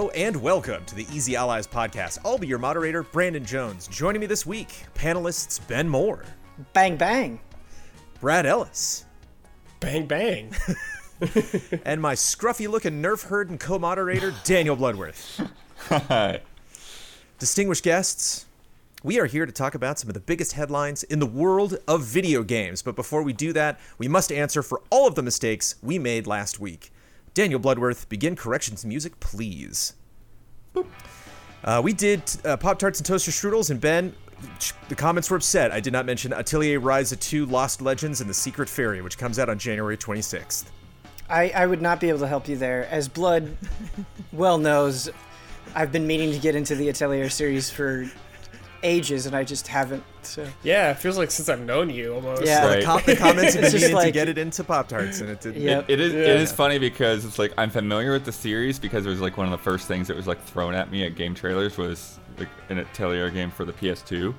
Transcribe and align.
Hello 0.00 0.10
and 0.12 0.34
welcome 0.36 0.82
to 0.86 0.94
the 0.94 1.06
Easy 1.12 1.36
Allies 1.36 1.66
podcast. 1.66 2.20
I'll 2.24 2.38
be 2.38 2.46
your 2.46 2.58
moderator, 2.58 3.02
Brandon 3.02 3.44
Jones. 3.44 3.86
Joining 3.86 4.18
me 4.18 4.26
this 4.26 4.46
week, 4.46 4.86
panelists 4.94 5.60
Ben 5.68 5.86
Moore, 5.86 6.24
Bang 6.72 6.96
bang. 6.96 7.38
Brad 8.18 8.46
Ellis, 8.46 9.04
Bang 9.78 10.06
bang. 10.06 10.54
and 11.84 12.00
my 12.00 12.14
scruffy 12.14 12.66
looking 12.66 13.02
nerf 13.02 13.24
herd 13.24 13.50
and 13.50 13.60
co 13.60 13.78
moderator, 13.78 14.32
Daniel 14.42 14.74
Bloodworth. 14.74 15.46
Hi. 15.90 16.40
Distinguished 17.38 17.84
guests, 17.84 18.46
we 19.02 19.20
are 19.20 19.26
here 19.26 19.44
to 19.44 19.52
talk 19.52 19.74
about 19.74 19.98
some 19.98 20.08
of 20.08 20.14
the 20.14 20.20
biggest 20.20 20.54
headlines 20.54 21.02
in 21.02 21.18
the 21.18 21.26
world 21.26 21.76
of 21.86 22.04
video 22.04 22.42
games. 22.42 22.80
But 22.80 22.96
before 22.96 23.22
we 23.22 23.34
do 23.34 23.52
that, 23.52 23.78
we 23.98 24.08
must 24.08 24.32
answer 24.32 24.62
for 24.62 24.80
all 24.88 25.06
of 25.06 25.14
the 25.14 25.22
mistakes 25.22 25.74
we 25.82 25.98
made 25.98 26.26
last 26.26 26.58
week. 26.58 26.90
Daniel 27.34 27.60
Bloodworth, 27.60 28.08
begin 28.08 28.36
corrections 28.36 28.84
music, 28.84 29.18
please. 29.20 29.94
Uh, 31.62 31.80
we 31.82 31.92
did 31.92 32.22
uh, 32.44 32.56
Pop 32.56 32.78
Tarts 32.78 32.98
and 32.98 33.06
Toaster 33.06 33.30
Strudels, 33.30 33.70
and 33.70 33.80
Ben, 33.80 34.14
the 34.88 34.94
comments 34.94 35.30
were 35.30 35.36
upset. 35.36 35.70
I 35.70 35.80
did 35.80 35.92
not 35.92 36.06
mention 36.06 36.32
Atelier 36.32 36.80
Ryza 36.80 37.18
2 37.18 37.46
Lost 37.46 37.82
Legends 37.82 38.20
and 38.20 38.30
The 38.30 38.34
Secret 38.34 38.68
Fairy, 38.68 39.02
which 39.02 39.18
comes 39.18 39.38
out 39.38 39.48
on 39.48 39.58
January 39.58 39.96
26th. 39.96 40.64
I, 41.28 41.50
I 41.50 41.66
would 41.66 41.80
not 41.80 42.00
be 42.00 42.08
able 42.08 42.18
to 42.20 42.26
help 42.26 42.48
you 42.48 42.56
there. 42.56 42.88
As 42.90 43.08
Blood 43.08 43.56
well 44.32 44.58
knows, 44.58 45.08
I've 45.74 45.92
been 45.92 46.06
meaning 46.06 46.32
to 46.32 46.38
get 46.38 46.56
into 46.56 46.74
the 46.74 46.88
Atelier 46.88 47.28
series 47.28 47.70
for 47.70 48.10
ages, 48.82 49.26
and 49.26 49.34
I 49.34 49.44
just 49.44 49.68
haven't. 49.68 50.02
So 50.22 50.46
Yeah, 50.62 50.90
it 50.90 50.98
feels 50.98 51.16
like 51.16 51.30
since 51.30 51.48
I've 51.48 51.60
known 51.60 51.90
you 51.90 52.14
almost. 52.14 52.44
Yeah. 52.44 52.66
Right. 52.66 52.80
The, 52.80 52.86
com- 52.86 53.02
the 53.06 53.16
comments 53.16 53.54
have 53.54 53.62
been 53.62 53.64
It's 53.64 53.72
just 53.72 53.92
needing 53.92 54.00
to 54.00 54.10
get 54.10 54.28
it 54.28 54.38
into 54.38 54.64
Pop 54.64 54.88
Tarts, 54.88 55.20
and 55.20 55.30
it 55.30 55.40
didn't. 55.40 55.62
Yep. 55.62 55.86
It 55.88 56.00
is. 56.00 56.12
Yeah. 56.12 56.20
It 56.20 56.40
is 56.40 56.52
funny 56.52 56.78
because 56.78 57.24
it's 57.24 57.38
like 57.38 57.52
I'm 57.58 57.70
familiar 57.70 58.12
with 58.12 58.24
the 58.24 58.32
series 58.32 58.78
because 58.78 59.06
it 59.06 59.10
was 59.10 59.20
like 59.20 59.36
one 59.36 59.46
of 59.46 59.52
the 59.52 59.58
first 59.58 59.88
things 59.88 60.08
that 60.08 60.16
was 60.16 60.26
like 60.26 60.42
thrown 60.42 60.74
at 60.74 60.90
me 60.90 61.04
at 61.04 61.14
GameTrailers 61.14 61.76
was 61.76 62.18
like 62.38 62.48
an 62.68 62.78
Atelier 62.78 63.30
game 63.30 63.50
for 63.50 63.64
the 63.64 63.72
PS2, 63.72 64.34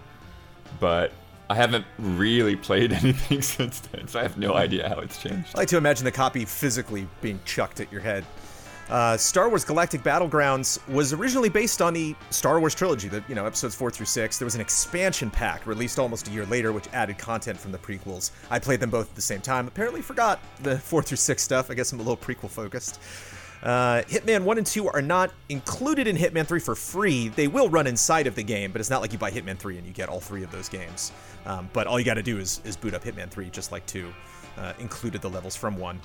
but 0.80 1.12
I 1.50 1.56
haven't 1.56 1.86
really 2.00 2.56
played 2.56 2.92
anything 3.04 3.42
since 3.42 3.80
then, 3.82 4.08
so 4.08 4.20
I 4.20 4.24
have 4.24 4.38
no 4.38 4.54
idea 4.56 4.88
how 4.88 5.00
it's 5.00 5.22
changed. 5.22 5.50
I 5.56 5.60
like 5.60 5.68
to 5.70 5.78
imagine 5.78 6.06
the 6.06 6.12
copy 6.12 6.46
physically 6.46 7.08
being 7.22 7.40
chucked 7.46 7.80
at 7.80 7.92
your 7.92 8.02
head. 8.02 8.26
Uh, 8.92 9.16
Star 9.16 9.48
Wars 9.48 9.64
Galactic 9.64 10.04
Battlegrounds 10.04 10.86
was 10.90 11.14
originally 11.14 11.48
based 11.48 11.82
on 11.82 11.94
the 11.94 12.14
Star 12.30 12.60
Wars 12.60 12.76
trilogy, 12.76 13.08
the 13.08 13.24
you 13.30 13.36
know 13.36 13.46
episodes 13.46 13.74
four 13.74 13.90
through 13.90 14.06
six. 14.06 14.38
There 14.38 14.46
was 14.46 14.56
an 14.56 14.60
expansion 14.60 15.30
pack 15.30 15.66
released 15.66 15.98
almost 15.98 16.28
a 16.28 16.32
year 16.32 16.46
later, 16.48 16.74
which 16.74 16.90
added 16.92 17.18
content 17.18 17.58
from 17.58 17.72
the 17.72 17.78
prequels. 17.78 18.32
I 18.50 18.60
played 18.60 18.82
them 18.82 18.90
both 18.90 19.10
at 19.10 19.16
the 19.16 19.22
same 19.22 19.40
time. 19.40 19.66
Apparently, 19.66 20.02
forgot 20.02 20.42
the 20.62 20.78
four 20.80 21.02
through 21.02 21.18
six 21.18 21.42
stuff. 21.42 21.72
I 21.72 21.74
guess 21.74 21.94
I'm 21.94 22.02
a 22.02 22.04
little 22.04 22.18
prequel 22.18 22.50
focused. 22.50 23.00
Uh, 23.64 24.02
Hitman 24.10 24.44
1 24.44 24.58
and 24.58 24.66
2 24.66 24.90
are 24.90 25.04
not 25.04 25.32
included 25.50 26.08
in 26.08 26.18
Hitman 26.18 26.48
3 26.48 26.60
for 26.60 26.74
free. 26.74 27.28
They 27.28 27.48
will 27.48 27.70
run 27.70 27.86
inside 27.86 28.26
of 28.26 28.34
the 28.34 28.42
game, 28.42 28.72
but 28.72 28.82
it's 28.82 28.90
not 28.90 29.02
like 29.02 29.14
you 29.14 29.20
buy 29.20 29.30
Hitman 29.30 29.56
3 29.56 29.78
and 29.78 29.86
you 29.86 29.94
get 29.94 30.10
all 30.10 30.20
three 30.20 30.42
of 30.44 30.52
those 30.52 30.68
games. 30.68 31.12
Um, 31.46 31.70
but 31.72 31.86
all 31.86 32.00
you 32.00 32.06
got 32.06 32.16
to 32.16 32.24
do 32.24 32.40
is, 32.40 32.60
is 32.66 32.76
boot 32.76 32.96
up 32.96 33.04
Hitman 33.04 33.30
3, 33.30 33.52
just 33.52 33.72
like 33.72 33.86
2 33.86 34.12
uh, 34.58 34.74
included 34.80 35.22
the 35.22 35.30
levels 35.30 35.56
from 35.56 35.78
1. 35.78 36.00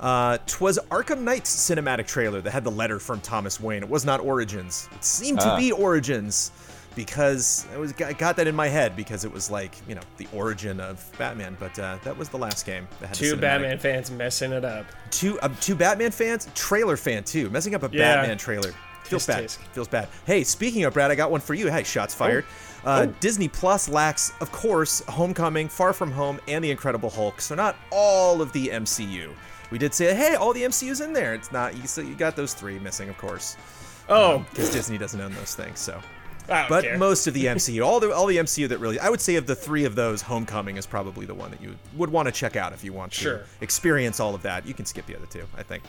Uh, 0.00 0.38
twas 0.46 0.78
Arkham 0.90 1.22
Knight's 1.22 1.54
cinematic 1.54 2.06
trailer 2.06 2.40
that 2.40 2.50
had 2.50 2.64
the 2.64 2.70
letter 2.70 2.98
from 2.98 3.20
Thomas 3.20 3.60
Wayne. 3.60 3.82
It 3.82 3.88
was 3.88 4.04
not 4.04 4.20
Origins. 4.20 4.88
It 4.94 5.04
seemed 5.04 5.40
to 5.40 5.50
Ah. 5.52 5.56
be 5.56 5.72
Origins 5.72 6.52
because 6.94 7.66
I 7.72 7.78
was 7.78 7.92
I 8.02 8.12
got 8.12 8.36
that 8.36 8.46
in 8.46 8.54
my 8.56 8.68
head 8.68 8.96
because 8.96 9.24
it 9.24 9.32
was 9.32 9.50
like 9.50 9.72
you 9.88 9.94
know 9.94 10.00
the 10.16 10.26
origin 10.32 10.80
of 10.80 11.04
Batman. 11.18 11.56
But 11.60 11.78
uh, 11.78 11.98
that 12.04 12.16
was 12.16 12.28
the 12.28 12.38
last 12.38 12.66
game 12.66 12.86
that 13.00 13.08
had 13.08 13.16
Two 13.16 13.36
Batman 13.36 13.78
fans 13.78 14.10
messing 14.10 14.52
it 14.52 14.64
up. 14.64 14.86
two 15.10 15.38
um, 15.42 15.56
two 15.60 15.74
Batman 15.74 16.10
fans, 16.10 16.48
trailer 16.54 16.96
fan 16.96 17.24
too, 17.24 17.50
messing 17.50 17.74
up 17.74 17.82
a 17.82 17.90
Yeah. 17.92 18.16
Batman 18.16 18.38
trailer. 18.38 18.72
Feels 19.04 19.24
Tisk, 19.24 19.26
bad. 19.28 19.44
tisk. 19.44 19.56
Feels 19.72 19.88
bad. 19.88 20.08
Hey, 20.26 20.44
speaking 20.44 20.84
of 20.84 20.92
Brad, 20.92 21.10
I 21.10 21.14
got 21.14 21.30
one 21.30 21.40
for 21.40 21.54
you. 21.54 21.68
Hey, 21.70 21.82
shots 21.82 22.14
fired. 22.14 22.44
Uh, 22.84 23.06
Oh. 23.08 23.14
Disney 23.20 23.48
Plus 23.48 23.88
lacks, 23.88 24.32
of 24.40 24.52
course, 24.52 25.02
Homecoming, 25.08 25.68
Far 25.68 25.92
From 25.94 26.10
Home, 26.12 26.38
and 26.46 26.62
The 26.62 26.70
Incredible 26.70 27.08
Hulk. 27.10 27.40
So 27.40 27.54
not 27.54 27.74
all 27.90 28.42
of 28.42 28.52
the 28.52 28.68
MCU. 28.68 29.30
We 29.70 29.78
did 29.78 29.92
say, 29.94 30.14
hey, 30.14 30.34
all 30.34 30.52
the 30.52 30.62
MCU's 30.62 31.00
in 31.00 31.12
there. 31.12 31.34
It's 31.34 31.52
not. 31.52 31.76
You 31.76 31.86
so 31.86 32.00
you 32.00 32.14
got 32.14 32.36
those 32.36 32.54
three 32.54 32.78
missing, 32.78 33.08
of 33.08 33.18
course, 33.18 33.56
Oh, 34.08 34.44
because 34.50 34.70
Disney 34.70 34.98
doesn't 34.98 35.20
own 35.20 35.34
those 35.34 35.54
things. 35.54 35.78
So. 35.78 36.00
But 36.46 36.82
care. 36.84 36.96
most 36.96 37.26
of 37.26 37.34
the 37.34 37.44
MCU, 37.56 37.84
all 37.84 38.00
the 38.00 38.10
all 38.10 38.24
the 38.26 38.38
MCU 38.38 38.68
that 38.68 38.78
really, 38.78 38.98
I 38.98 39.10
would 39.10 39.20
say 39.20 39.36
of 39.36 39.46
the 39.46 39.54
three 39.54 39.84
of 39.84 39.94
those, 39.94 40.22
Homecoming 40.22 40.78
is 40.78 40.86
probably 40.86 41.26
the 41.26 41.34
one 41.34 41.50
that 41.50 41.60
you 41.60 41.76
would 41.94 42.08
want 42.10 42.26
to 42.26 42.32
check 42.32 42.56
out 42.56 42.72
if 42.72 42.82
you 42.82 42.94
want 42.94 43.12
to 43.12 43.42
experience 43.60 44.18
all 44.18 44.34
of 44.34 44.40
that. 44.42 44.66
You 44.66 44.72
can 44.72 44.86
skip 44.86 45.04
the 45.04 45.14
other 45.14 45.26
two, 45.26 45.44
I 45.56 45.62
think. 45.62 45.84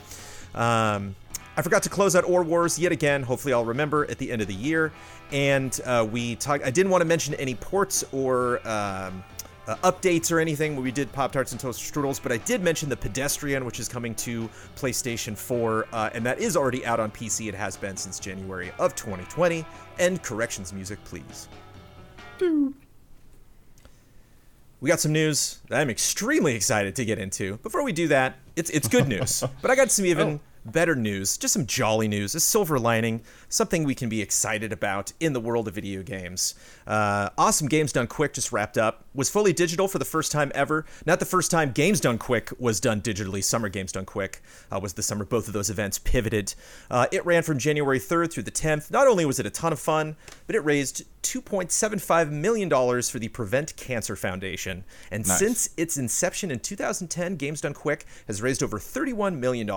Um, 0.54 1.16
I 1.56 1.62
forgot 1.62 1.82
to 1.84 1.88
close 1.88 2.14
out 2.14 2.24
Or 2.24 2.42
Wars 2.42 2.78
yet 2.78 2.92
again. 2.92 3.22
Hopefully, 3.22 3.54
I'll 3.54 3.64
remember 3.64 4.08
at 4.10 4.18
the 4.18 4.30
end 4.30 4.42
of 4.42 4.48
the 4.48 4.54
year. 4.54 4.92
And 5.32 5.78
uh, 5.86 6.06
we 6.10 6.36
talked. 6.36 6.64
I 6.64 6.70
didn't 6.70 6.90
want 6.90 7.00
to 7.00 7.06
mention 7.06 7.34
any 7.34 7.54
ports 7.54 8.04
or. 8.12 8.60
Um, 8.68 9.24
uh, 9.66 9.76
updates 9.76 10.32
or 10.32 10.40
anything 10.40 10.74
when 10.74 10.84
we 10.84 10.90
did 10.90 11.12
Pop 11.12 11.32
Tarts 11.32 11.52
and 11.52 11.60
Toaster 11.60 11.92
Strudels, 11.92 12.22
but 12.22 12.32
I 12.32 12.38
did 12.38 12.62
mention 12.62 12.88
the 12.88 12.96
Pedestrian, 12.96 13.64
which 13.64 13.80
is 13.80 13.88
coming 13.88 14.14
to 14.16 14.48
PlayStation 14.76 15.36
4, 15.36 15.86
uh, 15.92 16.10
and 16.14 16.24
that 16.26 16.38
is 16.38 16.56
already 16.56 16.84
out 16.86 17.00
on 17.00 17.10
PC. 17.10 17.48
It 17.48 17.54
has 17.54 17.76
been 17.76 17.96
since 17.96 18.18
January 18.18 18.72
of 18.78 18.94
2020. 18.94 19.64
And 19.98 20.22
corrections 20.22 20.72
music, 20.72 21.02
please. 21.04 21.48
We 24.80 24.88
got 24.88 24.98
some 24.98 25.12
news 25.12 25.60
that 25.68 25.80
I'm 25.80 25.90
extremely 25.90 26.54
excited 26.54 26.96
to 26.96 27.04
get 27.04 27.18
into. 27.18 27.58
Before 27.58 27.84
we 27.84 27.92
do 27.92 28.08
that, 28.08 28.36
it's 28.56 28.70
it's 28.70 28.88
good 28.88 29.08
news, 29.08 29.44
but 29.62 29.70
I 29.70 29.74
got 29.74 29.90
some 29.90 30.06
even 30.06 30.40
better 30.64 30.94
news, 30.94 31.36
just 31.36 31.54
some 31.54 31.66
jolly 31.66 32.08
news, 32.08 32.34
a 32.34 32.40
silver 32.40 32.78
lining, 32.78 33.22
something 33.48 33.84
we 33.84 33.94
can 33.94 34.08
be 34.08 34.20
excited 34.20 34.72
about 34.72 35.12
in 35.20 35.32
the 35.32 35.40
world 35.40 35.68
of 35.68 35.74
video 35.74 36.02
games. 36.02 36.54
Uh, 36.86 37.30
awesome 37.38 37.68
Games 37.68 37.92
Done 37.92 38.06
Quick 38.06 38.34
just 38.34 38.52
wrapped 38.52 38.78
up, 38.78 39.04
was 39.14 39.30
fully 39.30 39.52
digital 39.52 39.88
for 39.88 39.98
the 39.98 40.04
first 40.04 40.32
time 40.32 40.52
ever. 40.54 40.86
Not 41.06 41.18
the 41.18 41.26
first 41.26 41.50
time 41.50 41.72
Games 41.72 42.00
Done 42.00 42.18
Quick 42.18 42.50
was 42.58 42.80
done 42.80 43.00
digitally. 43.00 43.42
Summer 43.42 43.68
Games 43.68 43.92
Done 43.92 44.04
Quick 44.04 44.42
uh, 44.70 44.78
was 44.80 44.94
the 44.94 45.02
summer 45.02 45.24
both 45.24 45.46
of 45.46 45.54
those 45.54 45.70
events 45.70 45.98
pivoted. 45.98 46.54
Uh, 46.90 47.06
it 47.12 47.24
ran 47.24 47.42
from 47.42 47.58
January 47.58 47.98
3rd 47.98 48.32
through 48.32 48.42
the 48.44 48.50
10th. 48.50 48.90
Not 48.90 49.06
only 49.06 49.24
was 49.24 49.38
it 49.38 49.46
a 49.46 49.50
ton 49.50 49.72
of 49.72 49.80
fun, 49.80 50.16
but 50.46 50.56
it 50.56 50.60
raised 50.60 51.04
$2.75 51.22 52.30
million 52.30 52.68
for 53.02 53.18
the 53.18 53.28
Prevent 53.28 53.76
Cancer 53.76 54.16
Foundation. 54.16 54.84
And 55.10 55.26
Nice. 55.26 55.38
since 55.38 55.70
its 55.76 55.96
inception 55.96 56.50
in 56.50 56.60
2010, 56.60 57.36
Games 57.36 57.60
Done 57.60 57.74
Quick 57.74 58.04
has 58.26 58.40
raised 58.42 58.62
over 58.62 58.78
$31 58.78 59.38
million 59.38 59.68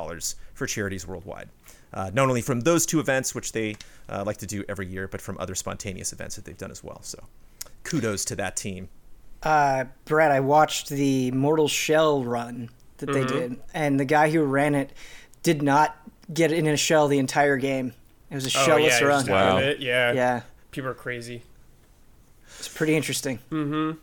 for 0.53 0.65
charities 0.67 1.07
worldwide. 1.07 1.49
Uh, 1.93 2.09
not 2.13 2.27
only 2.27 2.41
from 2.41 2.61
those 2.61 2.85
two 2.85 2.99
events, 2.99 3.35
which 3.35 3.51
they 3.51 3.75
uh, 4.09 4.23
like 4.25 4.37
to 4.37 4.47
do 4.47 4.63
every 4.67 4.87
year, 4.87 5.07
but 5.07 5.21
from 5.21 5.37
other 5.39 5.53
spontaneous 5.53 6.11
events 6.11 6.35
that 6.35 6.43
they've 6.45 6.57
done 6.57 6.71
as 6.71 6.83
well. 6.83 6.99
So 7.03 7.19
kudos 7.83 8.25
to 8.25 8.35
that 8.37 8.55
team. 8.55 8.89
Uh, 9.43 9.85
Brad, 10.05 10.31
I 10.31 10.39
watched 10.39 10.89
the 10.89 11.29
Mortal 11.31 11.67
Shell 11.67 12.23
run 12.23 12.69
that 12.97 13.11
they 13.11 13.25
did, 13.25 13.57
and 13.73 13.99
the 13.99 14.05
guy 14.05 14.31
who 14.31 14.41
ran 14.43 14.73
it 14.73 14.91
did 15.43 15.61
not 15.61 15.97
get 16.33 16.51
in 16.51 16.65
a 16.65 16.77
shell 16.77 17.07
the 17.09 17.19
entire 17.19 17.57
game. 17.57 17.93
It 18.31 18.35
was 18.35 18.45
a 18.55 18.57
oh, 18.59 18.65
shellless 18.67 18.99
yeah, 19.01 19.05
run. 19.05 19.19
just 19.19 19.29
out 19.29 19.55
Wow. 19.55 19.57
it. 19.59 19.79
Yeah. 19.79 20.13
Yeah, 20.13 20.41
People 20.73 20.89
are 20.91 20.95
crazy. 20.95 21.43
it's 22.59 22.67
pretty 22.67 22.95
interesting. 22.95 23.39
Mm-hmm. 23.51 23.97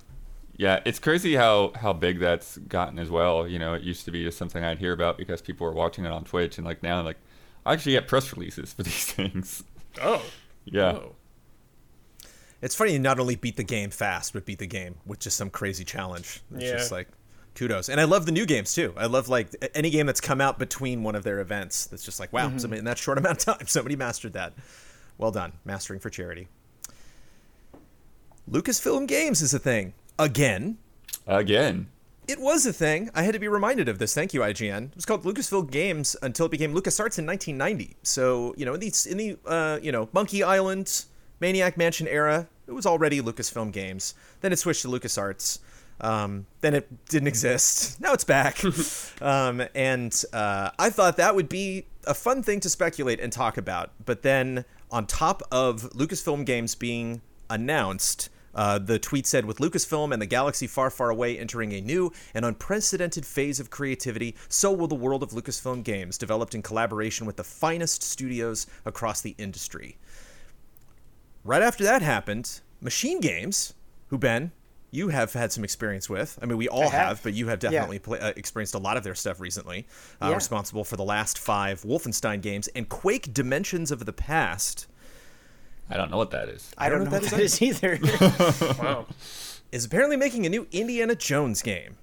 Yeah, 0.57 0.81
it's 0.85 0.99
crazy 0.99 1.35
how 1.35 1.73
how 1.75 1.93
big 1.93 2.19
that's 2.19 2.59
gotten 2.59 2.99
as 2.99 3.11
well. 3.11 3.47
You 3.49 3.59
know, 3.59 3.75
it 3.75 3.83
used 3.83 4.05
to 4.07 4.11
be 4.11 4.25
just 4.25 4.37
something 4.39 4.63
I'd 4.63 4.79
hear 4.79 4.93
about 4.93 5.17
because 5.19 5.41
people 5.41 5.67
were 5.67 5.73
watching 5.73 6.05
it 6.05 6.13
on 6.13 6.25
Twitch, 6.25 6.59
and 6.59 6.67
like 6.67 6.83
now, 6.83 7.03
like 7.03 7.17
I 7.65 7.73
actually 7.73 7.93
get 7.93 8.09
press 8.09 8.33
releases 8.33 8.73
for 8.73 8.83
these 8.89 9.13
things. 9.13 9.65
Oh. 10.01 10.23
Yeah. 10.65 10.93
Oh. 10.93 11.15
It's 12.63 12.75
funny 12.75 12.93
you 12.93 12.99
not 12.99 13.19
only 13.19 13.37
beat 13.37 13.57
the 13.57 13.65
game 13.65 13.91
fast, 13.91 14.35
but 14.35 14.45
beat 14.45 14.59
the 14.59 14.67
game 14.67 14.97
with 15.07 15.19
just 15.19 15.37
some 15.39 15.49
crazy 15.49 15.85
challenge. 15.85 16.43
It's 16.55 16.65
Yeah. 16.65 16.73
just 16.73 16.93
like 16.93 17.09
kudos. 17.55 17.89
And 17.89 17.99
I 17.99 18.05
love 18.05 18.27
the 18.27 18.33
new 18.33 18.45
games 18.45 18.75
too. 18.75 18.93
I 18.99 19.07
love 19.07 19.29
like 19.31 19.49
any 19.75 19.89
game 19.89 20.05
that's 20.07 20.21
come 20.21 20.43
out 20.43 20.59
between 20.59 21.03
one 21.03 21.15
of 21.15 21.25
their 21.25 21.41
events 21.41 21.87
that's 21.87 22.05
just 22.05 22.21
like, 22.21 22.33
wow, 22.35 22.49
mm-hmm. 22.49 22.59
somebody 22.59 22.79
in 22.81 22.85
that 22.85 22.99
short 23.05 23.17
amount 23.17 23.39
of 23.49 23.57
time, 23.59 23.67
somebody 23.67 23.97
mastered 23.97 24.35
that. 24.35 24.53
Well 25.17 25.31
done. 25.31 25.53
Mastering 25.65 26.01
for 26.01 26.11
charity. 26.11 26.49
Lucasfilm 28.51 29.07
Games 29.07 29.43
is 29.43 29.55
a 29.55 29.61
thing. 29.61 29.95
Again. 30.19 30.79
Again. 31.25 31.87
It 32.27 32.41
was 32.41 32.67
a 32.67 32.73
thing. 32.73 33.09
I 33.15 33.23
had 33.23 33.35
to 33.35 33.39
be 33.39 33.47
reminded 33.47 33.89
of 33.89 34.01
this. 34.01 34.13
Thank 34.13 34.35
you, 34.35 34.41
IGN. 34.41 34.87
It 34.91 34.97
was 34.97 35.07
called 35.07 35.23
Lucasfilm 35.23 35.71
Games 35.71 36.17
until 36.21 36.47
it 36.47 36.51
became 36.51 36.75
LucasArts 36.75 37.17
in 37.21 37.27
1990. 37.27 37.97
So 38.03 38.53
you 38.57 38.67
know, 38.67 38.75
in 38.75 38.81
the 38.81 38.93
in 39.09 39.17
the 39.19 39.39
uh, 39.47 39.79
you 39.81 39.93
know 39.93 40.09
Monkey 40.13 40.43
Island, 40.43 41.05
Maniac 41.39 41.77
Mansion 41.77 42.09
era, 42.09 42.49
it 42.67 42.73
was 42.73 42.87
already 42.87 43.21
Lucasfilm 43.21 43.71
Games. 43.71 44.15
Then 44.41 44.53
it 44.53 44.59
switched 44.59 44.83
to 44.83 44.89
LucasArts. 44.89 45.61
Um, 46.01 46.47
then 46.61 46.75
it 46.75 46.89
didn't 47.07 47.29
exist. 47.29 48.01
Now 48.01 48.15
it's 48.15 48.25
back. 48.25 48.65
um, 49.23 49.63
and 49.77 50.25
uh, 50.33 50.71
I 50.77 50.91
thought 50.91 51.19
that 51.19 51.37
would 51.37 51.49
be 51.49 51.87
a 52.05 52.15
fun 52.15 52.43
thing 52.43 52.59
to 52.61 52.69
speculate 52.69 53.21
and 53.21 53.33
talk 53.33 53.59
about. 53.59 53.93
But 54.05 54.23
then 54.23 54.65
on 54.91 55.07
top 55.07 55.45
of 55.53 55.83
Lucasfilm 55.91 56.45
Games 56.45 56.75
being 56.75 57.21
announced, 57.49 58.29
Uh, 58.55 58.79
the 58.79 58.99
tweet 58.99 59.27
said, 59.27 59.45
with 59.45 59.59
Lucasfilm 59.59 60.13
and 60.13 60.21
the 60.21 60.27
galaxy 60.27 60.67
far, 60.67 60.91
far 60.91 61.11
away 61.11 61.39
entering 61.39 61.73
a 61.73 61.81
new 61.81 62.13
and 62.35 62.45
unprecedented 62.45 63.25
phase 63.25 63.61
of 63.61 63.71
creativity, 63.71 64.35
so 64.49 64.73
will 64.73 64.89
the 64.89 64.95
world 64.95 65.23
of 65.23 65.31
Lucasfilm 65.31 65.85
games, 65.85 66.19
developed 66.19 66.55
in 66.55 66.63
collaboration 66.63 67.27
with 67.27 67.37
the 67.37 67.45
finest 67.45 68.03
studios 68.03 68.67
across 68.85 69.21
the 69.21 69.35
industry. 69.39 69.99
Right 71.45 71.63
after 71.63 71.85
that 71.85 72.03
happened, 72.03 72.61
Machine 72.81 73.21
Games, 73.21 73.75
who 74.09 74.19
Ben, 74.19 74.53
you 74.91 75.09
have 75.09 75.33
had 75.33 75.53
some 75.53 75.63
experience 75.63 76.11
with. 76.11 76.37
I 76.43 76.47
mean, 76.47 76.59
we 76.59 76.69
all 76.69 76.91
have. 76.91 76.91
have, 76.91 77.23
but 77.23 77.33
you 77.35 77.47
have 77.49 77.63
Yeah. 77.63 77.71
definitely 77.71 78.19
uh, 78.19 78.33
experienced 78.37 78.75
a 78.75 78.79
lot 78.79 78.97
of 78.97 79.05
their 79.05 79.15
stuff 79.15 79.39
recently. 79.39 79.87
Uh, 80.21 80.31
Yeah. 80.31 80.35
Responsible 80.35 80.85
for 80.85 80.97
the 80.97 81.05
last 81.05 81.39
five 81.39 81.83
Wolfenstein 81.83 82.43
games 82.43 82.67
and 82.75 82.89
Quake 82.89 83.33
Dimensions 83.33 83.93
of 83.93 84.05
the 84.05 84.13
Past. 84.13 84.89
I 85.91 85.97
don't 85.97 86.11
know 86.11 86.17
what 86.17 86.31
that 86.31 86.49
is. 86.49 86.73
I 86.79 86.89
don't 86.89 87.05
know 87.05 87.11
what 87.11 87.23
that 87.23 87.41
is 87.41 87.61
either. 87.61 87.99
Wow. 88.83 89.07
is 89.73 89.85
apparently 89.85 90.17
making 90.17 90.47
a 90.47 90.49
new 90.49 90.67
Indiana 90.73 91.15
Jones 91.15 91.63
game. 91.63 91.97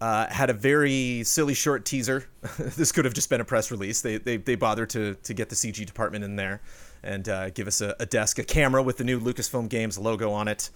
Uh, 0.00 0.26
had 0.28 0.48
a 0.48 0.52
very 0.52 1.24
silly 1.24 1.54
short 1.54 1.84
teaser. 1.84 2.28
this 2.58 2.92
could 2.92 3.04
have 3.04 3.14
just 3.14 3.28
been 3.28 3.40
a 3.40 3.44
press 3.44 3.70
release. 3.70 4.00
They 4.00 4.18
they, 4.18 4.36
they 4.36 4.54
bothered 4.54 4.90
to 4.90 5.14
to 5.14 5.34
get 5.34 5.48
the 5.48 5.56
CG 5.56 5.84
department 5.84 6.24
in 6.24 6.36
there 6.36 6.60
and 7.02 7.28
uh, 7.28 7.50
give 7.50 7.66
us 7.66 7.80
a, 7.80 7.94
a 8.00 8.06
desk, 8.06 8.38
a 8.38 8.44
camera 8.44 8.82
with 8.82 8.96
the 8.96 9.04
new 9.04 9.20
Lucasfilm 9.20 9.68
Games 9.68 9.98
logo 9.98 10.30
on 10.30 10.48
it. 10.48 10.70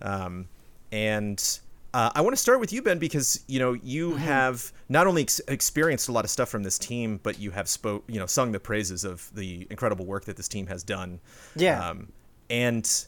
Um, 0.00 0.46
and 0.92 1.60
uh, 1.94 2.10
I 2.14 2.20
want 2.20 2.34
to 2.36 2.40
start 2.40 2.60
with 2.60 2.72
you, 2.72 2.82
Ben, 2.82 2.98
because 2.98 3.42
you 3.46 3.58
know 3.58 3.72
you 3.72 4.16
have 4.16 4.72
not 4.88 5.06
only 5.06 5.22
ex- 5.22 5.40
experienced 5.48 6.08
a 6.08 6.12
lot 6.12 6.24
of 6.24 6.30
stuff 6.30 6.48
from 6.48 6.62
this 6.62 6.78
team, 6.78 7.18
but 7.22 7.38
you 7.38 7.50
have 7.52 7.68
spoke, 7.68 8.04
you 8.08 8.18
know, 8.18 8.26
sung 8.26 8.52
the 8.52 8.60
praises 8.60 9.04
of 9.04 9.34
the 9.34 9.66
incredible 9.70 10.04
work 10.04 10.26
that 10.26 10.36
this 10.36 10.48
team 10.48 10.66
has 10.66 10.82
done. 10.82 11.20
Yeah. 11.56 11.88
Um, 11.88 12.12
and 12.50 13.06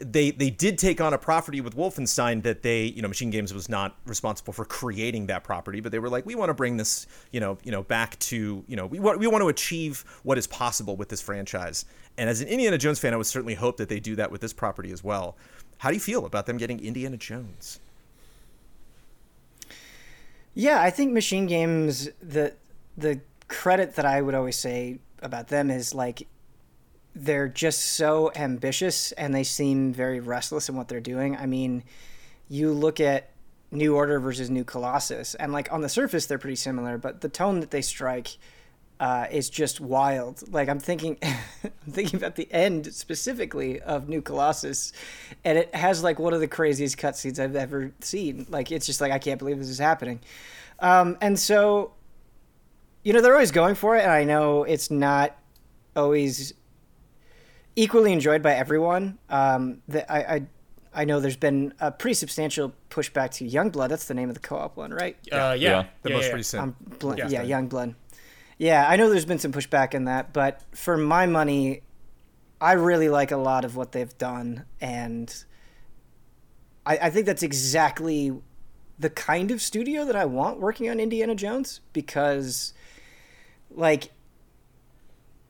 they 0.00 0.30
they 0.30 0.50
did 0.50 0.78
take 0.78 1.00
on 1.00 1.12
a 1.12 1.18
property 1.18 1.60
with 1.60 1.74
Wolfenstein 1.74 2.42
that 2.42 2.62
they 2.62 2.84
you 2.84 3.02
know 3.02 3.08
Machine 3.08 3.30
Games 3.30 3.52
was 3.52 3.68
not 3.68 3.96
responsible 4.06 4.52
for 4.52 4.64
creating 4.64 5.26
that 5.26 5.42
property, 5.42 5.80
but 5.80 5.92
they 5.92 5.98
were 5.98 6.08
like 6.08 6.24
we 6.24 6.34
want 6.34 6.50
to 6.50 6.54
bring 6.54 6.76
this 6.76 7.06
you 7.30 7.40
know 7.40 7.58
you 7.64 7.72
know 7.72 7.82
back 7.82 8.18
to 8.20 8.64
you 8.66 8.76
know 8.76 8.86
we 8.86 9.00
want 9.00 9.18
we 9.18 9.26
want 9.26 9.42
to 9.42 9.48
achieve 9.48 10.04
what 10.22 10.38
is 10.38 10.46
possible 10.46 10.96
with 10.96 11.08
this 11.08 11.20
franchise. 11.20 11.84
And 12.18 12.28
as 12.28 12.42
an 12.42 12.48
Indiana 12.48 12.76
Jones 12.76 12.98
fan, 12.98 13.14
I 13.14 13.16
would 13.16 13.26
certainly 13.26 13.54
hope 13.54 13.78
that 13.78 13.88
they 13.88 13.98
do 13.98 14.16
that 14.16 14.30
with 14.30 14.42
this 14.42 14.52
property 14.52 14.92
as 14.92 15.02
well. 15.02 15.36
How 15.82 15.88
do 15.88 15.96
you 15.96 16.00
feel 16.00 16.26
about 16.26 16.46
them 16.46 16.58
getting 16.58 16.78
Indiana 16.78 17.16
Jones? 17.16 17.80
Yeah, 20.54 20.80
I 20.80 20.90
think 20.90 21.12
Machine 21.12 21.46
Games 21.46 22.08
the 22.22 22.54
the 22.96 23.18
credit 23.48 23.96
that 23.96 24.06
I 24.06 24.22
would 24.22 24.36
always 24.36 24.56
say 24.56 25.00
about 25.22 25.48
them 25.48 25.72
is 25.72 25.92
like 25.92 26.28
they're 27.16 27.48
just 27.48 27.80
so 27.80 28.30
ambitious 28.36 29.10
and 29.12 29.34
they 29.34 29.42
seem 29.42 29.92
very 29.92 30.20
restless 30.20 30.68
in 30.68 30.76
what 30.76 30.86
they're 30.86 31.00
doing. 31.00 31.36
I 31.36 31.46
mean, 31.46 31.82
you 32.48 32.70
look 32.72 33.00
at 33.00 33.30
New 33.72 33.96
Order 33.96 34.20
versus 34.20 34.48
New 34.48 34.62
Colossus 34.62 35.34
and 35.34 35.52
like 35.52 35.72
on 35.72 35.80
the 35.80 35.88
surface 35.88 36.26
they're 36.26 36.38
pretty 36.38 36.54
similar, 36.54 36.96
but 36.96 37.22
the 37.22 37.28
tone 37.28 37.58
that 37.58 37.72
they 37.72 37.82
strike 37.82 38.36
uh, 39.02 39.26
is 39.32 39.50
just 39.50 39.80
wild. 39.80 40.44
Like 40.52 40.68
I'm 40.68 40.78
thinking, 40.78 41.18
I'm 41.22 41.92
thinking 41.92 42.16
about 42.16 42.36
the 42.36 42.50
end 42.52 42.94
specifically 42.94 43.80
of 43.80 44.08
New 44.08 44.22
Colossus, 44.22 44.92
and 45.44 45.58
it 45.58 45.74
has 45.74 46.04
like 46.04 46.20
one 46.20 46.32
of 46.32 46.38
the 46.38 46.46
craziest 46.46 46.96
cutscenes 46.98 47.40
I've 47.40 47.56
ever 47.56 47.92
seen. 47.98 48.46
Like 48.48 48.70
it's 48.70 48.86
just 48.86 49.00
like 49.00 49.10
I 49.10 49.18
can't 49.18 49.40
believe 49.40 49.58
this 49.58 49.68
is 49.68 49.80
happening, 49.80 50.20
um, 50.78 51.18
and 51.20 51.36
so, 51.36 51.94
you 53.02 53.12
know, 53.12 53.20
they're 53.20 53.32
always 53.32 53.50
going 53.50 53.74
for 53.74 53.96
it, 53.96 54.02
and 54.02 54.12
I 54.12 54.22
know 54.22 54.62
it's 54.62 54.88
not 54.88 55.36
always 55.96 56.54
equally 57.74 58.12
enjoyed 58.12 58.40
by 58.40 58.54
everyone. 58.54 59.18
Um, 59.28 59.82
that 59.88 60.12
I, 60.12 60.18
I 60.36 60.46
I 60.94 61.04
know 61.06 61.18
there's 61.18 61.36
been 61.36 61.74
a 61.80 61.90
pretty 61.90 62.14
substantial 62.14 62.72
pushback 62.88 63.32
to 63.32 63.48
Youngblood. 63.48 63.88
That's 63.88 64.04
the 64.04 64.14
name 64.14 64.28
of 64.28 64.34
the 64.36 64.40
co-op 64.40 64.76
one, 64.76 64.92
right? 64.92 65.16
Uh, 65.32 65.36
yeah. 65.36 65.54
Yeah. 65.56 65.84
The 66.02 66.10
yeah, 66.10 66.16
most 66.16 66.28
yeah. 66.28 66.34
recent. 66.34 66.62
Um, 66.62 66.76
bl- 67.00 67.14
Yeah. 67.16 67.28
yeah, 67.28 67.42
young 67.42 67.66
blood. 67.66 67.96
Yeah, 68.62 68.86
I 68.88 68.94
know 68.94 69.10
there's 69.10 69.24
been 69.24 69.40
some 69.40 69.50
pushback 69.50 69.92
in 69.92 70.04
that, 70.04 70.32
but 70.32 70.62
for 70.70 70.96
my 70.96 71.26
money, 71.26 71.82
I 72.60 72.74
really 72.74 73.08
like 73.08 73.32
a 73.32 73.36
lot 73.36 73.64
of 73.64 73.74
what 73.74 73.90
they've 73.90 74.16
done, 74.18 74.66
and 74.80 75.34
I, 76.86 76.96
I 76.96 77.10
think 77.10 77.26
that's 77.26 77.42
exactly 77.42 78.32
the 79.00 79.10
kind 79.10 79.50
of 79.50 79.60
studio 79.60 80.04
that 80.04 80.14
I 80.14 80.26
want 80.26 80.60
working 80.60 80.88
on 80.88 81.00
Indiana 81.00 81.34
Jones 81.34 81.80
because, 81.92 82.72
like, 83.68 84.12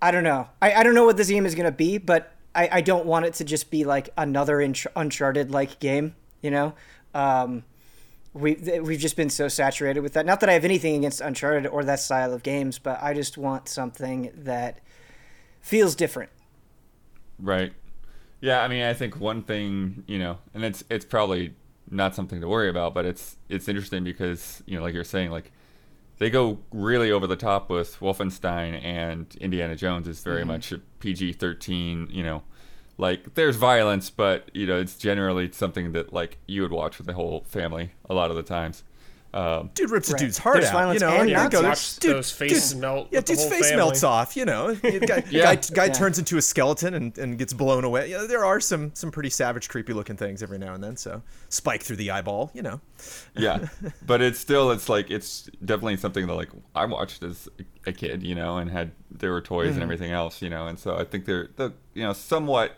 I 0.01 0.11
don't 0.11 0.25
know, 0.25 0.49
I, 0.63 0.73
I 0.73 0.83
don't 0.83 0.95
know 0.95 1.05
what 1.05 1.19
this 1.19 1.29
game 1.29 1.45
is 1.45 1.55
gonna 1.55 1.71
be, 1.71 1.99
but 1.99 2.33
I, 2.55 2.71
I 2.73 2.81
don't 2.81 3.05
want 3.05 3.27
it 3.27 3.35
to 3.35 3.45
just 3.45 3.71
be 3.71 3.85
like 3.85 4.09
another 4.17 4.57
Unch- 4.57 4.87
Uncharted 4.97 5.51
like 5.51 5.81
game, 5.81 6.15
you 6.41 6.51
know. 6.51 6.73
Um, 7.13 7.65
we 8.35 8.55
we've 8.83 9.01
just 9.01 9.17
been 9.17 9.31
so 9.31 9.49
saturated 9.49 10.01
with 10.01 10.15
that. 10.15 10.25
Not 10.25 10.41
that 10.41 10.49
I 10.49 10.55
have 10.55 10.65
anything 10.65 10.97
against 10.97 11.21
Uncharted 11.21 11.67
or 11.67 11.85
that 11.85 12.01
style 12.01 12.33
of 12.33 12.43
games, 12.43 12.79
but 12.79 13.03
I 13.03 13.15
just 13.15 13.37
want 13.37 13.69
something 13.69 14.33
that 14.35 14.81
feels 15.61 15.95
different. 15.95 16.31
Right. 17.39 17.73
Yeah, 18.41 18.63
I 18.63 18.69
mean, 18.69 18.83
I 18.83 18.95
think 18.95 19.21
one 19.21 19.43
thing, 19.43 20.05
you 20.07 20.19
know, 20.19 20.39
and 20.55 20.65
it's 20.65 20.83
it's 20.91 21.05
probably 21.05 21.55
not 21.91 22.15
something 22.15 22.41
to 22.41 22.49
worry 22.49 22.69
about, 22.69 22.95
but 22.95 23.05
it's 23.05 23.37
it's 23.49 23.69
interesting 23.69 24.03
because, 24.03 24.63
you 24.67 24.77
know, 24.77 24.83
like 24.83 24.95
you're 24.95 25.05
saying, 25.05 25.31
like 25.31 25.53
they 26.19 26.31
go 26.31 26.59
really 26.73 27.13
over 27.13 27.27
the 27.27 27.37
top 27.37 27.69
with 27.69 27.99
Wolfenstein 28.01 28.83
and 28.83 29.35
Indiana 29.37 29.77
Jones 29.77 30.09
is 30.09 30.23
very 30.23 30.41
mm-hmm. 30.41 30.49
much 30.49 30.73
a 30.73 30.79
PG-13, 31.01 32.13
you 32.13 32.23
know, 32.23 32.43
like 33.03 33.35
there's 33.35 33.57
violence, 33.57 34.09
but 34.11 34.49
you 34.55 34.67
know, 34.67 34.79
it's 34.81 34.97
generally 34.97 35.51
something 35.53 35.93
that 35.93 36.13
like 36.13 36.39
you 36.47 36.63
would 36.63 36.73
watch 36.73 36.99
with 36.99 37.07
the 37.07 37.15
whole 37.15 37.45
family 37.49 37.91
a 38.09 38.15
lot 38.15 38.31
of 38.31 38.37
the 38.37 38.43
times. 38.43 38.85
Um, 39.35 39.71
Dude 39.73 39.91
rips 39.91 40.11
a 40.13 40.17
dude's 40.19 40.37
heart 40.37 40.57
There's 40.57 40.67
out. 40.67 40.73
violence 40.75 41.01
You 41.01 41.07
know, 41.09 41.15
and 41.17 41.27
you 41.31 41.35
Nazis. 41.37 41.61
go, 41.63 41.67
Watch 41.67 41.97
dude, 41.97 42.17
those 42.17 42.31
faces 42.31 42.73
dude, 42.73 42.83
melt 42.83 43.09
Yeah, 43.11 43.23
dude's 43.23 43.47
face 43.47 43.71
family. 43.71 43.77
melts 43.77 44.05
off. 44.05 44.37
You 44.37 44.45
know, 44.45 44.75
guy, 44.83 45.25
Yeah. 45.31 45.55
guy, 45.55 45.57
guy 45.73 45.85
Yeah. 45.87 45.93
turns 45.95 46.19
into 46.19 46.37
a 46.37 46.43
skeleton 46.43 46.93
and, 46.93 47.17
and 47.17 47.39
gets 47.39 47.55
blown 47.55 47.85
away. 47.85 48.11
You 48.11 48.17
know, 48.19 48.27
there 48.27 48.45
are 48.45 48.61
some 48.61 48.91
some 48.95 49.11
pretty 49.11 49.31
savage, 49.31 49.71
creepy 49.71 49.95
looking 49.95 50.17
things 50.19 50.43
every 50.43 50.59
now 50.59 50.75
and 50.75 50.85
then. 50.85 50.99
So 50.99 51.23
spike 51.49 51.83
through 51.83 51.97
the 51.97 52.11
eyeball. 52.11 52.51
You 52.53 52.61
know, 52.61 52.81
yeah 53.35 53.69
but 54.07 54.21
it's 54.21 54.39
still 54.39 54.71
it's 54.71 54.91
like 54.91 55.11
it's 55.11 55.49
definitely 55.65 55.97
something 55.97 56.27
that 56.27 56.35
like 56.35 56.51
i 56.75 56.85
watched 56.85 57.23
as 57.23 57.49
a 57.87 57.93
kid 57.93 58.23
you 58.23 58.35
know 58.35 58.59
and 58.59 58.71
had 58.71 58.93
there 59.11 59.33
were 59.33 59.41
toys 59.41 59.73
and 59.75 59.83
everything 59.83 60.13
else 60.13 60.41
you 60.43 60.51
know 60.51 60.67
and 60.69 60.79
so 60.79 60.97
i 60.97 61.05
think 61.05 61.25
they're 61.25 61.49
the 61.57 61.73
you 61.95 62.03
know 62.05 62.13
somewhat 62.13 62.77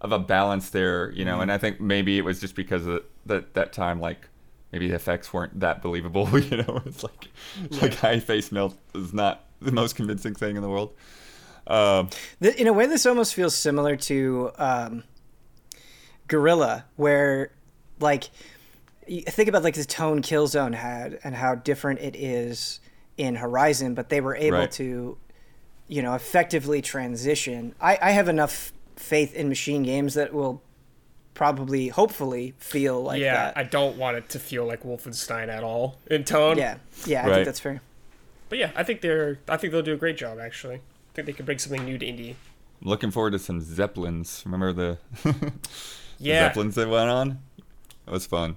of 0.00 0.12
a 0.12 0.18
balance 0.18 0.70
there 0.70 1.10
you 1.12 1.24
know 1.24 1.40
and 1.40 1.52
i 1.52 1.58
think 1.58 1.80
maybe 1.80 2.16
it 2.18 2.24
was 2.24 2.40
just 2.40 2.54
because 2.54 2.86
of 2.86 3.02
that 3.26 3.52
that 3.54 3.72
time 3.72 4.00
like 4.00 4.28
maybe 4.72 4.88
the 4.88 4.94
effects 4.94 5.32
weren't 5.32 5.58
that 5.60 5.82
believable 5.82 6.26
you 6.40 6.56
know 6.58 6.80
it's 6.86 7.02
like 7.02 7.28
like 7.82 7.94
high 7.94 8.18
face 8.20 8.50
melt 8.50 8.76
is 8.94 9.12
not 9.12 9.44
the 9.60 9.72
most 9.72 9.96
convincing 9.96 10.34
thing 10.34 10.56
in 10.56 10.62
the 10.62 10.68
world 10.68 10.92
um 11.66 12.08
In 12.40 12.66
a 12.66 12.72
way, 12.72 12.86
this 12.86 13.04
almost 13.06 13.34
feels 13.34 13.54
similar 13.54 13.94
to 13.96 14.50
um, 14.58 15.04
Guerrilla, 16.26 16.84
where 16.96 17.52
like 18.00 18.30
think 19.28 19.48
about 19.48 19.62
like 19.62 19.74
the 19.74 19.84
tone 19.84 20.22
Killzone 20.22 20.74
had 20.74 21.18
and 21.22 21.34
how 21.34 21.54
different 21.54 22.00
it 22.00 22.16
is 22.16 22.80
in 23.16 23.36
Horizon, 23.36 23.94
but 23.94 24.08
they 24.08 24.20
were 24.20 24.34
able 24.36 24.58
Right. 24.58 24.72
to, 24.72 25.18
you 25.88 26.02
know, 26.02 26.14
effectively 26.14 26.80
transition. 26.80 27.74
I, 27.80 27.98
I 28.00 28.10
have 28.12 28.28
enough 28.28 28.72
faith 28.96 29.34
in 29.34 29.48
machine 29.48 29.82
games 29.82 30.14
that 30.14 30.32
will 30.32 30.62
probably, 31.34 31.88
hopefully, 31.88 32.54
feel 32.58 33.02
like 33.02 33.20
yeah, 33.20 33.34
that. 33.34 33.56
I 33.58 33.62
don't 33.62 33.96
want 33.96 34.16
it 34.16 34.28
to 34.30 34.38
feel 34.38 34.66
like 34.66 34.82
Wolfenstein 34.82 35.48
at 35.48 35.62
all 35.64 35.98
in 36.10 36.24
tone. 36.24 36.58
yeah, 36.58 36.76
yeah, 37.06 37.22
I 37.24 37.26
Right. 37.28 37.34
think 37.36 37.46
that's 37.46 37.60
fair. 37.60 37.80
But 38.48 38.58
yeah, 38.58 38.70
I 38.74 38.82
think 38.82 39.00
they're. 39.00 39.38
I 39.48 39.56
think 39.56 39.72
they'll 39.72 39.82
do 39.82 39.94
a 39.94 39.96
great 39.96 40.16
job. 40.16 40.38
Actually, 40.40 40.76
I 40.76 40.80
think 41.14 41.26
they 41.26 41.32
can 41.32 41.46
bring 41.46 41.58
something 41.58 41.84
new 41.84 41.98
to 41.98 42.06
Indy. 42.06 42.36
looking 42.82 43.10
forward 43.10 43.30
to 43.32 43.38
some 43.38 43.60
zeppelins 43.60 44.42
remember 44.46 44.72
the 44.72 44.98
the 45.22 45.52
Yeah. 46.18 46.48
zeppelins 46.48 46.74
that 46.76 46.88
went 46.88 47.10
on. 47.10 47.38
That 48.06 48.12
was 48.12 48.26
fun. 48.26 48.56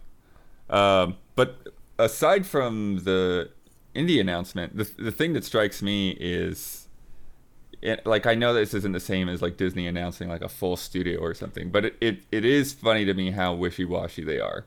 Um, 0.69 1.17
but 1.35 1.67
aside 1.99 2.45
from 2.47 3.01
the 3.03 3.49
Indy 3.93 4.19
announcement, 4.19 4.75
the 4.75 4.89
the 4.97 5.11
thing 5.11 5.33
that 5.33 5.43
strikes 5.45 5.81
me 5.83 6.17
is, 6.19 6.82
it, 7.83 8.05
like 8.05 8.25
I 8.25 8.33
know 8.33 8.53
this 8.53 8.73
isn't 8.73 8.93
the 8.93 8.99
same 9.01 9.27
as 9.27 9.41
like 9.41 9.57
Disney 9.57 9.87
announcing 9.87 10.29
like 10.29 10.41
a 10.41 10.47
full 10.47 10.77
studio 10.77 11.19
or 11.19 11.33
something, 11.33 11.69
but 11.69 11.83
it, 11.83 11.97
it, 11.99 12.23
it 12.31 12.45
is 12.45 12.71
funny 12.71 13.03
to 13.03 13.13
me 13.13 13.31
how 13.31 13.53
wishy 13.53 13.83
washy 13.83 14.23
they 14.23 14.39
are. 14.39 14.65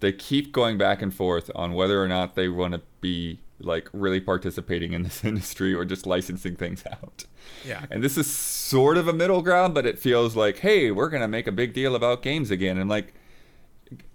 They 0.00 0.12
keep 0.12 0.50
going 0.50 0.78
back 0.78 1.02
and 1.02 1.12
forth 1.12 1.50
on 1.54 1.74
whether 1.74 2.02
or 2.02 2.08
not 2.08 2.36
they 2.36 2.48
want 2.48 2.72
to 2.72 2.80
be 3.02 3.40
like 3.60 3.90
really 3.92 4.20
participating 4.20 4.94
in 4.94 5.02
this 5.02 5.24
industry 5.24 5.74
or 5.74 5.84
just 5.84 6.06
licensing 6.06 6.56
things 6.56 6.84
out. 6.90 7.26
yeah. 7.66 7.84
And 7.90 8.02
this 8.02 8.16
is 8.16 8.30
sort 8.30 8.96
of 8.96 9.08
a 9.08 9.12
middle 9.12 9.42
ground, 9.42 9.74
but 9.74 9.84
it 9.84 9.98
feels 9.98 10.34
like, 10.34 10.58
hey, 10.58 10.90
we're 10.90 11.10
gonna 11.10 11.28
make 11.28 11.46
a 11.46 11.52
big 11.52 11.74
deal 11.74 11.94
about 11.94 12.22
games 12.22 12.50
again. 12.50 12.78
And 12.78 12.88
like, 12.88 13.12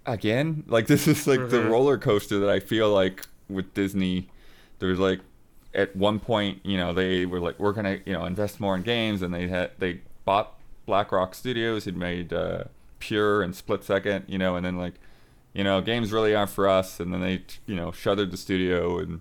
again, 0.06 0.64
like 0.66 0.86
this 0.88 1.06
is 1.06 1.28
like 1.28 1.50
the 1.50 1.58
mm-hmm. 1.58 1.70
roller 1.70 1.98
coaster 1.98 2.40
that 2.40 2.50
I 2.50 2.58
feel 2.58 2.92
like 2.92 3.28
with 3.48 3.74
Disney. 3.74 4.28
There's 4.80 4.98
like, 4.98 5.20
at 5.74 5.94
one 5.96 6.20
point, 6.20 6.60
you 6.64 6.76
know, 6.76 6.92
they 6.92 7.26
were 7.26 7.40
like, 7.40 7.58
we're 7.58 7.72
gonna, 7.72 7.98
you 8.06 8.12
know, 8.12 8.24
invest 8.24 8.60
more 8.60 8.76
in 8.76 8.82
games, 8.82 9.22
and 9.22 9.32
they 9.34 9.48
had 9.48 9.72
they 9.78 10.00
bought 10.24 10.54
BlackRock 10.86 11.34
Studios, 11.34 11.84
had 11.84 11.96
made 11.96 12.32
uh, 12.32 12.64
pure 12.98 13.42
and 13.42 13.54
split 13.54 13.84
second, 13.84 14.24
you 14.28 14.38
know, 14.38 14.56
and 14.56 14.64
then 14.66 14.76
like, 14.76 14.94
you 15.52 15.64
know, 15.64 15.80
games 15.80 16.12
really 16.12 16.34
aren't 16.34 16.50
for 16.50 16.68
us, 16.68 17.00
and 17.00 17.12
then 17.12 17.20
they, 17.20 17.42
you 17.66 17.74
know, 17.76 17.92
shuttered 17.92 18.30
the 18.30 18.36
studio, 18.36 18.98
and 18.98 19.20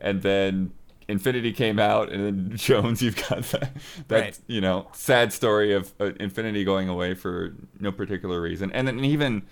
and 0.00 0.22
then 0.22 0.72
Infinity 1.08 1.52
came 1.52 1.78
out, 1.78 2.10
and 2.10 2.24
then 2.24 2.56
Jones, 2.56 3.00
you've 3.02 3.16
got 3.28 3.42
that, 3.44 3.72
that 4.08 4.20
Right. 4.20 4.38
you 4.46 4.60
know, 4.60 4.88
sad 4.92 5.32
story 5.32 5.72
of 5.72 5.92
uh, 6.00 6.12
Infinity 6.20 6.64
going 6.64 6.88
away 6.88 7.14
for 7.14 7.54
no 7.80 7.92
particular 7.92 8.40
reason, 8.40 8.72
and 8.72 8.86
then 8.88 9.04
even 9.04 9.42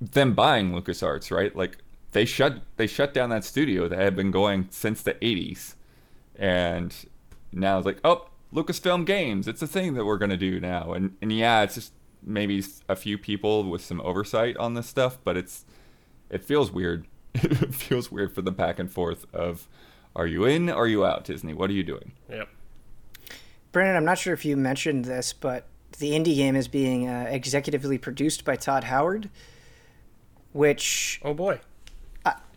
them 0.00 0.34
buying 0.34 0.72
LucasArts, 0.72 1.30
right? 1.34 1.54
Like 1.54 1.78
they 2.14 2.24
shut 2.24 2.62
they 2.76 2.86
shut 2.86 3.12
down 3.12 3.28
that 3.30 3.44
studio 3.44 3.88
that 3.88 3.98
had 3.98 4.16
been 4.16 4.30
going 4.30 4.68
since 4.70 5.02
the 5.02 5.14
80s, 5.14 5.74
and 6.36 6.94
now 7.52 7.76
it's 7.76 7.86
like, 7.86 7.98
oh, 8.04 8.28
Lucasfilm 8.54 9.04
Games, 9.04 9.46
it's 9.48 9.60
a 9.60 9.66
thing 9.66 9.94
that 9.94 10.04
we're 10.04 10.16
gonna 10.16 10.36
do 10.36 10.60
now, 10.60 10.92
and 10.92 11.16
and 11.20 11.30
yeah, 11.30 11.62
it's 11.62 11.74
just 11.74 11.92
maybe 12.22 12.64
a 12.88 12.96
few 12.96 13.18
people 13.18 13.68
with 13.68 13.82
some 13.82 14.00
oversight 14.00 14.56
on 14.56 14.74
this 14.74 14.86
stuff, 14.86 15.18
but 15.24 15.36
it's 15.36 15.64
it 16.30 16.44
feels 16.44 16.70
weird. 16.70 17.06
it 17.34 17.74
feels 17.74 18.12
weird 18.12 18.32
for 18.32 18.42
the 18.42 18.52
back 18.52 18.78
and 18.78 18.90
forth 18.90 19.26
of, 19.34 19.66
are 20.14 20.26
you 20.26 20.44
in? 20.44 20.70
Are 20.70 20.86
you 20.86 21.04
out, 21.04 21.24
Disney? 21.24 21.52
What 21.52 21.68
are 21.68 21.74
you 21.74 21.82
doing? 21.82 22.12
Yep. 22.30 22.48
Brandon, 23.72 23.96
I'm 23.96 24.04
not 24.04 24.18
sure 24.18 24.32
if 24.32 24.44
you 24.44 24.56
mentioned 24.56 25.04
this, 25.04 25.32
but 25.32 25.66
the 25.98 26.14
Indy 26.14 26.36
game 26.36 26.54
is 26.54 26.68
being 26.68 27.08
uh, 27.08 27.26
executively 27.28 28.00
produced 28.00 28.44
by 28.44 28.54
Todd 28.54 28.84
Howard, 28.84 29.30
which 30.52 31.20
Oh 31.24 31.34
boy. 31.34 31.58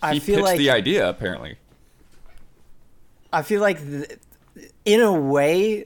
I, 0.01 0.10
I 0.12 0.13
he 0.16 0.20
feel 0.20 0.36
pitched 0.38 0.46
like 0.46 0.58
the 0.58 0.70
idea 0.72 1.08
apparently. 1.10 1.58
I 3.32 3.42
feel 3.42 3.62
like 3.62 3.80
th- 3.80 4.20
in 4.86 5.01
a 5.01 5.12
way 5.12 5.86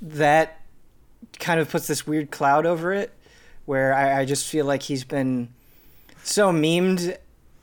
that 0.00 0.60
kind 1.38 1.60
of 1.60 1.70
puts 1.70 1.86
this 1.86 2.06
weird 2.06 2.30
cloud 2.30 2.66
over 2.66 2.92
it, 2.92 3.12
where 3.66 3.92
I, 3.92 4.20
I 4.20 4.24
just 4.24 4.48
feel 4.48 4.64
like 4.64 4.82
he's 4.82 5.04
been 5.04 5.48
so 6.22 6.50
memed. 6.52 7.16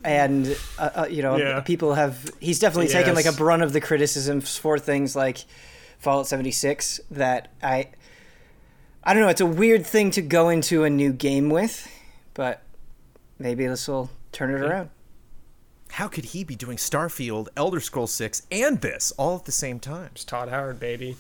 And 0.04 0.56
uh, 0.78 0.90
uh, 0.96 1.08
you 1.10 1.24
know, 1.24 1.38
Yeah. 1.38 1.62
people 1.62 1.96
have. 1.96 2.30
He's 2.40 2.60
definitely 2.60 2.90
taken 2.92 3.16
like 3.16 3.26
a 3.26 3.32
brunt 3.32 3.64
of 3.64 3.74
the 3.74 3.82
criticisms 3.82 4.56
for 4.56 4.78
things 4.78 5.16
like 5.16 5.40
Fallout 5.98 6.28
76. 6.28 7.00
That 7.10 7.52
I, 7.64 7.90
I 9.04 9.14
don't 9.16 9.24
know. 9.24 9.30
It's 9.30 9.42
a 9.42 9.48
weird 9.48 9.84
thing 9.84 10.12
to 10.12 10.22
go 10.22 10.50
into 10.50 10.84
a 10.84 10.92
new 10.92 11.12
game 11.12 11.50
with, 11.50 11.90
but 12.36 12.62
maybe 13.40 13.66
this 13.66 13.88
will 13.88 14.12
turn 14.32 14.52
it 14.52 14.62
around. 14.62 14.92
How 15.92 16.08
could 16.08 16.26
he 16.26 16.44
be 16.44 16.56
doing 16.56 16.78
Starfield, 16.78 17.48
Elder 17.56 17.80
Scrolls 17.80 18.12
6, 18.14 18.44
and 18.52 18.82
this 18.82 19.14
all 19.18 19.38
at 19.38 19.46
the 19.46 19.52
same 19.52 19.80
time? 19.80 20.10
It's 20.14 20.26
Todd 20.26 20.50
Howard, 20.50 20.80
baby. 20.80 21.16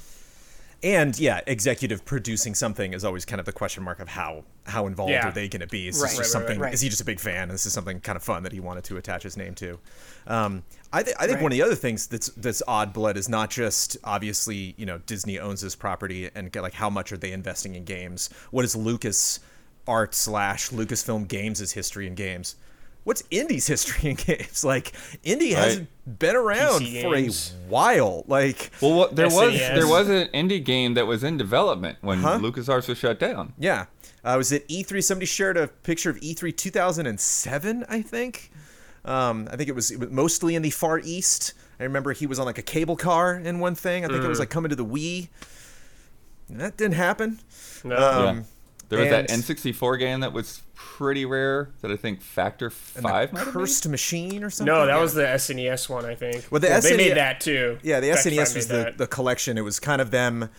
And 0.83 1.17
yeah, 1.17 1.39
executive 1.47 2.03
producing 2.05 2.53
something 2.53 2.93
is 2.93 3.05
always 3.05 3.25
kind 3.25 3.39
of 3.39 3.45
the 3.45 3.53
question 3.53 3.83
mark 3.83 3.99
of 3.99 4.09
how 4.09 4.43
how 4.67 4.87
involved 4.87 5.11
Yeah. 5.11 5.29
are 5.29 5.31
they 5.31 5.47
going 5.47 5.61
to 5.61 5.67
be? 5.67 5.87
Is 5.87 5.99
Right. 5.99 6.09
this 6.09 6.17
Right, 6.17 6.23
just 6.23 6.33
right, 6.35 6.39
right, 6.41 6.47
something? 6.47 6.59
right. 6.59 6.73
Is 6.73 6.81
he 6.81 6.89
just 6.89 7.01
a 7.01 7.05
big 7.05 7.19
fan? 7.19 7.47
This 7.49 7.65
is 7.65 7.73
something 7.73 8.01
kind 8.01 8.15
of 8.17 8.23
fun 8.23 8.43
that 8.43 8.51
he 8.51 8.59
wanted 8.59 8.83
to 8.85 8.97
attach 8.97 9.23
his 9.23 9.37
name 9.37 9.55
to. 9.55 9.79
Um, 10.27 10.63
I, 10.91 11.03
th- 11.03 11.15
I 11.19 11.25
think 11.27 11.35
Right. 11.37 11.43
one 11.43 11.51
of 11.51 11.55
the 11.57 11.61
other 11.63 11.75
things 11.75 12.07
that's 12.07 12.27
that's 12.35 12.61
odd 12.67 12.91
blood 12.91 13.15
is 13.17 13.29
not 13.29 13.49
just 13.51 13.95
obviously 14.03 14.73
you 14.77 14.85
know 14.85 14.97
Disney 14.99 15.39
owns 15.39 15.61
this 15.61 15.75
property 15.75 16.29
and 16.35 16.51
get, 16.51 16.61
like 16.61 16.73
how 16.73 16.89
much 16.89 17.11
are 17.11 17.17
they 17.17 17.31
investing 17.31 17.73
in 17.75 17.85
games? 17.85 18.29
What 18.51 18.65
is 18.65 18.75
Lucas 18.75 19.39
Art 19.87 20.13
slash 20.13 20.69
Lucasfilm 20.71 21.27
Games' 21.27 21.71
history 21.71 22.05
in 22.07 22.15
games? 22.15 22.55
What's 23.05 23.23
Indy's 23.31 23.67
history 23.67 24.09
in 24.09 24.15
games? 24.17 24.63
Like 24.65 24.91
Indy 25.23 25.53
hasn't 25.53 25.87
been 26.19 26.35
around 26.35 26.81
PC 26.81 27.01
for 27.01 27.15
a 27.15 27.69
while. 27.69 28.25
Like 28.27 28.71
Well, 28.81 28.93
what, 28.95 29.15
there 29.15 29.27
was 29.29 29.57
there 29.57 29.87
was 29.87 30.09
an 30.09 30.27
Indy 30.33 30.59
game 30.59 30.95
that 30.95 31.07
was 31.07 31.23
in 31.23 31.37
development 31.37 31.99
when 32.01 32.19
Huh? 32.19 32.39
LucasArts 32.39 32.89
was 32.89 32.97
shut 32.97 33.19
down. 33.19 33.53
Yeah. 33.57 33.85
Uh, 34.23 34.35
was 34.37 34.51
it 34.51 34.67
E3? 34.67 35.03
Somebody 35.03 35.27
shared 35.27 35.55
a 35.55 35.67
picture 35.67 36.09
of 36.09 36.17
E 36.19 36.33
E3 36.35 36.57
2007, 36.57 37.85
I 37.87 38.01
think. 38.01 38.51
Um, 39.05 39.47
I 39.51 39.55
think 39.55 39.69
it 39.69 39.75
was, 39.75 39.91
it 39.91 39.99
was 39.99 40.09
mostly 40.09 40.55
in 40.55 40.63
the 40.63 40.71
Far 40.71 40.97
East. 40.99 41.53
I 41.79 41.83
remember 41.83 42.11
he 42.11 42.25
was 42.25 42.39
on 42.39 42.45
like 42.47 42.57
a 42.57 42.63
cable 42.63 42.95
car 42.95 43.35
in 43.35 43.59
one 43.59 43.75
thing. 43.75 44.03
I 44.03 44.07
think 44.07 44.23
it 44.23 44.27
was 44.27 44.39
like 44.39 44.49
coming 44.49 44.69
to 44.69 44.75
the 44.75 44.85
Wii. 44.85 45.27
And 46.49 46.59
that 46.59 46.75
didn't 46.77 46.95
happen. 46.95 47.39
No. 47.83 47.95
Um, 47.95 48.37
yeah. 48.37 48.43
There 48.89 48.99
was 48.99 49.09
that 49.09 49.29
N64 49.29 49.97
game 49.99 50.19
that 50.21 50.31
was 50.33 50.61
pretty 50.75 51.25
rare 51.25 51.69
that 51.81 51.91
I 51.91 51.95
think 51.95 52.21
Factor 52.21 52.67
and 52.95 53.03
the 53.05 53.09
5 53.09 53.33
might 53.33 53.39
have. 53.45 53.53
Cursed 53.53 53.87
Machine 53.87 54.43
or 54.43 54.49
something. 54.49 54.73
no, 54.73 54.85
that 54.85 54.93
Yeah. 54.95 55.01
was 55.01 55.13
the 55.13 55.23
SNES 55.23 55.89
one, 55.89 56.05
I 56.05 56.15
think. 56.15 56.45
Well, 56.51 56.61
the 56.61 56.67
they 56.67 56.73
SNES 56.91 56.97
made 56.97 57.17
that 57.17 57.39
too. 57.41 57.79
Yeah, 57.83 57.99
the 57.99 58.11
Fact 58.11 58.25
SNES 58.27 58.35
Find 58.45 58.55
was 58.55 58.67
the, 58.67 58.73
that. 58.77 58.97
the 58.97 59.07
collection. 59.07 59.57
It 59.57 59.61
was 59.61 59.79
kind 59.79 60.01
of 60.01 60.11
them. 60.11 60.49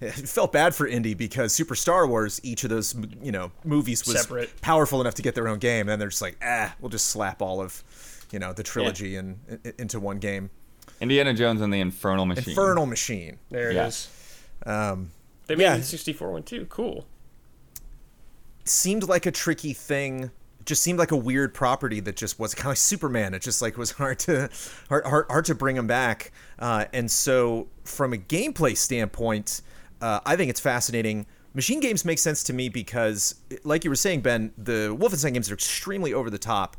It 0.00 0.10
felt 0.12 0.52
bad 0.52 0.74
for 0.74 0.86
Indy 0.86 1.14
because 1.14 1.54
Super 1.54 1.74
Star 1.74 2.06
Wars, 2.06 2.38
each 2.42 2.64
of 2.64 2.70
those 2.70 2.94
you 3.22 3.32
know 3.32 3.50
movies 3.64 4.06
was 4.06 4.20
Separate. 4.20 4.60
powerful 4.60 5.00
enough 5.00 5.14
to 5.14 5.22
get 5.22 5.34
their 5.34 5.48
own 5.48 5.58
game, 5.58 5.82
and 5.82 5.88
then 5.88 5.98
they're 5.98 6.08
just 6.08 6.20
like, 6.20 6.36
ah, 6.42 6.74
we'll 6.80 6.90
just 6.90 7.06
slap 7.06 7.40
all 7.40 7.62
of 7.62 7.82
you 8.30 8.38
know 8.38 8.52
the 8.52 8.62
trilogy 8.62 9.16
in, 9.16 9.38
in, 9.48 9.72
into 9.78 9.98
one 10.00 10.18
game. 10.18 10.50
Indiana 11.00 11.32
Jones 11.32 11.60
and 11.62 11.72
the 11.72 11.80
Infernal 11.80 12.26
Machine. 12.26 12.50
Infernal 12.50 12.84
Machine. 12.86 13.38
There 13.50 13.70
it 13.70 13.74
Yeah. 13.76 13.86
is. 13.86 14.08
Um, 14.66 15.12
They 15.46 15.54
made 15.56 15.62
Yeah. 15.64 15.76
the 15.78 15.82
64 15.82 16.30
one 16.32 16.42
too. 16.42 16.66
Cool. 16.68 17.06
Seemed 18.68 19.04
like 19.04 19.26
a 19.26 19.30
tricky 19.30 19.72
thing. 19.72 20.30
Just 20.64 20.82
seemed 20.82 20.98
like 20.98 21.12
a 21.12 21.16
weird 21.16 21.54
property 21.54 22.00
that 22.00 22.16
just 22.16 22.40
was 22.40 22.54
kind 22.54 22.66
of 22.66 22.70
like 22.70 22.78
Superman. 22.78 23.34
It 23.34 23.42
just 23.42 23.62
like 23.62 23.76
was 23.76 23.92
hard 23.92 24.18
to 24.20 24.48
hard 24.88 25.06
hard, 25.06 25.26
hard 25.28 25.44
to 25.46 25.54
bring 25.54 25.76
him 25.76 25.86
back. 25.86 26.32
Uh, 26.58 26.86
and 26.92 27.10
so, 27.10 27.68
from 27.84 28.12
a 28.12 28.16
gameplay 28.16 28.76
standpoint, 28.76 29.62
uh, 30.00 30.20
I 30.26 30.36
think 30.36 30.50
it's 30.50 30.60
fascinating. 30.60 31.26
Machine 31.54 31.80
games 31.80 32.04
make 32.04 32.18
sense 32.18 32.42
to 32.44 32.52
me 32.52 32.68
because, 32.68 33.36
like 33.64 33.84
you 33.84 33.90
were 33.90 33.96
saying, 33.96 34.20
Ben, 34.20 34.52
the 34.58 34.94
Wolfenstein 34.98 35.32
games 35.32 35.50
are 35.50 35.54
extremely 35.54 36.12
over 36.12 36.28
the 36.28 36.38
top. 36.38 36.76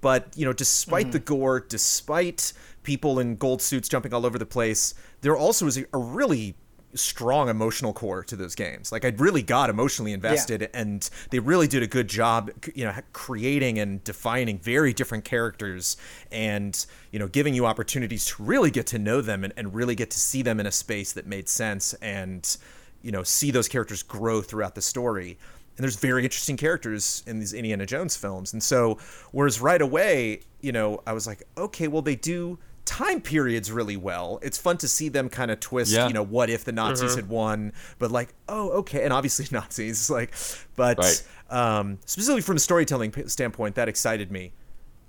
But 0.00 0.28
you 0.36 0.44
know, 0.44 0.52
despite 0.52 1.12
the 1.12 1.18
gore, 1.18 1.60
despite 1.60 2.52
people 2.82 3.18
in 3.18 3.36
gold 3.36 3.62
suits 3.62 3.88
jumping 3.88 4.14
all 4.14 4.26
over 4.26 4.38
the 4.38 4.46
place, 4.46 4.94
there 5.20 5.36
also 5.36 5.66
is 5.66 5.78
a, 5.78 5.84
a 5.92 5.98
really 5.98 6.54
strong 6.94 7.48
emotional 7.48 7.92
core 7.92 8.22
to 8.24 8.36
those 8.36 8.54
games. 8.54 8.90
Like 8.90 9.04
I 9.04 9.08
really 9.16 9.42
got 9.42 9.70
emotionally 9.70 10.12
invested, 10.12 10.70
and 10.74 11.08
they 11.30 11.38
really 11.38 11.68
did 11.68 11.82
a 11.82 11.86
good 11.86 12.08
job, 12.08 12.50
you 12.74 12.84
know, 12.84 12.94
creating 13.12 13.78
and 13.78 14.02
defining 14.04 14.58
very 14.58 14.92
different 14.92 15.24
characters, 15.24 15.96
and 16.32 16.86
you 17.12 17.18
know, 17.18 17.28
giving 17.28 17.54
you 17.54 17.66
opportunities 17.66 18.26
to 18.26 18.42
really 18.42 18.70
get 18.70 18.86
to 18.88 18.98
know 18.98 19.20
them 19.20 19.44
and, 19.44 19.52
and 19.56 19.74
really 19.74 19.94
get 19.94 20.10
to 20.12 20.18
see 20.18 20.42
them 20.42 20.60
in 20.60 20.66
a 20.66 20.72
space 20.72 21.12
that 21.12 21.26
made 21.26 21.48
sense, 21.48 21.94
and 21.94 22.56
you 23.02 23.12
know, 23.12 23.22
see 23.22 23.50
those 23.50 23.68
characters 23.68 24.02
grow 24.02 24.40
throughout 24.42 24.74
the 24.74 24.82
story. 24.82 25.38
And 25.76 25.84
there's 25.84 25.96
very 25.96 26.24
interesting 26.24 26.56
characters 26.56 27.22
in 27.28 27.38
these 27.38 27.52
Indiana 27.52 27.86
Jones 27.86 28.16
films, 28.16 28.52
and 28.52 28.62
so 28.62 28.98
whereas 29.30 29.60
right 29.60 29.80
away, 29.80 30.40
you 30.60 30.72
know, 30.72 31.02
I 31.06 31.12
was 31.12 31.26
like, 31.26 31.44
okay, 31.56 31.86
well 31.86 32.02
they 32.02 32.16
do 32.16 32.58
time 32.88 33.20
periods 33.20 33.70
really 33.70 33.96
well. 33.96 34.38
It's 34.42 34.56
fun 34.58 34.78
to 34.78 34.88
see 34.88 35.08
them 35.08 35.28
kind 35.28 35.50
of 35.50 35.60
twist, 35.60 35.92
Yeah. 35.92 36.08
you 36.08 36.14
know, 36.14 36.22
what 36.24 36.48
if 36.50 36.64
the 36.64 36.72
Nazis 36.72 37.10
Mm-hmm. 37.10 37.16
had 37.20 37.28
won? 37.28 37.72
But 37.98 38.10
like, 38.10 38.30
oh, 38.48 38.70
okay, 38.80 39.04
and 39.04 39.12
obviously 39.12 39.46
Nazis, 39.52 40.08
like, 40.10 40.34
but 40.74 40.98
Right. 40.98 41.22
um, 41.50 41.98
specifically 42.06 42.40
from 42.42 42.56
a 42.56 42.60
storytelling 42.60 43.12
standpoint, 43.28 43.74
that 43.76 43.88
excited 43.88 44.32
me. 44.32 44.52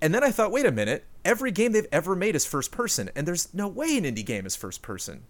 And 0.01 0.13
then 0.13 0.23
I 0.23 0.31
thought, 0.31 0.51
wait 0.51 0.65
a 0.65 0.71
minute, 0.71 1.05
every 1.25 1.51
game 1.51 1.71
they've 1.71 1.87
ever 1.91 2.15
made 2.15 2.35
is 2.35 2.45
first 2.45 2.71
person, 2.71 3.09
and 3.15 3.27
there's 3.27 3.53
no 3.53 3.67
way 3.67 3.97
an 3.97 4.05
Indy 4.05 4.23
game 4.23 4.45
is 4.45 4.55
first 4.55 4.81
person, 4.81 5.23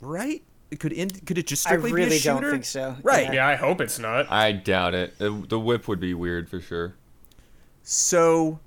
right? 0.00 0.42
It 0.70 0.78
could 0.80 0.92
ind- 0.92 1.26
could 1.26 1.36
it 1.38 1.46
just 1.46 1.66
I 1.66 1.70
strictly 1.70 1.90
be 1.92 2.02
a 2.02 2.04
really 2.06 2.18
don't 2.20 2.42
think 2.50 2.64
so. 2.64 2.96
Right. 3.02 3.26
Yeah. 3.26 3.32
Yeah, 3.32 3.48
I 3.48 3.56
hope 3.56 3.80
it's 3.80 3.98
not. 3.98 4.30
I 4.30 4.52
doubt 4.52 4.94
it. 4.94 5.18
The, 5.18 5.30
the 5.48 5.58
whip 5.58 5.88
would 5.88 6.00
be 6.00 6.14
weird 6.14 6.48
for 6.48 6.60
sure. 6.60 6.94
So, 7.82 8.52
c- 8.52 8.52
i- 8.52 8.58
i- 8.58 8.60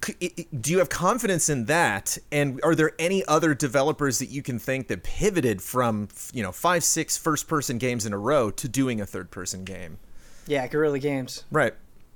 do 0.00 0.70
you 0.70 0.78
have 0.78 0.88
confidence 0.88 1.48
in 1.48 1.64
that? 1.66 2.18
And 2.30 2.60
are 2.62 2.74
there 2.74 2.92
any 2.98 3.24
other 3.26 3.54
developers 3.54 4.18
that 4.20 4.28
you 4.28 4.42
can 4.42 4.58
think 4.58 4.88
that 4.88 5.02
pivoted 5.02 5.60
from, 5.60 6.08
you 6.32 6.42
know, 6.42 6.52
five, 6.52 6.84
six 6.84 7.16
first 7.16 7.48
person 7.48 7.78
games 7.78 8.06
in 8.06 8.12
a 8.12 8.18
row 8.18 8.50
to 8.50 8.68
doing 8.68 9.00
a 9.00 9.06
third 9.06 9.30
person 9.30 9.64
game? 9.64 9.98
Yeah, 10.46 10.66
Guerrilla 10.66 10.98
Games. 10.98 11.44
Right. 11.50 11.74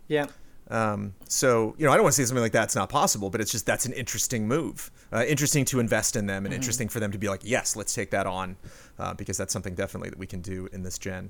Yeah. 0.09 0.27
Um, 0.71 1.13
so, 1.29 1.75
you 1.77 1.85
know, 1.85 1.93
I 1.93 1.97
don't 1.97 2.05
want 2.05 2.15
to 2.15 2.23
say 2.23 2.27
something 2.27 2.43
like 2.43 2.53
that's 2.53 2.75
not 2.75 2.89
possible, 2.89 3.29
but 3.29 3.41
it's 3.41 3.51
just 3.51 3.67
that's 3.67 3.85
an 3.85 3.93
interesting 3.93 4.49
move. 4.49 4.91
Uh, 5.13 5.25
interesting 5.27 5.65
to 5.67 5.81
invest 5.81 6.17
in 6.17 6.27
them 6.27 6.47
and 6.47 6.55
interesting 6.55 6.89
for 6.89 6.99
them 6.99 7.13
to 7.13 7.19
be 7.19 7.29
like, 7.29 7.41
yes, 7.45 7.77
let's 7.77 7.95
take 7.95 8.11
that 8.11 8.27
on 8.27 8.57
uh, 8.99 9.13
because 9.13 9.37
that's 9.37 9.53
something 9.53 9.75
definitely 9.75 10.09
that 10.09 10.19
we 10.19 10.27
can 10.27 10.41
do 10.41 10.69
in 10.73 10.83
this 10.83 10.99
gen. 10.99 11.29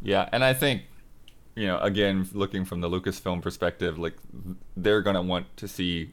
Yeah, 0.00 0.28
and 0.32 0.42
I 0.42 0.54
think, 0.54 0.82
you 1.58 1.66
know, 1.66 1.78
again, 1.80 2.28
looking 2.32 2.64
from 2.64 2.80
the 2.80 2.88
Lucasfilm 2.88 3.42
perspective, 3.42 3.98
like 3.98 4.14
they're 4.76 5.02
gonna 5.02 5.22
want 5.22 5.54
to 5.58 5.68
see 5.68 6.12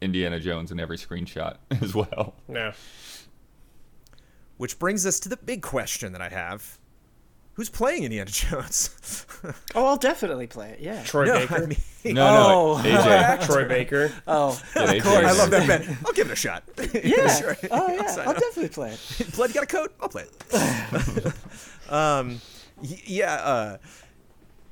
Indiana 0.00 0.38
Jones 0.40 0.70
in 0.72 0.78
every 0.80 0.96
screenshot 0.96 1.56
as 1.82 1.94
well. 1.94 2.34
No. 2.48 2.72
Which 4.56 4.78
brings 4.78 5.04
us 5.04 5.20
to 5.20 5.28
the 5.28 5.36
big 5.36 5.62
question 5.62 6.12
that 6.12 6.22
I 6.22 6.28
have. 6.30 6.78
Who's 7.54 7.70
playing 7.70 8.04
Indiana 8.04 8.30
Jones? 8.30 9.26
Oh, 9.74 9.86
I'll 9.86 9.96
definitely 9.96 10.46
play 10.46 10.70
it. 10.70 10.80
Yeah. 10.80 11.02
Troy 11.04 11.24
no, 11.24 11.34
Baker. 11.38 11.54
I 11.62 11.66
mean, 11.66 12.14
No, 12.14 12.26
Oh. 12.26 12.82
no, 12.82 12.88
AJ. 12.90 13.46
Troy 13.46 13.66
Baker. 13.66 14.12
Oh, 14.26 14.60
Get 14.74 15.02
AJ 15.02 15.06
I 15.24 15.32
love 15.32 15.50
that 15.50 15.66
bet. 15.66 15.88
I'll 16.06 16.12
give 16.12 16.26
it 16.28 16.32
a 16.34 16.36
shot. 16.36 16.64
yeah. 16.92 17.34
Sure. 17.34 17.56
Oh, 17.70 17.90
yeah. 17.92 18.06
sign 18.08 18.28
I'll 18.28 18.34
definitely 18.34 18.68
play 18.68 18.90
it. 18.92 19.32
Blood, 19.36 19.54
got 19.54 19.62
a 19.62 19.66
coat? 19.66 19.94
I'll 20.00 20.08
play 20.10 20.24
it. 20.24 21.26
um, 21.90 22.40
y- 22.82 23.00
yeah. 23.06 23.34
Uh, 23.36 23.76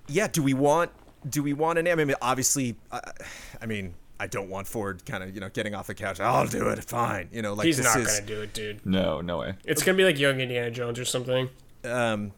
yeah, 0.08 0.28
do 0.28 0.42
we 0.42 0.54
want 0.54 0.90
do 1.28 1.42
we 1.42 1.52
want 1.52 1.78
an? 1.78 1.88
I 1.88 1.94
mean, 1.94 2.14
obviously, 2.20 2.76
uh, 2.90 3.00
I 3.61 3.66
mean, 3.66 3.94
I 4.20 4.26
don't 4.26 4.49
want 4.49 4.66
Ford 4.66 5.04
kind 5.06 5.23
of 5.25 5.34
you 5.34 5.40
know 5.40 5.49
getting 5.49 5.75
off 5.75 5.87
the 5.87 5.94
couch. 5.94 6.20
I'll 6.20 6.46
do 6.46 6.68
it, 6.68 6.82
fine. 6.84 7.28
You 7.32 7.42
know, 7.42 7.54
like 7.54 7.66
He's 7.66 7.78
this 7.78 7.87
not 7.87 7.99
is, 7.99 8.06
gonna 8.08 8.26
do 8.26 8.42
it, 8.42 8.52
dude. 8.54 8.84
No, 8.87 9.20
no 9.20 9.38
way. 9.38 9.54
It's 9.64 9.82
gonna 9.82 9.96
be 9.96 10.04
like 10.04 10.18
young 10.18 10.40
Indiana 10.40 10.70
Jones 10.70 10.99
or 10.99 11.04
something. 11.04 11.49
um, 11.84 12.32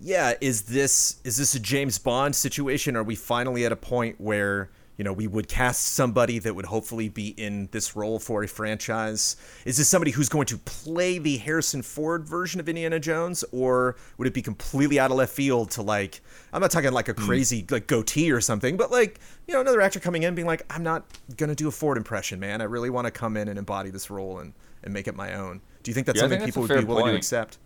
yeah, 0.00 0.34
is 0.40 0.62
this 0.62 1.16
is 1.24 1.36
this 1.38 1.54
a 1.54 1.60
James 1.60 1.98
Bond 1.98 2.36
situation? 2.36 2.96
Are 2.96 3.02
we 3.02 3.16
finally 3.16 3.64
at 3.64 3.72
a 3.72 3.76
point 3.76 4.20
where 4.20 4.70
you 4.98 5.04
know 5.04 5.12
we 5.12 5.26
would 5.26 5.48
cast 5.48 5.94
somebody 5.94 6.38
that 6.40 6.54
would 6.54 6.66
hopefully 6.66 7.08
be 7.08 7.28
in 7.28 7.68
this 7.70 7.96
role 7.96 8.18
for 8.18 8.42
a 8.42 8.48
franchise? 8.48 9.36
Is 9.64 9.78
this 9.78 9.88
somebody 9.88 10.10
who's 10.10 10.28
going 10.28 10.46
to 10.46 10.58
play 10.58 11.18
the 11.18 11.38
Harrison 11.38 11.82
Ford 11.82 12.28
version 12.28 12.60
of 12.60 12.68
Indiana 12.68 13.00
Jones, 13.00 13.44
or 13.52 13.96
would 14.18 14.28
it 14.28 14.34
be 14.34 14.42
completely 14.42 14.98
out 14.98 15.10
of 15.10 15.16
left 15.16 15.32
field 15.32 15.70
to 15.72 15.82
like? 15.82 16.20
I'm 16.52 16.60
not 16.60 16.70
talking 16.70 16.92
like 16.92 17.08
a 17.08 17.14
crazy 17.14 17.64
like 17.70 17.86
goatee 17.86 18.30
or 18.32 18.40
something, 18.42 18.76
but 18.76 18.90
like 18.90 19.20
you 19.46 19.54
know 19.54 19.60
another 19.60 19.80
actor 19.80 20.00
coming 20.00 20.24
in 20.24 20.34
being 20.34 20.46
like, 20.46 20.62
I'm 20.68 20.82
not 20.82 21.04
gonna 21.36 21.54
do 21.54 21.68
a 21.68 21.72
Ford 21.72 21.96
impression, 21.96 22.40
man. 22.40 22.60
I 22.60 22.64
really 22.64 22.90
want 22.90 23.06
to 23.06 23.10
come 23.10 23.36
in 23.36 23.48
and 23.48 23.58
embody 23.58 23.90
this 23.90 24.10
role 24.10 24.38
and 24.40 24.52
and 24.82 24.92
make 24.92 25.08
it 25.08 25.14
my 25.14 25.34
own. 25.34 25.60
Do 25.82 25.90
you 25.90 25.94
think 25.94 26.06
that's 26.06 26.16
Yeah, 26.16 26.22
something 26.22 26.40
think 26.40 26.48
people 26.48 26.62
would 26.62 26.74
be 26.74 26.84
willing 26.84 27.06
to 27.06 27.14
accept? 27.14 27.58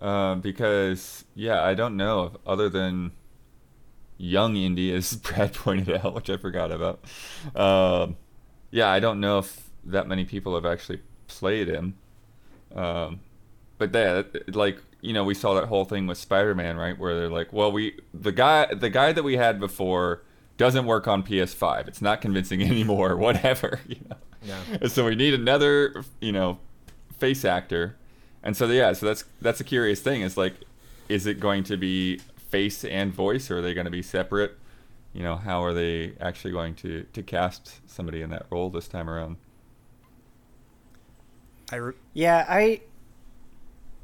Um, 0.00 0.40
because 0.40 1.24
yeah, 1.34 1.62
I 1.62 1.74
don't 1.74 1.96
know 1.96 2.32
other 2.46 2.68
than 2.68 3.12
young 4.18 4.56
Indy, 4.56 4.92
as 4.92 5.16
Brad 5.16 5.54
pointed 5.54 5.96
out, 6.04 6.14
which 6.14 6.28
I 6.28 6.36
forgot 6.36 6.70
about. 6.70 7.00
Um, 7.54 8.16
yeah, 8.70 8.90
I 8.90 9.00
don't 9.00 9.20
know 9.20 9.38
if 9.38 9.70
that 9.84 10.06
many 10.06 10.24
people 10.24 10.54
have 10.54 10.66
actually 10.66 11.00
played 11.28 11.68
him. 11.68 11.94
Um, 12.74 13.20
but 13.78 13.92
that, 13.92 14.54
like, 14.54 14.78
you 15.00 15.12
know, 15.12 15.24
we 15.24 15.34
saw 15.34 15.54
that 15.54 15.66
whole 15.66 15.84
thing 15.84 16.06
with 16.06 16.18
Spider-Man, 16.18 16.76
right? 16.76 16.98
Where 16.98 17.14
they're 17.14 17.30
like, 17.30 17.52
well, 17.52 17.70
we 17.72 17.98
the 18.12 18.32
guy 18.32 18.74
the 18.74 18.90
guy 18.90 19.12
that 19.12 19.22
we 19.22 19.36
had 19.36 19.60
before 19.60 20.22
doesn't 20.56 20.86
work 20.86 21.06
on 21.06 21.22
PS5. 21.22 21.88
It's 21.88 22.02
not 22.02 22.20
convincing 22.20 22.62
anymore. 22.70 23.16
Whatever, 23.16 23.80
you 23.88 23.96
know. 24.10 24.16
Yeah. 24.42 24.88
So 24.88 25.04
we 25.04 25.14
need 25.14 25.34
another, 25.34 26.04
you 26.20 26.32
know, 26.32 26.58
face 27.16 27.44
actor. 27.44 27.96
And 28.42 28.56
so 28.56 28.66
yeah, 28.66 28.92
so 28.92 29.06
that's 29.06 29.24
that's 29.40 29.60
a 29.60 29.64
curious 29.64 30.00
thing. 30.00 30.22
Is 30.22 30.36
like, 30.36 30.54
is 31.08 31.26
it 31.26 31.40
going 31.40 31.64
to 31.64 31.76
be 31.76 32.20
face 32.48 32.84
and 32.84 33.12
voice, 33.12 33.50
or 33.50 33.58
are 33.58 33.62
they 33.62 33.74
going 33.74 33.84
to 33.84 33.90
be 33.90 34.02
separate? 34.02 34.58
You 35.12 35.22
know, 35.22 35.36
how 35.36 35.62
are 35.62 35.72
they 35.72 36.14
actually 36.20 36.52
going 36.52 36.74
to 36.76 37.04
to 37.12 37.22
cast 37.22 37.88
somebody 37.90 38.22
in 38.22 38.30
that 38.30 38.46
role 38.50 38.70
this 38.70 38.88
time 38.88 39.08
around? 39.08 39.36
I 41.70 41.76
re- 41.76 41.94
Yeah, 42.14 42.44
I 42.48 42.80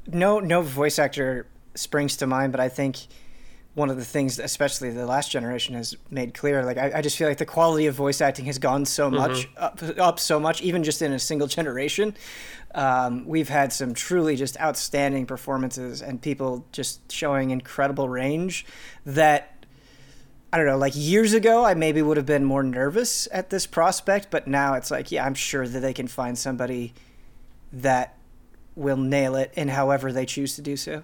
no 0.07 0.39
no 0.39 0.61
voice 0.61 0.99
actor 0.99 1.47
springs 1.75 2.17
to 2.17 2.27
mind, 2.27 2.51
but 2.51 2.59
I 2.59 2.69
think 2.69 2.97
one 3.75 3.89
of 3.89 3.97
the 3.97 4.05
things, 4.05 4.39
especially 4.39 4.89
the 4.89 5.05
last 5.05 5.29
generation, 5.29 5.75
has 5.75 5.95
made 6.09 6.33
clear. 6.33 6.63
Like 6.63 6.77
I, 6.77 6.93
I 6.95 7.01
just 7.01 7.17
feel 7.17 7.27
like 7.27 7.37
the 7.37 7.45
quality 7.45 7.85
of 7.87 7.95
voice 7.95 8.21
acting 8.21 8.45
has 8.45 8.57
gone 8.57 8.85
so 8.85 9.11
much 9.11 9.49
up, 9.57 9.81
up 9.97 10.19
so 10.19 10.39
much, 10.39 10.61
even 10.61 10.83
just 10.83 11.01
in 11.01 11.11
a 11.11 11.19
single 11.19 11.47
generation. 11.55 12.15
Um, 12.73 13.25
we've 13.25 13.49
had 13.49 13.71
some 13.71 13.93
truly 13.93 14.35
just 14.35 14.59
outstanding 14.59 15.25
performances 15.25 16.01
and 16.01 16.21
people 16.21 16.65
just 16.71 17.11
showing 17.11 17.51
incredible 17.51 18.09
range 18.09 18.65
that 19.05 19.51
I 20.51 20.57
don't 20.57 20.67
know, 20.67 20.77
like 20.77 20.93
years 20.95 21.33
ago, 21.33 21.65
I 21.65 21.73
maybe 21.73 22.01
would 22.01 22.15
have 22.15 22.25
been 22.25 22.45
more 22.45 22.63
nervous 22.63 23.27
at 23.33 23.49
this 23.49 23.67
prospect, 23.67 24.31
but 24.31 24.47
now 24.47 24.75
it's 24.75 24.89
like, 24.89 25.11
yeah, 25.11 25.25
I'm 25.25 25.33
sure 25.33 25.67
that 25.67 25.79
they 25.81 25.93
can 25.93 26.07
find 26.07 26.37
somebody 26.37 26.93
that 27.73 28.17
will 28.73 28.95
nail 28.95 29.35
it 29.35 29.51
in 29.55 29.67
however 29.67 30.13
they 30.13 30.25
choose 30.25 30.55
to 30.55 30.61
do 30.61 30.77
so. 30.77 31.03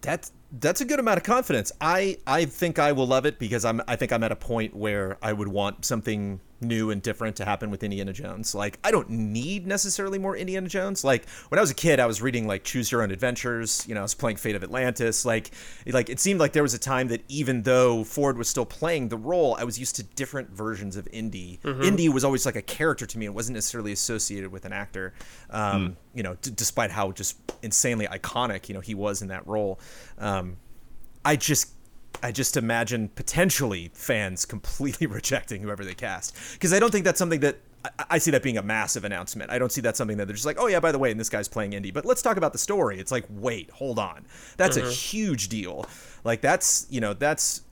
That's 0.00 0.32
that's 0.52 0.80
a 0.80 0.84
good 0.84 1.00
amount 1.00 1.18
of 1.18 1.24
confidence. 1.24 1.72
I 1.80 2.18
I 2.26 2.44
think 2.44 2.78
I 2.78 2.92
will 2.92 3.06
love 3.06 3.26
it 3.26 3.38
because 3.38 3.64
I'm 3.64 3.80
I 3.88 3.96
think 3.96 4.12
I'm 4.12 4.22
at 4.22 4.32
a 4.32 4.36
point 4.36 4.74
where 4.74 5.18
I 5.22 5.32
would 5.32 5.48
want 5.48 5.84
something 5.84 6.40
new 6.60 6.90
and 6.90 7.02
different 7.02 7.36
to 7.36 7.44
happen 7.44 7.70
with 7.70 7.82
Indiana 7.82 8.12
Jones. 8.12 8.54
Like 8.54 8.78
I 8.82 8.90
don't 8.90 9.10
need 9.10 9.66
necessarily 9.66 10.18
more 10.18 10.36
Indiana 10.36 10.68
Jones. 10.68 11.04
Like 11.04 11.28
when 11.48 11.58
I 11.58 11.60
was 11.60 11.70
a 11.70 11.74
kid, 11.74 12.00
I 12.00 12.06
was 12.06 12.22
reading 12.22 12.46
like 12.46 12.64
Choose 12.64 12.90
Your 12.90 13.02
Own 13.02 13.10
Adventures. 13.10 13.84
You 13.88 13.94
know, 13.94 14.00
I 14.00 14.02
was 14.04 14.14
playing 14.14 14.36
Fate 14.36 14.56
of 14.56 14.62
Atlantis. 14.62 15.24
Like 15.24 15.50
like 15.86 16.08
it 16.08 16.18
seemed 16.20 16.40
like 16.40 16.52
there 16.52 16.62
was 16.62 16.74
a 16.74 16.78
time 16.78 17.08
that 17.08 17.22
even 17.28 17.62
though 17.62 18.04
Ford 18.04 18.38
was 18.38 18.48
still 18.48 18.66
playing 18.66 19.08
the 19.08 19.16
role, 19.18 19.56
I 19.58 19.64
was 19.64 19.78
used 19.78 19.96
to 19.96 20.02
different 20.02 20.50
versions 20.50 20.96
of 20.96 21.06
Indy. 21.12 21.60
Indy 21.64 22.08
was 22.08 22.24
always 22.24 22.46
like 22.46 22.56
a 22.56 22.62
character 22.62 23.06
to 23.06 23.18
me. 23.18 23.26
It 23.26 23.34
wasn't 23.34 23.54
necessarily 23.54 23.92
associated 23.92 24.50
with 24.50 24.64
an 24.64 24.72
actor. 24.72 25.14
Um, 25.50 25.96
You 26.14 26.22
know, 26.22 26.36
d- 26.40 26.52
despite 26.54 26.90
how 26.90 27.12
just 27.12 27.36
insanely 27.62 28.06
iconic 28.06 28.68
you 28.68 28.74
know 28.74 28.80
he 28.80 28.94
was 28.94 29.20
in 29.22 29.28
that 29.28 29.46
role. 29.46 29.78
Um, 30.18 30.56
I 31.24 31.36
just 31.36 31.72
I 32.22 32.32
just 32.32 32.56
imagine 32.56 33.08
potentially 33.08 33.90
fans 33.94 34.44
completely 34.44 35.06
rejecting 35.18 35.62
whoever 35.62 35.84
they 35.84 35.94
cast 35.94 36.36
because 36.52 36.72
I 36.72 36.78
don't 36.78 36.90
think 36.90 37.04
that's 37.04 37.18
something 37.18 37.40
that 37.40 37.58
I, 37.84 37.90
I 38.10 38.18
see 38.18 38.30
that 38.30 38.42
being 38.42 38.58
a 38.58 38.62
massive 38.62 39.04
announcement. 39.04 39.50
I 39.50 39.58
don't 39.58 39.72
see 39.72 39.80
that 39.82 39.96
something 39.96 40.16
that 40.16 40.26
they're 40.26 40.34
just 40.34 40.46
like, 40.46 40.58
oh 40.58 40.66
yeah, 40.66 40.80
by 40.80 40.92
the 40.92 40.98
way, 40.98 41.10
and 41.10 41.20
this 41.20 41.28
guy's 41.28 41.48
playing 41.48 41.72
Indy, 41.72 41.90
but 41.90 42.04
let's 42.04 42.22
talk 42.22 42.36
about 42.36 42.52
the 42.52 42.58
story. 42.58 42.98
It's 42.98 43.12
like, 43.12 43.24
wait, 43.30 43.70
hold 43.70 43.98
on, 43.98 44.26
that's 44.56 44.76
a 44.76 44.90
huge 44.90 45.48
deal. 45.48 45.86
Like 46.24 46.40
that's 46.40 46.86
you 46.90 47.00
know 47.00 47.14
that's 47.14 47.62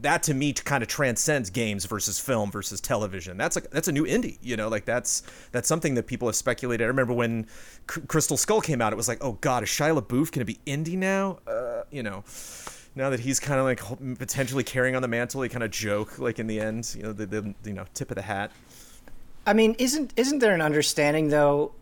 that 0.00 0.22
to 0.22 0.34
me 0.34 0.52
kind 0.52 0.82
of 0.82 0.88
transcends 0.88 1.50
games 1.50 1.84
versus 1.84 2.20
film 2.20 2.50
versus 2.50 2.80
television. 2.80 3.36
That's 3.36 3.56
like 3.56 3.70
that's 3.70 3.88
a 3.88 3.92
new 3.92 4.06
Indy, 4.06 4.38
you 4.42 4.56
know, 4.56 4.68
like 4.68 4.84
that's 4.84 5.22
that's 5.52 5.68
something 5.68 5.94
that 5.94 6.06
people 6.06 6.28
have 6.28 6.36
speculated. 6.36 6.84
I 6.84 6.88
remember 6.88 7.12
when 7.12 7.46
C- 7.90 8.02
Crystal 8.02 8.36
Skull 8.36 8.60
came 8.60 8.80
out, 8.80 8.92
it 8.92 8.96
was 8.96 9.08
like, 9.08 9.18
oh 9.22 9.32
god, 9.40 9.62
is 9.62 9.68
Shia 9.68 9.98
LaBeouf 9.98 10.30
going 10.30 10.40
to 10.40 10.44
be 10.44 10.58
Indy 10.66 10.96
now? 10.96 11.38
Uh, 11.46 11.82
you 11.90 12.02
know, 12.02 12.22
now 12.98 13.10
that 13.10 13.20
he's 13.20 13.38
kind 13.38 13.60
of 13.60 13.64
like 13.64 14.18
potentially 14.18 14.64
carrying 14.64 14.96
on 14.96 15.02
the 15.02 15.08
mantle, 15.08 15.40
he 15.40 15.48
kind 15.48 15.62
of 15.62 15.70
joke 15.70 16.18
like 16.18 16.38
in 16.38 16.48
the 16.48 16.60
end, 16.60 16.94
you 16.96 17.02
know, 17.04 17.12
the, 17.12 17.26
the 17.26 17.54
you 17.64 17.72
know 17.72 17.84
tip 17.94 18.10
of 18.10 18.16
the 18.16 18.22
hat. 18.22 18.50
I 19.46 19.52
mean, 19.52 19.76
isn't 19.78 20.12
isn't 20.16 20.40
there 20.40 20.52
an 20.52 20.60
understanding 20.60 21.28
though 21.28 21.72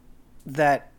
that 0.44 0.92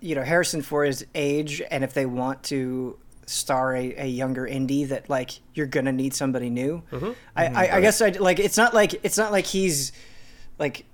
you 0.00 0.14
know 0.14 0.22
Harrison 0.22 0.62
Ford's 0.62 1.04
age, 1.14 1.62
and 1.70 1.82
if 1.82 1.94
they 1.94 2.06
want 2.06 2.42
to 2.44 2.98
star 3.24 3.74
a, 3.74 3.94
a 3.96 4.06
younger 4.06 4.46
Indy, 4.46 4.84
that 4.84 5.08
like 5.08 5.40
you're 5.54 5.66
gonna 5.66 5.92
need 5.92 6.14
somebody 6.14 6.50
new. 6.50 6.82
Mm-hmm. 6.92 7.06
Mm-hmm. 7.06 7.12
I, 7.34 7.46
I, 7.46 7.76
I 7.76 7.80
guess 7.80 8.00
I 8.02 8.10
like 8.10 8.38
it's 8.38 8.58
not 8.58 8.74
like 8.74 9.00
it's 9.02 9.16
not 9.16 9.32
like 9.32 9.46
he's 9.46 9.92
like 10.58 10.84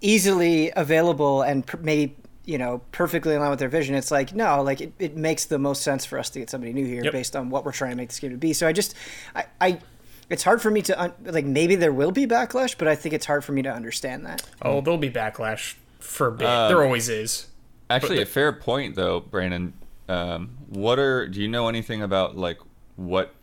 easily 0.00 0.72
available 0.76 1.42
and 1.42 1.64
maybe 1.80 2.14
you 2.46 2.56
know 2.56 2.80
perfectly 2.92 3.34
in 3.34 3.40
line 3.40 3.50
with 3.50 3.58
their 3.58 3.68
vision. 3.68 3.94
It's 3.94 4.10
like 4.10 4.34
no, 4.34 4.62
like 4.62 4.80
it, 4.80 4.92
it 4.98 5.16
makes 5.16 5.44
the 5.44 5.58
most 5.58 5.82
sense 5.82 6.04
for 6.06 6.18
us 6.18 6.30
to 6.30 6.38
get 6.38 6.48
somebody 6.48 6.72
new 6.72 6.86
here 6.86 7.04
Yep. 7.04 7.12
based 7.12 7.36
on 7.36 7.50
what 7.50 7.64
we're 7.66 7.72
trying 7.72 7.90
to 7.90 7.96
make 7.96 8.08
this 8.08 8.18
game 8.20 8.30
to 8.30 8.36
be. 8.38 8.52
So 8.54 8.66
I 8.66 8.72
just 8.72 8.94
I. 9.34 9.44
I 9.60 9.80
it's 10.28 10.42
hard 10.42 10.60
for 10.60 10.72
me 10.72 10.82
to 10.82 11.00
un- 11.00 11.12
like 11.24 11.44
maybe 11.44 11.76
there 11.76 11.92
will 11.92 12.10
be 12.10 12.26
backlash, 12.26 12.76
but 12.76 12.88
I 12.88 12.96
think 12.96 13.14
it's 13.14 13.26
hard 13.26 13.44
for 13.44 13.52
me 13.52 13.62
to 13.62 13.70
understand 13.72 14.26
that. 14.26 14.42
Oh, 14.60 14.80
there'll 14.80 14.98
be 14.98 15.08
backlash 15.08 15.76
for 16.00 16.26
a 16.26 16.32
bit. 16.32 16.48
Uh, 16.48 16.66
there 16.66 16.82
always 16.82 17.08
is. 17.08 17.46
Actually, 17.88 18.16
But 18.16 18.22
a 18.24 18.26
fair 18.26 18.52
point 18.52 18.96
though, 18.96 19.20
Brandon. 19.20 19.72
Um, 20.08 20.56
what 20.68 20.98
are 20.98 21.28
do 21.28 21.40
you 21.40 21.46
know 21.46 21.68
anything 21.68 22.02
about 22.02 22.36
like 22.36 22.58
what 22.96 23.34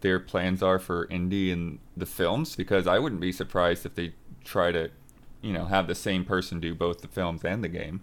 their 0.00 0.18
plans 0.18 0.64
are 0.64 0.80
for 0.80 1.06
Indy 1.10 1.52
and 1.52 1.78
the 1.96 2.06
films? 2.06 2.56
Because 2.56 2.88
I 2.88 2.98
wouldn't 2.98 3.20
be 3.20 3.30
surprised 3.30 3.86
if 3.86 3.94
they 3.94 4.12
try 4.42 4.72
to, 4.72 4.90
you 5.42 5.52
know, 5.52 5.66
have 5.66 5.86
the 5.86 5.94
same 5.94 6.24
person 6.24 6.58
do 6.58 6.74
both 6.74 7.02
the 7.02 7.08
films 7.08 7.44
and 7.44 7.62
the 7.62 7.68
game. 7.68 8.00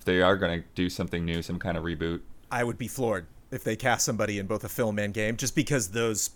If 0.00 0.04
they 0.04 0.20
are 0.22 0.36
going 0.36 0.60
to 0.62 0.66
do 0.74 0.88
something 0.90 1.24
new, 1.24 1.42
some 1.42 1.58
kind 1.58 1.76
of 1.76 1.84
reboot. 1.84 2.20
I 2.50 2.64
would 2.64 2.78
be 2.78 2.88
floored 2.88 3.26
if 3.52 3.62
they 3.64 3.76
cast 3.76 4.04
somebody 4.04 4.38
in 4.38 4.46
both 4.46 4.64
a 4.64 4.68
film 4.68 4.98
and 4.98 5.14
game, 5.14 5.36
just 5.36 5.54
because 5.54 5.88
those 5.90 6.30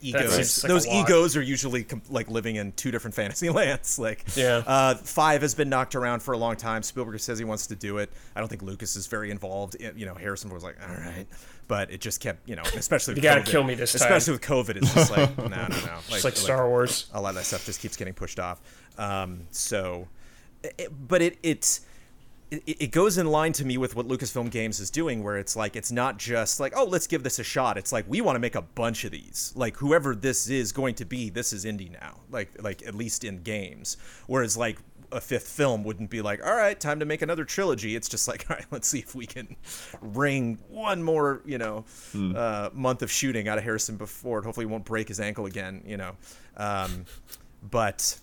egos, 0.00 0.34
seems 0.34 0.64
like 0.64 0.68
those 0.70 0.86
a 0.86 1.00
egos 1.00 1.36
are 1.36 1.42
usually 1.42 1.84
com- 1.84 2.00
like 2.08 2.28
living 2.30 2.56
in 2.56 2.72
two 2.72 2.90
different 2.90 3.14
fantasy 3.20 3.50
lands. 3.50 3.98
Like, 3.98 4.24
Yeah. 4.34 4.62
uh, 4.66 4.94
five 4.94 5.42
has 5.42 5.54
been 5.54 5.68
knocked 5.68 5.94
around 5.94 6.20
for 6.22 6.32
a 6.32 6.38
long 6.38 6.56
time. 6.56 6.82
Spielberg 6.82 7.20
says 7.20 7.38
he 7.38 7.44
wants 7.44 7.66
to 7.68 7.76
do 7.76 7.98
it. 7.98 8.10
I 8.34 8.40
don't 8.40 8.48
think 8.48 8.62
Lucas 8.62 8.96
is 8.96 9.06
very 9.06 9.30
involved. 9.30 9.74
in- 9.74 9.98
You 9.98 10.06
know, 10.06 10.14
Harrison 10.14 10.50
was 10.50 10.62
like, 10.62 10.76
all 10.82 10.94
right, 10.94 11.26
but 11.68 11.90
it 11.90 12.00
just 12.00 12.20
kept, 12.20 12.48
you 12.48 12.56
know, 12.56 12.62
especially 12.74 13.12
with 13.12 13.18
You 13.22 13.28
gotta 13.28 13.42
COVID. 13.42 13.46
kill 13.46 13.62
me 13.64 13.74
this 13.74 13.92
time. 13.92 14.02
Especially 14.02 14.32
with 14.32 14.42
COVID, 14.42 14.76
it's 14.76 14.94
just 14.94 15.10
like, 15.10 15.36
no, 15.36 15.48
no, 15.48 15.68
no. 15.68 15.98
Just 16.08 16.24
like 16.24 16.36
Star 16.36 16.66
Wars. 16.68 17.06
a 17.12 17.20
lot 17.20 17.30
of 17.30 17.34
that 17.36 17.44
stuff 17.44 17.66
just 17.66 17.80
keeps 17.80 17.96
getting 17.96 18.14
pushed 18.14 18.40
off. 18.40 18.60
Um, 18.98 19.42
so, 19.50 20.08
it, 20.62 20.90
but 21.08 21.20
it 21.22 21.38
it's 21.42 21.82
it, 22.50 22.62
it 22.66 22.90
goes 22.90 23.18
in 23.18 23.26
line 23.26 23.52
to 23.54 23.64
me 23.64 23.78
with 23.78 23.94
what 23.94 24.08
Lucasfilm 24.08 24.50
Games 24.50 24.80
is 24.80 24.90
doing, 24.90 25.22
where 25.22 25.36
it's 25.36 25.56
like 25.56 25.76
it's 25.76 25.92
not 25.92 26.18
just 26.18 26.60
like 26.60 26.72
oh 26.76 26.84
let's 26.84 27.06
give 27.06 27.22
this 27.22 27.38
a 27.38 27.44
shot. 27.44 27.78
It's 27.78 27.92
like 27.92 28.04
we 28.08 28.20
want 28.20 28.36
to 28.36 28.40
make 28.40 28.54
a 28.54 28.62
bunch 28.62 29.04
of 29.04 29.12
these. 29.12 29.52
Like 29.54 29.76
whoever 29.76 30.14
this 30.14 30.48
is 30.48 30.72
going 30.72 30.94
to 30.96 31.04
be, 31.04 31.30
this 31.30 31.52
is 31.52 31.64
Indy 31.64 31.88
now. 31.88 32.20
Like 32.30 32.50
like 32.62 32.86
at 32.86 32.94
least 32.94 33.24
in 33.24 33.42
games. 33.42 33.96
Whereas 34.26 34.56
like 34.56 34.78
a 35.12 35.20
fifth 35.20 35.48
film 35.48 35.82
wouldn't 35.82 36.08
be 36.08 36.22
like 36.22 36.44
all 36.44 36.54
right 36.54 36.78
time 36.78 37.00
to 37.00 37.04
make 37.04 37.22
another 37.22 37.44
trilogy. 37.44 37.94
It's 37.94 38.08
just 38.08 38.26
like 38.26 38.46
all 38.50 38.56
right 38.56 38.66
let's 38.70 38.88
see 38.88 39.00
if 39.00 39.14
we 39.14 39.26
can 39.26 39.56
wring 40.00 40.58
one 40.68 41.02
more 41.02 41.42
you 41.44 41.58
know 41.58 41.84
uh, 42.14 42.70
month 42.72 43.02
of 43.02 43.10
shooting 43.10 43.48
out 43.48 43.58
of 43.58 43.64
Harrison 43.64 43.96
before. 43.96 44.42
Hopefully 44.42 44.66
he 44.66 44.70
won't 44.70 44.84
break 44.84 45.08
his 45.08 45.20
ankle 45.20 45.46
again. 45.46 45.82
You 45.86 45.98
know, 45.98 46.16
um, 46.56 47.04
but 47.62 48.18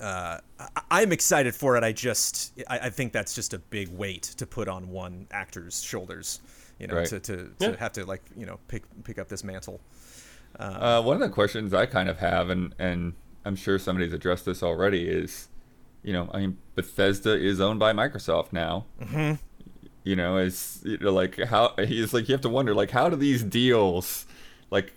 uh, 0.00 0.38
I- 0.58 0.68
I'm 0.90 1.12
excited 1.12 1.54
for 1.54 1.76
it. 1.76 1.84
I 1.84 1.92
just, 1.92 2.52
I, 2.68 2.78
I 2.80 2.90
think 2.90 3.12
that's 3.12 3.34
just 3.34 3.54
a 3.54 3.58
big 3.58 3.88
weight 3.88 4.22
to 4.38 4.46
put 4.46 4.68
on 4.68 4.88
one 4.90 5.26
actor's 5.30 5.82
shoulders. 5.82 6.40
you 6.78 6.86
know, 6.86 6.96
Right. 6.96 7.06
to, 7.08 7.18
to, 7.20 7.36
to 7.36 7.52
Yeah. 7.60 7.76
have 7.78 7.92
to 7.92 8.04
like 8.04 8.22
you 8.36 8.44
know 8.46 8.58
pick 8.68 8.82
pick 9.04 9.18
up 9.18 9.28
this 9.28 9.42
mantle. 9.44 9.80
Uh, 10.58 11.02
one 11.02 11.16
of 11.16 11.20
the 11.20 11.28
questions 11.28 11.72
I 11.74 11.86
kind 11.86 12.08
of 12.08 12.18
have, 12.18 12.50
and 12.50 12.74
and 12.78 13.14
I'm 13.44 13.56
sure 13.56 13.78
somebody's 13.78 14.12
addressed 14.12 14.44
this 14.46 14.62
already, 14.62 15.08
is, 15.08 15.48
you 16.02 16.12
know, 16.12 16.28
I 16.34 16.38
mean, 16.40 16.58
Bethesda 16.74 17.34
is 17.34 17.60
owned 17.60 17.78
by 17.78 17.92
Microsoft 17.92 18.52
now. 18.52 18.86
Mm-hmm. 19.00 19.34
You 20.04 20.16
know, 20.16 20.36
it's 20.36 20.80
you 20.84 20.98
know, 20.98 21.12
like 21.12 21.38
how 21.44 21.74
he's 21.78 22.12
like 22.14 22.28
you 22.28 22.32
have 22.34 22.40
to 22.42 22.48
wonder 22.48 22.74
like 22.74 22.90
how 22.90 23.08
do 23.08 23.16
these 23.16 23.42
deals, 23.42 24.26
like, 24.70 24.92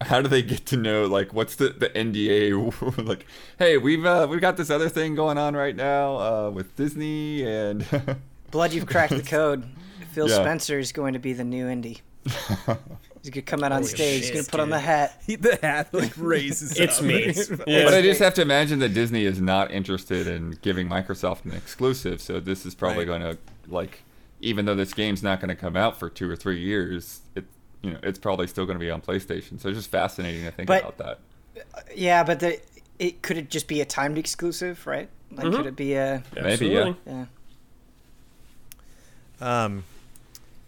how 0.00 0.20
do 0.22 0.28
they 0.28 0.42
get 0.42 0.64
to 0.66 0.76
know 0.76 1.06
like 1.06 1.32
what's 1.34 1.56
the 1.56 1.70
the 1.70 1.88
NDA 1.90 3.06
like? 3.06 3.26
Hey, 3.58 3.76
we've 3.78 4.04
uh, 4.04 4.26
we've 4.30 4.40
got 4.40 4.56
this 4.56 4.70
other 4.70 4.88
thing 4.88 5.14
going 5.14 5.38
on 5.38 5.54
right 5.56 5.74
now 5.76 6.16
uh, 6.16 6.50
with 6.50 6.74
Disney 6.76 7.44
and. 7.44 7.84
Blood, 8.50 8.72
you've 8.72 8.86
cracked 8.86 9.14
the 9.14 9.22
code. 9.22 9.64
Phil 10.12 10.28
Yeah. 10.28 10.36
Spencer 10.36 10.78
is 10.78 10.90
going 10.92 11.12
to 11.12 11.18
be 11.18 11.34
the 11.34 11.44
new 11.44 11.68
Indy. 11.68 12.00
He's 12.24 13.30
gonna 13.30 13.42
come 13.42 13.62
out 13.64 13.72
on 13.72 13.78
Holy 13.82 13.88
stage. 13.88 14.20
He's 14.22 14.30
gonna 14.30 14.44
put 14.44 14.60
on 14.60 14.70
the 14.70 14.78
hat. 14.78 15.20
the 15.26 15.58
hat 15.60 15.92
like 15.92 16.12
raises. 16.16 16.72
It's 16.80 16.98
up. 16.98 17.04
me. 17.04 17.32
But 17.66 17.92
I 17.94 18.00
just 18.00 18.20
have 18.20 18.34
to 18.34 18.42
imagine 18.42 18.78
that 18.78 18.94
Disney 18.94 19.24
is 19.24 19.40
not 19.40 19.70
interested 19.70 20.26
in 20.26 20.52
giving 20.62 20.88
Microsoft 20.88 21.44
an 21.44 21.52
exclusive, 21.52 22.20
so 22.22 22.40
this 22.40 22.64
is 22.64 22.74
probably 22.74 23.06
Right. 23.06 23.20
going 23.20 23.36
to 23.36 23.38
like, 23.68 24.02
even 24.40 24.64
though 24.64 24.74
this 24.74 24.94
game's 24.94 25.22
not 25.22 25.40
going 25.40 25.48
to 25.50 25.56
come 25.56 25.76
out 25.76 25.98
for 25.98 26.08
two 26.08 26.30
or 26.30 26.36
three 26.36 26.60
years, 26.60 27.20
it 27.34 27.44
you 27.82 27.90
know 27.92 27.98
it's 28.02 28.18
probably 28.18 28.46
still 28.46 28.66
going 28.66 28.78
to 28.78 28.84
be 28.84 28.90
on 28.90 29.00
PlayStation. 29.00 29.60
So 29.60 29.68
it's 29.68 29.78
just 29.78 29.90
fascinating 29.90 30.44
to 30.44 30.50
think 30.50 30.66
But- 30.66 30.82
about 30.82 30.98
that. 30.98 31.18
Yeah, 31.94 32.22
but 32.24 32.40
the 32.40 32.60
it 32.98 33.22
could 33.22 33.36
it 33.36 33.50
just 33.50 33.66
be 33.68 33.80
a 33.80 33.84
timed 33.84 34.16
exclusive, 34.18 34.86
right? 34.86 35.08
Like, 35.32 35.50
could 35.52 35.66
it 35.66 35.76
be 35.76 35.94
a 35.94 36.22
Maybe, 36.40 36.68
yeah. 36.68 36.94
Yeah? 37.06 37.26
Um, 39.40 39.84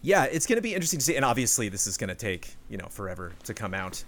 yeah, 0.03 0.25
it's 0.25 0.47
going 0.47 0.57
to 0.57 0.63
be 0.63 0.75
interesting 0.75 0.99
to 0.99 1.05
see, 1.05 1.17
and 1.17 1.25
obviously 1.25 1.69
this 1.69 1.87
is 1.87 1.97
going 1.97 2.09
to 2.09 2.15
take 2.15 2.55
you 2.69 2.77
know 2.79 2.87
forever 2.89 3.33
to 3.45 3.55
come 3.55 3.75
out. 3.75 4.03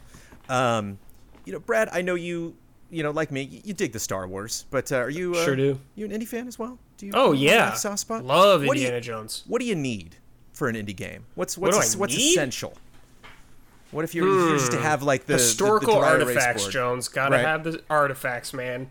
Um, 0.48 0.98
you 1.44 1.52
know, 1.52 1.58
Brad, 1.58 1.88
I 1.92 2.02
know 2.02 2.14
you, 2.14 2.54
you 2.90 3.02
know, 3.02 3.10
like 3.10 3.30
me, 3.30 3.42
you, 3.42 3.60
you 3.64 3.74
dig 3.74 3.92
the 3.92 3.98
Star 4.00 4.26
Wars, 4.26 4.64
but 4.70 4.90
uh, 4.92 4.96
are 4.96 5.10
you 5.10 5.34
uh, 5.34 5.44
Sure 5.44 5.56
do. 5.56 5.78
You 5.94 6.04
an 6.04 6.12
Indy 6.12 6.26
fan 6.26 6.48
as 6.48 6.58
well? 6.58 6.78
Do 6.98 7.06
you? 7.06 7.12
Oh 7.14 7.32
yeah, 7.32 7.74
soft 7.74 8.00
spot. 8.00 8.24
love 8.24 8.64
What 8.64 8.74
do 8.74 8.80
you- 8.80 8.86
Indiana 8.86 9.00
Jones. 9.00 9.44
What 9.46 9.60
do 9.60 9.66
you 9.66 9.74
need 9.74 10.16
for 10.52 10.68
an 10.68 10.76
Indy 10.76 10.92
game? 10.92 11.24
What's 11.34 11.58
what's 11.58 11.76
do 11.92 11.96
I 11.96 12.00
what's 12.00 12.16
need? 12.16 12.30
essential? 12.32 12.74
What 13.92 14.04
if 14.04 14.14
you're, 14.14 14.56
just 14.56 14.72
to 14.72 14.78
hmm. 14.78 14.82
have 14.82 15.02
like 15.02 15.26
the 15.26 15.34
the- 15.34 15.38
the 15.38 15.42
Historical 15.42 15.96
artifacts? 15.96 16.66
Jones. 16.66 17.08
Gotta 17.08 17.36
Right. 17.36 17.44
have 17.44 17.62
the 17.62 17.82
artifacts, 17.88 18.52
man. 18.52 18.90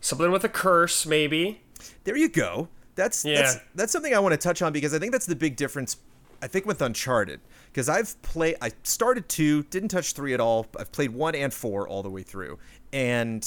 Something 0.00 0.30
with 0.30 0.44
a 0.44 0.48
curse, 0.48 1.04
maybe. 1.06 1.62
There 2.04 2.16
you 2.16 2.28
go. 2.28 2.68
That's 2.94 3.24
Yeah. 3.24 3.42
that's 3.42 3.58
that's 3.74 3.92
something 3.92 4.14
I 4.14 4.18
want 4.18 4.32
to 4.32 4.36
touch 4.38 4.62
on 4.62 4.72
because 4.72 4.94
I 4.94 4.98
think 4.98 5.12
that's 5.12 5.26
the 5.26 5.36
big 5.36 5.56
difference. 5.56 5.96
I 6.42 6.46
think 6.46 6.66
with 6.66 6.80
Uncharted 6.80 7.40
because 7.72 7.88
I've 7.88 8.20
played. 8.22 8.56
I 8.60 8.72
started 8.82 9.28
two, 9.28 9.62
didn't 9.64 9.88
touch 9.90 10.12
three 10.12 10.34
at 10.34 10.40
all. 10.40 10.66
I've 10.78 10.92
played 10.92 11.10
one 11.10 11.34
and 11.34 11.52
four 11.52 11.88
all 11.88 12.02
the 12.02 12.10
way 12.10 12.22
through, 12.22 12.58
and 12.92 13.42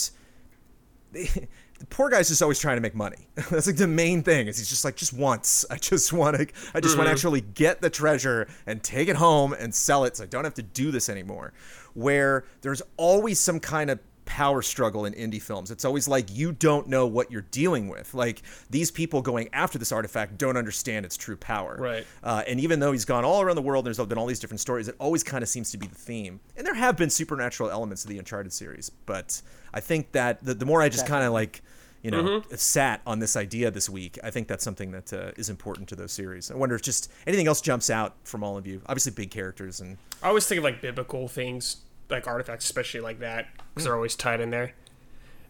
the, 1.11 1.23
the 1.33 1.47
poor 1.89 2.09
guy's 2.09 2.29
just 2.29 2.41
always 2.41 2.59
trying 2.59 2.77
to 2.77 2.81
make 2.81 2.95
money. 2.95 3.27
that's 3.35 3.67
like 3.67 3.75
the 3.75 3.87
main 3.87 4.23
thing. 4.23 4.47
Is 4.47 4.57
he's 4.57 4.69
just 4.69 4.85
like 4.85 4.95
just 4.95 5.13
once. 5.13 5.65
I 5.69 5.77
just 5.77 6.13
want 6.13 6.37
to. 6.37 6.47
I 6.73 6.79
just 6.79 6.97
want 6.97 7.07
to 7.07 7.11
actually 7.11 7.41
get 7.41 7.81
the 7.81 7.89
treasure 7.89 8.47
and 8.65 8.81
take 8.83 9.07
it 9.07 9.15
home 9.15 9.53
and 9.53 9.73
sell 9.73 10.03
it, 10.05 10.17
so 10.17 10.23
I 10.23 10.27
don't 10.27 10.43
have 10.43 10.53
to 10.55 10.63
do 10.63 10.91
this 10.91 11.09
anymore. 11.09 11.53
Where 11.93 12.45
there's 12.61 12.81
always 12.97 13.39
some 13.39 13.59
kind 13.59 13.89
of 13.89 13.99
power 14.25 14.61
struggle 14.61 15.05
in 15.05 15.13
Indy 15.13 15.39
films. 15.39 15.71
It's 15.71 15.85
always 15.85 16.07
like 16.07 16.27
you 16.31 16.51
don't 16.51 16.87
know 16.87 17.07
what 17.07 17.31
you're 17.31 17.45
dealing 17.51 17.87
with. 17.87 18.13
Like 18.13 18.41
these 18.69 18.91
people 18.91 19.21
going 19.21 19.49
after 19.53 19.77
this 19.77 19.91
artifact 19.91 20.37
don't 20.37 20.57
understand 20.57 21.05
its 21.05 21.17
true 21.17 21.37
power. 21.37 21.77
Right. 21.79 22.07
Uh, 22.23 22.43
and 22.47 22.59
even 22.59 22.79
though 22.79 22.91
he's 22.91 23.05
gone 23.05 23.25
all 23.25 23.41
around 23.41 23.55
the 23.55 23.61
world, 23.61 23.85
there's 23.85 23.97
been 23.97 24.17
all 24.17 24.25
these 24.25 24.39
different 24.39 24.61
stories. 24.61 24.87
It 24.87 24.95
always 24.99 25.23
kind 25.23 25.43
of 25.43 25.49
seems 25.49 25.71
to 25.71 25.77
be 25.77 25.87
the 25.87 25.95
theme. 25.95 26.39
And 26.57 26.65
there 26.65 26.73
have 26.73 26.97
been 26.97 27.09
supernatural 27.09 27.69
elements 27.69 28.03
of 28.03 28.09
the 28.09 28.17
Uncharted 28.17 28.53
series, 28.53 28.89
but 28.89 29.41
I 29.73 29.79
think 29.79 30.11
that 30.13 30.43
the, 30.43 30.53
the 30.53 30.65
more 30.65 30.81
I 30.81 30.89
just 30.89 31.07
kind 31.07 31.23
of 31.23 31.33
like, 31.33 31.61
you 32.03 32.11
know, 32.11 32.43
sat 32.55 33.01
on 33.07 33.17
this 33.19 33.35
idea 33.35 33.71
this 33.71 33.89
week, 33.89 34.19
I 34.23 34.29
think 34.29 34.47
that's 34.47 34.63
something 34.63 34.91
that 34.91 35.11
uh, 35.13 35.31
is 35.37 35.49
important 35.49 35.87
to 35.89 35.95
those 35.95 36.11
series. 36.11 36.51
I 36.51 36.55
wonder 36.55 36.75
if 36.75 36.81
just 36.83 37.11
anything 37.25 37.47
else 37.47 37.61
jumps 37.61 37.89
out 37.89 38.13
from 38.23 38.43
all 38.43 38.57
of 38.57 38.67
you. 38.67 38.81
Obviously, 38.85 39.11
big 39.13 39.31
characters 39.31 39.79
and 39.79 39.97
I 40.21 40.27
always 40.27 40.45
think 40.45 40.57
of 40.59 40.63
like 40.63 40.81
biblical 40.81 41.27
things, 41.27 41.77
like 42.09 42.27
artifacts, 42.27 42.65
especially 42.65 42.99
like 42.99 43.19
that, 43.19 43.47
because 43.73 43.85
they're 43.85 43.95
always 43.95 44.15
tied 44.15 44.39
in 44.41 44.49
there. 44.51 44.73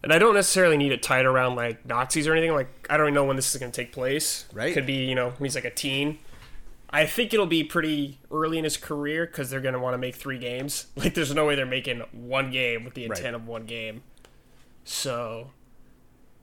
And 0.02 0.12
I 0.12 0.18
don't 0.18 0.34
necessarily 0.34 0.76
need 0.76 0.92
it 0.92 1.02
tied 1.02 1.24
around 1.26 1.56
like 1.56 1.84
Nazis 1.86 2.26
or 2.28 2.32
anything. 2.32 2.52
Like 2.54 2.86
I 2.88 2.96
don't 2.96 3.06
even 3.06 3.14
know 3.14 3.24
when 3.24 3.36
this 3.36 3.54
is 3.54 3.60
going 3.60 3.72
to 3.72 3.76
take 3.76 3.92
place. 3.92 4.44
Right. 4.52 4.72
Could 4.74 4.86
be 4.86 5.04
you 5.06 5.14
know 5.14 5.30
when 5.38 5.46
he's 5.48 5.54
like 5.54 5.64
a 5.64 5.70
teen. 5.70 6.18
I 6.90 7.06
think 7.06 7.34
it'll 7.34 7.46
be 7.46 7.64
pretty 7.64 8.18
early 8.30 8.58
in 8.58 8.62
his 8.62 8.76
career 8.76 9.26
because 9.26 9.50
they're 9.50 9.60
going 9.60 9.74
to 9.74 9.80
want 9.80 9.94
to 9.94 9.98
make 9.98 10.14
three 10.14 10.38
games. 10.38 10.86
Like 10.96 11.14
there's 11.14 11.34
no 11.34 11.44
way 11.46 11.56
they're 11.56 11.66
making 11.66 12.00
one 12.12 12.52
game 12.52 12.84
with 12.84 12.94
the 12.94 13.08
Right. 13.08 13.18
intent 13.18 13.34
of 13.34 13.48
one 13.48 13.64
game. 13.66 14.02
So, 14.84 15.50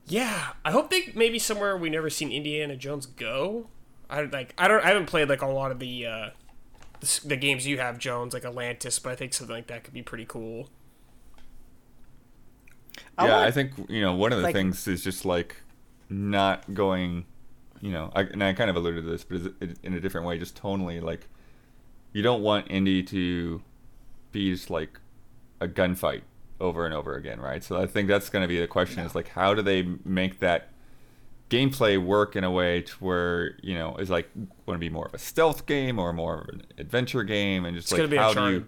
yeah, 0.07 0.53
I 0.65 0.71
hope 0.71 0.89
they 0.89 1.11
maybe 1.15 1.39
somewhere 1.39 1.77
we 1.77 1.89
never 1.89 2.09
seen 2.09 2.31
Indiana 2.31 2.75
Jones 2.75 3.05
go. 3.05 3.67
I 4.09 4.23
like 4.23 4.53
I 4.57 4.67
don't 4.67 4.83
I 4.83 4.87
haven't 4.89 5.05
played 5.05 5.29
like 5.29 5.41
a 5.41 5.47
lot 5.47 5.71
of 5.71 5.79
the 5.79 6.05
uh, 6.05 6.29
the, 6.99 7.19
the 7.25 7.35
games 7.37 7.65
you 7.65 7.77
have 7.77 7.97
Jones 7.97 8.33
like 8.33 8.43
Atlantis, 8.45 8.99
but 8.99 9.11
I 9.11 9.15
think 9.15 9.33
something 9.33 9.55
like 9.55 9.67
that 9.67 9.83
could 9.83 9.93
be 9.93 10.01
pretty 10.03 10.25
cool. 10.25 10.69
I 13.17 13.25
yeah, 13.27 13.33
want- 13.35 13.45
I 13.47 13.51
think 13.51 13.71
you 13.89 14.01
know 14.01 14.13
one 14.15 14.31
of 14.31 14.39
the 14.39 14.43
like- 14.45 14.55
things 14.55 14.87
is 14.87 15.03
just 15.03 15.25
like 15.25 15.57
not 16.09 16.73
going, 16.73 17.25
you 17.79 17.91
know, 17.91 18.11
I, 18.15 18.21
and 18.23 18.43
I 18.43 18.51
kind 18.53 18.69
of 18.69 18.75
alluded 18.75 19.05
to 19.05 19.09
this, 19.09 19.23
but 19.23 19.37
is 19.37 19.45
it- 19.61 19.77
in 19.83 19.93
a 19.93 19.99
different 19.99 20.27
way, 20.27 20.37
just 20.37 20.61
tonally, 20.61 21.01
like 21.01 21.27
you 22.13 22.21
don't 22.21 22.41
want 22.41 22.67
Indy 22.69 23.01
to 23.03 23.61
be 24.33 24.51
just 24.53 24.69
like 24.69 24.99
a 25.61 25.67
gunfight 25.67 26.21
over 26.61 26.85
and 26.85 26.93
over 26.93 27.15
again, 27.15 27.41
right? 27.41 27.63
So 27.63 27.81
I 27.81 27.87
think 27.87 28.07
that's 28.07 28.29
going 28.29 28.43
to 28.43 28.47
be 28.47 28.59
the 28.59 28.67
question: 28.67 29.03
is 29.03 29.15
like 29.15 29.29
how 29.29 29.53
do 29.53 29.61
they 29.61 29.83
make 30.05 30.39
that 30.39 30.69
gameplay 31.49 32.01
work 32.01 32.37
in 32.37 32.45
a 32.45 32.51
way 32.51 32.81
to 32.81 32.93
where 33.03 33.55
you 33.61 33.75
know 33.75 33.97
is 33.97 34.09
like 34.09 34.33
going 34.33 34.77
to 34.77 34.79
be 34.79 34.89
more 34.89 35.07
of 35.07 35.13
a 35.13 35.17
stealth 35.17 35.65
game 35.65 35.99
or 35.99 36.13
more 36.13 36.41
of 36.41 36.49
an 36.49 36.63
adventure 36.77 37.23
game, 37.23 37.65
and 37.65 37.75
just 37.75 37.87
It's 37.87 37.91
like 37.91 37.99
gonna 37.99 38.07
be 38.07 38.17
how 38.17 38.33
do 38.33 38.53
you 38.53 38.67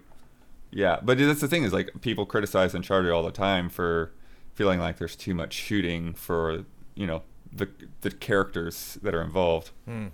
yeah, 0.74 0.98
but 1.00 1.18
that's 1.18 1.40
the 1.40 1.46
thing 1.48 1.62
is 1.62 1.72
like 1.72 1.90
people 2.00 2.26
criticize 2.26 2.74
Uncharted 2.74 3.12
all 3.12 3.22
the 3.22 3.30
time 3.30 3.68
for 3.68 4.10
feeling 4.54 4.80
like 4.80 4.98
there's 4.98 5.14
too 5.14 5.32
much 5.32 5.52
shooting 5.52 6.14
for 6.14 6.64
you 6.96 7.06
know 7.06 7.22
the 7.52 7.68
the 8.00 8.10
characters 8.10 8.98
that 9.02 9.14
are 9.14 9.22
involved. 9.22 9.70
Hmm. 9.84 10.08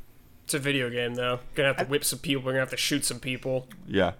It's 0.44 0.52
a 0.52 0.58
video 0.58 0.90
game 0.90 1.14
though. 1.14 1.40
Gonna 1.54 1.68
have 1.68 1.78
to 1.78 1.84
whip 1.86 2.04
some 2.04 2.18
people. 2.18 2.44
We're 2.44 2.52
gonna 2.52 2.60
have 2.60 2.70
to 2.70 2.76
shoot 2.76 3.06
some 3.06 3.20
people. 3.20 3.68
Yeah, 3.86 4.12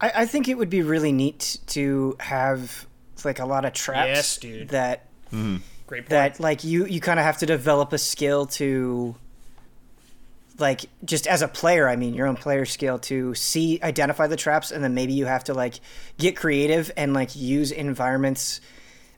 I, 0.00 0.12
I 0.16 0.26
think 0.26 0.48
it 0.48 0.56
would 0.56 0.70
be 0.70 0.82
really 0.82 1.12
neat 1.12 1.58
to 1.68 2.16
have 2.20 2.86
like 3.24 3.38
a 3.38 3.46
lot 3.46 3.64
of 3.64 3.72
traps 3.72 4.08
Yes, 4.08 4.36
dude. 4.38 4.68
that 4.68 5.06
mm-hmm. 5.32 5.56
Great 5.86 6.02
point. 6.02 6.10
that 6.10 6.40
like 6.40 6.64
you 6.64 6.86
you 6.86 7.00
kind 7.00 7.18
of 7.18 7.24
have 7.24 7.38
to 7.38 7.46
develop 7.46 7.92
a 7.92 7.98
skill 7.98 8.46
to 8.46 9.14
like 10.58 10.86
just 11.04 11.26
as 11.26 11.40
a 11.40 11.48
player 11.48 11.88
i 11.88 11.96
mean 11.96 12.14
your 12.14 12.26
own 12.26 12.36
player 12.36 12.64
skill 12.64 12.98
to 12.98 13.34
see 13.34 13.80
identify 13.82 14.26
the 14.26 14.36
traps 14.36 14.70
and 14.70 14.82
then 14.84 14.92
maybe 14.92 15.12
you 15.14 15.24
have 15.24 15.44
to 15.44 15.54
like 15.54 15.80
get 16.18 16.36
creative 16.36 16.90
and 16.96 17.14
like 17.14 17.34
use 17.34 17.70
environments 17.70 18.60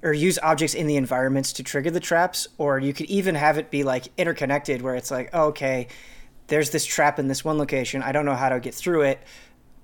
or 0.03 0.12
use 0.12 0.38
objects 0.43 0.75
in 0.75 0.87
the 0.87 0.97
environments 0.97 1.55
to 1.55 1.62
trigger 1.62 1.90
the 1.90 2.01
traps 2.01 2.47
or 2.57 2.79
you 2.79 2.93
could 2.93 3.07
even 3.07 3.35
have 3.35 3.59
it 3.59 3.71
be 3.71 3.83
like 3.83 4.07
interconnected 4.16 4.81
where 4.83 4.95
it's 4.95 5.11
like 5.11 5.31
oh, 5.33 5.47
okay 5.47 5.88
there's 6.47 6.71
this 6.71 6.85
trap 6.85 7.19
in 7.19 7.27
this 7.27 7.45
one 7.45 7.59
location 7.59 8.03
i 8.03 8.12
don't 8.12 8.27
know 8.27 8.37
how 8.37 8.49
to 8.49 8.61
get 8.61 8.75
through 8.75 9.03
it 9.03 9.21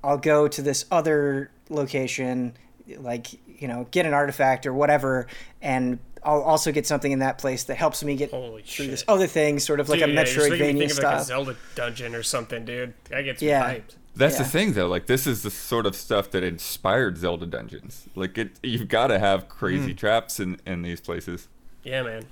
i'll 0.07 0.19
go 0.19 0.49
to 0.49 0.63
this 0.63 0.85
other 0.91 1.51
location 1.69 2.55
like 2.99 3.33
you 3.61 3.69
know 3.69 3.87
get 3.91 4.07
an 4.07 4.15
artifact 4.15 4.67
or 4.67 4.73
whatever 4.73 5.27
and 5.61 5.99
i'll 6.23 6.43
also 6.43 6.73
get 6.73 6.87
something 6.87 7.13
in 7.13 7.19
that 7.21 7.39
place 7.39 7.65
that 7.65 7.77
helps 7.77 8.03
me 8.05 8.17
get 8.17 8.31
Holy 8.31 8.63
through 8.63 8.87
shit. 8.87 8.91
this 8.91 9.05
other 9.09 9.27
thing 9.27 9.59
sort 9.59 9.81
of 9.81 9.89
like 9.89 10.01
Dude, 10.01 10.11
a 10.11 10.13
yeah, 10.13 10.19
you're 10.21 10.25
just 10.25 10.39
metroidvania 10.39 10.79
think 10.79 10.91
of 10.93 10.99
like 10.99 11.07
a 11.07 11.23
style 11.23 11.25
Zelda 11.25 11.57
dungeon 11.75 12.15
or 12.15 12.23
something, 12.23 12.65
dude. 12.65 12.95
That 13.11 13.23
gets 13.23 13.43
me 13.43 13.49
Yeah. 13.49 13.75
hyped. 13.75 13.97
that's 14.15 14.39
the 14.39 14.45
thing 14.45 14.73
though. 14.73 14.89
Like 14.89 15.07
this 15.07 15.27
is 15.27 15.43
the 15.43 15.51
sort 15.51 15.87
of 15.87 15.95
stuff 15.95 16.31
that 16.31 16.43
inspired 16.43 17.19
Zelda 17.19 17.47
Dungeons. 17.47 18.09
Like 18.15 18.39
it, 18.39 18.59
you've 18.63 18.89
got 18.89 19.09
to 19.09 19.19
have 19.19 19.49
crazy 19.49 19.93
mm. 19.95 19.97
traps 19.97 20.41
in 20.41 20.61
in 20.67 20.83
these 20.83 21.01
places. 21.01 21.49
Yeah, 21.83 22.03
man. 22.03 22.27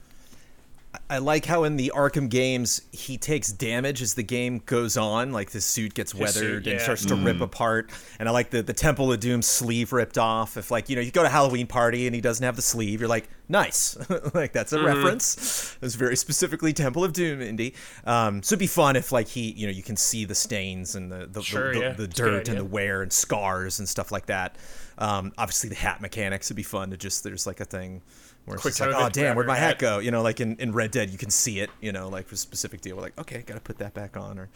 I 1.11 1.18
like 1.18 1.44
how 1.44 1.64
in 1.64 1.76
the 1.76 1.92
Arkham 1.94 2.28
games 2.28 2.83
he 2.92 3.16
takes 3.18 3.52
damage 3.52 4.02
as 4.02 4.14
the 4.14 4.22
game 4.22 4.61
goes 4.66 4.96
on, 4.96 5.33
like 5.33 5.50
his 5.52 5.64
suit 5.64 5.94
gets 5.94 6.12
His 6.12 6.20
weathered 6.20 6.64
suit, 6.64 6.72
and 6.72 6.80
starts 6.80 7.04
to 7.07 7.14
rip 7.16 7.40
apart. 7.40 7.90
And 8.18 8.28
I 8.28 8.33
like 8.33 8.50
the 8.50 8.62
the 8.62 8.72
Temple 8.72 9.12
of 9.12 9.20
Doom 9.20 9.42
sleeve 9.42 9.92
ripped 9.92 10.18
off. 10.18 10.57
If 10.57 10.70
like 10.70 10.88
you 10.88 10.96
know 10.96 11.02
you 11.02 11.11
go 11.11 11.22
to 11.22 11.28
a 11.28 11.30
Halloween 11.30 11.66
party 11.66 12.07
and 12.07 12.14
he 12.14 12.20
doesn't 12.20 12.44
have 12.44 12.57
the 12.57 12.62
sleeve, 12.62 13.00
you're 13.00 13.09
like 13.09 13.28
nice, 13.48 13.96
like 14.35 14.52
that's 14.52 14.72
a 14.72 14.83
reference. 14.83 15.76
It's 15.83 15.94
very 15.94 16.16
specifically 16.16 16.72
Temple 16.72 17.04
of 17.04 17.12
Doom, 17.12 17.40
Indy. 17.42 17.74
Um, 18.04 18.42
so 18.42 18.54
it'd 18.54 18.61
be 18.61 18.66
fun 18.66 18.96
if 18.96 19.12
like 19.12 19.28
he 19.28 19.52
you 19.52 19.66
know 19.66 19.72
you 19.72 19.83
can 19.83 19.96
see 19.96 20.24
the 20.24 20.35
stains 20.35 20.94
and 20.94 21.11
the 21.11 21.26
the, 21.26 21.42
Sure, 21.42 21.72
the, 21.74 21.78
the, 21.80 21.85
yeah. 21.85 21.92
the 21.92 22.04
It's 22.04 22.20
a 22.20 22.22
good 22.22 22.30
dirt 22.30 22.48
and 22.48 22.48
idea. 22.50 22.54
the 22.57 22.64
wear 22.64 23.02
and 23.02 23.12
scars 23.12 23.78
and 23.78 23.88
stuff 23.88 24.12
like 24.12 24.26
that. 24.26 24.57
Um, 24.98 25.33
obviously 25.38 25.68
the 25.70 25.76
hat 25.76 26.00
mechanics 26.00 26.48
would 26.50 26.57
be 26.57 26.62
fun 26.62 26.90
to 26.90 26.96
just 26.96 27.24
there's 27.24 27.46
like 27.46 27.61
a 27.61 27.64
thing. 27.64 28.02
Where 28.44 28.57
it's 28.57 28.62
Quick 28.62 28.74
just 28.74 28.80
like, 28.80 28.94
oh 28.94 29.09
damn, 29.09 29.37
where'd 29.37 29.46
my 29.46 29.57
hat 29.57 29.68
hat." 29.68 29.78
go? 29.78 29.98
You 30.00 30.11
know, 30.11 30.22
like 30.22 30.40
in, 30.40 30.57
in 30.57 30.72
Red 30.72 30.90
Dead, 30.90 31.11
you 31.11 31.18
can 31.18 31.30
see 31.30 31.61
it. 31.61 31.70
You 31.80 31.92
know, 31.92 32.09
like 32.09 32.26
for 32.26 32.35
a 32.35 32.38
specific 32.38 32.80
deal. 32.83 32.96
We're 32.96 33.02
like, 33.02 33.18
okay, 33.18 33.42
got 33.46 33.54
to 33.54 33.61
put 33.61 33.78
that 33.78 33.94
back 33.94 34.16
on, 34.16 34.38
or 34.38 34.50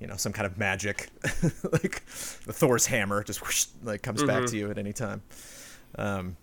you 0.00 0.06
know 0.06 0.16
some 0.16 0.32
kind 0.32 0.46
of 0.46 0.58
magic, 0.58 1.08
like 1.72 2.04
the 2.44 2.52
Thor's 2.52 2.86
hammer 2.86 3.22
just 3.24 3.40
whoosh, 3.40 3.66
like 3.82 4.02
comes 4.02 4.22
back 4.22 4.46
to 4.46 4.56
you 4.56 4.70
at 4.70 4.78
any 4.78 4.92
time. 4.92 5.22
Um, 5.96 6.36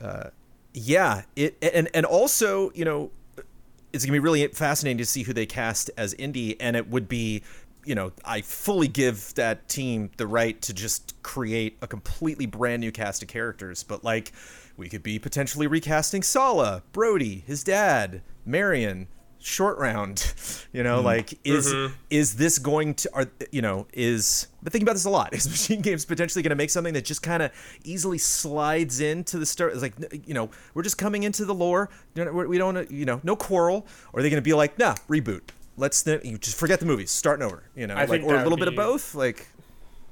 uh, 0.00 0.30
yeah, 0.74 1.22
it 1.34 1.56
and 1.60 1.88
and 1.92 2.06
also 2.06 2.70
you 2.74 2.84
know 2.84 3.10
it's 3.92 4.04
gonna 4.04 4.14
be 4.14 4.20
really 4.20 4.46
fascinating 4.48 4.98
to 4.98 5.06
see 5.06 5.22
who 5.22 5.32
they 5.32 5.46
cast 5.46 5.90
as 5.96 6.14
Indy, 6.14 6.60
and 6.60 6.76
it 6.76 6.88
would 6.88 7.08
be, 7.08 7.42
you 7.84 7.94
know, 7.94 8.12
I 8.24 8.40
fully 8.40 8.88
give 8.88 9.34
that 9.34 9.68
team 9.68 10.10
the 10.16 10.26
right 10.26 10.60
to 10.62 10.72
just 10.72 11.20
create 11.22 11.76
a 11.82 11.86
completely 11.86 12.46
brand 12.46 12.80
new 12.80 12.92
cast 12.92 13.22
of 13.22 13.28
characters. 13.28 13.82
But 13.82 14.02
like, 14.02 14.32
we 14.82 14.88
could 14.88 15.02
be 15.02 15.18
potentially 15.18 15.66
recasting 15.66 16.22
Sallah, 16.22 16.82
Brody, 16.92 17.44
his 17.46 17.62
dad, 17.62 18.20
Marion, 18.44 19.06
short 19.38 19.76
round 19.78 20.32
you 20.72 20.84
know 20.84 20.98
mm-hmm. 20.98 21.06
like 21.06 21.36
is 21.42 21.66
mm-hmm. 21.66 21.92
is 22.10 22.36
this 22.36 22.60
going 22.60 22.94
to 22.94 23.10
are 23.12 23.26
you 23.50 23.60
know 23.60 23.88
is 23.92 24.46
but 24.62 24.72
thinking 24.72 24.86
about 24.86 24.92
this 24.92 25.04
a 25.04 25.10
lot. 25.10 25.34
Is 25.34 25.48
machine 25.48 25.80
games 25.80 26.04
potentially 26.04 26.42
going 26.42 26.50
to 26.50 26.56
make 26.56 26.70
something 26.70 26.94
that 26.94 27.04
just 27.04 27.22
kind 27.22 27.42
of 27.42 27.50
easily 27.82 28.18
slides 28.18 29.00
into 29.00 29.38
the 29.38 29.46
start 29.46 29.72
it's 29.72 29.82
like 29.82 29.94
you 30.26 30.34
know 30.34 30.50
we're 30.74 30.82
just 30.82 30.98
coming 30.98 31.24
into 31.24 31.44
the 31.44 31.54
lore 31.54 31.90
You 32.14 32.24
know, 32.24 32.32
we 32.32 32.58
don't 32.58 32.88
you 32.90 33.04
know 33.04 33.20
no 33.24 33.34
quarrel 33.34 33.86
or 34.12 34.20
are 34.20 34.22
they 34.22 34.30
going 34.30 34.40
to 34.40 34.44
be 34.44 34.54
like 34.54 34.78
nah 34.78 34.94
reboot 35.08 35.42
let's 35.76 36.06
you 36.06 36.38
just 36.38 36.56
forget 36.56 36.78
the 36.78 36.86
movies 36.86 37.10
starting 37.10 37.44
over 37.44 37.64
you 37.74 37.88
know 37.88 37.94
I 37.94 38.04
like 38.04 38.22
or 38.22 38.36
a 38.36 38.42
little 38.44 38.58
bit 38.58 38.68
of 38.68 38.76
both 38.76 39.16
like 39.16 39.48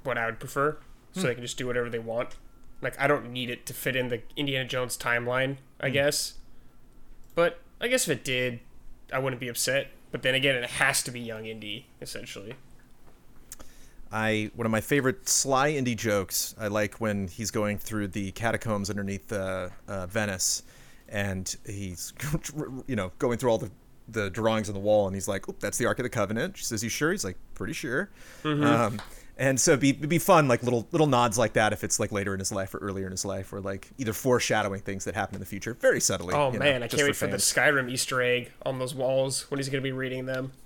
what 0.03 0.19
I 0.19 0.27
would 0.27 0.41
prefer, 0.41 0.79
so 1.13 1.21
hmm. 1.21 1.27
they 1.27 1.35
can 1.35 1.43
just 1.43 1.59
do 1.59 1.67
whatever 1.67 1.91
they 1.91 1.99
want. 1.99 2.37
Like 2.83 2.99
I 2.99 3.07
don't 3.07 3.31
need 3.31 3.51
it 3.51 3.67
to 3.67 3.75
fit 3.75 3.97
in 3.97 4.09
the 4.09 4.23
Indiana 4.37 4.65
Jones 4.65 4.97
timeline, 4.97 5.57
I 5.81 5.91
guess. 5.91 6.35
But 7.35 7.61
I 7.81 7.89
guess 7.89 8.09
if 8.09 8.19
it 8.19 8.25
did, 8.25 8.61
I 9.13 9.19
wouldn't 9.19 9.41
be 9.41 9.49
upset. 9.49 9.89
But 10.11 10.23
then 10.23 10.35
again, 10.35 10.57
it 10.57 10.69
has 10.71 11.03
to 11.05 11.11
be 11.11 11.21
young 11.21 11.47
Indy 11.47 11.87
essentially. 12.01 12.55
I 14.13 14.51
one 14.57 14.67
of 14.67 14.73
my 14.73 14.81
favorite 14.81 15.29
sly 15.29 15.71
Indy 15.71 15.95
jokes. 15.95 16.55
I 16.59 16.67
like 16.67 17.01
when 17.01 17.29
he's 17.29 17.51
going 17.51 17.79
through 17.79 18.09
the 18.09 18.33
catacombs 18.33 18.91
underneath 18.91 19.33
uh, 19.33 19.69
uh, 19.87 20.07
Venice, 20.07 20.65
and 21.09 21.55
he's 21.65 22.13
you 22.87 22.97
know 22.97 23.13
going 23.19 23.39
through 23.39 23.51
all 23.51 23.59
the 23.59 23.71
the 24.09 24.29
drawings 24.29 24.69
on 24.69 24.75
the 24.75 24.81
wall, 24.81 25.07
and 25.07 25.15
he's 25.15 25.29
like, 25.29 25.49
"Oop, 25.49 25.61
that's 25.61 25.79
the 25.79 25.87
Ark 25.87 26.01
of 26.01 26.03
the 26.03 26.11
Covenant." 26.11 26.57
She 26.57 26.65
says, 26.65 26.83
"You 26.83 26.91
sure?" 26.91 27.13
He's 27.13 27.25
like, 27.25 27.37
"Pretty 27.55 27.73
sure." 27.73 28.11
Um, 28.45 29.01
and 29.41 29.59
so 29.59 29.71
it'd 29.73 29.81
be, 29.81 29.89
it'd 29.89 30.09
be 30.09 30.19
fun, 30.19 30.49
like 30.49 30.63
little 30.63 30.87
little 30.93 31.07
nods 31.07 31.39
like 31.39 31.55
that, 31.55 31.73
if 31.73 31.83
it's 31.83 31.99
like 31.99 32.13
later 32.13 32.35
in 32.35 32.39
his 32.39 32.53
life 32.53 32.75
or 32.75 32.79
earlier 32.79 33.07
in 33.07 33.11
his 33.11 33.25
life, 33.25 33.55
or 33.55 33.61
like 33.61 33.89
either 33.97 34.13
foreshadowing 34.13 34.83
things 34.83 35.07
that 35.07 35.15
happen 35.15 35.35
in 35.35 35.41
the 35.41 35.47
future, 35.47 35.73
very 35.73 35.99
subtly. 35.99 36.35
Oh 36.35 36.53
you 36.53 36.59
know, 36.59 36.65
man, 36.65 36.83
I 36.83 36.87
just 36.87 36.99
can't 36.99 37.09
wait 37.09 37.17
for 37.17 37.27
the. 37.27 37.39
Skyrim 37.39 37.91
Easter 37.91 38.21
egg 38.21 38.53
on 38.67 38.79
those 38.79 38.95
walls 38.95 39.51
when 39.51 39.59
he's 39.59 39.71
gonna 39.71 39.81
be 39.81 39.93
reading 39.93 40.27
them. 40.27 40.53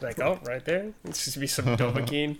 Like, 0.00 0.18
oh, 0.18 0.40
right 0.44 0.64
there. 0.64 0.90
It's 1.04 1.24
just 1.24 1.38
be 1.38 1.46
some 1.46 1.66
Dovahkiin. 1.76 2.38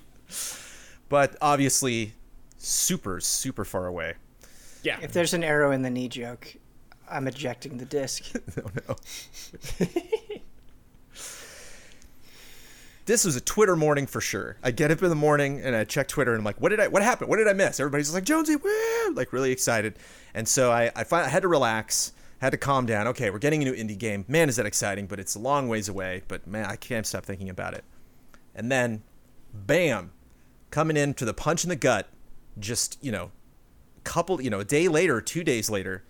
But 1.08 1.36
obviously, 1.40 2.14
super 2.58 3.20
super 3.20 3.64
far 3.64 3.86
away. 3.86 4.14
Yeah. 4.82 4.98
If 5.00 5.12
there's 5.12 5.34
an 5.34 5.44
arrow 5.44 5.70
in 5.70 5.82
the 5.82 5.90
knee 5.90 6.08
joke, 6.08 6.56
I'm 7.08 7.28
ejecting 7.28 7.78
the 7.78 7.84
disc. 7.84 8.34
Oh 8.58 8.70
no. 8.88 8.96
This 13.06 13.24
was 13.24 13.36
a 13.36 13.40
Twitter 13.40 13.76
morning 13.76 14.06
for 14.06 14.22
sure. 14.22 14.56
I 14.62 14.70
get 14.70 14.90
up 14.90 15.02
in 15.02 15.10
the 15.10 15.14
morning 15.14 15.60
and 15.60 15.76
I 15.76 15.84
check 15.84 16.08
Twitter 16.08 16.32
and 16.32 16.40
I'm 16.40 16.44
like, 16.44 16.60
what 16.60 16.70
did 16.70 16.80
I 16.80 16.88
what 16.88 17.02
happened? 17.02 17.28
What 17.28 17.36
did 17.36 17.48
I 17.48 17.52
miss? 17.52 17.78
Everybody's 17.78 18.14
like, 18.14 18.24
Jonesy, 18.24 18.56
woo! 18.56 19.12
Like 19.12 19.32
really 19.32 19.52
excited. 19.52 19.98
And 20.32 20.48
so 20.48 20.72
I, 20.72 20.90
I, 20.96 21.04
I 21.10 21.28
had 21.28 21.42
to 21.42 21.48
relax, 21.48 22.12
had 22.38 22.50
to 22.50 22.56
calm 22.56 22.86
down. 22.86 23.06
Okay, 23.08 23.28
we're 23.28 23.38
getting 23.38 23.60
a 23.60 23.66
new 23.66 23.74
Indy 23.74 23.94
game. 23.94 24.24
Man, 24.26 24.48
is 24.48 24.56
that 24.56 24.64
exciting, 24.64 25.06
but 25.06 25.20
it's 25.20 25.34
a 25.34 25.38
long 25.38 25.68
ways 25.68 25.88
away. 25.88 26.22
But 26.28 26.46
man, 26.46 26.64
I 26.64 26.76
can't 26.76 27.06
stop 27.06 27.26
thinking 27.26 27.50
about 27.50 27.74
it. 27.74 27.84
And 28.54 28.72
then, 28.72 29.02
bam, 29.52 30.12
coming 30.70 30.96
in 30.96 31.12
to 31.14 31.26
the 31.26 31.34
punch 31.34 31.62
in 31.62 31.68
the 31.68 31.76
gut, 31.76 32.08
just, 32.58 32.96
you 33.02 33.12
know, 33.12 33.32
couple, 34.04 34.40
you 34.40 34.50
know, 34.50 34.60
a 34.60 34.64
day 34.64 34.88
later, 34.88 35.20
two 35.20 35.44
days 35.44 35.68
later, 35.68 36.04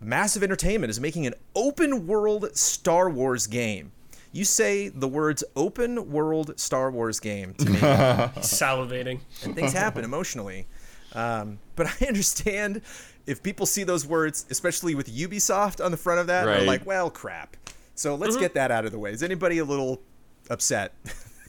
Massive 0.00 0.42
Entertainment 0.42 0.90
is 0.90 1.00
making 1.00 1.26
an 1.26 1.34
open 1.54 2.06
world 2.06 2.54
Star 2.56 3.08
Wars 3.08 3.46
game. 3.46 3.92
You 4.32 4.44
say 4.46 4.88
the 4.88 5.08
words 5.08 5.44
open 5.56 6.10
world 6.10 6.58
Star 6.58 6.90
Wars 6.90 7.20
game 7.20 7.54
to 7.54 7.70
me, 7.70 7.78
Salivating. 7.78 9.20
and 9.44 9.54
things 9.54 9.72
happen 9.72 10.04
emotionally. 10.04 10.66
Um, 11.14 11.58
but 11.76 11.86
I 12.00 12.06
understand 12.06 12.80
if 13.26 13.42
people 13.42 13.66
see 13.66 13.84
those 13.84 14.06
words, 14.06 14.46
especially 14.50 14.94
with 14.94 15.14
Ubisoft 15.14 15.84
on 15.84 15.90
the 15.90 15.96
front 15.98 16.20
of 16.20 16.26
that, 16.28 16.46
they're 16.46 16.62
like, 16.66 16.86
well, 16.86 17.10
crap. 17.10 17.56
So 17.94 18.14
let's 18.14 18.36
get 18.36 18.54
that 18.54 18.70
out 18.70 18.86
of 18.86 18.92
the 18.92 18.98
way. 18.98 19.12
Is 19.12 19.22
anybody 19.22 19.58
a 19.58 19.64
little 19.64 20.00
upset 20.48 20.94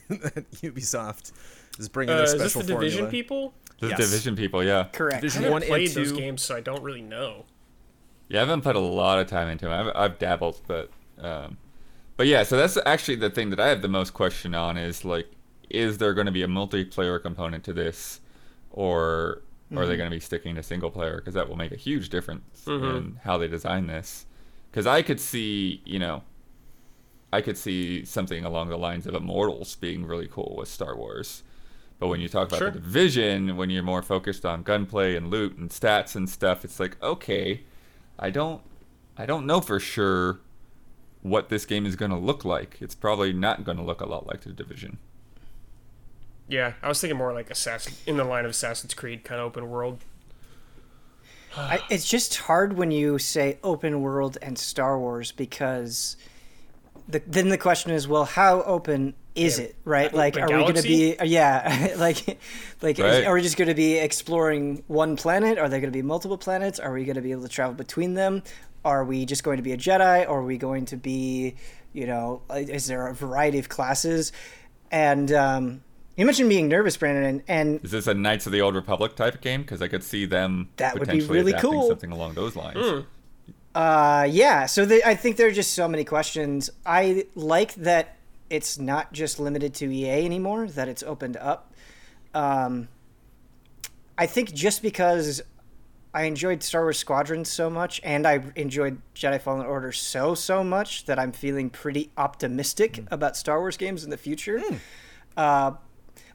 that 0.10 0.46
Ubisoft 0.62 1.32
is 1.80 1.88
bringing 1.88 2.14
Uh, 2.14 2.18
their 2.18 2.26
is 2.26 2.34
this 2.34 2.52
special 2.52 2.62
the 2.68 2.74
Division 2.74 3.08
people? 3.08 3.54
The 3.80 3.88
Yes. 3.90 3.98
Division 4.00 4.36
people, 4.36 4.64
yeah. 4.64 4.88
Correct. 4.92 5.18
I 5.18 5.20
Division 5.22 5.44
haven't 5.44 5.54
one 5.54 5.62
and 5.64 5.70
played 5.70 5.90
those 5.92 6.12
games, 6.12 6.42
so 6.42 6.56
I 6.56 6.62
don't 6.62 6.84
really 6.84 7.02
know. 7.02 7.46
Yeah, 8.28 8.40
I 8.40 8.42
haven't 8.42 8.62
put 8.62 8.76
a 8.76 8.80
lot 8.80 9.20
of 9.20 9.28
time 9.28 9.48
into 9.50 9.68
it. 9.72 9.74
I've, 9.74 9.92
I've 9.96 10.20
dabbled, 10.20 10.62
but 10.68 10.90
um, 11.20 11.58
but 12.18 12.28
yeah. 12.28 12.44
So 12.44 12.58
that's 12.58 12.78
actually 12.86 13.16
the 13.16 13.30
thing 13.30 13.50
that 13.50 13.60
I 13.60 13.68
have 13.68 13.82
the 13.82 13.88
most 13.88 14.14
question 14.14 14.54
on 14.56 14.78
is 14.78 15.04
like, 15.06 15.28
is 15.70 15.98
there 15.98 16.14
going 16.14 16.26
to 16.26 16.32
be 16.32 16.44
a 16.44 16.48
multiplayer 16.48 17.22
component 17.22 17.64
to 17.66 17.74
this, 17.74 18.20
or 18.72 19.42
are 19.76 19.86
they 19.86 19.94
mm-hmm. 19.94 19.98
going 19.98 20.10
to 20.10 20.16
be 20.16 20.20
sticking 20.20 20.56
to 20.56 20.64
single 20.64 20.92
player? 20.92 21.18
Because 21.18 21.34
that 21.34 21.50
will 21.50 21.56
make 21.56 21.72
a 21.72 21.78
huge 21.78 22.10
difference 22.10 22.64
mm-hmm. 22.66 22.98
in 22.98 23.20
how 23.24 23.38
they 23.38 23.48
design 23.48 23.88
this. 23.88 24.26
Because 24.70 24.88
I 24.88 25.02
could 25.02 25.20
see, 25.20 25.82
you 25.86 26.00
know, 26.00 26.24
I 27.32 27.42
could 27.42 27.58
see 27.58 28.06
something 28.06 28.46
along 28.46 28.70
the 28.70 28.78
lines 28.78 29.08
of 29.08 29.16
Immortals 29.16 29.76
being 29.76 30.06
really 30.06 30.28
cool 30.28 30.56
with 30.58 30.68
Star 30.68 30.96
Wars. 30.96 31.44
But 31.98 32.08
when 32.08 32.20
you 32.20 32.28
talk 32.28 32.50
about 32.50 32.60
Sure. 32.60 32.72
the 32.72 32.80
division, 32.80 33.56
when 33.56 33.70
you're 33.70 33.82
more 33.82 34.04
focused 34.04 34.46
on 34.46 34.62
gunplay 34.62 35.16
and 35.16 35.32
loot 35.32 35.58
and 35.58 35.70
stats 35.70 36.16
and 36.16 36.30
stuff, 36.30 36.64
it's 36.64 36.80
like, 36.80 37.02
okay, 37.02 37.64
I 38.20 38.30
don't 38.30 38.62
I 39.18 39.26
don't 39.26 39.46
know 39.46 39.62
for 39.62 39.80
sure 39.80 40.40
what 41.24 41.50
this 41.50 41.66
game 41.66 41.86
is 41.86 41.96
going 41.96 42.12
to 42.12 42.18
look 42.18 42.46
like. 42.46 42.78
It's 42.82 42.94
probably 42.96 43.34
not 43.34 43.64
going 43.64 43.78
to 43.78 43.84
look 43.84 44.02
a 44.02 44.06
lot 44.06 44.28
like 44.28 44.42
the 44.42 44.52
division. 44.52 44.98
Yeah, 46.48 46.74
I 46.84 46.90
was 46.90 47.00
thinking 47.02 47.18
more 47.18 47.34
like 47.34 47.50
Assassin 47.50 47.94
in 48.06 48.18
the 48.18 48.26
line 48.26 48.46
of 48.46 48.52
Assassin's 48.52 48.94
Creed 48.94 49.24
kind 49.24 49.40
of 49.42 49.48
open 49.48 49.70
world. 49.70 50.04
I, 51.56 51.80
it's 51.90 52.08
just 52.08 52.36
hard 52.38 52.74
when 52.74 52.92
you 52.92 53.18
say 53.20 53.60
open 53.64 54.02
world 54.02 54.38
and 54.42 54.58
Star 54.58 55.00
Wars 55.00 55.32
because 55.32 56.18
the, 57.08 57.22
then 57.28 57.50
the 57.50 57.58
question 57.58 57.92
is, 57.92 58.08
well, 58.08 58.26
how 58.26 58.64
open 58.64 59.14
is 59.36 59.60
Yeah. 59.60 59.66
it, 59.66 59.76
right? 59.86 60.14
Like, 60.14 60.36
are 60.36 60.48
we 60.48 60.54
going 60.64 60.74
to 60.76 60.82
be, 60.82 61.16
yeah, 61.24 61.94
like, 61.98 62.40
like, 62.82 62.98
is- 63.00 63.26
are 63.26 63.34
we 63.34 63.42
just 63.42 63.56
going 63.56 63.68
to 63.68 63.76
be 63.76 63.98
exploring 63.98 64.84
one 64.88 65.16
planet? 65.16 65.58
Are 65.60 65.70
there 65.70 65.80
going 65.80 65.92
to 65.92 65.98
be 65.98 66.02
multiple 66.02 66.38
planets? 66.38 66.80
Are 66.80 66.92
we 66.92 67.06
going 67.06 67.16
to 67.16 67.22
be 67.22 67.32
able 67.32 67.44
to 67.44 67.50
travel 67.50 67.76
between 67.76 68.16
them? 68.16 68.42
Are 68.86 69.04
we 69.04 69.26
just 69.26 69.44
going 69.44 69.58
to 69.58 69.64
be 69.64 69.72
a 69.72 69.78
Jedi? 69.78 70.28
Or 70.28 70.40
are 70.40 70.44
we 70.44 70.58
going 70.58 70.86
to 70.86 70.98
be, 70.98 71.56
you 71.94 72.08
know, 72.08 72.42
is 72.50 72.88
there 72.88 73.08
a 73.08 73.14
variety 73.14 73.60
of 73.60 73.70
classes? 73.70 74.32
And 74.92 75.32
um, 75.32 75.84
you 76.16 76.26
mentioned 76.26 76.50
being 76.50 76.68
nervous, 76.68 76.98
Brandon, 76.98 77.24
and, 77.24 77.44
and 77.48 77.86
Is 77.86 77.92
this 77.92 78.08
a 78.08 78.14
Knights 78.14 78.46
of 78.46 78.52
the 78.52 78.62
Old 78.62 78.76
Republic 78.76 79.16
type 79.16 79.36
of 79.36 79.42
game? 79.42 79.62
Because 79.62 79.82
I 79.82 79.88
could 79.88 80.04
see 80.04 80.26
them 80.26 80.70
That 80.78 81.00
would 81.00 81.10
be 81.10 81.22
really 81.22 81.54
cool. 81.54 81.88
something 81.88 82.12
along 82.12 82.34
those 82.36 82.56
lines. 82.56 83.06
Uh, 83.74 84.28
yeah. 84.30 84.66
So 84.66 84.86
the, 84.86 85.08
I 85.08 85.16
think 85.16 85.38
there 85.38 85.48
are 85.48 85.52
just 85.52 85.74
so 85.74 85.88
many 85.88 86.04
questions. 86.04 86.70
I 86.86 87.26
like 87.36 87.74
that 87.76 88.18
it's 88.50 88.78
not 88.78 89.14
just 89.14 89.40
limited 89.40 89.74
to 89.76 89.92
EA 89.92 90.26
anymore; 90.26 90.68
that 90.68 90.88
it's 90.88 91.02
opened 91.02 91.38
up. 91.38 91.74
Um, 92.36 92.88
I 94.18 94.28
think 94.28 94.54
just 94.54 94.84
because 94.84 95.42
I 96.14 96.24
enjoyed 96.24 96.62
Star 96.62 96.84
Wars 96.84 97.00
Squadrons 97.00 97.50
so 97.50 97.70
much, 97.70 98.00
and 98.04 98.28
I 98.28 98.42
enjoyed 98.56 99.02
Jedi 99.16 99.42
Fallen 99.42 99.66
Order 99.66 99.92
so 99.92 100.36
so 100.36 100.64
much 100.64 101.06
that 101.06 101.18
I'm 101.18 101.32
feeling 101.32 101.70
pretty 101.70 102.12
optimistic 102.18 102.98
hmm. 102.98 103.06
about 103.10 103.36
Star 103.36 103.60
Wars 103.60 103.78
games 103.78 104.04
in 104.04 104.10
the 104.10 104.18
future. 104.18 104.60
Hmm. 104.60 104.76
Uh, 105.36 105.72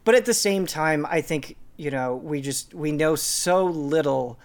but 0.03 0.15
at 0.15 0.25
the 0.25 0.33
same 0.33 0.65
time, 0.65 1.05
I 1.09 1.21
think 1.21 1.55
you 1.77 1.91
know 1.91 2.15
we 2.15 2.41
just 2.41 2.73
we 2.73 2.91
know 2.91 3.15
so 3.15 3.65
little 3.65 4.39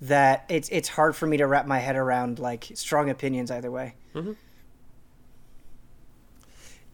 that 0.00 0.44
it's 0.48 0.68
it's 0.70 0.88
hard 0.88 1.14
for 1.14 1.26
me 1.26 1.36
to 1.36 1.46
wrap 1.46 1.66
my 1.66 1.78
head 1.78 1.94
around 1.94 2.40
like 2.40 2.68
strong 2.74 3.08
opinions 3.08 3.50
either 3.50 3.70
way. 3.70 3.94
Mm-hmm. 4.14 4.32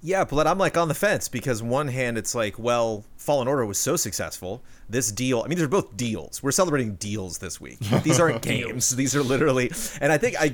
Yeah, 0.01 0.25
but 0.25 0.47
I'm 0.47 0.59
like 0.59 0.77
on 0.77 0.89
the 0.89 0.95
fence 0.95 1.29
because 1.29 1.63
one 1.63 1.89
hand 1.89 2.19
it's 2.19 2.35
like, 2.35 2.59
well, 2.59 3.05
Fallen 3.19 3.49
Order 3.49 3.67
was 3.67 3.79
so 3.79 3.97
successful. 3.97 4.63
This 4.89 5.13
deal, 5.13 5.43
I 5.45 5.49
mean, 5.49 5.59
they're 5.59 5.69
both 5.69 5.97
deals. 5.99 6.43
We're 6.43 6.51
celebrating 6.53 6.95
deals 6.95 7.37
this 7.39 7.61
week. 7.61 7.79
These 8.03 8.19
aren't 8.19 8.41
games. 8.55 8.97
These 8.97 9.15
are 9.15 9.23
literally, 9.23 9.71
and 10.01 10.11
I 10.11 10.17
think 10.17 10.37
I, 10.41 10.51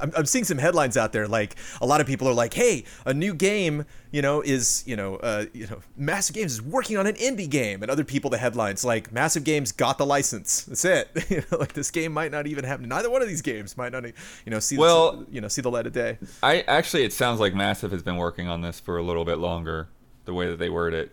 I'm, 0.00 0.12
I'm 0.16 0.24
seeing 0.24 0.44
some 0.44 0.56
headlines 0.56 0.96
out 0.96 1.12
there. 1.12 1.28
Like 1.28 1.56
a 1.82 1.86
lot 1.86 2.00
of 2.00 2.06
people 2.06 2.26
are 2.26 2.32
like, 2.32 2.54
hey, 2.54 2.84
a 3.04 3.12
new 3.12 3.34
game, 3.34 3.84
you 4.12 4.22
know, 4.22 4.40
is 4.40 4.82
you 4.86 4.96
know, 4.96 5.16
uh, 5.16 5.44
you 5.52 5.66
know, 5.66 5.80
Massive 5.96 6.34
Games 6.34 6.52
is 6.52 6.62
working 6.62 6.96
on 6.96 7.06
an 7.06 7.16
indie 7.16 7.50
game, 7.50 7.82
and 7.82 7.90
other 7.90 8.04
people 8.04 8.30
the 8.30 8.38
headlines 8.38 8.82
like 8.82 9.12
Massive 9.12 9.44
Games 9.44 9.72
got 9.72 9.98
the 9.98 10.06
license. 10.06 10.62
That's 10.62 10.84
it. 10.86 11.10
you 11.28 11.42
know, 11.52 11.58
like 11.58 11.74
this 11.74 11.90
game 11.90 12.12
might 12.12 12.30
not 12.30 12.46
even 12.46 12.64
happen. 12.64 12.88
Neither 12.88 13.10
one 13.10 13.20
of 13.20 13.28
these 13.28 13.42
games 13.42 13.76
might 13.76 13.92
not, 13.92 14.04
you 14.04 14.12
know, 14.46 14.60
see 14.60 14.78
Well- 14.78 15.18
the, 15.18 15.26
you 15.32 15.40
know, 15.42 15.48
see 15.48 15.60
the 15.60 15.70
light 15.70 15.86
of 15.86 15.92
day. 15.92 16.18
I 16.42 16.60
actually, 16.62 17.04
it 17.04 17.12
sounds 17.12 17.40
like 17.40 17.52
Massive 17.54 17.90
has 17.90 18.02
been 18.02 18.16
working 18.16 18.48
on 18.48 18.62
this 18.62 18.80
for 18.80 18.96
a 18.96 19.02
little 19.02 19.24
bit 19.26 19.36
longer. 19.38 19.88
the 20.24 20.32
way 20.32 20.46
that 20.48 20.58
they 20.58 20.70
word 20.70 20.94
it. 20.94 21.12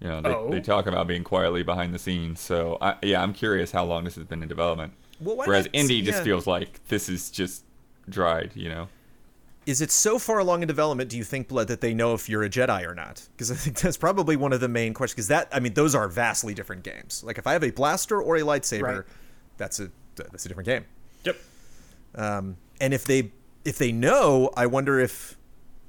You 0.00 0.08
know, 0.08 0.20
they, 0.22 0.28
Oh. 0.30 0.50
they 0.50 0.60
talk 0.60 0.86
about 0.86 1.06
being 1.06 1.24
quietly 1.24 1.62
behind 1.62 1.92
the 1.94 1.98
scenes. 1.98 2.40
So 2.40 2.78
I, 2.80 2.96
yeah, 3.02 3.22
I'm 3.22 3.32
curious 3.34 3.70
how 3.70 3.84
long 3.84 4.04
this 4.04 4.14
has 4.16 4.24
been 4.24 4.42
in 4.42 4.48
development. 4.48 4.94
Well, 5.20 5.36
Whereas 5.36 5.66
not- 5.66 5.74
Indy 5.74 6.00
just 6.02 6.18
yeah. 6.18 6.24
feels 6.24 6.46
like 6.46 6.86
this 6.88 7.08
is 7.08 7.30
just 7.30 7.64
dried. 8.08 8.52
You 8.54 8.68
know. 8.70 8.88
Is 9.66 9.82
it 9.82 9.90
so 9.90 10.18
far 10.18 10.38
along 10.38 10.62
in 10.62 10.68
development? 10.68 11.10
Do 11.10 11.18
you 11.18 11.22
think, 11.22 11.46
Blood, 11.48 11.68
that 11.68 11.82
they 11.82 11.92
know 11.92 12.14
if 12.14 12.30
you're 12.30 12.42
a 12.42 12.48
Jedi 12.48 12.84
or 12.88 12.94
not? 12.94 13.28
Because 13.36 13.50
I 13.52 13.54
think 13.54 13.78
that's 13.78 13.98
probably 13.98 14.34
one 14.34 14.54
of 14.54 14.60
the 14.60 14.68
main 14.68 14.94
questions. 14.94 15.16
Because 15.16 15.28
that, 15.28 15.48
I 15.52 15.60
mean, 15.60 15.74
those 15.74 15.94
are 15.94 16.08
vastly 16.08 16.54
different 16.54 16.82
games. 16.82 17.22
Like 17.22 17.36
if 17.36 17.46
I 17.46 17.52
have 17.52 17.62
a 17.62 17.70
blaster 17.70 18.20
or 18.20 18.36
a 18.36 18.40
lightsaber, 18.40 18.82
Right. 18.82 19.04
that's 19.58 19.78
a 19.78 19.90
that's 20.16 20.46
a 20.46 20.48
different 20.48 20.66
game. 20.66 20.86
Yep. 21.24 21.36
Um, 22.14 22.56
and 22.80 22.94
if 22.94 23.04
they 23.04 23.32
if 23.66 23.76
they 23.76 23.92
know, 23.92 24.50
I 24.56 24.66
wonder 24.66 24.98
if 24.98 25.36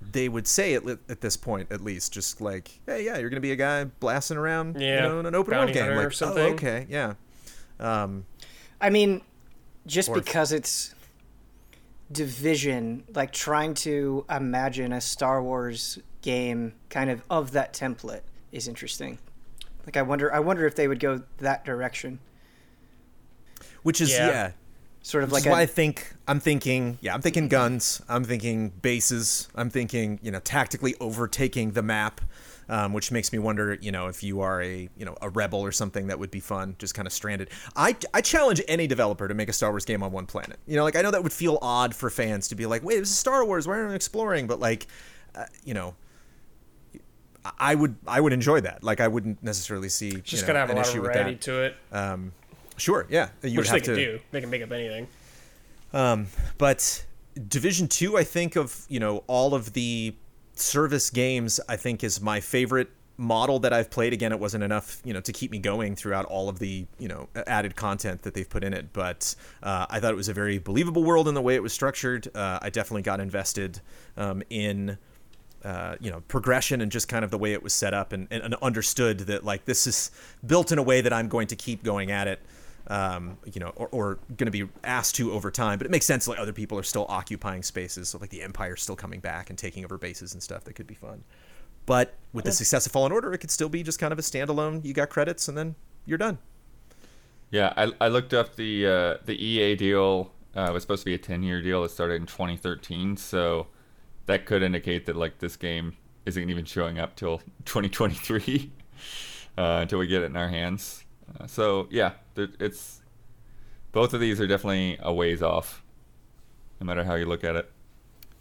they 0.01 0.27
would 0.29 0.47
say 0.47 0.73
it 0.73 0.85
li- 0.85 0.97
at 1.09 1.21
this 1.21 1.37
point, 1.37 1.71
at 1.71 1.81
least, 1.81 2.11
just 2.13 2.41
like, 2.41 2.79
hey, 2.85 3.05
yeah, 3.05 3.17
you're 3.17 3.29
gonna 3.29 3.39
be 3.39 3.51
a 3.51 3.55
guy 3.55 3.83
blasting 3.85 4.37
around, 4.37 4.79
Yeah, 4.79 4.95
you 4.95 5.01
know, 5.01 5.19
in 5.19 5.25
an 5.25 5.35
open 5.35 5.51
bounty 5.51 5.65
world 5.71 5.73
game, 5.73 5.83
hunter 5.85 5.99
or 5.99 6.03
like, 6.05 6.13
something. 6.13 6.43
oh, 6.43 6.53
okay, 6.53 6.85
yeah. 6.89 7.13
Um, 7.79 8.25
I 8.79 8.89
mean, 8.89 9.21
just 9.85 10.09
Or- 10.09 10.15
because 10.15 10.51
it's 10.51 10.93
division, 12.11 13.03
like 13.13 13.31
trying 13.31 13.73
to 13.73 14.25
imagine 14.29 14.91
a 14.93 15.01
Star 15.01 15.41
Wars 15.41 15.99
game 16.21 16.73
kind 16.89 17.09
of 17.09 17.23
of 17.29 17.51
that 17.51 17.73
template 17.73 18.21
is 18.51 18.67
interesting. 18.67 19.17
Like 19.85 19.97
I 19.97 20.01
wonder 20.01 20.31
I 20.33 20.39
wonder 20.39 20.65
if 20.67 20.75
they 20.75 20.87
would 20.87 20.99
go 20.99 21.23
that 21.37 21.63
direction. 21.65 22.19
which 23.83 23.99
is 24.01 24.11
Yeah. 24.11 24.27
yeah, 24.27 24.51
Sort 25.03 25.23
of 25.23 25.31
like 25.31 25.45
is 25.45 25.47
why 25.51 25.59
I 25.59 25.63
a, 25.63 25.67
think 25.67 26.13
I'm 26.27 26.39
thinking, 26.39 26.97
yeah, 27.01 27.13
I'm 27.13 27.21
thinking 27.21 27.47
guns. 27.47 28.01
I'm 28.07 28.23
thinking 28.23 28.69
bases. 28.69 29.47
I'm 29.55 29.69
thinking, 29.69 30.19
you 30.21 30.29
know, 30.31 30.39
tactically 30.39 30.95
overtaking 30.99 31.71
the 31.71 31.81
map, 31.81 32.21
um, 32.69 32.93
which 32.93 33.11
makes 33.11 33.33
me 33.33 33.39
wonder, 33.39 33.73
you 33.81 33.91
know, 33.91 34.07
if 34.07 34.21
you 34.21 34.41
are 34.41 34.61
a, 34.61 34.87
you 34.95 35.03
know, 35.05 35.17
a 35.21 35.29
rebel 35.29 35.59
or 35.61 35.71
something 35.71 36.07
that 36.07 36.19
would 36.19 36.29
be 36.29 36.39
fun, 36.39 36.75
just 36.77 36.93
kind 36.93 37.07
of 37.07 37.11
stranded. 37.13 37.49
I, 37.75 37.95
I 38.13 38.21
challenge 38.21 38.61
any 38.67 38.85
developer 38.85 39.27
to 39.27 39.33
make 39.33 39.49
a 39.49 39.53
Star 39.53 39.71
Wars 39.71 39.85
game 39.85 40.03
on 40.03 40.11
one 40.11 40.27
planet. 40.27 40.59
You 40.67 40.75
know, 40.75 40.83
like 40.83 40.95
I 40.95 41.01
know 41.01 41.09
that 41.11 41.23
would 41.23 41.33
feel 41.33 41.57
odd 41.63 41.95
for 41.95 42.11
fans 42.11 42.47
to 42.49 42.55
be 42.55 42.67
like, 42.67 42.83
wait, 42.83 42.99
this 42.99 43.09
is 43.09 43.17
Star 43.17 43.43
Wars. 43.43 43.67
Why 43.67 43.77
aren't 43.77 43.89
we 43.89 43.95
exploring? 43.95 44.45
But 44.45 44.59
like, 44.59 44.85
uh, 45.35 45.45
you 45.63 45.73
know. 45.73 45.95
I- 47.43 47.51
I 47.57 47.73
would 47.75 47.95
I 48.07 48.21
would 48.21 48.33
enjoy 48.33 48.61
that. 48.61 48.83
Like 48.83 48.99
I 48.99 49.07
wouldn't 49.07 49.41
necessarily 49.41 49.89
see 49.89 50.11
Just 50.21 50.31
you 50.33 50.41
know, 50.41 50.47
gotta 50.47 50.59
have 50.59 50.69
a 50.69 50.73
an 50.73 50.77
lot 50.77 50.85
of 50.85 50.91
issue 50.91 51.01
with 51.01 51.11
variety 51.13 51.31
that. 51.33 51.41
to 51.41 51.63
it, 51.63 51.75
Um, 51.91 52.33
sure, 52.81 53.05
yeah, 53.09 53.29
you 53.43 53.57
which 53.57 53.69
they 53.69 53.75
have 53.75 53.83
can 53.83 53.95
to 53.95 54.05
do. 54.05 54.19
They 54.31 54.41
can 54.41 54.49
make 54.49 54.63
up 54.63 54.71
anything. 54.71 55.07
um, 55.93 56.27
but 56.57 57.05
Division 57.47 57.87
Two, 57.87 58.17
I 58.17 58.23
think 58.23 58.55
of 58.55 58.85
you 58.89 58.99
know 58.99 59.23
all 59.27 59.53
of 59.53 59.73
the 59.73 60.15
service 60.55 61.09
games. 61.09 61.59
I 61.69 61.77
think 61.77 62.03
is 62.03 62.19
my 62.21 62.39
favorite 62.39 62.89
model 63.17 63.59
that 63.59 63.71
I've 63.71 63.91
played. 63.91 64.13
Again, 64.13 64.31
it 64.31 64.39
wasn't 64.39 64.63
enough 64.63 64.99
you 65.05 65.13
know 65.13 65.21
to 65.21 65.31
keep 65.31 65.51
me 65.51 65.59
going 65.59 65.95
throughout 65.95 66.25
all 66.25 66.49
of 66.49 66.59
the 66.59 66.85
you 66.97 67.07
know 67.07 67.29
added 67.47 67.75
content 67.75 68.23
that 68.23 68.33
they've 68.33 68.49
put 68.49 68.63
in 68.63 68.73
it. 68.73 68.91
But 68.93 69.35
uh, 69.63 69.85
I 69.89 69.99
thought 69.99 70.11
it 70.11 70.17
was 70.17 70.29
a 70.29 70.33
very 70.33 70.57
believable 70.57 71.03
world 71.03 71.27
in 71.27 71.33
the 71.35 71.41
way 71.41 71.55
it 71.55 71.63
was 71.63 71.73
structured. 71.73 72.27
Uh, 72.35 72.59
I 72.61 72.69
definitely 72.69 73.03
got 73.03 73.19
invested 73.19 73.79
um, 74.17 74.43
in. 74.49 74.97
Uh, 75.63 75.95
you 75.99 76.09
know 76.09 76.21
progression 76.27 76.81
and 76.81 76.91
just 76.91 77.07
kind 77.07 77.23
of 77.23 77.29
the 77.29 77.37
way 77.37 77.53
it 77.53 77.61
was 77.61 77.71
set 77.71 77.93
up 77.93 78.13
and, 78.13 78.27
and, 78.31 78.41
and 78.41 78.55
understood 78.63 79.19
that 79.19 79.43
like 79.43 79.65
this 79.65 79.85
is 79.85 80.09
built 80.43 80.71
in 80.71 80.79
a 80.79 80.81
way 80.81 81.01
that 81.01 81.13
i'm 81.13 81.27
going 81.27 81.45
to 81.45 81.55
keep 81.55 81.83
going 81.83 82.09
at 82.09 82.27
it 82.27 82.41
um, 82.87 83.37
you 83.53 83.59
know, 83.59 83.71
or, 83.75 83.87
or 83.91 84.19
going 84.37 84.45
to 84.45 84.51
be 84.51 84.67
asked 84.83 85.15
to 85.15 85.31
over 85.31 85.51
time. 85.51 85.77
But 85.77 85.85
it 85.85 85.91
makes 85.91 86.05
sense 86.05 86.27
like 86.27 86.39
other 86.39 86.53
people 86.53 86.77
are 86.77 86.83
still 86.83 87.05
occupying 87.09 87.63
spaces, 87.63 88.09
so 88.09 88.17
like 88.17 88.29
the 88.29 88.41
Empire's 88.41 88.81
still 88.81 88.95
coming 88.95 89.19
back 89.19 89.49
and 89.49 89.57
taking 89.57 89.83
over 89.83 89.97
bases 89.97 90.33
and 90.33 90.41
stuff. 90.41 90.63
That 90.63 90.73
could 90.73 90.87
be 90.87 90.95
fun. 90.95 91.23
But 91.85 92.13
with 92.31 92.45
the 92.45 92.51
success 92.51 92.85
of 92.85 92.91
Fallen 92.91 93.11
Order, 93.11 93.33
it 93.33 93.39
could 93.39 93.51
still 93.51 93.69
be 93.69 93.83
just 93.83 93.99
kind 93.99 94.13
of 94.13 94.19
a 94.19 94.21
standalone. 94.21 94.85
You 94.85 94.93
got 94.93 95.09
credits, 95.09 95.47
and 95.47 95.57
then 95.57 95.75
you're 96.05 96.17
done. 96.17 96.37
Yeah, 97.49 97.73
I, 97.75 97.91
I 97.99 98.07
looked 98.07 98.33
up 98.33 98.55
the 98.55 98.87
uh, 98.87 99.17
the 99.25 99.33
EA 99.33 99.75
deal. 99.75 100.31
Uh, 100.55 100.67
it 100.69 100.73
was 100.73 100.83
supposed 100.83 101.01
to 101.01 101.05
be 101.05 101.13
a 101.13 101.17
ten 101.17 101.43
year 101.43 101.61
deal. 101.61 101.83
It 101.83 101.89
started 101.89 102.15
in 102.15 102.27
2013, 102.27 103.17
so 103.17 103.67
that 104.27 104.45
could 104.45 104.63
indicate 104.63 105.05
that 105.07 105.15
like 105.15 105.39
this 105.39 105.57
game 105.57 105.97
isn't 106.25 106.49
even 106.49 106.65
showing 106.65 106.99
up 106.99 107.15
till 107.15 107.39
2023 107.65 108.71
uh, 109.57 109.79
until 109.81 109.99
we 109.99 110.07
get 110.07 110.21
it 110.21 110.25
in 110.25 110.37
our 110.37 110.47
hands. 110.47 111.03
Uh, 111.39 111.47
so 111.47 111.87
yeah, 111.89 112.11
there, 112.11 112.20
it's 112.35 113.01
both 113.91 114.13
of 114.13 114.19
these 114.19 114.39
are 114.39 114.47
definitely 114.47 114.97
a 115.01 115.13
ways 115.13 115.41
off, 115.41 115.83
no 116.79 116.85
matter 116.85 117.03
how 117.03 117.15
you 117.15 117.25
look 117.25 117.43
at 117.43 117.55
it. 117.55 117.71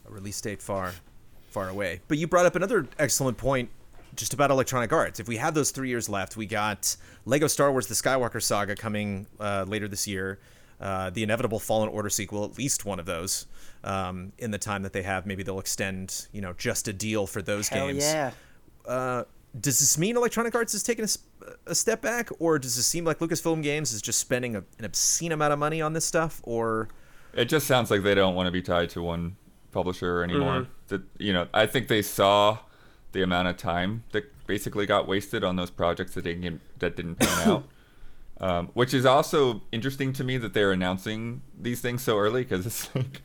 A 0.06 0.10
release 0.10 0.40
date 0.40 0.62
far, 0.62 0.92
far 1.48 1.68
away. 1.68 2.00
But 2.08 2.18
you 2.18 2.26
brought 2.26 2.46
up 2.46 2.56
another 2.56 2.86
excellent 2.98 3.36
point 3.36 3.70
just 4.14 4.34
about 4.34 4.50
Electronic 4.50 4.92
Arts. 4.92 5.20
If 5.20 5.28
we 5.28 5.36
have 5.36 5.54
those 5.54 5.70
three 5.70 5.88
years 5.88 6.08
left, 6.08 6.36
we 6.36 6.46
got 6.46 6.96
Lego 7.24 7.46
Star 7.46 7.70
Wars: 7.70 7.86
The 7.86 7.94
Skywalker 7.94 8.42
Saga 8.42 8.76
coming 8.76 9.26
uh, 9.38 9.64
later 9.66 9.88
this 9.88 10.06
year. 10.06 10.38
Uh, 10.80 11.10
the 11.10 11.22
inevitable 11.22 11.58
Fallen 11.58 11.90
Order 11.90 12.08
sequel, 12.08 12.42
at 12.44 12.56
least 12.56 12.86
one 12.86 12.98
of 12.98 13.04
those, 13.04 13.46
um, 13.84 14.32
in 14.38 14.50
the 14.50 14.56
time 14.56 14.82
that 14.82 14.94
they 14.94 15.02
have. 15.02 15.26
Maybe 15.26 15.42
they'll 15.42 15.58
extend, 15.58 16.26
you 16.32 16.40
know, 16.40 16.54
just 16.54 16.88
a 16.88 16.92
deal 16.94 17.26
for 17.26 17.42
those 17.42 17.68
hell 17.68 17.88
games. 17.88 18.02
yeah. 18.02 18.30
Uh, 18.86 19.24
does 19.58 19.80
this 19.80 19.98
mean 19.98 20.16
Electronic 20.16 20.54
Arts 20.54 20.74
is 20.74 20.82
taking 20.82 21.04
a 21.66 21.74
step 21.74 22.00
back, 22.00 22.30
or 22.38 22.58
does 22.58 22.76
it 22.76 22.82
seem 22.82 23.04
like 23.04 23.18
Lucasfilm 23.18 23.62
Games 23.62 23.92
is 23.92 24.00
just 24.00 24.18
spending 24.18 24.54
a, 24.54 24.64
an 24.78 24.84
obscene 24.84 25.32
amount 25.32 25.52
of 25.52 25.58
money 25.58 25.80
on 25.80 25.92
this 25.92 26.04
stuff? 26.04 26.40
Or 26.44 26.88
It 27.34 27.46
just 27.46 27.66
sounds 27.66 27.90
like 27.90 28.02
they 28.02 28.14
don't 28.14 28.34
want 28.34 28.46
to 28.46 28.52
be 28.52 28.62
tied 28.62 28.90
to 28.90 29.02
one 29.02 29.36
publisher 29.72 30.22
anymore. 30.22 30.60
Mm-hmm. 30.60 30.72
That 30.88 31.02
you 31.18 31.32
know, 31.32 31.48
I 31.52 31.66
think 31.66 31.88
they 31.88 32.02
saw 32.02 32.58
the 33.12 33.22
amount 33.22 33.48
of 33.48 33.56
time 33.56 34.04
that 34.12 34.24
basically 34.46 34.86
got 34.86 35.08
wasted 35.08 35.42
on 35.42 35.56
those 35.56 35.70
projects 35.70 36.14
that 36.14 36.22
didn't 36.22 36.60
that 36.78 36.96
didn't 36.96 37.16
pan 37.16 37.48
out. 37.48 37.64
Um, 38.40 38.68
which 38.72 38.94
is 38.94 39.04
also 39.04 39.60
interesting 39.70 40.14
to 40.14 40.24
me 40.24 40.38
that 40.38 40.54
they're 40.54 40.72
announcing 40.72 41.42
these 41.60 41.82
things 41.82 42.00
so 42.02 42.16
early 42.16 42.42
because 42.42 42.64
it's 42.66 42.94
like, 42.94 43.20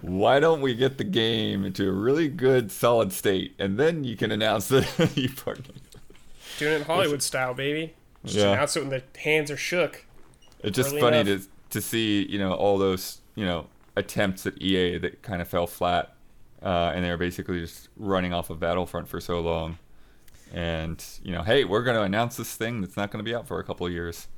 why 0.00 0.40
don't 0.40 0.62
we 0.62 0.74
get 0.74 0.96
the 0.96 1.04
game 1.04 1.66
into 1.66 1.86
a 1.86 1.92
really 1.92 2.28
good 2.28 2.72
solid 2.72 3.12
state 3.12 3.54
and 3.58 3.78
then 3.78 4.04
you 4.04 4.16
can 4.16 4.32
announce 4.32 4.68
that 4.68 5.12
you 5.16 5.28
partnered. 5.28 5.82
Doing 6.58 6.80
it 6.80 6.86
Hollywood 6.86 7.22
style, 7.22 7.52
baby. 7.52 7.92
Just 8.24 8.38
Yeah. 8.38 8.52
announce 8.52 8.74
it 8.76 8.80
when 8.80 8.88
the 8.88 9.02
hands 9.20 9.50
are 9.50 9.56
shook. 9.58 10.06
It's 10.62 10.74
just 10.76 10.96
funny 10.98 11.18
enough. 11.18 11.42
to 11.42 11.48
to 11.70 11.80
see 11.82 12.24
you 12.26 12.38
know 12.38 12.54
all 12.54 12.78
those 12.78 13.18
you 13.34 13.44
know 13.44 13.66
attempts 13.96 14.46
at 14.46 14.56
EA 14.62 14.96
that 14.98 15.20
kind 15.22 15.42
of 15.42 15.48
fell 15.48 15.66
flat, 15.66 16.14
uh, 16.62 16.92
and 16.94 17.04
they 17.04 17.10
were 17.10 17.18
basically 17.18 17.60
just 17.60 17.88
running 17.98 18.32
off 18.32 18.48
of 18.48 18.60
Battlefront 18.60 19.08
for 19.08 19.20
so 19.20 19.40
long, 19.40 19.76
and 20.54 21.04
you 21.22 21.32
know, 21.32 21.42
hey, 21.42 21.64
we're 21.64 21.82
going 21.82 21.96
to 21.96 22.02
announce 22.02 22.36
this 22.36 22.54
thing 22.54 22.80
that's 22.80 22.96
not 22.96 23.10
going 23.10 23.22
to 23.22 23.28
be 23.28 23.34
out 23.34 23.46
for 23.46 23.58
a 23.58 23.64
couple 23.64 23.86
of 23.86 23.92
years. 23.92 24.28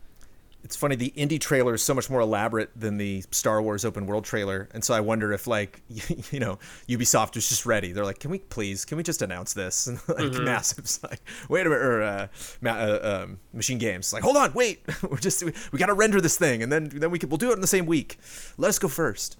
It's 0.66 0.74
funny 0.74 0.96
the 0.96 1.12
Indy 1.14 1.38
trailer 1.38 1.74
is 1.74 1.82
so 1.82 1.94
much 1.94 2.10
more 2.10 2.20
elaborate 2.20 2.70
than 2.74 2.96
the 2.96 3.22
Star 3.30 3.62
Wars 3.62 3.84
open 3.84 4.04
world 4.04 4.24
trailer, 4.24 4.68
and 4.74 4.82
so 4.82 4.94
I 4.94 5.00
wonder 5.00 5.32
if 5.32 5.46
like 5.46 5.80
you 5.88 6.40
know 6.40 6.58
Ubisoft 6.88 7.36
is 7.36 7.48
just 7.48 7.66
ready. 7.66 7.92
They're 7.92 8.04
like, 8.04 8.18
can 8.18 8.32
we 8.32 8.40
please, 8.40 8.84
can 8.84 8.96
we 8.96 9.04
just 9.04 9.22
announce 9.22 9.54
this? 9.54 9.86
And 9.86 10.00
like 10.08 10.32
Mm-hmm. 10.32 10.44
Massive's 10.44 11.00
like, 11.08 11.20
wait 11.48 11.66
a 11.66 11.70
minute, 11.70 11.84
or 11.84 12.02
uh, 12.02 12.26
Ma- 12.60 12.72
uh, 12.72 13.22
um, 13.22 13.38
MachineGames 13.54 14.12
like, 14.12 14.24
hold 14.24 14.36
on, 14.36 14.52
wait, 14.54 14.80
we're 15.08 15.18
just 15.18 15.44
we, 15.44 15.52
we 15.70 15.78
got 15.78 15.86
to 15.86 15.94
render 15.94 16.20
this 16.20 16.36
thing, 16.36 16.64
and 16.64 16.72
then 16.72 16.88
then 16.88 17.12
we 17.12 17.20
can 17.20 17.28
we'll 17.28 17.38
do 17.38 17.50
it 17.50 17.54
in 17.54 17.60
the 17.60 17.68
same 17.68 17.86
week. 17.86 18.18
Let 18.58 18.70
us 18.70 18.80
go 18.80 18.88
first. 18.88 19.38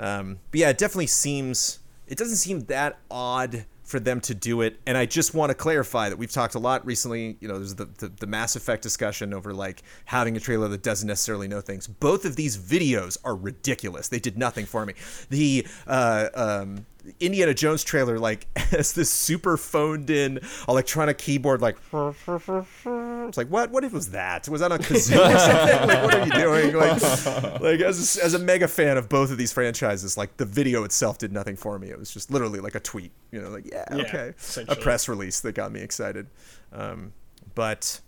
Um, 0.00 0.40
but 0.50 0.58
yeah, 0.58 0.70
it 0.70 0.78
definitely 0.78 1.06
seems 1.06 1.78
it 2.08 2.18
doesn't 2.18 2.38
seem 2.38 2.62
that 2.62 2.98
odd 3.12 3.64
for 3.84 4.00
them 4.00 4.20
to 4.22 4.34
do 4.34 4.62
it. 4.62 4.80
And 4.86 4.96
I 4.96 5.06
just 5.06 5.34
want 5.34 5.50
to 5.50 5.54
clarify 5.54 6.08
that 6.08 6.16
we've 6.16 6.32
talked 6.32 6.54
a 6.54 6.58
lot 6.58 6.84
recently. 6.86 7.36
You 7.40 7.48
know, 7.48 7.58
there's 7.58 7.74
the, 7.74 7.84
the, 7.84 8.08
the 8.08 8.26
Mass 8.26 8.56
Effect 8.56 8.82
discussion 8.82 9.34
over 9.34 9.52
like 9.52 9.82
having 10.06 10.36
a 10.36 10.40
trailer 10.40 10.68
that 10.68 10.82
doesn't 10.82 11.06
necessarily 11.06 11.48
know 11.48 11.60
things. 11.60 11.86
Both 11.86 12.24
of 12.24 12.36
these 12.36 12.56
videos 12.56 13.18
are 13.24 13.36
ridiculous. 13.36 14.08
They 14.08 14.18
did 14.18 14.38
nothing 14.38 14.64
for 14.64 14.86
me. 14.86 14.94
The 15.28 15.66
uh, 15.86 16.28
um, 16.34 16.86
Indiana 17.20 17.54
Jones 17.54 17.84
trailer 17.84 18.18
like 18.18 18.46
has 18.58 18.92
this 18.92 19.10
super 19.10 19.56
phoned 19.56 20.10
in 20.10 20.40
electronic 20.68 21.18
keyboard 21.18 21.60
like 21.60 21.76
it's 23.28 23.36
like 23.36 23.48
what? 23.48 23.70
What 23.70 23.90
was 23.92 24.10
that? 24.10 24.48
Was 24.48 24.60
that 24.60 24.72
a 24.72 24.78
kazoo 24.78 25.16
or 25.16 25.38
something? 25.38 25.88
Like 25.88 26.04
what 26.04 26.14
are 26.14 26.26
you 26.26 26.32
doing? 26.32 26.74
Like 26.74 27.60
like 27.60 27.80
as 27.80 28.16
a, 28.16 28.24
as 28.24 28.34
a 28.34 28.38
mega 28.38 28.68
fan 28.68 28.96
of 28.96 29.08
both 29.08 29.30
of 29.30 29.38
these 29.38 29.52
franchises 29.52 30.16
like 30.16 30.36
the 30.36 30.44
video 30.44 30.84
itself 30.84 31.18
did 31.18 31.32
nothing 31.32 31.56
for 31.56 31.78
me. 31.78 31.88
It 31.90 31.98
was 31.98 32.10
just 32.12 32.30
literally 32.30 32.60
like 32.60 32.74
a 32.74 32.80
tweet 32.80 33.12
you 33.30 33.40
know 33.40 33.50
like 33.50 33.66
yeah, 33.70 33.84
Yeah, 33.94 34.02
okay. 34.02 34.34
A 34.68 34.76
press 34.76 35.08
release 35.08 35.40
that 35.40 35.54
got 35.54 35.72
me 35.72 35.80
excited. 35.80 36.26
Um, 36.72 37.12
but 37.54 38.00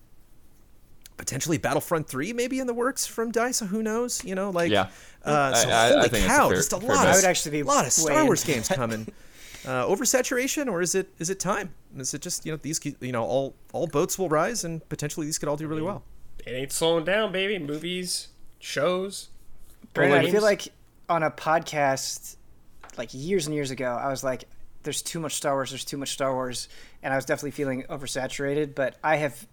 potentially 1.17 1.59
Battlefront 1.59 2.09
3 2.09 2.33
maybe 2.33 2.59
in 2.59 2.67
the 2.67 2.75
works 2.75 3.07
from 3.07 3.31
DICE 3.33 3.61
who 3.61 3.83
knows 3.83 4.23
you 4.25 4.35
know 4.35 4.51
like 4.51 4.71
Yeah. 4.71 4.89
uh, 5.25 5.55
so 5.55 5.69
I- 5.69 5.73
I- 5.73 5.87
I 5.87 5.91
holy 6.09 6.23
a 6.23 6.27
cow 6.27 6.49
fair- 6.49 6.57
just 6.59 6.73
a 6.73 6.77
lot 6.77 7.07
of, 7.07 7.13
I 7.13 7.17
would 7.17 7.25
actually 7.25 7.53
be 7.53 7.61
a 7.61 7.65
lot 7.65 7.87
of 7.87 7.93
Star 7.93 8.25
Wars 8.25 8.45
games 8.45 8.69
coming 8.75 9.07
uh, 9.67 9.85
oversaturation 9.87 10.71
or 10.71 10.81
is 10.83 10.95
it 10.95 11.09
is 11.19 11.29
it 11.31 11.41
time 11.41 11.75
is 11.97 12.13
it 12.15 12.21
just 12.23 12.45
you 12.47 12.53
know 12.53 12.59
these 12.63 12.81
you 13.01 13.13
know 13.13 13.25
all 13.25 13.55
all 13.73 13.87
boats 13.87 14.19
will 14.19 14.29
rise 14.29 14.63
and 14.65 14.87
potentially 14.89 15.27
these 15.27 15.39
could 15.39 15.49
all 15.49 15.57
do 15.57 15.67
really 15.67 15.83
well 15.83 16.03
It 16.47 16.51
ain't 16.53 16.71
slowing 16.73 17.05
down, 17.05 17.33
baby. 17.33 17.59
Movies, 17.59 18.29
shows. 18.61 19.31
Brandon, 19.95 20.25
I 20.27 20.31
feel 20.31 20.43
like 20.43 20.69
on 21.09 21.23
a 21.23 21.31
podcast 21.31 22.37
like 22.99 23.09
years 23.13 23.47
and 23.47 23.55
years 23.55 23.71
ago, 23.71 23.99
I 24.01 24.09
was 24.11 24.23
like, 24.23 24.45
there's 24.85 25.03
too 25.03 25.19
much 25.19 25.35
Star 25.35 25.55
Wars, 25.55 25.71
there's 25.71 25.85
too 25.85 25.97
much 25.97 26.11
Star 26.11 26.33
Wars, 26.35 26.69
and 27.03 27.13
I 27.13 27.17
was 27.17 27.25
definitely 27.25 27.51
feeling 27.53 27.83
oversaturated. 27.91 28.75
But 28.77 28.97
I 29.03 29.17
have 29.17 29.47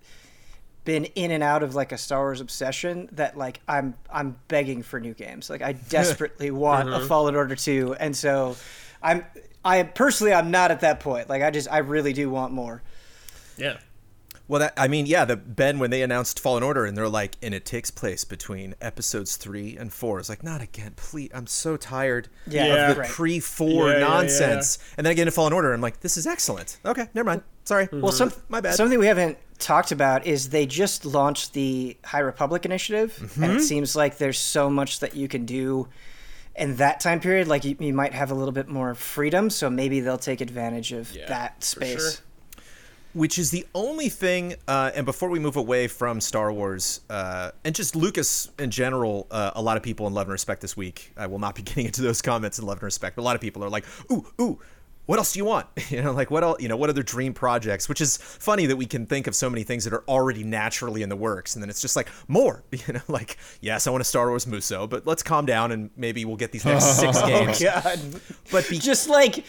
been 0.86 1.06
in 1.06 1.32
and 1.32 1.44
out 1.44 1.64
of 1.64 1.76
like 1.76 1.92
a 1.92 1.98
Star 1.98 2.20
Wars 2.22 2.42
obsession 2.42 3.10
that 3.14 3.38
like 3.38 3.62
I'm 3.68 3.96
I'm 4.12 4.38
begging 4.48 4.84
for 4.84 5.00
new 5.00 5.14
games. 5.14 5.50
Like 5.50 5.62
I 5.62 5.72
desperately 5.90 6.52
want 6.52 6.90
a 6.90 6.96
uh-huh. 6.96 7.06
Fallen 7.08 7.36
Order 7.36 7.56
2 7.56 7.96
and 8.00 8.16
so 8.16 8.56
I'm 9.02 9.26
I 9.64 9.84
personally 9.84 10.34
I'm 10.34 10.52
not 10.52 10.72
at 10.72 10.82
that 10.82 11.00
point. 11.00 11.30
Like 11.30 11.42
I 11.42 11.52
just 11.52 11.72
I 11.72 11.80
really 11.80 12.14
do 12.14 12.30
want 12.30 12.54
more. 12.54 12.82
Yeah. 13.58 13.78
Well, 14.48 14.60
that 14.60 14.74
I 14.76 14.88
mean, 14.90 15.06
yeah, 15.06 15.24
the 15.26 15.38
Ben 15.38 15.80
when 15.80 15.90
they 15.90 16.02
announced 16.02 16.40
Fallen 16.40 16.64
Order 16.64 16.86
and 16.86 16.98
they're 16.98 17.08
like, 17.08 17.38
and 17.42 17.54
it 17.54 17.64
takes 17.66 17.90
place 17.90 18.26
between 18.26 18.76
episodes 18.82 19.38
three 19.38 19.78
and 19.78 19.92
four. 19.92 20.20
It's 20.20 20.28
like, 20.28 20.44
not 20.44 20.62
again, 20.62 20.94
please. 20.98 21.30
I'm 21.34 21.48
so 21.48 21.78
tired 21.78 22.28
Yeah, 22.46 22.66
Yeah. 22.68 22.90
of 22.90 22.96
the 22.96 23.02
right. 23.02 23.10
pre-four 23.10 23.88
Yeah, 23.90 23.94
yeah, 24.00 24.08
nonsense. 24.08 24.80
And 24.98 25.06
then 25.06 25.12
I 25.12 25.14
get 25.14 25.22
into 25.24 25.32
Fallen 25.32 25.54
Order, 25.54 25.74
I'm 25.74 25.80
like, 25.82 26.02
this 26.02 26.18
is 26.18 26.28
excellent. 26.28 26.78
Okay, 26.86 27.08
never 27.14 27.26
mind. 27.28 27.44
Sorry. 27.64 27.88
Well, 27.94 28.12
some 28.12 28.34
my 28.50 28.60
bad. 28.60 28.76
Something 28.76 29.00
we 29.00 29.08
haven't 29.08 29.38
talked 29.60 29.94
about 29.94 30.28
is 30.28 30.50
they 30.50 30.66
just 30.66 31.06
launched 31.06 31.54
the 31.54 31.96
High 32.04 32.20
Republic 32.20 32.66
initiative, 32.66 33.18
and 33.22 33.30
Mm-hmm. 33.30 33.58
it 33.58 33.62
seems 33.62 33.96
like 33.96 34.18
there's 34.18 34.38
so 34.40 34.70
much 34.70 35.00
that 35.00 35.16
you 35.16 35.30
can 35.30 35.46
do 35.46 35.88
in 36.58 36.76
that 36.76 37.00
time 37.00 37.22
period. 37.22 37.48
Like 37.48 37.64
you, 37.64 37.78
you 37.80 37.94
might 37.94 38.14
have 38.14 38.30
a 38.30 38.34
little 38.36 38.52
bit 38.52 38.68
more 38.68 38.94
freedom, 38.94 39.50
so 39.50 39.70
maybe 39.70 40.02
they'll 40.02 40.18
take 40.18 40.42
advantage 40.42 40.92
of 40.92 41.16
Yeah, 41.16 41.28
that 41.30 41.60
for 41.62 41.66
space. 41.66 42.22
Which 43.14 43.38
is 43.38 43.52
the 43.52 43.66
only 43.74 44.10
thing. 44.10 44.56
Uh, 44.68 44.92
and 44.96 45.06
before 45.06 45.30
we 45.30 45.40
move 45.40 45.56
away 45.56 45.88
from 45.88 46.20
Star 46.20 46.52
Wars 46.52 47.02
uh, 47.10 47.52
and 47.64 47.74
just 47.74 47.96
Lucas 47.96 48.50
in 48.60 48.72
general, 48.72 49.28
uh, 49.32 49.52
a 49.56 49.62
lot 49.62 49.78
of 49.78 49.84
people 49.84 50.08
in 50.08 50.14
Love 50.14 50.28
and 50.28 50.32
Respect 50.32 50.62
this 50.62 50.76
week. 50.76 51.12
I 51.18 51.28
will 51.28 51.40
not 51.40 51.56
be 51.56 51.62
getting 51.64 51.86
into 51.86 52.02
those 52.02 52.22
comments 52.22 52.60
in 52.60 52.66
Love 52.66 52.78
and 52.78 52.84
Respect, 52.84 53.16
but 53.16 53.22
a 53.22 53.26
lot 53.26 53.36
of 53.36 53.42
people 53.42 53.64
are 53.64 53.70
like, 53.70 53.86
"Ooh, 54.12 54.26
ooh." 54.42 54.60
What 55.06 55.20
else 55.20 55.34
do 55.34 55.40
you 55.40 55.46
want? 55.46 55.68
You 55.90 56.02
know, 56.02 56.12
like 56.14 56.32
what 56.32 56.44
else? 56.44 56.62
You 56.62 56.70
know, 56.70 56.78
what 56.78 56.90
other 56.90 57.04
dream 57.04 57.34
projects? 57.34 57.88
Which 57.90 58.00
is 58.02 58.18
funny 58.18 58.66
that 58.68 58.78
we 58.78 58.86
can 58.86 59.06
think 59.06 59.28
of 59.28 59.36
so 59.36 59.50
many 59.50 59.64
things 59.64 59.84
that 59.84 59.94
are 59.94 60.04
already 60.08 60.44
naturally 60.44 61.02
in 61.04 61.10
the 61.10 61.16
works, 61.16 61.56
and 61.56 61.62
then 61.62 61.70
it's 61.70 61.82
just 61.82 61.96
like 61.96 62.08
more. 62.28 62.64
You 62.88 62.94
know, 62.94 63.02
like 63.08 63.38
yes, 63.62 63.86
I 63.86 63.92
want 63.92 64.02
a 64.02 64.06
Star 64.06 64.30
Wars 64.30 64.46
Musou, 64.46 64.90
but 64.90 65.06
let's 65.06 65.22
calm 65.24 65.46
down 65.46 65.72
and 65.72 65.90
maybe 65.96 66.26
we'll 66.26 66.38
get 66.38 66.52
these 66.52 66.66
next 66.66 66.98
six 67.00 67.22
games. 67.24 67.62
God, 67.62 68.00
But 68.52 68.68
be- 68.70 68.80
just 68.80 69.08
like 69.10 69.46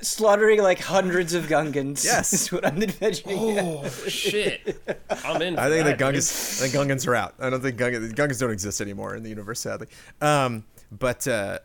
slaughtering 0.00 0.62
like 0.62 0.78
hundreds 0.80 1.34
of 1.34 1.46
Gungans. 1.46 2.04
Yes. 2.04 2.32
is 2.32 2.50
what 2.52 2.64
I'm 2.66 2.82
envisioning. 2.82 3.58
Oh 3.58 3.88
shit! 4.08 4.80
I'm 5.24 5.42
in. 5.42 5.58
I 5.58 5.68
think 5.68 5.84
the 5.84 5.90
that, 5.90 5.98
dude. 5.98 6.14
Gungans, 6.14 6.62
I 6.62 6.68
think 6.68 6.74
Gungans 6.90 7.06
are 7.06 7.14
out. 7.14 7.34
I 7.38 7.50
don't 7.50 7.60
think 7.60 7.76
Gungans, 7.76 8.12
Gungans 8.14 8.38
don't 8.40 8.50
exist 8.50 8.80
anymore 8.80 9.14
in 9.16 9.22
the 9.22 9.28
universe, 9.28 9.60
sadly. 9.60 9.88
Um, 10.20 10.64
but 10.90 11.26
uh, 11.28 11.58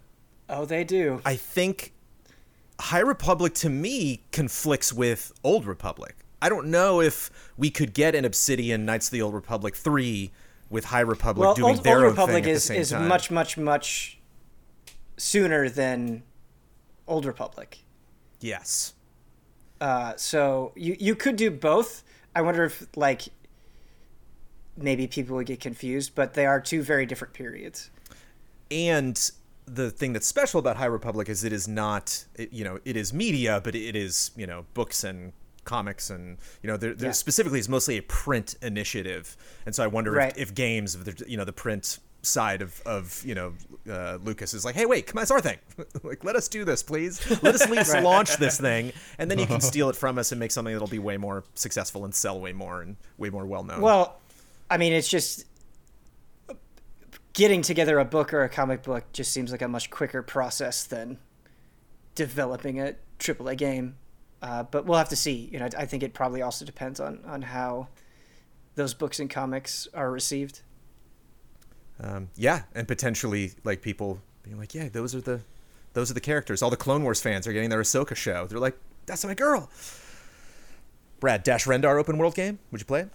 Oh, 0.50 0.66
they 0.66 0.84
do. 0.84 1.22
I 1.26 1.36
think 1.36 1.94
High 2.80 3.00
Republic 3.00 3.54
to 3.56 3.70
me 3.70 4.22
conflicts 4.32 4.94
with 4.94 5.34
Old 5.44 5.66
Republic. 5.66 6.16
I 6.42 6.50
don't 6.50 6.68
know 6.68 7.02
if 7.02 7.32
we 7.58 7.72
could 7.72 7.94
get 7.94 8.14
an 8.14 8.24
Obsidian 8.26 8.86
Knights 8.86 9.08
of 9.08 9.12
the 9.12 9.22
Old 9.22 9.34
Republic 9.34 9.76
three 9.76 10.32
with 10.70 10.86
High 10.86 11.00
Republic 11.00 11.46
well, 11.46 11.56
doing 11.56 11.76
Old, 11.76 11.84
their 11.84 11.98
Old 11.98 12.04
own 12.06 12.10
Republic 12.12 12.44
thing 12.44 12.52
at 12.52 12.56
is 12.56 12.64
the 12.64 12.68
same 12.68 12.82
is 12.82 12.90
time. 12.92 13.08
much 13.08 13.32
much 13.32 13.58
much 13.58 14.20
sooner 15.18 15.70
than 15.70 16.24
Old 17.08 17.26
Republic. 17.26 17.80
yes. 18.40 18.94
Uh, 19.80 20.14
so 20.16 20.72
you 20.76 20.96
you 21.00 21.16
could 21.16 21.36
do 21.36 21.52
both. 21.52 22.04
I 22.36 22.42
wonder 22.42 22.64
if 22.64 22.86
like 22.96 23.24
maybe 24.76 25.08
people 25.08 25.36
would 25.36 25.48
get 25.48 25.60
confused, 25.60 26.14
but 26.14 26.34
they 26.36 26.46
are 26.46 26.60
two 26.62 26.82
very 26.84 27.06
different 27.06 27.34
periods. 27.34 27.90
and 28.70 29.32
the 29.68 29.92
thing 29.92 30.14
that's 30.14 30.26
special 30.28 30.60
about 30.60 30.78
High 30.78 30.86
Republic 30.86 31.28
is 31.30 31.44
it 31.44 31.52
is 31.54 31.68
not, 31.68 32.26
it, 32.36 32.54
you 32.54 32.64
know, 32.64 32.80
it 32.86 32.96
is 32.96 33.14
media, 33.14 33.62
but 33.64 33.76
it 33.76 33.96
is, 33.96 34.32
you 34.38 34.48
know, 34.48 34.66
books 34.74 35.04
and 35.04 35.34
comics 35.66 36.10
and, 36.10 36.38
you 36.64 36.68
know, 36.68 36.78
there, 36.78 36.94
there 36.94 37.10
Yeah. 37.10 37.14
specifically 37.14 37.60
is 37.60 37.68
mostly 37.68 37.98
a 37.98 38.02
print 38.02 38.56
initiative. 38.62 39.36
And 39.66 39.76
so 39.76 39.84
I 39.84 39.88
wonder 39.88 40.12
Right. 40.12 40.32
if, 40.38 40.50
if 40.50 40.56
games, 40.56 40.96
if 40.96 41.04
the, 41.04 41.30
you 41.30 41.36
know, 41.36 41.44
the 41.44 41.52
print 41.54 42.00
side 42.22 42.62
of, 42.62 42.82
of 42.86 43.22
you 43.26 43.36
know, 43.36 43.54
uh, 43.90 44.18
Lucas 44.24 44.54
is 44.54 44.64
like, 44.64 44.76
hey, 44.76 44.86
wait, 44.86 45.08
come 45.08 45.18
on, 45.18 45.24
it's 45.24 45.32
our 45.32 45.42
thing. 45.42 45.58
like, 46.04 46.24
let 46.24 46.36
us 46.38 46.48
do 46.48 46.64
this, 46.64 46.82
please. 46.84 47.20
Let 47.44 47.54
us 47.56 47.62
at 47.64 47.70
least 47.70 47.94
launch 48.02 48.38
this 48.38 48.60
thing. 48.60 48.94
And 49.18 49.30
then 49.30 49.38
you 49.40 49.46
can 49.46 49.60
steal 49.72 49.90
it 49.90 49.96
from 49.98 50.18
us 50.18 50.32
and 50.32 50.40
make 50.40 50.52
something 50.52 50.74
that'll 50.74 50.88
be 50.88 51.00
way 51.00 51.18
more 51.18 51.44
successful 51.56 52.06
and 52.06 52.16
sell 52.16 52.40
way 52.40 52.54
more 52.54 52.82
and 52.82 52.96
way 53.18 53.30
more 53.30 53.46
well 53.46 53.64
known. 53.64 53.82
Well, 53.82 54.18
I 54.70 54.78
mean, 54.78 54.94
it's 54.94 55.08
just 55.10 55.46
getting 57.38 57.62
together 57.62 58.00
a 58.00 58.06
book 58.06 58.34
or 58.34 58.42
a 58.42 58.50
comic 58.50 58.82
book 58.82 59.04
just 59.14 59.32
seems 59.32 59.52
like 59.52 59.62
a 59.62 59.68
much 59.68 59.92
quicker 59.92 60.24
process 60.24 60.84
than 60.84 61.20
developing 62.16 62.80
a 62.82 62.96
AAA 63.20 63.56
game. 63.56 63.96
Uh, 64.42 64.64
but 64.64 64.88
we'll 64.88 64.98
have 64.98 65.10
to 65.10 65.16
see. 65.16 65.48
You 65.52 65.60
know, 65.60 65.70
I 65.78 65.86
think 65.86 66.02
it 66.02 66.16
probably 66.16 66.42
also 66.42 66.66
depends 66.66 67.00
on 67.00 67.20
on 67.26 67.44
how 67.44 67.90
those 68.74 68.96
books 68.96 69.20
and 69.20 69.30
comics 69.30 69.88
are 69.94 70.12
received. 70.12 70.62
um, 72.00 72.30
yeah, 72.36 72.64
and 72.74 72.88
potentially 72.88 73.52
like 73.64 73.82
people 73.84 74.20
being 74.42 74.58
like, 74.58 74.74
yeah, 74.74 74.90
those 74.90 75.14
are 75.14 75.22
the 75.22 75.42
those 75.94 76.10
are 76.10 76.16
the 76.16 76.20
characters. 76.20 76.64
All 76.64 76.72
the 76.72 76.78
Clone 76.78 77.04
Wars 77.04 77.22
fans 77.22 77.46
are 77.48 77.54
getting 77.54 77.70
their 77.70 77.82
Ahsoka 77.82 78.16
show. 78.16 78.48
They're 78.48 78.60
like, 78.60 78.78
that's 79.06 79.24
my 79.24 79.36
girl. 79.36 79.70
Brad, 81.20 81.44
Dash 81.44 81.66
Rendar 81.66 82.00
open 82.00 82.18
world 82.18 82.34
game. 82.34 82.58
Would 82.72 82.82
you 82.82 82.86
play 82.86 83.02
it? 83.02 83.10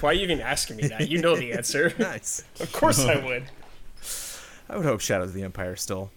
Why 0.00 0.10
are 0.10 0.12
you 0.14 0.22
even 0.22 0.40
asking 0.40 0.76
me 0.76 0.88
that? 0.88 1.08
You 1.08 1.20
know 1.20 1.36
the 1.36 1.52
answer. 1.52 1.92
Nice. 1.98 2.44
of 2.60 2.72
course 2.72 3.00
I 3.04 3.16
would. 3.24 3.44
I 4.70 4.76
would 4.76 4.84
hope 4.86 5.00
Shadows 5.00 5.28
of 5.28 5.34
the 5.34 5.42
Empire 5.42 5.76
still 5.76 6.10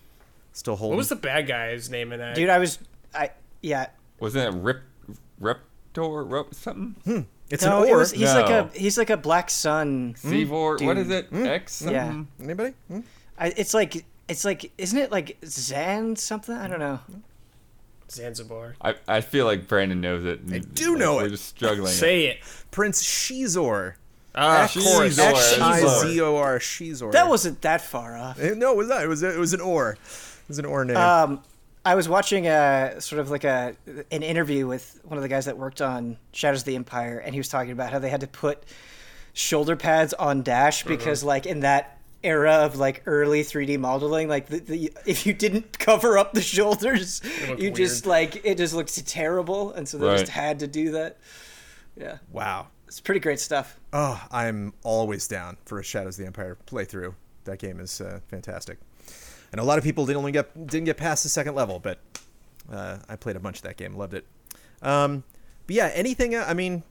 still 0.53 0.75
holding. 0.75 0.91
What 0.95 0.97
was 0.97 1.09
the 1.09 1.15
bad 1.15 1.47
guy's 1.47 1.89
name 1.89 2.11
in 2.11 2.19
that? 2.19 2.35
Dude, 2.35 2.49
I 2.49 2.59
was, 2.59 2.79
I 3.15 3.31
yeah. 3.61 3.87
Wasn't 4.19 4.53
it 4.55 4.59
Rip 4.59 4.81
Reptor 5.39 6.23
Rep 6.29 6.53
something? 6.53 6.95
Hmm. 7.05 7.21
it's 7.49 7.63
No, 7.63 7.83
an 7.83 7.87
it 7.87 7.91
or. 7.91 7.97
was, 7.99 8.11
he's 8.11 8.33
like 8.33 8.49
a 8.49 8.69
he's 8.77 8.97
like 8.97 9.09
a 9.09 9.17
black 9.17 9.49
sun. 9.49 10.15
Seavor, 10.17 10.77
what 10.85 10.97
is 10.97 11.07
dude. 11.07 11.15
it? 11.17 11.25
Hmm. 11.27 11.45
X? 11.45 11.81
Hmm. 11.83 11.89
Yeah. 11.89 12.23
Anybody? 12.41 12.73
Hmm? 12.87 12.99
I, 13.37 13.53
it's 13.57 13.73
like 13.73 14.05
it's 14.27 14.45
like 14.45 14.71
isn't 14.77 14.99
it 14.99 15.11
like 15.11 15.37
Zan 15.45 16.15
something? 16.15 16.55
I 16.55 16.67
don't 16.67 16.79
know. 16.79 16.99
Zanzibar. 18.11 18.75
I, 18.81 18.95
I 19.07 19.21
feel 19.21 19.45
like 19.45 19.67
Brandon 19.67 20.01
knows 20.01 20.25
it. 20.25 20.41
I 20.51 20.59
do 20.59 20.95
know 20.95 21.19
it. 21.19 21.23
We're 21.23 21.29
just 21.29 21.45
struggling. 21.49 21.87
Say 21.91 22.25
it. 22.27 22.39
Prince 22.71 23.03
Xizor. 23.03 23.93
Ah, 24.33 24.63
X- 24.63 24.75
Xizor. 24.75 25.33
Xizor. 25.57 26.01
Z 26.07 26.21
O 26.21 26.37
R 26.37 26.59
Xizor. 26.59 27.11
That 27.11 27.27
wasn't 27.27 27.61
that 27.61 27.81
far 27.81 28.15
off. 28.17 28.39
Eh, 28.39 28.53
No, 28.55 28.71
it 28.71 28.77
was 28.77 28.87
not. 28.89 29.03
It 29.03 29.07
was 29.07 29.23
it 29.23 29.37
was 29.37 29.53
an 29.53 29.61
or. 29.61 29.91
It 29.93 29.99
was 30.47 30.59
an 30.59 30.65
or 30.65 30.85
name. 30.85 30.97
Um, 30.97 31.41
I 31.83 31.95
was 31.95 32.07
watching 32.07 32.47
a 32.47 32.95
sort 32.99 33.19
of 33.19 33.29
like 33.31 33.43
a 33.43 33.75
an 34.11 34.21
interview 34.23 34.67
with 34.67 34.99
one 35.03 35.17
of 35.17 35.23
the 35.23 35.29
guys 35.29 35.45
that 35.45 35.57
worked 35.57 35.81
on 35.81 36.17
Shadows 36.31 36.59
of 36.61 36.65
the 36.65 36.75
Empire, 36.75 37.17
and 37.19 37.33
he 37.33 37.39
was 37.39 37.47
talking 37.49 37.71
about 37.71 37.91
how 37.91 37.99
they 37.99 38.09
had 38.09 38.21
to 38.21 38.27
put 38.27 38.63
shoulder 39.33 39.75
pads 39.75 40.13
on 40.13 40.43
Dash 40.43 40.83
because, 40.83 41.23
like, 41.23 41.45
in 41.45 41.61
that 41.61 41.97
era 42.23 42.53
of 42.65 42.77
like 42.77 43.03
early 43.05 43.43
3D 43.43 43.79
modeling, 43.79 44.27
like 44.27 44.47
the, 44.47 44.59
the 44.59 44.93
if 45.05 45.25
you 45.25 45.33
didn't 45.33 45.77
cover 45.79 46.17
up 46.17 46.33
the 46.33 46.41
shoulders, 46.41 47.21
looked 47.47 47.61
you 47.61 47.71
just 47.71 48.05
like 48.05 48.41
it 48.45 48.57
just 48.57 48.73
looked 48.73 49.05
terrible, 49.07 49.73
and 49.73 49.87
so 49.87 49.97
they 49.97 50.07
Right. 50.07 50.19
just 50.19 50.31
had 50.31 50.59
to 50.59 50.67
do 50.67 50.91
that. 50.91 51.17
Yeah, 51.97 52.17
wow. 52.31 52.67
it's 52.87 53.01
pretty 53.01 53.19
great 53.19 53.39
stuff. 53.39 53.79
Oh, 53.91 54.21
I'm 54.31 54.73
always 54.83 55.27
down 55.27 55.57
for 55.65 55.79
a 55.79 55.83
Shadows 55.83 56.15
of 56.17 56.23
the 56.23 56.27
Empire 56.27 56.57
playthrough. 56.67 57.13
That 57.45 57.59
game 57.59 57.79
is 57.79 57.99
uh, 57.99 58.19
fantastic. 58.27 58.77
And 59.51 59.59
a 59.59 59.63
lot 59.63 59.77
of 59.77 59.83
people 59.83 60.05
didn't 60.05 60.19
only 60.19 60.31
get 60.31 60.53
didn't 60.67 60.85
get 60.85 60.97
past 60.97 61.23
the 61.23 61.29
second 61.29 61.55
level, 61.55 61.79
but 61.79 61.99
uh, 62.71 62.99
I 63.09 63.15
played 63.17 63.35
a 63.35 63.39
bunch 63.39 63.57
of 63.57 63.63
that 63.63 63.75
game, 63.77 63.95
loved 63.95 64.13
it. 64.13 64.25
Um, 64.81 65.23
but 65.67 65.75
yeah, 65.75 65.91
anything. 65.93 66.35
uh, 66.35 66.45
I 66.47 66.53
mean, 66.53 66.83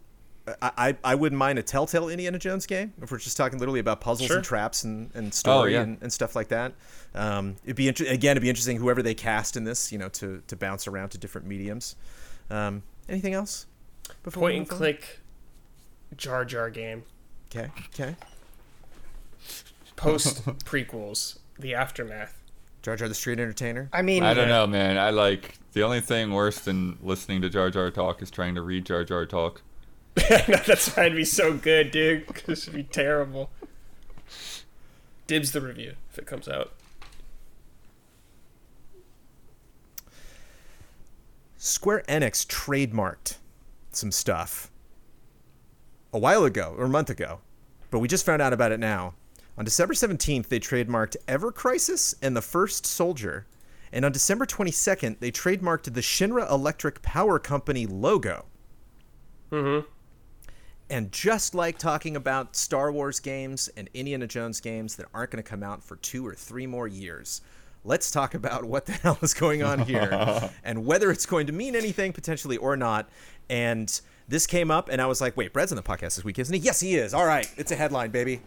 I, 0.63 0.71
I 0.77 0.97
I 1.05 1.15
wouldn't 1.15 1.39
mind 1.39 1.59
a 1.59 1.63
Telltale 1.63 2.09
Indiana 2.09 2.39
Jones 2.39 2.67
game 2.67 2.93
if 3.03 3.11
we're 3.11 3.19
just 3.19 3.37
talking 3.37 3.59
literally 3.59 3.81
about 3.81 4.01
puzzles 4.01 4.29
Sure. 4.29 4.37
and 4.37 4.45
traps 4.45 4.85
and, 4.85 5.11
and 5.15 5.33
story 5.33 5.75
yeah. 5.75 5.83
and, 5.83 5.99
and 6.03 6.13
stuff 6.13 6.35
like 6.37 6.49
that. 6.49 6.75
Um, 7.15 7.57
it'd 7.65 7.77
be 7.77 7.89
inter- 7.89 8.07
again, 8.07 8.33
it'd 8.33 8.43
be 8.43 8.49
interesting 8.49 8.77
whoever 8.77 9.03
they 9.03 9.15
cast 9.15 9.57
in 9.57 9.65
this, 9.65 9.91
you 9.93 9.99
know, 9.99 10.09
to 10.11 10.43
to 10.47 10.57
bounce 10.57 10.87
around 10.87 11.11
to 11.11 11.19
different 11.19 11.47
mediums. 11.47 11.97
Um, 12.51 12.83
anything 13.09 13.35
else? 13.35 13.67
Before 14.23 14.43
we 14.45 14.51
Point 14.53 14.63
and 14.65 14.71
on? 14.73 14.77
click 14.79 15.21
Jar 16.17 16.45
Jar 16.45 16.71
game. 16.71 17.05
Okay. 17.55 17.71
Okay. 17.95 18.17
Post 19.97 20.45
prequels. 20.65 21.39
The 21.59 21.75
aftermath. 21.75 22.37
Jar 22.83 22.97
Jar 22.97 23.09
the 23.09 23.15
Street 23.15 23.39
Entertainer. 23.39 23.91
I 23.93 24.01
mean, 24.03 24.23
I 24.23 24.33
don't 24.33 24.49
know, 24.49 24.67
man. 24.67 24.97
I 24.97 25.11
like 25.11 25.59
the 25.75 25.83
only 25.83 26.01
thing 26.01 26.33
worse 26.33 26.59
than 26.61 26.99
listening 27.03 27.43
to 27.43 27.51
Jar 27.51 27.69
Jar 27.71 27.91
talk 27.91 28.23
is 28.23 28.31
trying 28.31 28.55
to 28.55 28.63
read 28.63 28.87
Jar 28.87 29.05
Jar 29.05 29.27
talk. 29.27 29.61
That's 30.15 30.97
why 30.97 31.05
it'd 31.05 31.17
be 31.17 31.25
so 31.25 31.55
good, 31.55 31.91
dude. 31.91 32.27
This 32.47 32.67
would 32.67 32.77
be 32.77 32.83
terrible. 32.85 33.51
Dibs 35.27 35.53
the 35.53 35.61
review 35.61 35.95
if 36.11 36.19
it 36.19 36.27
comes 36.27 36.49
out. 36.49 36.73
Square 41.57 42.05
Enix 42.09 42.47
trademarked 42.47 43.37
some 43.93 44.11
stuff 44.11 44.71
a 46.13 46.19
while 46.19 46.45
ago 46.45 46.75
or 46.77 46.87
a 46.87 46.89
month 46.89 47.11
ago, 47.11 47.41
but 47.91 47.99
we 47.99 48.09
just 48.09 48.25
found 48.25 48.41
out 48.41 48.53
about 48.53 48.73
it 48.73 48.81
now. 48.81 49.15
On 49.59 49.65
December 49.65 49.93
17th, 49.93 50.49
they 50.49 50.59
trademarked 50.59 51.17
Ever 51.29 51.53
Crisis 51.53 52.15
and 52.23 52.35
The 52.35 52.41
First 52.41 52.87
Soldier, 52.87 53.47
And 53.93 54.05
on 54.05 54.13
December 54.13 54.47
22nd, 54.47 55.19
they 55.19 55.31
trademarked 55.31 55.93
the 55.93 56.01
Shinra 56.01 56.51
Electric 56.51 57.03
Power 57.03 57.39
Company 57.39 57.87
logo. 57.87 58.47
Mm-hmm. 59.53 59.87
And 60.91 61.13
just 61.13 61.55
like 61.55 61.79
talking 61.79 62.17
about 62.17 62.57
Star 62.57 62.91
Wars 62.91 63.21
games 63.21 63.71
and 63.77 63.89
Indiana 63.95 64.27
Jones 64.27 64.61
games 64.61 64.97
that 64.97 65.07
aren't 65.15 65.31
going 65.31 65.43
to 65.43 65.49
come 65.49 65.63
out 65.63 65.85
for 65.85 65.95
two 65.97 66.27
or 66.27 66.35
three 66.35 66.67
more 66.67 66.89
years, 66.89 67.43
let's 67.85 68.11
talk 68.11 68.35
about 68.35 68.65
what 68.65 68.87
the 68.87 68.93
hell 69.05 69.17
is 69.23 69.33
going 69.33 69.63
on 69.63 69.79
here 69.79 70.51
and 70.65 70.85
whether 70.85 71.13
it's 71.13 71.27
going 71.27 71.47
to 71.47 71.53
mean 71.53 71.77
anything 71.77 72.13
potentially 72.13 72.57
or 72.57 72.77
not. 72.77 73.09
And 73.49 74.01
this 74.27 74.49
came 74.49 74.71
up, 74.71 74.89
and 74.89 75.01
I 75.01 75.07
was 75.07 75.21
like, 75.21 75.37
wait, 75.37 75.53
Brad's 75.53 75.73
on 75.73 75.77
the 75.77 75.83
podcast 75.83 76.17
this 76.17 76.25
week, 76.25 76.39
isn't 76.39 76.55
he? 76.55 76.61
Yes, 76.61 76.81
he 76.81 76.97
is. 76.97 77.15
All 77.15 77.27
right. 77.27 77.49
It's 77.57 77.71
a 77.71 77.77
headline, 77.77 78.11
baby. 78.11 78.41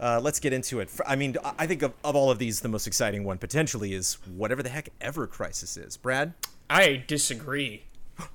Uh, 0.00 0.20
let's 0.20 0.40
get 0.40 0.52
into 0.52 0.80
it. 0.80 0.90
I 1.06 1.14
mean, 1.14 1.36
I 1.58 1.66
think 1.66 1.82
of, 1.82 1.92
of 2.02 2.16
all 2.16 2.30
of 2.30 2.38
these, 2.38 2.60
the 2.60 2.68
most 2.68 2.88
exciting 2.88 3.24
one 3.24 3.38
potentially 3.38 3.94
is 3.94 4.14
whatever 4.34 4.62
the 4.62 4.68
heck 4.68 4.90
Ever 5.00 5.26
Crisis 5.28 5.76
is. 5.76 5.96
Brad? 5.96 6.34
I 6.68 7.04
disagree. 7.06 7.84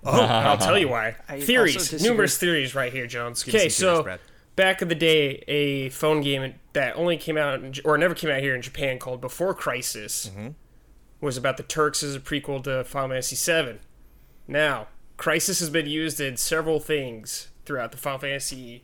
Oh, 0.04 0.22
I'll 0.22 0.58
tell 0.58 0.78
you 0.78 0.90
why. 0.90 1.16
I 1.30 1.36
also 1.36 1.46
theories, 1.46 1.76
disagree. 1.76 2.08
numerous 2.10 2.38
theories 2.38 2.76
right 2.76 2.92
here, 2.92 3.08
Jones. 3.08 3.44
Okay, 3.44 3.52
some 3.52 3.60
theories, 3.60 3.76
so 3.76 4.04
Brad. 4.04 4.20
back 4.56 4.82
in 4.82 4.88
the 4.90 4.96
day, 4.96 5.44
a 5.48 5.90
phone 5.90 6.22
game 6.22 6.56
that 6.74 6.96
only 6.96 7.18
came 7.18 7.38
out 7.38 7.64
in, 7.64 7.74
J- 7.74 7.82
or 7.86 7.98
never 7.98 8.14
came 8.14 8.30
out 8.30 8.42
here 8.42 8.54
in 8.56 8.62
Japan 8.62 9.00
called 9.00 9.22
Before 9.22 9.54
Crisis 9.54 10.30
Mm-hmm. 10.34 10.50
was 11.22 11.38
about 11.38 11.58
the 11.58 11.64
Turks 11.64 12.04
as 12.04 12.16
a 12.16 12.20
prequel 12.20 12.64
to 12.66 12.84
Final 12.84 13.10
Fantasy 13.10 13.36
VII. 13.52 13.80
Now, 14.48 14.88
Crisis 15.18 15.60
has 15.60 15.70
been 15.70 15.86
used 15.88 16.20
in 16.20 16.36
several 16.38 16.80
things 16.80 17.50
throughout 17.66 17.92
the 17.92 17.98
Final 17.98 18.20
Fantasy 18.20 18.84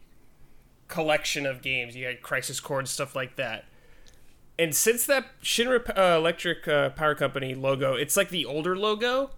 collection 0.88 1.46
of 1.46 1.62
games. 1.62 1.96
You 1.96 2.06
had 2.06 2.22
Crisis 2.22 2.60
Core 2.60 2.80
and 2.80 2.88
stuff 2.88 3.16
like 3.16 3.36
that. 3.36 3.66
And 4.58 4.74
since 4.76 5.06
that 5.08 5.26
Shinra 5.44 5.98
uh, 5.98 6.18
Electric 6.18 6.68
uh, 6.68 6.90
Power 6.92 7.16
Company 7.16 7.56
logo, 7.56 7.94
it's 7.96 8.16
like 8.16 8.30
the 8.30 8.46
older 8.46 8.78
logo 8.78 9.32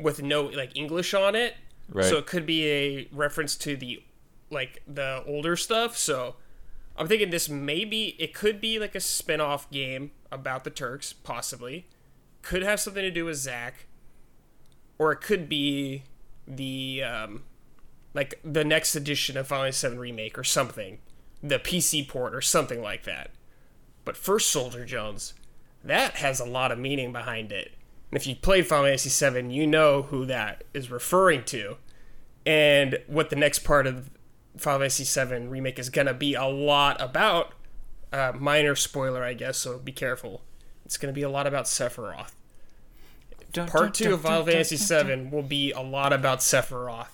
with 0.00 0.22
no 0.22 0.42
like 0.42 0.76
English 0.76 1.14
on 1.14 1.34
it. 1.34 1.54
Right. 1.90 2.04
So 2.04 2.18
it 2.18 2.26
could 2.26 2.46
be 2.46 2.66
a 2.66 3.08
reference 3.12 3.56
to 3.56 3.76
the 3.76 4.02
like 4.50 4.82
the 4.86 5.22
older 5.26 5.56
stuff. 5.56 5.96
So 5.96 6.36
I'm 6.96 7.08
thinking 7.08 7.30
this 7.30 7.48
maybe 7.48 8.16
it 8.18 8.34
could 8.34 8.60
be 8.60 8.78
like 8.78 8.94
a 8.94 9.00
spin-off 9.00 9.70
game 9.70 10.10
about 10.30 10.64
the 10.64 10.70
Turks, 10.70 11.12
possibly. 11.12 11.86
Could 12.42 12.62
have 12.62 12.80
something 12.80 13.02
to 13.02 13.10
do 13.10 13.24
with 13.24 13.36
Zack. 13.36 13.86
Or 14.98 15.12
it 15.12 15.20
could 15.20 15.48
be 15.48 16.02
the 16.46 17.02
um 17.02 17.42
like 18.14 18.40
the 18.42 18.64
next 18.64 18.94
edition 18.96 19.36
of 19.36 19.46
Final 19.46 19.64
Fantasy 19.64 19.88
VII 19.88 19.98
Remake 19.98 20.38
or 20.38 20.44
something. 20.44 20.98
The 21.42 21.58
PC 21.58 22.08
port 22.08 22.34
or 22.34 22.40
something 22.40 22.82
like 22.82 23.04
that. 23.04 23.30
But 24.04 24.16
First 24.16 24.50
Soldier 24.50 24.84
Jones, 24.84 25.34
that 25.84 26.16
has 26.16 26.40
a 26.40 26.44
lot 26.44 26.72
of 26.72 26.78
meaning 26.78 27.12
behind 27.12 27.52
it. 27.52 27.72
And 28.10 28.18
if 28.20 28.26
you 28.26 28.34
played 28.36 28.66
Final 28.66 28.86
Fantasy 28.86 29.30
VII, 29.30 29.52
you 29.54 29.66
know 29.66 30.02
who 30.02 30.24
that 30.26 30.64
is 30.72 30.90
referring 30.90 31.44
to. 31.44 31.76
And 32.46 32.98
what 33.06 33.28
the 33.30 33.36
next 33.36 33.60
part 33.60 33.86
of 33.86 34.08
Final 34.56 34.80
Fantasy 34.88 35.04
VII 35.04 35.46
Remake 35.48 35.78
is 35.78 35.90
going 35.90 36.06
to 36.06 36.14
be 36.14 36.34
a 36.34 36.46
lot 36.46 37.00
about. 37.00 37.52
Uh, 38.10 38.32
minor 38.38 38.74
spoiler, 38.74 39.22
I 39.22 39.34
guess, 39.34 39.58
so 39.58 39.78
be 39.78 39.92
careful. 39.92 40.40
It's 40.86 40.96
going 40.96 41.12
to 41.12 41.14
be 41.14 41.22
a 41.22 41.28
lot 41.28 41.46
about 41.46 41.66
Sephiroth. 41.66 42.32
Part 43.66 43.92
two 43.94 44.14
of 44.14 44.22
Final 44.22 44.44
Fantasy 44.46 44.76
VII 44.76 45.28
will 45.30 45.42
be 45.42 45.72
a 45.72 45.80
lot 45.80 46.12
about 46.14 46.38
Sephiroth. 46.38 47.08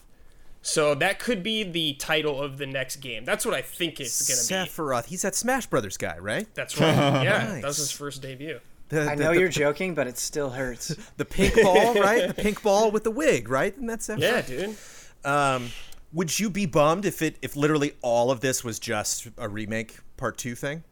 So 0.63 0.95
that 0.95 1.19
could 1.19 1.43
be 1.43 1.63
the 1.65 1.95
title 1.95 2.41
of 2.41 2.59
the 2.59 2.67
next 2.67 2.97
game. 2.97 3.25
That's 3.25 3.45
what 3.45 3.55
I 3.55 3.61
think 3.63 4.01
it's 4.01 4.27
going 4.27 4.39
to 4.65 4.67
be. 4.67 4.71
Sephiroth. 4.71 5.07
He's 5.07 5.23
that 5.23 5.35
Smash 5.35 5.67
Brothers 5.67 5.97
guy, 5.97 6.19
right? 6.19 6.47
That's 6.55 6.79
right. 6.81 6.95
Yeah, 7.25 7.39
Nice. 7.45 7.63
that 7.63 7.67
was 7.69 7.77
his 7.79 7.91
first 7.91 8.23
debut. 8.23 8.61
The, 8.95 9.11
I 9.11 9.15
know 9.15 9.33
the, 9.33 9.41
you're 9.41 9.49
joking, 9.49 9.95
but 9.95 10.07
it 10.07 10.19
still 10.19 10.51
hurts. 10.51 10.95
the 11.17 11.25
pink 11.25 11.55
ball, 11.63 11.95
right? 11.95 12.29
The 12.29 12.35
pink 12.35 12.63
ball 12.63 12.91
with 12.91 13.05
the 13.05 13.11
wig, 13.11 13.49
right? 13.49 13.77
And 13.77 13.89
that's 13.89 14.09
Sephiroth. 14.09 14.21
Yeah, 14.21 14.41
dude. 14.43 14.77
Um, 15.25 15.71
would 16.13 16.39
you 16.39 16.49
be 16.51 16.67
bummed 16.67 17.05
if 17.05 17.23
it 17.23 17.37
if 17.43 17.57
literally 17.57 17.95
all 18.03 18.31
of 18.31 18.41
this 18.41 18.63
was 18.63 18.79
just 18.79 19.29
a 19.37 19.49
remake 19.49 19.99
part 20.17 20.37
two 20.39 20.55
thing? 20.55 20.85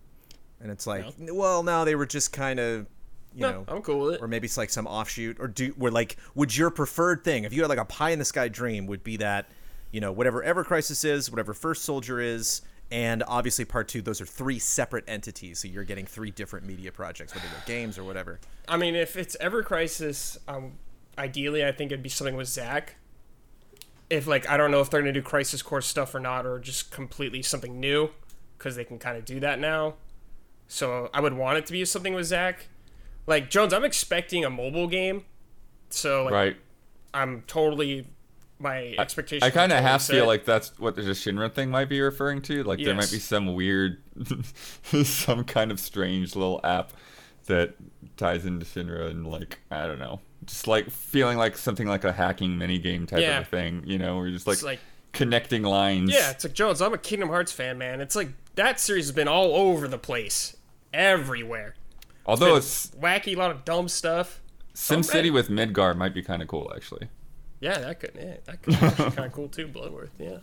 And 0.60 0.70
it's 0.70 0.86
like, 0.86 1.04
well, 1.18 1.62
no, 1.62 1.84
they 1.84 1.94
were 1.96 2.06
just 2.06 2.32
kind 2.32 2.60
of, 2.60 2.86
you 3.34 3.42
No, 3.42 3.50
know, 3.50 3.64
I'm 3.68 3.82
cool 3.82 4.06
with 4.06 4.14
it. 4.14 4.22
or 4.22 4.28
maybe 4.28 4.46
it's 4.46 4.56
like 4.56 4.70
some 4.70 4.86
offshoot, 4.86 5.38
or 5.40 5.48
do 5.48 5.74
were 5.76 5.90
like, 5.90 6.16
would 6.34 6.56
your 6.56 6.70
preferred 6.70 7.24
thing, 7.24 7.44
if 7.44 7.52
you 7.52 7.62
had 7.62 7.68
like 7.68 7.78
a 7.78 7.84
pie 7.84 8.10
in 8.10 8.18
the 8.20 8.24
sky 8.24 8.46
dream, 8.48 8.86
would 8.86 9.02
be 9.02 9.16
that, 9.18 9.48
you 9.90 10.00
know, 10.00 10.12
whatever 10.12 10.42
Ever 10.42 10.62
Crisis 10.64 11.02
is, 11.04 11.30
whatever 11.30 11.52
First 11.52 11.82
Soldier 11.84 12.20
is, 12.20 12.62
and 12.92 13.24
obviously 13.26 13.64
part 13.64 13.88
two, 13.88 14.02
those 14.02 14.20
are 14.20 14.26
three 14.26 14.58
separate 14.58 15.04
entities, 15.08 15.60
so 15.60 15.66
you're 15.66 15.82
getting 15.82 16.04
three 16.04 16.30
different 16.30 16.66
media 16.66 16.92
projects, 16.92 17.34
whether 17.34 17.46
they're 17.48 17.64
games 17.66 17.96
or 17.96 18.04
whatever. 18.04 18.38
I 18.68 18.76
mean, 18.76 18.94
if 18.94 19.16
it's 19.16 19.34
Ever 19.40 19.62
Crisis, 19.62 20.38
um, 20.46 20.74
ideally, 21.16 21.64
I 21.64 21.72
think 21.72 21.90
it'd 21.90 22.02
be 22.02 22.10
something 22.10 22.36
with 22.36 22.48
Zack 22.48 22.96
If 24.10 24.26
like, 24.26 24.46
I 24.46 24.58
don't 24.58 24.70
know 24.70 24.82
if 24.82 24.90
they're 24.90 25.00
gonna 25.00 25.14
do 25.14 25.22
Crisis 25.22 25.62
Core 25.62 25.80
stuff 25.80 26.14
or 26.14 26.20
not, 26.20 26.44
or 26.44 26.58
just 26.58 26.90
completely 26.90 27.40
something 27.40 27.80
new, 27.80 28.10
because 28.58 28.76
they 28.76 28.84
can 28.84 28.98
kind 28.98 29.16
of 29.16 29.24
do 29.24 29.40
that 29.40 29.58
now. 29.58 29.94
So 30.68 31.08
I 31.14 31.20
would 31.20 31.32
want 31.32 31.56
it 31.56 31.66
to 31.66 31.72
be 31.72 31.82
something 31.86 32.12
with 32.12 32.26
Zack 32.26 32.66
Like 33.26 33.48
Jones, 33.48 33.72
I'm 33.72 33.84
expecting 33.84 34.44
a 34.44 34.50
mobile 34.50 34.86
game, 34.86 35.24
so 35.88 36.24
like, 36.24 36.32
right. 36.34 36.56
I'm 37.14 37.42
totally 37.46 38.06
my 38.62 38.94
expectations. 38.98 39.42
I 39.42 39.50
kind 39.50 39.72
of 39.72 39.78
half 39.80 40.04
feel 40.06 40.26
like 40.26 40.44
that's 40.44 40.78
what 40.78 40.96
the 40.96 41.02
Shinra 41.02 41.52
thing 41.52 41.70
might 41.70 41.88
be 41.88 42.00
referring 42.00 42.40
to. 42.42 42.62
Like 42.64 42.78
there 42.82 42.94
might 42.94 43.10
be 43.10 43.18
some 43.18 43.54
weird, 43.54 44.00
some 45.04 45.44
kind 45.44 45.70
of 45.70 45.80
strange 45.80 46.34
little 46.36 46.60
app 46.64 46.92
that 47.46 47.74
ties 48.16 48.46
into 48.46 48.64
Shinra 48.64 49.10
and 49.10 49.26
like 49.26 49.58
I 49.70 49.86
don't 49.86 49.98
know, 49.98 50.20
just 50.46 50.66
like 50.66 50.90
feeling 50.90 51.36
like 51.38 51.56
something 51.56 51.86
like 51.88 52.04
a 52.04 52.12
hacking 52.12 52.56
mini 52.56 52.78
game 52.78 53.06
type 53.06 53.20
Yeah. 53.20 53.38
of 53.40 53.46
a 53.46 53.50
thing. 53.50 53.82
You 53.86 53.98
know, 53.98 54.16
where 54.16 54.26
you're 54.26 54.36
just 54.36 54.46
like, 54.46 54.62
like- 54.62 54.80
connecting 55.12 55.62
lines. 55.62 56.12
Yeah, 56.12 56.30
it's 56.30 56.44
like 56.44 56.52
Jones. 56.54 56.80
I'm 56.80 56.94
a 56.94 56.98
Kingdom 56.98 57.28
Hearts 57.28 57.52
fan, 57.52 57.76
man. 57.78 58.00
It's 58.00 58.16
like 58.16 58.28
that 58.54 58.78
series 58.80 59.06
has 59.06 59.12
been 59.12 59.28
all 59.28 59.54
over 59.54 59.88
the 59.88 59.98
place, 59.98 60.56
everywhere. 60.94 61.74
Although 62.24 62.50
Been 62.50 62.56
it's 62.58 62.86
wacky, 62.92 63.34
a 63.34 63.38
lot 63.38 63.50
of 63.50 63.64
dumb 63.64 63.88
stuff. 63.88 64.40
SimCity 64.74 65.14
Okay. 65.18 65.30
with 65.30 65.48
Midgar 65.50 65.96
might 65.96 66.14
be 66.14 66.22
kind 66.22 66.40
of 66.40 66.48
cool 66.48 66.72
actually. 66.74 67.08
Yeah, 67.62 67.78
that 67.78 68.00
could 68.00 68.10
yeah, 68.16 68.36
that 68.46 68.60
could 68.62 68.72
be 68.72 69.16
kind 69.16 69.18
of 69.26 69.32
cool 69.32 69.48
too. 69.48 69.68
Bloodworth, 69.68 70.10
yeah. 70.18 70.38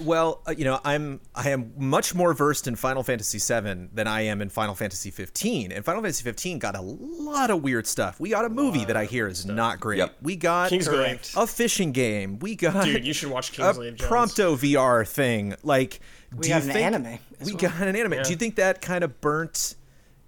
Well, 0.00 0.42
uh, 0.48 0.50
you 0.58 0.64
know, 0.64 0.80
I'm 0.84 1.20
I 1.34 1.50
am 1.50 1.72
much 1.78 2.16
more 2.16 2.34
versed 2.34 2.66
in 2.66 2.74
Final 2.74 3.04
Fantasy 3.04 3.38
VII 3.38 3.90
than 3.94 4.08
I 4.08 4.22
am 4.22 4.42
in 4.42 4.48
Final 4.48 4.74
Fantasy 4.74 5.12
15, 5.12 5.70
and 5.70 5.84
Final 5.84 6.02
Fantasy 6.02 6.24
15 6.24 6.58
got 6.58 6.74
a 6.74 6.80
lot 6.80 7.50
of 7.50 7.62
weird 7.62 7.86
stuff. 7.86 8.18
We 8.18 8.30
got 8.30 8.44
a 8.44 8.48
movie 8.48 8.84
that 8.86 8.96
I 8.96 9.04
hear 9.04 9.28
is 9.28 9.46
not 9.46 9.78
great. 9.78 9.98
Yep. 9.98 10.16
We 10.20 10.34
got 10.34 10.72
Kingsglaive. 10.72 11.40
a 11.40 11.46
fishing 11.46 11.92
game. 11.92 12.40
We 12.40 12.56
got 12.56 12.84
Dude, 12.84 13.04
you 13.06 13.12
should 13.12 13.30
watch 13.30 13.50
a 13.56 13.62
Kingsglaive 13.62 13.94
Jones. 13.94 14.10
Prompto 14.10 14.56
VR 14.56 15.06
thing. 15.06 15.54
Like, 15.62 16.00
We 16.34 16.42
do 16.42 16.48
you 16.48 16.54
an 16.56 16.62
think 16.62 16.76
anime 16.76 17.18
We 17.44 17.52
well. 17.52 17.60
got 17.60 17.80
an 17.86 17.94
anime. 17.94 18.14
Yeah. 18.14 18.22
Do 18.24 18.30
you 18.30 18.36
think 18.36 18.56
that 18.56 18.80
kind 18.82 19.04
of 19.04 19.20
burnt, 19.20 19.76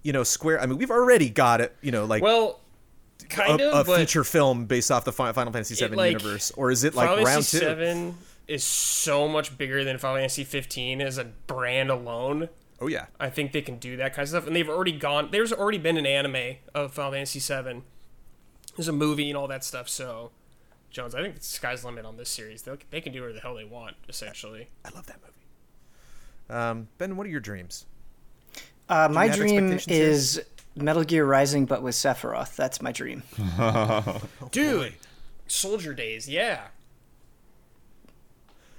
you 0.01 0.13
know, 0.13 0.23
Square? 0.23 0.61
I 0.61 0.65
mean, 0.65 0.77
we've 0.77 0.91
already 0.91 1.29
got 1.29 1.59
it. 1.59 1.75
You 1.81 1.91
know, 1.91 2.05
like 2.05 2.23
Well, 2.23 2.61
kind 3.29 3.61
a, 3.61 3.71
of, 3.71 3.89
a 3.89 3.97
feature 3.97 4.23
film 4.23 4.65
based 4.65 4.91
off 4.91 5.05
the 5.05 5.11
Final 5.11 5.33
Fantasy 5.33 5.75
VII 5.75 5.95
like, 5.95 6.11
universe, 6.13 6.51
or 6.51 6.71
is 6.71 6.83
it 6.83 6.95
like 6.95 7.09
Final 7.09 7.23
round 7.23 7.45
Fantasy 7.45 7.59
two? 7.59 7.65
Seven 7.65 8.17
is 8.47 8.63
so 8.63 9.27
much 9.27 9.57
bigger 9.57 9.83
than 9.83 9.97
Final 9.97 10.17
Fantasy 10.17 10.43
15 10.43 11.01
as 11.01 11.17
a 11.17 11.25
brand 11.25 11.89
alone. 11.89 12.49
Oh 12.79 12.87
yeah. 12.87 13.07
I 13.19 13.29
think 13.29 13.51
they 13.51 13.61
can 13.61 13.77
do 13.77 13.97
that 13.97 14.13
kind 14.13 14.23
of 14.23 14.29
stuff, 14.29 14.47
and 14.47 14.55
they've 14.55 14.69
already 14.69 14.91
gone. 14.91 15.29
There's 15.31 15.51
already 15.51 15.77
been 15.77 15.97
an 15.97 16.05
anime 16.05 16.57
of 16.73 16.93
Final 16.93 17.13
Fantasy 17.13 17.39
VII. 17.39 17.83
There's 18.75 18.87
a 18.87 18.93
movie 18.93 19.29
and 19.29 19.37
all 19.37 19.47
that 19.47 19.63
stuff. 19.63 19.89
So, 19.89 20.31
Jones, 20.91 21.15
I 21.15 21.21
think 21.21 21.35
the 21.35 21.43
sky's 21.43 21.81
the 21.81 21.87
limit 21.87 22.05
on 22.05 22.17
this 22.17 22.29
series. 22.29 22.61
They 22.61 22.77
they 22.91 23.01
can 23.01 23.11
do 23.11 23.21
whatever 23.21 23.33
the 23.33 23.41
hell 23.41 23.55
they 23.55 23.65
want, 23.65 23.95
essentially. 24.07 24.69
I 24.85 24.89
love 24.89 25.07
that 25.07 25.19
movie. 25.21 25.33
Um, 26.49 26.87
ben, 26.97 27.17
what 27.17 27.27
are 27.27 27.29
your 27.29 27.39
dreams? 27.39 27.85
Uh, 28.89 29.09
my 29.11 29.27
have 29.27 29.35
dream 29.35 29.79
is. 29.87 30.35
here? 30.35 30.45
Is 30.77 30.83
Metal 30.83 31.03
Gear 31.03 31.25
Rising, 31.25 31.65
but 31.65 31.81
with 31.81 31.95
Sephiroth. 31.95 32.55
That's 32.55 32.81
my 32.81 32.91
dream. 32.91 33.23
Dude, 34.51 34.93
Soldier 35.47 35.93
Days, 35.93 36.29
yeah. 36.29 36.67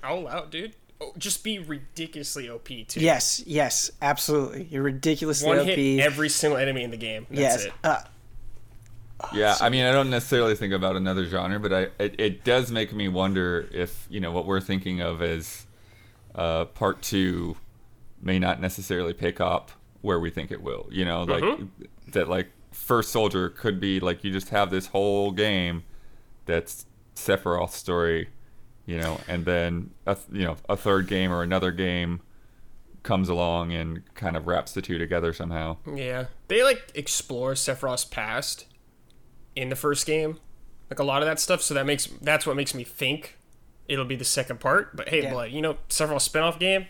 All 0.03 0.29
out, 0.29 0.51
dude. 0.51 0.75
Oh, 1.01 1.13
just 1.19 1.43
be 1.45 1.59
ridiculously 1.59 2.49
OP 2.49 2.69
too. 2.89 3.01
Yes, 3.01 3.43
yes, 3.47 3.91
absolutely. 4.01 4.65
You're 4.71 4.83
ridiculously 4.83 5.49
One 5.49 5.61
OP. 5.61 5.67
hit 5.67 6.01
every 6.01 6.29
single 6.29 6.59
enemy 6.59 6.83
in 6.83 6.91
the 6.91 6.97
game. 6.97 7.27
That's 7.31 7.41
yes. 7.41 7.65
it. 7.67 7.73
Uh, 7.85 8.01
Yeah, 9.35 9.57
I 9.61 9.69
mean, 9.69 9.85
I 9.85 9.93
don't 9.93 10.11
necessarily 10.11 10.55
think 10.55 10.73
about 10.73 10.95
another 10.95 11.25
genre, 11.27 11.59
but 11.59 11.73
I 11.73 11.81
it, 12.03 12.15
it 12.19 12.45
does 12.45 12.71
make 12.71 12.93
me 12.93 13.09
wonder 13.09 13.69
if 13.73 14.07
you 14.09 14.21
know 14.21 14.31
what 14.31 14.47
we're 14.47 14.61
thinking 14.61 15.01
of 15.01 15.21
as 15.21 15.67
uh, 16.35 16.67
part 16.67 17.03
two 17.03 17.57
may 18.23 18.39
not 18.39 18.61
necessarily 18.61 19.13
pick 19.13 19.41
up 19.41 19.73
where 20.01 20.21
we 20.21 20.31
think 20.31 20.51
it 20.51 20.63
will. 20.63 20.89
You 20.91 21.05
know, 21.05 21.23
like 21.23 21.43
mm-hmm. 21.43 21.85
that, 22.13 22.29
like 22.29 22.49
First 22.71 23.11
Soldier 23.11 23.49
could 23.49 23.81
be 23.81 24.01
like 24.01 24.25
you 24.25 24.33
just 24.33 24.51
have 24.51 24.71
this 24.71 24.89
whole 24.89 25.33
game 25.33 25.85
that's 26.47 26.87
Sephiroth's 27.15 27.77
story, 27.77 28.31
you 28.87 28.99
know, 28.99 29.21
and 29.29 29.45
then 29.45 29.91
a, 30.07 30.15
th- 30.15 30.27
you 30.33 30.45
know 30.45 30.57
a 30.69 30.77
third 30.77 31.07
game 31.07 31.33
or 31.33 31.43
another 31.43 31.73
game 31.73 32.21
comes 33.03 33.29
along 33.29 33.73
and 33.73 34.03
kind 34.15 34.37
of 34.37 34.47
wraps 34.47 34.73
the 34.73 34.83
two 34.83 34.99
together 34.99 35.33
somehow. 35.33 35.77
Yeah, 35.93 36.27
they 36.49 36.63
like 36.63 36.93
explore 36.95 37.55
Sephiroth's 37.55 38.05
past 38.05 38.67
in 39.57 39.69
the 39.71 39.77
first 39.77 40.07
game, 40.07 40.39
like 40.91 40.99
a 40.99 41.05
lot 41.05 41.23
of 41.23 41.27
that 41.27 41.41
stuff. 41.41 41.63
So 41.63 41.75
that 41.75 41.87
makes 41.87 42.07
that's 42.07 42.47
what 42.47 42.57
makes 42.57 42.75
me 42.75 42.85
think 42.85 43.39
it'll 43.89 44.05
be 44.05 44.17
the 44.17 44.25
second 44.25 44.61
part. 44.61 44.97
But 44.97 45.09
hey, 45.09 45.23
Yeah. 45.23 45.35
like 45.35 45.53
you 45.53 45.63
know, 45.63 45.79
several 45.89 46.21
spin-off 46.21 46.59
game. 46.59 46.87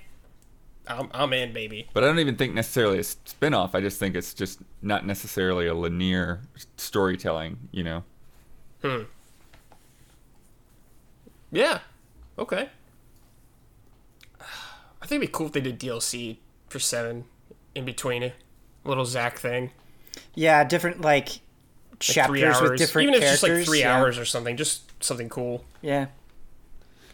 I'm, 0.89 1.09
I'm 1.12 1.32
in, 1.32 1.53
baby. 1.53 1.89
But 1.93 2.05
I 2.05 2.07
don't 2.07 2.18
even 2.18 2.36
think 2.36 2.55
necessarily 2.55 2.99
a 2.99 3.05
spin-off. 3.05 3.74
I 3.74 3.80
just 3.80 3.99
think 3.99 4.14
it's 4.14 4.34
just 4.34 4.61
not 4.82 5.07
necessarily 5.07 5.66
a 5.66 5.74
linear 5.74 6.43
storytelling, 6.76 7.68
you 7.72 7.84
know. 7.84 8.05
Hmm. 8.82 9.03
Yeah. 11.51 11.80
Okay. 12.39 12.68
I 14.41 15.07
think 15.07 15.22
it'd 15.22 15.32
be 15.32 15.32
cool 15.32 15.47
if 15.47 15.53
they 15.53 15.61
did 15.61 15.78
DLC 15.78 16.39
for 16.68 16.78
seven 16.78 17.24
in 17.74 17.84
between. 17.84 18.22
A 18.22 18.32
little 18.84 19.07
Zack 19.07 19.39
thing. 19.39 19.70
Yeah, 20.34 20.64
different 20.64 21.01
like 21.01 21.28
Like 21.28 21.41
chapters 22.01 22.61
with 22.61 22.78
different 22.78 23.09
Even 23.09 23.14
if 23.14 23.22
it's 23.22 23.41
just 23.41 23.43
like 23.43 23.64
three 23.64 23.80
yeah. 23.80 23.97
hours 23.97 24.18
or 24.18 24.24
something. 24.24 24.57
Just 24.57 25.03
something 25.03 25.28
cool. 25.28 25.64
Yeah. 25.82 26.07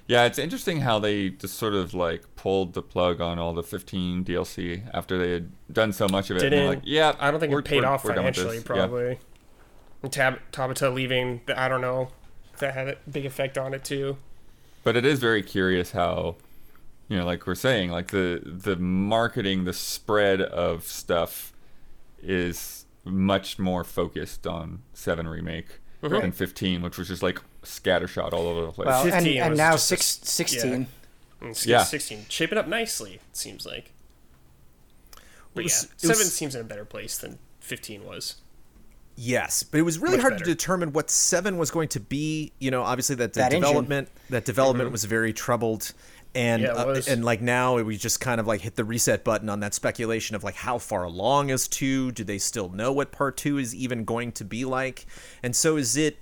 Yeah, 0.07 0.25
it's 0.27 0.39
interesting 0.39 0.81
how 0.83 0.99
they 0.99 1.31
just 1.31 1.55
sort 1.55 1.73
of 1.75 1.95
like 1.95 2.23
pulled 2.37 2.75
the 2.75 2.83
plug 2.83 3.21
on 3.23 3.39
all 3.39 3.55
the 3.55 3.63
15 3.63 4.25
DLC 4.25 4.83
after 4.93 5.17
they 5.19 5.31
had 5.33 5.51
done 5.73 5.93
so 5.93 6.07
much 6.09 6.29
of 6.31 6.37
it. 6.37 6.41
Didn't 6.41 6.67
like, 6.67 6.81
yeah, 6.85 7.15
I 7.19 7.31
don't 7.31 7.41
think 7.41 7.53
it 7.53 7.65
paid 7.65 7.77
we're- 7.77 7.87
off 7.87 8.05
we're 8.05 8.15
financially, 8.15 8.59
this." 8.59 8.65
Yeah. 8.65 8.67
probably. 8.67 9.19
And 10.03 10.13
Tab- 10.13 10.41
Tabata 10.53 10.93
leaving, 10.93 11.41
I 11.57 11.69
don't 11.69 11.81
know 11.81 12.09
if 12.53 12.61
that 12.61 12.75
had 12.75 12.89
a 12.89 12.97
big 13.11 13.25
effect 13.25 13.57
on 13.57 13.73
it 13.73 13.83
too. 13.85 14.19
But 14.83 14.97
it 14.97 15.07
is 15.07 15.19
very 15.21 15.43
curious 15.43 15.93
how, 15.93 16.37
you 17.09 17.17
know, 17.17 17.25
like 17.25 17.47
we're 17.47 17.55
saying, 17.55 17.91
like 17.91 18.09
the 18.09 18.43
the 18.45 18.77
marketing, 18.77 19.65
the 19.65 19.73
spread 19.73 20.43
of 20.43 20.85
stuff 20.85 21.55
is 22.23 22.85
much 23.05 23.59
more 23.59 23.85
focused 23.85 24.47
on 24.47 24.83
Seven 24.93 25.27
remake 25.29 25.81
Mm-hmm. 26.03 26.21
than 26.21 26.33
15, 26.33 26.83
which 26.83 26.99
was 26.99 27.09
just 27.09 27.23
like 27.23 27.41
scattershot 27.65 28.33
all 28.33 28.47
over 28.49 28.67
the 28.67 28.73
place. 28.73 28.87
Well, 28.87 29.03
and, 29.05 29.13
15 29.13 29.41
and 29.43 29.51
was 29.51 29.59
now 29.59 29.73
just 29.73 29.85
a 29.93 29.97
six, 29.97 30.05
16. 30.23 30.87
And 31.41 31.51
s- 31.51 31.67
Yeah. 31.67 31.83
16. 31.85 32.27
Shaping 32.29 32.59
up 32.59 32.69
nicely, 32.69 33.15
it 33.15 33.21
seems 33.37 33.67
like. 33.67 33.93
But 35.55 35.65
was- 35.65 35.85
yeah, 35.85 35.89
it 36.03 36.09
was- 36.09 36.19
7 36.19 36.31
seems 36.31 36.55
in 36.55 36.61
a 36.61 36.65
better 36.65 36.85
place 36.85 37.19
than 37.19 37.39
15 37.61 38.05
was. 38.05 38.37
Yes, 39.17 39.63
but 39.63 39.79
it 39.79 39.83
was 39.83 39.99
really 39.99 40.17
Much 40.17 40.23
hard 40.23 40.33
better. 40.35 40.45
to 40.47 40.51
determine 40.51 40.93
what 40.93 41.09
seven 41.09 41.57
was 41.57 41.71
going 41.71 41.89
to 41.91 42.01
be. 42.01 42.53
You 42.59 42.73
know, 42.73 42.83
obviously 42.83 43.15
that 43.17 43.33
the 43.33 43.41
That 43.41 43.53
engine. 43.53 43.61
development 43.63 44.09
that 44.31 44.45
development 44.45 44.91
was 44.91 45.05
very 45.05 45.33
troubled, 45.33 45.93
and 46.35 46.65
Mm-hmm. 46.65 46.77
Yeah, 46.91 46.95
it 46.97 47.09
uh, 47.09 47.13
and 47.13 47.25
like 47.25 47.41
now 47.41 47.77
we 47.81 47.97
just 47.97 48.19
kind 48.21 48.41
of 48.41 48.49
like 48.49 48.63
hit 48.63 48.75
the 48.75 48.85
reset 48.85 49.23
button 49.23 49.49
on 49.49 49.61
that 49.61 49.73
speculation 49.73 50.35
of 50.35 50.43
like 50.43 50.57
how 50.57 50.79
far 50.79 51.05
along 51.05 51.51
is 51.51 51.69
two? 51.69 52.11
Do 52.11 52.25
they 52.25 52.39
still 52.39 52.69
know 52.71 52.93
what 52.93 53.13
part 53.13 53.37
two 53.37 53.57
is 53.59 53.73
even 53.73 54.05
going 54.05 54.33
to 54.33 54.45
be 54.45 54.65
like? 54.65 55.07
And 55.45 55.55
so 55.55 55.77
is 55.77 55.97
it? 55.97 56.19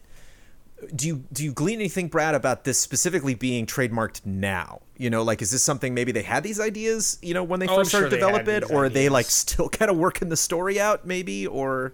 Do 0.95 1.07
you 1.07 1.25
do 1.33 1.45
you 1.45 1.53
glean 1.53 1.77
anything, 1.81 2.09
Brad, 2.09 2.35
about 2.35 2.65
this 2.65 2.79
specifically 2.79 3.35
being 3.35 3.67
trademarked 3.67 4.27
now? 4.27 4.81
You 4.97 5.11
know, 5.11 5.23
like 5.23 5.41
is 5.43 5.51
this 5.51 5.63
something 5.63 5.95
maybe 5.95 6.13
they 6.13 6.23
had 6.23 6.43
these 6.43 6.59
ideas, 6.61 7.19
you 7.23 7.35
know, 7.35 7.45
when 7.45 7.61
they 7.61 7.69
Oh, 7.69 7.77
first 7.77 7.91
started 7.91 8.11
sure 8.11 8.11
develop 8.11 8.49
it, 8.49 8.65
or 8.69 8.87
are 8.87 8.89
they 8.89 9.09
like 9.09 9.31
still 9.31 9.69
kind 9.71 9.91
of 9.91 9.97
working 9.97 10.29
the 10.29 10.37
story 10.37 10.81
out, 10.81 11.07
maybe, 11.07 11.47
or 11.47 11.93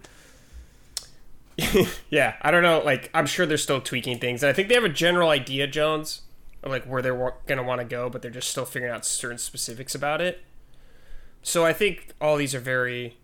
Yeah, 2.11 2.37
I 2.43 2.51
don't 2.51 2.63
know. 2.63 2.81
Like, 2.85 3.11
I'm 3.15 3.27
sure 3.27 3.45
they're 3.47 3.57
still 3.57 3.81
tweaking 3.81 4.19
things, 4.19 4.43
and 4.43 4.51
I 4.51 4.53
think 4.53 4.69
they 4.69 4.75
have 4.75 4.85
a 4.85 4.89
general 4.89 5.31
idea, 5.31 5.67
Jones, 5.67 6.23
of 6.63 6.71
like 6.71 6.85
where 6.85 7.03
they're 7.03 7.15
wa- 7.15 7.33
gonna 7.47 7.63
want 7.63 7.81
to 7.81 7.85
go, 7.85 8.09
but 8.09 8.23
they're 8.23 8.31
just 8.31 8.49
still 8.49 8.65
figuring 8.65 8.95
out 8.95 9.05
certain 9.05 9.39
specifics 9.39 9.95
about 9.95 10.21
it. 10.21 10.43
So 11.43 11.65
I 11.65 11.73
think 11.73 12.13
all 12.21 12.37
these 12.37 12.55
are 12.55 12.61
very 12.61 13.17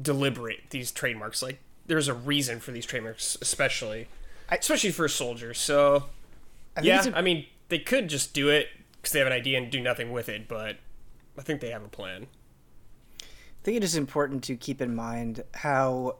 deliberate. 0.00 0.70
These 0.70 0.92
trademarks, 0.92 1.42
like, 1.42 1.58
there's 1.86 2.08
a 2.08 2.14
reason 2.14 2.60
for 2.60 2.72
these 2.72 2.86
trademarks, 2.86 3.36
especially, 3.40 4.08
I- 4.48 4.56
especially 4.56 4.90
for 4.92 5.08
soldiers. 5.08 5.58
So 5.58 6.04
I 6.76 6.80
yeah, 6.82 7.04
a- 7.06 7.16
I 7.16 7.22
mean, 7.22 7.46
they 7.68 7.78
could 7.78 8.08
just 8.08 8.34
do 8.34 8.48
it 8.48 8.68
because 8.96 9.12
they 9.12 9.18
have 9.20 9.26
an 9.28 9.32
idea 9.32 9.58
and 9.58 9.70
do 9.70 9.80
nothing 9.80 10.10
with 10.12 10.28
it, 10.28 10.48
but 10.48 10.76
I 11.38 11.42
think 11.42 11.60
they 11.60 11.70
have 11.70 11.84
a 11.84 11.88
plan. 11.88 12.26
I 13.22 13.24
think 13.62 13.76
it 13.76 13.84
is 13.84 13.96
important 13.96 14.44
to 14.44 14.56
keep 14.56 14.80
in 14.80 14.94
mind 14.94 15.42
how 15.54 16.16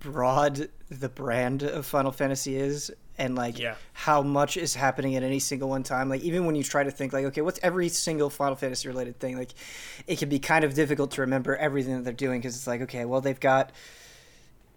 broad 0.00 0.68
the 0.90 1.08
brand 1.08 1.62
of 1.62 1.86
Final 1.86 2.10
Fantasy 2.10 2.56
is 2.56 2.90
and 3.16 3.34
like 3.34 3.58
Yeah. 3.58 3.74
how 3.92 4.22
much 4.22 4.56
is 4.56 4.74
happening 4.74 5.16
at 5.16 5.22
any 5.22 5.38
single 5.38 5.68
one 5.68 5.82
time. 5.82 6.08
Like 6.08 6.22
even 6.22 6.46
when 6.46 6.54
you 6.54 6.62
try 6.62 6.82
to 6.84 6.90
think 6.90 7.12
like, 7.12 7.24
okay, 7.26 7.40
what's 7.42 7.60
every 7.62 7.88
single 7.88 8.30
Final 8.30 8.56
Fantasy 8.56 8.88
related 8.88 9.18
thing? 9.20 9.36
Like 9.36 9.52
it 10.06 10.18
can 10.18 10.28
be 10.28 10.38
kind 10.38 10.64
of 10.64 10.74
difficult 10.74 11.10
to 11.12 11.20
remember 11.22 11.56
everything 11.56 11.96
that 11.96 12.04
they're 12.04 12.12
doing 12.12 12.40
because 12.40 12.56
it's 12.56 12.66
like, 12.66 12.80
okay, 12.82 13.04
well 13.04 13.20
they've 13.20 13.38
got 13.38 13.70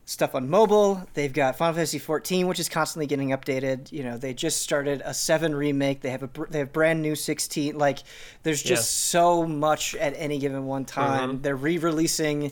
stuff 0.06 0.36
on 0.36 0.50
mobile. 0.50 1.08
They've 1.14 1.32
got 1.32 1.58
Final 1.58 1.76
Fantasy 1.76 2.00
14, 2.00 2.48
which 2.48 2.60
is 2.60 2.70
constantly 2.70 3.08
getting 3.08 3.30
updated. 3.30 3.92
You 3.92 4.04
know, 4.04 4.18
they 4.18 4.34
just 4.34 4.62
started 4.62 5.02
a 5.06 5.14
7 5.14 5.56
remake. 5.56 6.02
They 6.02 6.10
have 6.10 6.24
a 6.24 6.30
they 6.50 6.60
have 6.60 6.74
brand 6.74 7.02
new 7.02 7.16
16. 7.16 7.78
Like 7.78 8.00
there's 8.44 8.62
just 8.62 9.08
so 9.08 9.46
much 9.46 9.96
at 9.96 10.14
any 10.18 10.40
given 10.40 10.66
one 10.66 10.86
mm-hmm. 10.86 11.02
time. 11.02 11.42
They're 11.42 11.56
re-releasing 11.56 12.52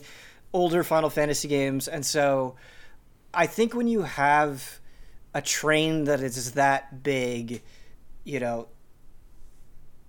older 0.52 0.82
Final 0.82 1.10
Fantasy 1.10 1.48
games, 1.48 1.88
and 1.88 2.04
so 2.04 2.56
I 3.32 3.46
think 3.46 3.74
when 3.74 3.86
you 3.86 4.02
have 4.02 4.80
a 5.34 5.42
train 5.42 6.04
that 6.04 6.20
is 6.20 6.52
that 6.52 7.02
big, 7.02 7.62
you 8.24 8.40
know, 8.40 8.68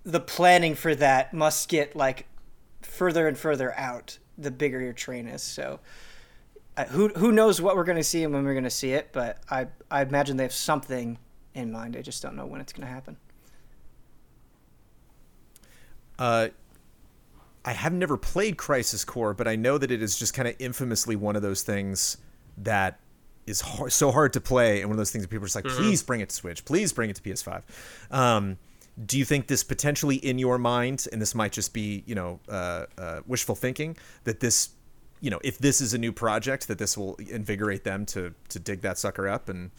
the 0.04 0.20
planning 0.20 0.74
for 0.74 0.94
that 0.96 1.32
must 1.32 1.68
get 1.68 1.94
like 1.94 2.26
further 2.80 3.28
and 3.28 3.38
further 3.38 3.72
out 3.78 4.18
the 4.36 4.50
bigger 4.50 4.80
your 4.80 4.92
train 4.92 5.28
is. 5.28 5.42
So 5.42 5.78
who 6.90 7.08
who 7.08 7.32
knows 7.32 7.60
what 7.60 7.76
we're 7.76 7.84
going 7.84 7.98
to 7.98 8.04
see 8.04 8.24
and 8.24 8.32
when 8.32 8.44
we're 8.44 8.54
going 8.54 8.64
to 8.64 8.70
see 8.70 8.92
it, 8.92 9.10
but 9.12 9.38
I 9.50 9.68
I 9.90 10.02
imagine 10.02 10.36
they 10.36 10.44
have 10.44 10.52
something 10.52 11.18
in 11.54 11.70
mind. 11.70 11.96
I 11.96 12.02
just 12.02 12.22
don't 12.22 12.36
know 12.36 12.46
when 12.46 12.60
it's 12.60 12.72
going 12.72 12.86
to 12.86 12.92
happen. 12.92 13.16
Uh, 16.18 16.48
I 17.64 17.72
have 17.72 17.92
never 17.92 18.16
played 18.16 18.56
Crisis 18.56 19.04
Core, 19.04 19.34
but 19.34 19.46
I 19.46 19.56
know 19.56 19.78
that 19.78 19.90
it 19.90 20.02
is 20.02 20.18
just 20.18 20.34
kind 20.34 20.48
of 20.48 20.56
infamously 20.58 21.16
one 21.16 21.36
of 21.36 21.42
those 21.42 21.62
things 21.62 22.16
that 22.58 22.98
is 23.46 23.60
hard, 23.60 23.92
so 23.92 24.10
hard 24.10 24.32
to 24.34 24.40
play, 24.40 24.80
and 24.80 24.88
one 24.88 24.94
of 24.94 24.98
those 24.98 25.10
things 25.10 25.24
that 25.24 25.28
people 25.28 25.44
are 25.44 25.48
just 25.48 25.56
like, 25.56 25.64
please 25.64 26.02
bring 26.02 26.20
it 26.20 26.28
to 26.28 26.34
Switch, 26.34 26.64
please 26.64 26.92
bring 26.92 27.10
it 27.10 27.16
to 27.16 27.22
PS5. 27.22 27.62
Um, 28.10 28.58
do 29.06 29.18
you 29.18 29.24
think 29.24 29.46
this 29.46 29.64
potentially 29.64 30.16
in 30.16 30.38
your 30.38 30.58
mind, 30.58 31.06
and 31.12 31.20
this 31.20 31.34
might 31.34 31.52
just 31.52 31.72
be, 31.72 32.02
you 32.06 32.14
know, 32.14 32.40
uh, 32.48 32.86
uh, 32.98 33.20
wishful 33.26 33.54
thinking, 33.54 33.96
that 34.24 34.40
this, 34.40 34.70
you 35.22 35.30
know, 35.30 35.40
if 35.42 35.56
this 35.56 35.80
is 35.80 35.94
a 35.94 35.98
new 35.98 36.12
project, 36.12 36.68
that 36.68 36.76
this 36.78 36.98
will 36.98 37.14
invigorate 37.16 37.84
them 37.84 38.04
to 38.06 38.34
to 38.50 38.58
dig 38.58 38.82
that 38.82 38.98
sucker 38.98 39.26
up 39.28 39.48
and 39.48 39.70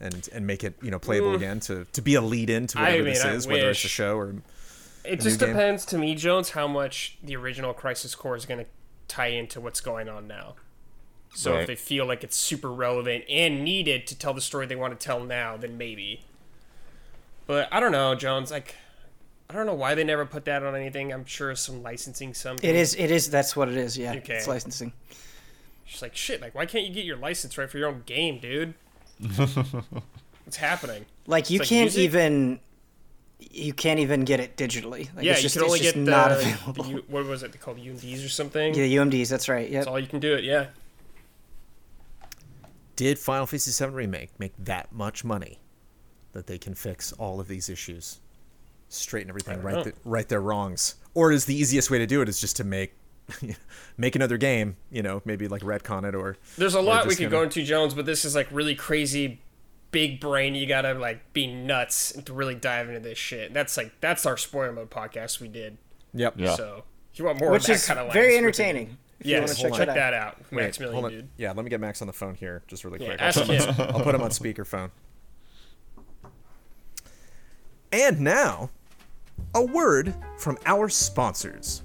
and 0.00 0.28
and 0.32 0.46
make 0.46 0.64
it, 0.64 0.74
you 0.80 0.90
know, 0.90 0.98
playable 0.98 1.34
again, 1.34 1.60
to 1.60 1.84
to 1.92 2.00
be 2.00 2.14
a 2.14 2.22
lead 2.22 2.48
in 2.48 2.66
to 2.68 2.78
I 2.78 2.82
whatever 2.82 3.02
mean, 3.04 3.12
this 3.12 3.24
I 3.24 3.32
is, 3.34 3.46
whether 3.46 3.68
it's 3.70 3.84
a 3.84 3.88
show 3.88 4.16
or 4.16 4.30
It 5.04 5.14
a 5.14 5.16
just 5.16 5.40
new 5.40 5.46
game? 5.46 5.56
depends 5.56 5.84
to 5.86 5.98
me, 5.98 6.14
Jones, 6.14 6.50
how 6.50 6.66
much 6.68 7.18
the 7.22 7.36
original 7.36 7.74
Crisis 7.74 8.14
Core 8.14 8.36
is 8.36 8.46
going 8.46 8.64
to 8.64 8.70
tie 9.08 9.26
into 9.28 9.60
what's 9.60 9.80
going 9.80 10.08
on 10.08 10.26
now. 10.28 10.54
So 11.34 11.52
Right. 11.52 11.60
if 11.62 11.66
they 11.66 11.74
feel 11.76 12.06
like 12.06 12.22
it's 12.24 12.36
super 12.36 12.70
relevant 12.72 13.24
and 13.28 13.64
needed 13.64 14.06
to 14.08 14.18
tell 14.18 14.34
the 14.34 14.40
story 14.40 14.66
they 14.66 14.76
want 14.76 14.98
to 14.98 15.04
tell 15.04 15.20
now, 15.24 15.56
then 15.56 15.76
maybe. 15.78 16.24
But 17.46 17.68
I 17.72 17.80
don't 17.80 17.92
know, 17.92 18.14
Jones. 18.14 18.50
Like, 18.50 18.76
I 19.50 19.54
don't 19.54 19.66
know 19.66 19.74
why 19.74 19.94
they 19.94 20.04
never 20.04 20.24
put 20.24 20.44
that 20.46 20.62
on 20.62 20.74
anything. 20.74 21.12
I'm 21.12 21.24
sure 21.26 21.54
some 21.54 21.82
licensing 21.82 22.32
something. 22.34 22.68
It 22.68 22.74
is 22.76 22.94
it 22.94 23.10
is 23.10 23.30
that's 23.30 23.54
what 23.54 23.68
it 23.68 23.76
is. 23.76 23.98
Yeah, 23.98 24.14
Okay. 24.14 24.34
it's 24.36 24.48
licensing. 24.48 24.92
Just 25.86 26.00
like 26.02 26.16
shit. 26.16 26.40
Like, 26.40 26.54
why 26.54 26.64
can't 26.66 26.86
you 26.86 26.92
get 26.94 27.04
your 27.04 27.16
license 27.18 27.58
right 27.58 27.68
for 27.70 27.76
your 27.78 27.88
own 27.88 28.02
game, 28.06 28.38
dude? 28.38 28.74
What's 30.44 30.56
happening? 30.56 31.04
Like 31.26 31.50
you 31.50 31.58
like 31.58 31.68
can't 31.68 31.84
music? 31.94 32.00
even 32.02 32.60
you 33.38 33.72
can't 33.74 34.00
even 34.00 34.24
get 34.24 34.40
it 34.40 34.56
digitally. 34.56 35.14
Like, 35.14 35.24
yeah, 35.24 35.32
it's 35.32 35.42
just, 35.42 35.56
you 35.56 35.60
can 35.62 35.66
only 35.66 35.80
it's 35.80 35.92
just 35.92 35.96
get 35.96 36.04
the, 36.06 36.10
not 36.10 36.28
the 36.30 36.36
available. 36.36 36.86
U- 36.86 37.04
what 37.08 37.26
was 37.26 37.42
it 37.42 37.60
called 37.60 37.76
UMDs 37.78 38.24
or 38.24 38.28
something. 38.28 38.72
yeah, 38.74 38.84
UMDs. 38.84 39.28
That's 39.28 39.48
right. 39.48 39.68
Yeah. 39.68 39.80
That's 39.80 39.88
all 39.88 39.98
you 39.98 40.06
can 40.06 40.20
do 40.20 40.32
it. 40.34 40.44
Yeah. 40.44 40.66
did 42.96 43.18
Final 43.18 43.46
Fantasy 43.46 43.84
VII 43.84 43.90
Remake 43.92 44.30
make 44.38 44.52
that 44.58 44.92
much 44.92 45.24
money 45.24 45.58
that 46.32 46.46
they 46.46 46.56
can 46.58 46.74
fix 46.74 47.12
all 47.12 47.40
of 47.40 47.48
these 47.48 47.68
issues, 47.68 48.20
straighten 48.94 49.28
everything, 49.30 49.62
right, 49.62 49.74
know. 49.74 49.80
Oh. 49.80 49.84
the, 49.84 49.92
right 50.04 50.28
their 50.28 50.40
wrongs? 50.40 50.96
Or 51.14 51.32
is 51.32 51.44
the 51.46 51.54
easiest 51.54 51.90
way 51.90 51.98
to 51.98 52.06
do 52.06 52.22
it 52.22 52.28
is 52.28 52.40
just 52.40 52.56
to 52.56 52.64
make 52.64 52.94
make 53.96 54.16
another 54.16 54.36
game, 54.36 54.76
you 54.90 55.02
know, 55.02 55.22
maybe 55.24 55.48
like 55.48 55.62
retcon 55.62 56.06
it 56.08 56.14
or 56.14 56.36
There's 56.58 56.74
a 56.74 56.80
lot 56.80 57.04
we 57.06 57.10
could 57.10 57.18
kinda- 57.24 57.36
go 57.36 57.42
into, 57.42 57.62
Jones, 57.62 57.94
but 57.94 58.06
this 58.06 58.24
is 58.24 58.34
like 58.34 58.48
really 58.50 58.74
crazy, 58.74 59.40
big 59.90 60.20
brain. 60.20 60.54
You 60.54 60.66
gotta 60.66 60.94
like 60.94 61.32
be 61.32 61.46
nuts 61.46 62.12
to 62.24 62.32
really 62.32 62.54
dive 62.54 62.88
into 62.88 63.00
this 63.00 63.18
shit. 63.18 63.52
That's 63.54 63.76
like 63.76 63.92
that's 64.00 64.26
our 64.26 64.36
spoiler 64.36 64.72
mode 64.72 64.90
podcast 64.90 65.40
we 65.40 65.48
did. 65.48 65.78
Yep. 66.14 66.34
Yeah. 66.36 66.54
So 66.56 66.84
if 67.12 67.18
you 67.18 67.24
want 67.26 67.38
more, 67.40 67.50
Which 67.52 67.62
of 67.62 67.66
that 67.68 67.72
is 67.74 67.86
kind 67.86 68.00
of 68.00 68.12
very 68.12 68.36
entertaining. 68.36 68.96
If 69.20 69.26
you 69.26 69.32
Yes, 69.36 69.40
wanna 69.62 69.70
check, 69.70 69.78
check 69.78 69.86
that 69.88 69.94
that 69.94 70.14
out. 70.14 70.26
out. 70.38 70.38
Wait, 70.50 70.62
Maximilian, 70.64 71.00
hold 71.00 71.12
dude. 71.12 71.28
Yeah, 71.36 71.52
let 71.52 71.62
me 71.64 71.70
get 71.70 71.78
Max 71.80 72.00
on 72.02 72.08
the 72.08 72.12
phone 72.12 72.34
here 72.34 72.62
just 72.66 72.84
really 72.84 72.98
quick. 72.98 73.20
ask 73.20 73.38
I'll, 73.38 73.46
put 73.46 73.54
him 73.54 73.74
him. 73.74 73.80
on, 73.80 73.94
I'll 73.94 74.00
put 74.02 74.14
him 74.16 74.20
on 74.22 74.30
speakerphone. 74.30 74.90
And 77.92 78.20
now, 78.20 78.70
a 79.54 79.62
word 79.62 80.14
from 80.38 80.58
our 80.66 80.88
sponsors. 80.88 81.82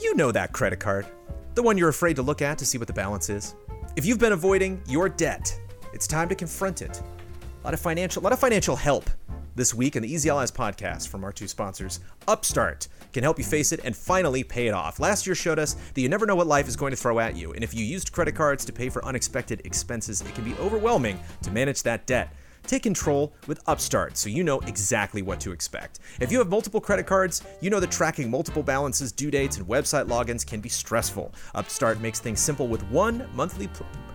You 0.00 0.14
know 0.14 0.32
that 0.32 0.52
credit 0.52 0.80
card, 0.80 1.06
the 1.54 1.62
one 1.62 1.78
you're 1.78 1.88
afraid 1.88 2.16
to 2.16 2.22
look 2.22 2.42
at 2.42 2.58
to 2.58 2.66
see 2.66 2.78
what 2.78 2.86
the 2.86 2.92
balance 2.92 3.30
is. 3.30 3.54
If 3.96 4.04
you've 4.04 4.18
been 4.18 4.32
avoiding 4.32 4.82
your 4.86 5.08
debt, 5.08 5.58
it's 5.92 6.06
time 6.06 6.28
to 6.28 6.34
confront 6.34 6.82
it. 6.82 7.00
A 7.00 7.64
lot 7.64 7.74
of 7.74 7.80
financial, 7.80 8.20
a 8.20 8.24
lot 8.24 8.32
of 8.32 8.38
financial 8.38 8.76
help 8.76 9.08
this 9.54 9.72
week 9.72 9.94
in 9.94 10.02
the 10.02 10.12
Easy 10.12 10.28
Allies 10.28 10.50
podcast 10.50 11.08
from 11.08 11.22
our 11.22 11.32
two 11.32 11.46
sponsors. 11.46 12.00
Upstart 12.26 12.88
can 13.12 13.22
help 13.22 13.38
you 13.38 13.44
face 13.44 13.70
it 13.70 13.80
and 13.84 13.96
finally 13.96 14.42
pay 14.42 14.66
it 14.66 14.74
off. 14.74 14.98
Last 14.98 15.26
year 15.26 15.36
showed 15.36 15.60
us 15.60 15.74
that 15.74 16.00
you 16.00 16.08
never 16.08 16.26
know 16.26 16.34
what 16.34 16.48
life 16.48 16.66
is 16.66 16.74
going 16.74 16.90
to 16.90 16.96
throw 16.96 17.20
at 17.20 17.36
you, 17.36 17.52
and 17.52 17.62
if 17.62 17.72
you 17.72 17.84
used 17.84 18.12
credit 18.12 18.34
cards 18.34 18.64
to 18.64 18.72
pay 18.72 18.88
for 18.88 19.04
unexpected 19.04 19.62
expenses, 19.64 20.20
it 20.20 20.34
can 20.34 20.44
be 20.44 20.54
overwhelming 20.54 21.20
to 21.42 21.52
manage 21.52 21.84
that 21.84 22.06
debt. 22.06 22.34
Take 22.66 22.82
control 22.82 23.34
with 23.46 23.60
Upstart 23.66 24.16
so 24.16 24.28
you 24.30 24.42
know 24.42 24.60
exactly 24.60 25.20
what 25.20 25.38
to 25.40 25.52
expect. 25.52 26.00
If 26.20 26.32
you 26.32 26.38
have 26.38 26.48
multiple 26.48 26.80
credit 26.80 27.06
cards, 27.06 27.42
you 27.60 27.68
know 27.68 27.80
that 27.80 27.90
tracking 27.90 28.30
multiple 28.30 28.62
balances, 28.62 29.12
due 29.12 29.30
dates, 29.30 29.58
and 29.58 29.66
website 29.66 30.06
logins 30.06 30.46
can 30.46 30.60
be 30.60 30.70
stressful. 30.70 31.34
Upstart 31.54 32.00
makes 32.00 32.20
things 32.20 32.40
simple 32.40 32.66
with 32.66 32.82
one 32.90 33.28
monthly 33.34 33.68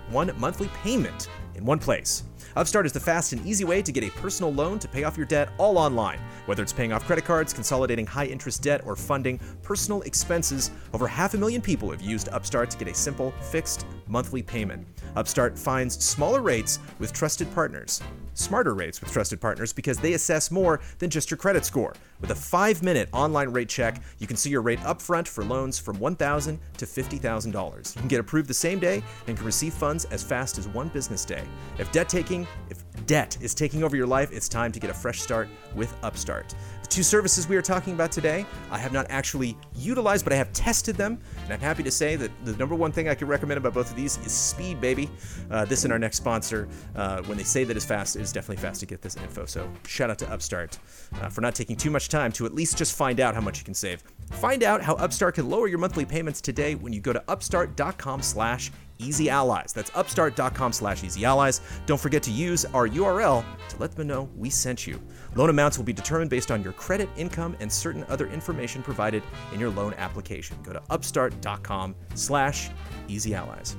one 0.09 0.31
monthly 0.39 0.67
payment 0.69 1.29
in 1.53 1.63
one 1.63 1.77
place. 1.77 2.23
Upstart 2.55 2.87
is 2.87 2.91
the 2.91 2.99
fast 2.99 3.31
and 3.33 3.45
easy 3.45 3.63
way 3.63 3.81
to 3.81 3.91
get 3.91 4.03
a 4.03 4.09
personal 4.11 4.51
loan 4.51 4.79
to 4.79 4.87
pay 4.87 5.03
off 5.03 5.15
your 5.17 5.27
debt 5.27 5.49
all 5.59 5.77
online. 5.77 6.19
Whether 6.47 6.63
it's 6.63 6.73
paying 6.73 6.91
off 6.91 7.05
credit 7.05 7.25
cards, 7.25 7.53
consolidating 7.53 8.07
high 8.07 8.25
interest 8.25 8.63
debt, 8.63 8.81
or 8.85 8.95
funding 8.95 9.39
personal 9.61 10.01
expenses, 10.01 10.71
over 10.93 11.07
half 11.07 11.35
a 11.35 11.37
million 11.37 11.61
people 11.61 11.91
have 11.91 12.01
used 12.01 12.29
Upstart 12.29 12.71
to 12.71 12.77
get 12.77 12.87
a 12.87 12.93
simple, 12.93 13.31
fixed 13.51 13.85
monthly 14.07 14.41
payment. 14.41 14.87
Upstart 15.15 15.57
finds 15.57 16.03
smaller 16.03 16.41
rates 16.41 16.79
with 16.99 17.13
trusted 17.13 17.53
partners, 17.53 18.01
smarter 18.33 18.73
rates 18.73 19.01
with 19.01 19.11
trusted 19.11 19.41
partners 19.41 19.73
because 19.73 19.97
they 19.97 20.13
assess 20.13 20.51
more 20.51 20.79
than 20.99 21.09
just 21.09 21.29
your 21.29 21.37
credit 21.37 21.65
score. 21.65 21.93
With 22.21 22.31
a 22.31 22.35
five 22.35 22.83
minute 22.83 23.09
online 23.13 23.49
rate 23.49 23.69
check, 23.69 24.01
you 24.19 24.27
can 24.27 24.37
see 24.37 24.49
your 24.49 24.61
rate 24.61 24.79
upfront 24.79 25.27
for 25.27 25.43
loans 25.43 25.79
from 25.79 25.99
1,000 25.99 26.59
to 26.77 26.85
$50,000. 26.85 27.95
You 27.95 27.99
can 27.99 28.07
get 28.07 28.19
approved 28.19 28.49
the 28.49 28.53
same 28.53 28.79
day 28.79 29.03
and 29.27 29.37
can 29.37 29.45
receive 29.45 29.73
funds 29.73 30.05
as 30.05 30.23
fast 30.23 30.57
as 30.57 30.67
one 30.67 30.89
business 30.89 31.25
day. 31.25 31.43
If 31.77 31.91
debt 31.91 32.09
taking, 32.09 32.47
if 32.69 32.83
debt 33.05 33.37
is 33.41 33.53
taking 33.53 33.83
over 33.83 33.95
your 33.95 34.07
life, 34.07 34.31
it's 34.31 34.49
time 34.49 34.71
to 34.71 34.79
get 34.79 34.89
a 34.89 34.93
fresh 34.93 35.21
start 35.21 35.47
with 35.75 35.93
Upstart. 36.03 36.55
Two 36.89 37.03
services 37.03 37.47
we 37.47 37.55
are 37.55 37.61
talking 37.61 37.93
about 37.93 38.11
today, 38.11 38.47
I 38.71 38.79
have 38.79 38.91
not 38.91 39.05
actually 39.09 39.55
utilized, 39.75 40.25
but 40.25 40.33
I 40.33 40.37
have 40.37 40.51
tested 40.53 40.95
them, 40.95 41.19
and 41.43 41.53
I'm 41.53 41.59
happy 41.59 41.83
to 41.83 41.91
say 41.91 42.15
that 42.15 42.31
the 42.45 42.57
number 42.57 42.73
one 42.73 42.91
thing 42.91 43.07
I 43.07 43.13
can 43.13 43.27
recommend 43.27 43.59
about 43.59 43.75
both 43.75 43.91
of 43.91 43.95
these 43.95 44.17
is 44.25 44.31
speed, 44.31 44.81
baby. 44.81 45.07
Uh, 45.51 45.65
this 45.65 45.83
and 45.83 45.93
our 45.93 45.99
next 45.99 46.17
sponsor, 46.17 46.67
uh, 46.95 47.21
when 47.23 47.37
they 47.37 47.43
say 47.43 47.63
that 47.63 47.77
it's 47.77 47.85
fast, 47.85 48.15
it 48.15 48.23
is 48.23 48.33
definitely 48.33 48.61
fast 48.61 48.79
to 48.79 48.87
get 48.87 49.03
this 49.03 49.15
info. 49.17 49.45
So 49.45 49.71
shout 49.85 50.09
out 50.09 50.17
to 50.17 50.33
Upstart 50.33 50.79
uh, 51.21 51.29
for 51.29 51.41
not 51.41 51.53
taking 51.53 51.75
too 51.75 51.91
much 51.91 52.09
time 52.09 52.31
to 52.33 52.47
at 52.47 52.55
least 52.55 52.75
just 52.75 52.97
find 52.97 53.19
out 53.19 53.35
how 53.35 53.41
much 53.41 53.59
you 53.59 53.65
can 53.65 53.75
save. 53.75 54.01
Find 54.31 54.63
out 54.63 54.81
how 54.81 54.95
Upstart 54.95 55.35
can 55.35 55.47
lower 55.47 55.67
your 55.67 55.77
monthly 55.77 56.05
payments 56.05 56.41
today 56.41 56.73
when 56.73 56.91
you 56.91 57.01
go 57.01 57.13
to 57.13 57.23
upstart.com 57.27 58.23
slash 58.23 58.71
Easy 58.99 59.29
Allies. 59.29 59.71
That's 59.73 59.91
upstart.com 59.95 60.73
slash 60.73 61.03
easy 61.05 61.23
allies. 61.23 61.61
Don't 61.85 61.99
forget 61.99 62.21
to 62.23 62.31
use 62.31 62.65
our 62.65 62.87
URL 62.87 63.45
to 63.69 63.77
let 63.77 63.95
them 63.95 64.07
know 64.07 64.29
we 64.35 64.49
sent 64.49 64.85
you. 64.85 65.01
Loan 65.35 65.49
amounts 65.49 65.77
will 65.77 65.85
be 65.85 65.93
determined 65.93 66.29
based 66.29 66.51
on 66.51 66.63
your 66.63 66.73
credit, 66.73 67.09
income, 67.15 67.55
and 67.59 67.71
certain 67.71 68.03
other 68.09 68.27
information 68.27 68.81
provided 68.81 69.23
in 69.53 69.59
your 69.59 69.69
loan 69.69 69.93
application. 69.97 70.57
Go 70.63 70.73
to 70.73 70.81
upstart.com 70.89 71.95
slash 72.15 72.69
easy 73.07 73.35
allies. 73.35 73.77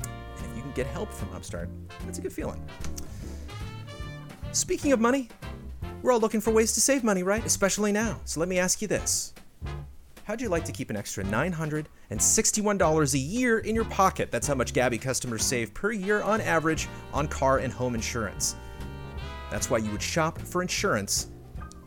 And 0.00 0.50
if 0.50 0.56
you 0.56 0.62
can 0.62 0.72
get 0.72 0.86
help 0.86 1.12
from 1.12 1.32
Upstart, 1.34 1.68
that's 2.04 2.18
a 2.18 2.22
good 2.22 2.32
feeling. 2.32 2.62
Speaking 4.52 4.92
of 4.92 5.00
money, 5.00 5.28
we're 6.02 6.12
all 6.12 6.20
looking 6.20 6.40
for 6.40 6.52
ways 6.52 6.72
to 6.74 6.80
save 6.80 7.02
money, 7.02 7.22
right? 7.22 7.44
Especially 7.44 7.92
now. 7.92 8.20
So 8.24 8.40
let 8.40 8.48
me 8.48 8.58
ask 8.58 8.80
you 8.80 8.88
this. 8.88 9.34
How'd 10.24 10.40
you 10.40 10.48
like 10.48 10.64
to 10.66 10.72
keep 10.72 10.90
an 10.90 10.96
extra 10.96 11.24
$961 11.24 13.14
a 13.14 13.18
year 13.18 13.58
in 13.60 13.74
your 13.74 13.86
pocket? 13.86 14.30
That's 14.30 14.46
how 14.46 14.54
much 14.54 14.74
Gabi 14.74 15.00
customers 15.00 15.42
save 15.42 15.72
per 15.72 15.90
year 15.90 16.22
on 16.22 16.40
average 16.42 16.86
on 17.14 17.28
car 17.28 17.58
and 17.58 17.72
home 17.72 17.94
insurance. 17.94 18.54
That's 19.50 19.70
why 19.70 19.78
you 19.78 19.90
would 19.90 20.02
shop 20.02 20.38
for 20.38 20.62
insurance 20.62 21.28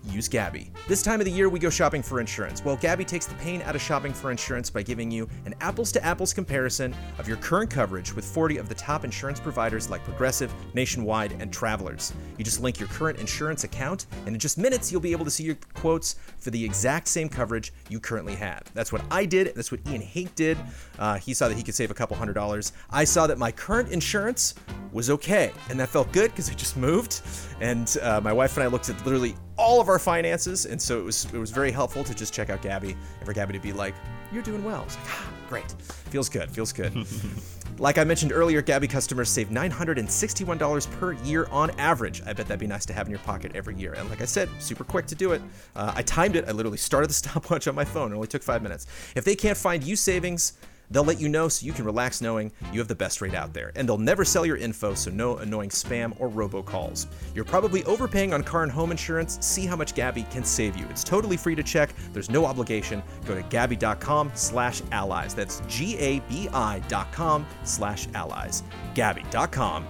use 0.06 0.28
Gabi. 0.28 0.70
This 0.88 1.02
time 1.02 1.20
of 1.22 1.26
the 1.26 1.32
year, 1.32 1.50
we 1.50 1.60
go 1.60 1.70
shopping 1.70 2.02
for 2.02 2.20
insurance. 2.20 2.64
Well, 2.64 2.78
Gabi 2.78 3.06
takes 3.06 3.26
the 3.26 3.36
pain 3.36 3.62
out 3.62 3.76
of 3.76 3.82
shopping 3.82 4.14
for 4.14 4.32
insurance 4.32 4.70
by 4.70 4.84
giving 4.84 5.12
you 5.12 5.28
an 5.46 5.54
apples 5.62 5.92
to 5.94 6.04
apples 6.04 6.34
comparison 6.34 6.96
of 7.18 7.28
your 7.28 7.38
current 7.38 7.70
coverage 7.70 8.14
with 8.16 8.26
40 8.26 8.58
of 8.58 8.68
the 8.68 8.76
top 8.76 9.06
insurance 9.06 9.40
providers 9.40 9.90
like 9.90 10.04
Progressive, 10.04 10.54
Nationwide, 10.74 11.34
and 11.40 11.54
Travelers. 11.54 12.14
You 12.38 12.44
just 12.44 12.62
link 12.62 12.80
your 12.80 12.90
current 12.90 13.20
insurance 13.20 13.64
account, 13.64 14.08
and 14.26 14.36
in 14.36 14.40
just 14.40 14.58
minutes, 14.58 14.92
you'll 14.92 15.02
be 15.02 15.12
able 15.12 15.26
to 15.26 15.32
see 15.32 15.44
your 15.44 15.58
quotes 15.74 16.16
for 16.40 16.50
the 16.50 16.64
exact 16.64 17.08
same 17.08 17.30
coverage 17.30 17.74
you 17.90 18.00
currently 18.00 18.36
have. 18.36 18.64
That's 18.74 18.92
what 18.92 19.02
I 19.12 19.26
did. 19.26 19.54
That's 19.56 19.72
what 19.72 19.82
Ian 19.88 20.02
Hinck 20.02 20.34
did. 20.36 20.58
Uh, 20.98 21.18
he 21.18 21.34
saw 21.34 21.48
that 21.48 21.56
he 21.56 21.64
could 21.64 21.76
save 21.76 21.92
a 21.92 21.94
couple 21.94 22.18
hundred 22.18 22.34
dollars. 22.34 22.74
I 22.90 23.04
saw 23.04 23.28
that 23.28 23.38
my 23.38 23.52
current 23.52 23.90
insurance 23.90 24.56
was 24.92 25.10
okay, 25.10 25.52
and 25.70 25.80
that 25.80 25.90
felt 25.90 26.12
good 26.12 26.32
because 26.32 26.50
I 26.50 26.54
just 26.54 26.78
moved. 26.78 27.22
And 27.60 27.96
uh, 28.02 28.22
my 28.22 28.34
wife 28.34 28.58
and 28.58 28.64
I 28.64 28.68
looked 28.68 28.90
at 28.90 29.04
literally 29.06 29.36
all 29.58 29.80
of 29.80 29.90
our 29.90 30.00
finances, 30.00 30.66
and 30.66 30.82
so 30.82 31.00
it 31.00 31.04
was 31.04 31.26
it 31.26 31.38
was 31.38 31.52
very 31.52 31.72
helpful 31.72 32.04
to 32.04 32.14
just 32.14 32.34
check 32.34 32.50
out 32.50 32.62
Gabi 32.62 32.96
and 33.20 33.26
for 33.26 33.34
Gabi 33.34 33.54
to 33.54 33.60
be 33.60 33.74
like, 33.74 33.96
"You're 34.32 34.44
doing 34.44 34.64
well." 34.64 34.84
It's 34.84 34.96
like, 34.98 35.06
ah, 35.10 35.34
great, 35.50 35.72
feels 36.10 36.30
good, 36.30 36.50
feels 36.50 36.74
good. 36.74 36.94
like 37.78 37.98
I 37.98 38.04
mentioned 38.04 38.32
earlier, 38.32 38.62
Gabi 38.62 38.90
customers 38.90 39.30
save 39.30 39.50
$961 39.50 40.92
per 41.00 41.14
year 41.14 41.48
on 41.52 41.72
average. 41.80 42.22
I 42.22 42.34
bet 42.34 42.48
that'd 42.48 42.60
be 42.60 42.68
nice 42.68 42.86
to 42.86 42.94
have 42.94 43.08
in 43.08 43.12
your 43.12 43.20
pocket 43.20 43.52
every 43.56 43.76
year. 43.76 43.94
And 43.94 44.10
like 44.10 44.22
I 44.22 44.26
said, 44.26 44.50
super 44.60 44.84
quick 44.84 45.08
to 45.08 45.16
do 45.16 45.32
it. 45.32 45.42
Uh, 45.76 45.92
I 45.96 46.04
timed 46.04 46.36
it. 46.36 46.46
I 46.48 46.52
literally 46.52 46.78
started 46.78 47.10
the 47.10 47.14
stopwatch 47.22 47.68
on 47.68 47.76
my 47.76 47.86
phone. 47.86 48.12
It 48.12 48.16
only 48.16 48.28
took 48.28 48.44
five 48.44 48.62
minutes. 48.62 48.88
If 49.16 49.26
they 49.26 49.36
can't 49.36 49.58
find 49.58 49.84
you 49.84 49.96
savings, 49.96 50.54
They'll 50.92 51.04
let 51.04 51.20
you 51.20 51.30
know 51.30 51.48
so 51.48 51.66
you 51.66 51.74
can 51.74 51.86
relax 51.86 52.22
knowing 52.22 52.52
you 52.72 52.80
have 52.80 52.88
the 52.88 52.96
best 52.96 53.22
rate 53.22 53.34
out 53.34 53.54
there. 53.54 53.72
And 53.76 53.88
they'll 53.88 53.98
never 53.98 54.24
sell 54.24 54.46
your 54.46 54.58
info, 54.58 54.94
so 54.94 55.10
no 55.10 55.38
annoying 55.38 55.70
spam 55.70 56.14
or 56.20 56.30
robocalls. 56.30 57.08
You're 57.34 57.46
probably 57.46 57.84
overpaying 57.86 58.34
on 58.34 58.44
car 58.44 58.64
and 58.64 58.72
home 58.72 58.92
insurance. 58.92 59.38
See 59.46 59.66
how 59.66 59.76
much 59.76 59.96
Gabi 59.96 60.30
can 60.30 60.44
save 60.44 60.76
you. 60.78 60.86
It's 60.90 61.04
totally 61.04 61.38
free 61.38 61.56
to 61.56 61.64
check. 61.64 61.94
There's 62.14 62.30
no 62.30 62.46
obligation. 62.46 63.02
Go 63.26 63.36
to 63.36 63.42
Gabi.com 63.44 64.32
slash 64.36 64.82
allies. 64.92 65.34
That's 65.34 65.62
G-A-B-I 65.68 66.82
dot 66.88 67.12
com 67.12 67.46
slash 67.64 68.08
allies. 68.14 68.64
Gabi.com 68.94 69.88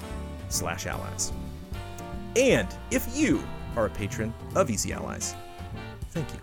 slash 0.49 0.85
allies. 0.85 1.33
And 2.35 2.67
if 2.91 3.07
you 3.17 3.43
are 3.75 3.87
a 3.87 3.89
patron 3.89 4.33
of 4.55 4.69
Easy 4.69 4.93
Allies, 4.93 5.35
thank 6.11 6.31
you. 6.33 6.39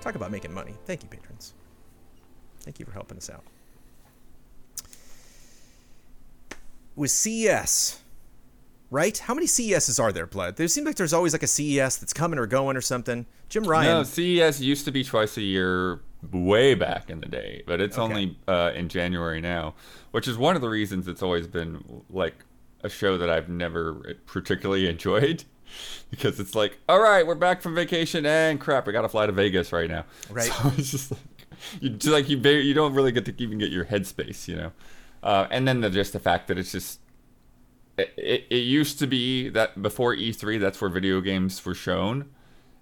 Talk 0.00 0.14
about 0.16 0.30
making 0.30 0.52
money. 0.52 0.74
Thank 0.86 1.02
you, 1.02 1.08
patrons. 1.08 1.33
Thank 2.64 2.78
you 2.78 2.86
for 2.86 2.92
helping 2.92 3.18
us 3.18 3.28
out. 3.28 3.42
With 6.96 7.10
CES, 7.10 8.00
right? 8.90 9.16
How 9.18 9.34
many 9.34 9.46
CESs 9.46 9.98
are 9.98 10.12
there, 10.12 10.26
Blood? 10.26 10.56
There 10.56 10.68
seems 10.68 10.86
like 10.86 10.96
there's 10.96 11.12
always 11.12 11.32
like 11.32 11.42
a 11.42 11.46
CES 11.48 11.96
that's 11.96 12.12
coming 12.12 12.38
or 12.38 12.46
going 12.46 12.76
or 12.76 12.80
something. 12.80 13.26
Jim 13.48 13.64
Ryan. 13.64 13.98
No, 13.98 14.02
CES 14.04 14.60
used 14.60 14.84
to 14.84 14.92
be 14.92 15.02
twice 15.04 15.36
a 15.36 15.42
year 15.42 16.00
way 16.32 16.74
back 16.74 17.10
in 17.10 17.20
the 17.20 17.26
day, 17.28 17.62
but 17.66 17.80
it's 17.80 17.98
Okay. 17.98 18.02
only 18.02 18.38
uh, 18.48 18.70
in 18.74 18.88
January 18.88 19.40
now, 19.40 19.74
which 20.12 20.26
is 20.28 20.38
one 20.38 20.54
of 20.56 20.62
the 20.62 20.68
reasons 20.68 21.06
it's 21.08 21.22
always 21.22 21.46
been 21.46 22.02
like 22.08 22.34
a 22.82 22.88
show 22.88 23.18
that 23.18 23.28
I've 23.28 23.48
never 23.48 24.16
particularly 24.26 24.88
enjoyed. 24.88 25.44
Because 26.10 26.38
it's 26.38 26.54
like, 26.54 26.78
all 26.88 27.00
right, 27.00 27.26
we're 27.26 27.34
back 27.34 27.60
from 27.60 27.74
vacation, 27.74 28.24
and 28.24 28.60
crap, 28.60 28.86
we 28.86 28.92
got 28.92 29.02
to 29.02 29.08
fly 29.08 29.26
to 29.26 29.32
Vegas 29.32 29.72
right 29.72 29.90
now. 29.90 30.04
Right. 30.30 30.48
So 30.62 30.72
it's 30.78 30.90
just 30.92 31.10
like 31.10 31.20
you 31.80 31.90
just 31.90 32.12
like 32.12 32.28
you 32.28 32.38
you 32.38 32.74
don't 32.74 32.94
really 32.94 33.12
get 33.12 33.24
to 33.26 33.34
even 33.38 33.58
get 33.58 33.70
your 33.70 33.84
headspace, 33.86 34.48
you 34.48 34.56
know. 34.56 34.72
Uh, 35.22 35.46
and 35.50 35.66
then 35.66 35.80
the, 35.80 35.90
just 35.90 36.12
the 36.12 36.20
fact 36.20 36.48
that 36.48 36.58
it's 36.58 36.72
just 36.72 37.00
it, 37.96 38.12
it, 38.16 38.46
it 38.50 38.56
used 38.56 38.98
to 38.98 39.06
be 39.06 39.48
that 39.50 39.80
before 39.80 40.14
E3, 40.14 40.60
that's 40.60 40.80
where 40.80 40.90
video 40.90 41.20
games 41.20 41.64
were 41.64 41.74
shown, 41.74 42.28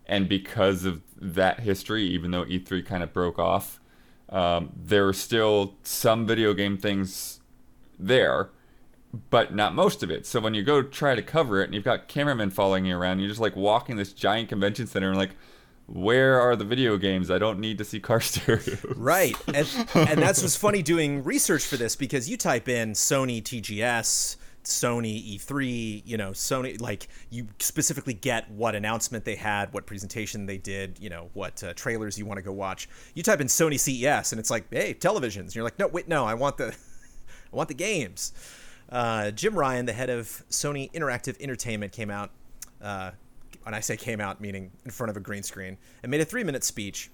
and 0.06 0.28
because 0.28 0.84
of 0.84 1.02
that 1.20 1.60
history, 1.60 2.04
even 2.04 2.30
though 2.30 2.44
E3 2.44 2.84
kind 2.84 3.02
of 3.02 3.12
broke 3.12 3.38
off, 3.38 3.80
um, 4.28 4.72
there 4.74 5.04
were 5.04 5.12
still 5.12 5.74
some 5.82 6.26
video 6.26 6.54
game 6.54 6.76
things 6.78 7.40
there, 7.98 8.50
but 9.30 9.54
not 9.54 9.74
most 9.74 10.02
of 10.02 10.10
it. 10.10 10.26
So 10.26 10.40
when 10.40 10.54
you 10.54 10.62
go 10.62 10.82
try 10.82 11.14
to 11.14 11.22
cover 11.22 11.60
it, 11.60 11.66
and 11.66 11.74
you've 11.74 11.84
got 11.84 12.08
cameramen 12.08 12.50
following 12.50 12.86
you 12.86 12.96
around, 12.96 13.20
you're 13.20 13.28
just 13.28 13.40
like 13.40 13.54
walking 13.54 13.96
this 13.96 14.12
giant 14.12 14.48
convention 14.48 14.86
center, 14.86 15.08
and 15.10 15.18
like, 15.18 15.36
where 15.86 16.40
are 16.40 16.56
the 16.56 16.64
video 16.64 16.96
games? 16.96 17.30
I 17.30 17.38
don't 17.38 17.58
need 17.58 17.78
to 17.78 17.84
see 17.84 18.00
car 18.00 18.20
stereo. 18.22 18.76
Right. 18.96 19.36
And, 19.48 19.68
and 19.94 20.22
that's 20.22 20.42
what's 20.42 20.56
funny 20.56 20.82
doing 20.94 21.22
research 21.24 21.64
for 21.64 21.76
this 21.76 21.96
because 21.96 22.28
you 22.28 22.36
type 22.36 22.68
in 22.68 22.92
Sony 22.92 23.42
TGS, 23.42 24.36
Sony 24.64 25.36
E3, 25.36 26.02
you 26.04 26.16
know, 26.16 26.30
Sony, 26.30 26.80
like 26.80 27.08
you 27.30 27.48
specifically 27.58 28.14
get 28.14 28.50
what 28.50 28.74
announcement 28.74 29.24
they 29.24 29.34
had, 29.34 29.72
what 29.72 29.86
presentation 29.86 30.46
they 30.46 30.58
did, 30.58 30.98
you 31.00 31.10
know, 31.10 31.30
what 31.34 31.62
uh, 31.64 31.74
trailers 31.74 32.18
you 32.18 32.26
want 32.26 32.38
to 32.38 32.42
go 32.42 32.52
watch. 32.52 32.88
You 33.14 33.22
type 33.22 33.40
in 33.40 33.48
Sony 33.48 33.78
CES 33.78 34.32
and 34.32 34.38
it's 34.38 34.50
like, 34.50 34.72
hey, 34.72 34.94
televisions. 34.94 35.38
And 35.38 35.54
you're 35.56 35.64
like, 35.64 35.78
no, 35.78 35.88
wait, 35.88 36.08
no, 36.08 36.24
I 36.24 36.34
want 36.34 36.58
the, 36.58 36.68
I 37.52 37.56
want 37.56 37.68
the 37.68 37.74
games. 37.74 38.32
Uh, 38.88 39.30
Jim 39.30 39.54
Ryan, 39.54 39.86
the 39.86 39.92
head 39.92 40.10
of 40.10 40.26
Sony 40.50 40.92
Interactive 40.92 41.40
Entertainment, 41.40 41.92
came 41.92 42.10
out. 42.10 42.30
Uh, 42.80 43.12
when 43.64 43.74
I 43.74 43.80
say 43.80 43.96
came 43.96 44.20
out, 44.20 44.40
meaning 44.40 44.72
in 44.84 44.90
front 44.90 45.10
of 45.10 45.16
a 45.16 45.20
green 45.20 45.42
screen, 45.42 45.76
and 46.02 46.10
made 46.10 46.20
a 46.20 46.24
three-minute 46.24 46.64
speech. 46.64 47.10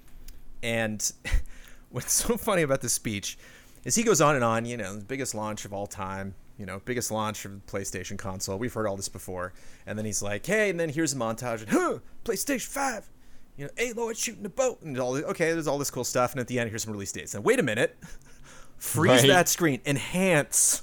And 0.63 1.11
what's 1.91 2.13
so 2.13 2.37
funny 2.37 2.63
about 2.63 2.81
this 2.81 2.93
speech 2.93 3.39
is 3.85 3.95
he 3.95 4.03
goes 4.03 4.21
on 4.21 4.35
and 4.35 4.45
on. 4.45 4.65
You 4.65 4.77
know, 4.77 4.95
the 4.97 5.05
biggest 5.05 5.35
launch 5.35 5.65
of 5.65 5.73
all 5.73 5.87
time. 5.87 6.35
You 6.59 6.67
know, 6.67 6.81
biggest 6.85 7.11
launch 7.13 7.45
of 7.45 7.65
the 7.65 7.73
PlayStation 7.73 8.19
console. 8.19 8.59
We've 8.59 8.73
heard 8.73 8.89
all 8.89 8.97
this 8.97 9.09
before. 9.09 9.53
And 9.87 9.97
then 9.97 10.05
he's 10.05 10.23
like, 10.23 10.45
"Hey," 10.45 10.71
and 10.71 10.81
then 10.81 10.89
here's 10.89 11.13
a 11.13 11.17
montage. 11.17 11.61
And, 11.61 11.71
huh, 11.71 11.99
PlayStation 12.25 12.67
Five. 12.67 13.09
You 13.57 13.65
know, 13.67 13.71
Aloy 13.77 14.17
shooting 14.17 14.45
a 14.45 14.49
boat, 14.49 14.83
and 14.83 14.99
all. 14.99 15.17
Okay, 15.17 15.53
there's 15.53 15.69
all 15.69 15.79
this 15.79 15.91
cool 15.91 16.05
stuff. 16.05 16.33
And 16.33 16.41
at 16.41 16.49
the 16.49 16.59
end, 16.59 16.71
here's 16.71 16.83
some 16.83 16.93
release 16.93 17.13
dates. 17.13 17.35
Now, 17.35 17.41
wait 17.41 17.61
a 17.61 17.63
minute. 17.63 17.97
Freeze 18.79 19.21
Right. 19.23 19.27
that 19.29 19.49
screen. 19.49 19.81
Enhance. 19.87 20.83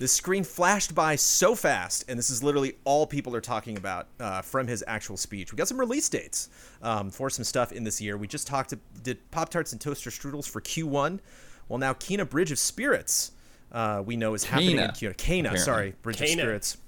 The 0.00 0.08
screen 0.08 0.44
flashed 0.44 0.94
by 0.94 1.16
so 1.16 1.54
fast, 1.54 2.06
and 2.08 2.18
this 2.18 2.30
is 2.30 2.42
literally 2.42 2.78
all 2.84 3.06
people 3.06 3.36
are 3.36 3.40
talking 3.42 3.76
about 3.76 4.08
uh, 4.18 4.40
from 4.40 4.66
his 4.66 4.82
actual 4.86 5.18
speech. 5.18 5.52
We 5.52 5.58
got 5.58 5.68
some 5.68 5.78
release 5.78 6.08
dates 6.08 6.48
um, 6.80 7.10
for 7.10 7.28
some 7.28 7.44
stuff 7.44 7.70
in 7.70 7.84
this 7.84 8.00
year. 8.00 8.16
We 8.16 8.26
just 8.26 8.46
talked, 8.46 8.72
did 9.02 9.30
Pop 9.30 9.50
Tarts 9.50 9.72
and 9.72 9.80
Toaster 9.80 10.08
Strudels 10.08 10.48
for 10.48 10.62
Q1. 10.62 11.20
Well, 11.68 11.78
now 11.78 11.92
Kena 11.92 12.26
Bridge 12.26 12.50
of 12.50 12.58
Spirits, 12.58 13.32
uh, 13.72 14.02
we 14.02 14.16
know 14.16 14.32
is 14.32 14.44
happening 14.44 14.78
in 14.78 14.88
Kena, 14.88 14.98
Q. 14.98 15.10
Kena, 15.10 15.38
apparently. 15.40 15.58
sorry, 15.58 15.94
Bridge 16.00 16.22
of 16.22 16.28
Spirits. 16.28 16.78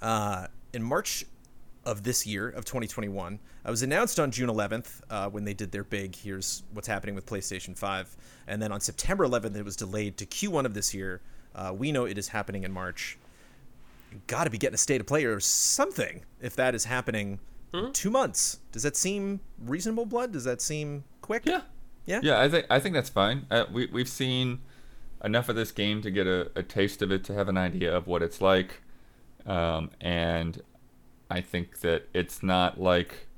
Uh, 0.00 0.48
in 0.72 0.82
March 0.82 1.24
of 1.84 2.02
this 2.02 2.26
year 2.26 2.48
of 2.48 2.64
2021, 2.64 3.38
it 3.64 3.70
was 3.70 3.82
announced 3.82 4.18
on 4.18 4.32
June 4.32 4.48
11th 4.48 5.02
uh, 5.08 5.30
when 5.30 5.44
they 5.44 5.54
did 5.54 5.70
their 5.70 5.84
big 5.84 6.16
"Here's 6.16 6.64
what's 6.72 6.88
happening 6.88 7.14
with 7.14 7.26
PlayStation 7.26 7.78
5," 7.78 8.16
and 8.48 8.60
then 8.60 8.72
on 8.72 8.80
September 8.80 9.24
11th 9.24 9.54
it 9.54 9.64
was 9.64 9.76
delayed 9.76 10.16
to 10.16 10.26
Q1 10.26 10.64
of 10.64 10.74
this 10.74 10.92
year. 10.92 11.20
Uh, 11.54 11.72
we 11.76 11.92
know 11.92 12.04
it 12.04 12.18
is 12.18 12.28
happening 12.28 12.64
in 12.64 12.72
March. 12.72 13.18
Got 14.26 14.44
to 14.44 14.50
be 14.50 14.58
getting 14.58 14.74
a 14.74 14.78
state 14.78 15.00
of 15.00 15.06
play 15.06 15.24
or 15.24 15.40
something 15.40 16.22
if 16.40 16.56
that 16.56 16.74
is 16.74 16.84
happening. 16.84 17.38
in 17.72 17.92
Two 17.92 18.10
months. 18.10 18.58
Does 18.72 18.82
that 18.82 18.96
seem 18.96 19.40
reasonable, 19.58 20.04
Blood? 20.06 20.32
Does 20.32 20.44
that 20.44 20.60
seem 20.60 21.04
quick? 21.22 21.42
Yeah. 21.46 21.62
Yeah. 22.04 22.20
Yeah, 22.22 22.40
I 22.40 22.48
think 22.48 22.66
I 22.68 22.80
think 22.80 22.94
that's 22.94 23.08
fine. 23.10 23.46
Uh, 23.50 23.64
we 23.72 23.86
we've 23.86 24.08
seen 24.08 24.60
enough 25.24 25.48
of 25.48 25.56
this 25.56 25.70
game 25.70 26.02
to 26.02 26.10
get 26.10 26.26
a, 26.26 26.50
a 26.56 26.62
taste 26.62 27.00
of 27.00 27.12
it 27.12 27.22
to 27.24 27.34
have 27.34 27.48
an 27.48 27.56
idea 27.56 27.96
of 27.96 28.06
what 28.08 28.22
it's 28.22 28.40
like, 28.40 28.82
um, 29.46 29.90
and 30.00 30.60
I 31.30 31.40
think 31.40 31.80
that 31.80 32.08
it's 32.12 32.42
not 32.42 32.80
like 32.80 33.28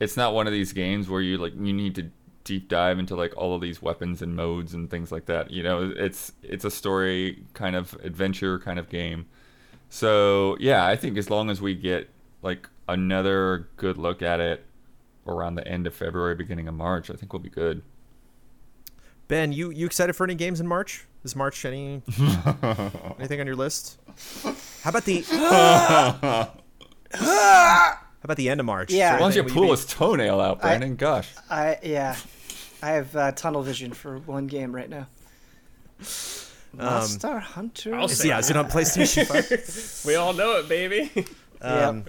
it's 0.00 0.16
not 0.16 0.34
one 0.34 0.46
of 0.46 0.52
these 0.52 0.72
games 0.72 1.08
where 1.08 1.20
you 1.20 1.38
like 1.38 1.54
you 1.54 1.72
need 1.72 1.94
to 1.94 2.10
deep 2.46 2.68
dive 2.68 2.98
into 2.98 3.16
like 3.16 3.36
all 3.36 3.54
of 3.56 3.60
these 3.60 3.82
weapons 3.82 4.22
and 4.22 4.34
modes 4.36 4.72
and 4.72 4.88
things 4.88 5.10
like 5.12 5.26
that. 5.26 5.50
You 5.50 5.62
know, 5.62 5.92
it's 5.94 6.32
it's 6.42 6.64
a 6.64 6.70
story 6.70 7.44
kind 7.52 7.76
of 7.76 7.92
adventure 8.02 8.58
kind 8.58 8.78
of 8.78 8.88
game. 8.88 9.26
So 9.90 10.56
yeah, 10.58 10.86
I 10.86 10.96
think 10.96 11.18
as 11.18 11.28
long 11.28 11.50
as 11.50 11.60
we 11.60 11.74
get 11.74 12.08
like 12.42 12.68
another 12.88 13.68
good 13.76 13.98
look 13.98 14.22
at 14.22 14.40
it 14.40 14.64
around 15.26 15.56
the 15.56 15.66
end 15.66 15.86
of 15.86 15.94
February, 15.94 16.36
beginning 16.36 16.68
of 16.68 16.74
March, 16.74 17.10
I 17.10 17.14
think 17.14 17.32
we'll 17.32 17.42
be 17.42 17.50
good. 17.50 17.82
Ben, 19.28 19.52
you 19.52 19.70
you 19.70 19.84
excited 19.84 20.14
for 20.14 20.24
any 20.24 20.36
games 20.36 20.60
in 20.60 20.68
March? 20.68 21.04
Is 21.24 21.34
March 21.34 21.64
any 21.64 22.00
anything 23.18 23.40
on 23.40 23.46
your 23.46 23.56
list? 23.56 23.98
How 24.82 24.90
about 24.90 25.04
the 25.04 25.22
How 27.12 27.98
about 28.22 28.36
the 28.36 28.48
end 28.48 28.60
of 28.60 28.66
March? 28.66 28.92
Yeah. 28.92 28.96
Is 28.96 29.10
there 29.10 29.20
Why 29.20 29.34
don't 29.34 29.48
you 29.48 29.54
pull 29.54 29.70
his 29.72 29.84
toenail 29.84 30.40
out, 30.40 30.60
Brandon? 30.60 30.94
Gosh. 30.94 31.32
I 31.50 31.78
yeah, 31.82 32.16
I 32.86 32.90
have 32.90 33.16
uh, 33.16 33.32
tunnel 33.32 33.62
vision 33.62 33.92
for 33.92 34.18
one 34.18 34.46
game 34.46 34.72
right 34.72 34.88
now. 34.88 35.08
Monster 36.72 37.40
Hunter. 37.40 37.94
I'll 37.96 38.06
be- 38.06 38.14
Yeah, 38.24 38.38
is 38.38 38.48
it 38.48 38.56
on 38.56 38.66
PlayStation 38.66 39.26
5? 39.26 40.04
We 40.08 40.14
all 40.14 40.32
know 40.32 40.58
it, 40.58 40.68
baby. 40.68 41.10
Um, 41.62 42.04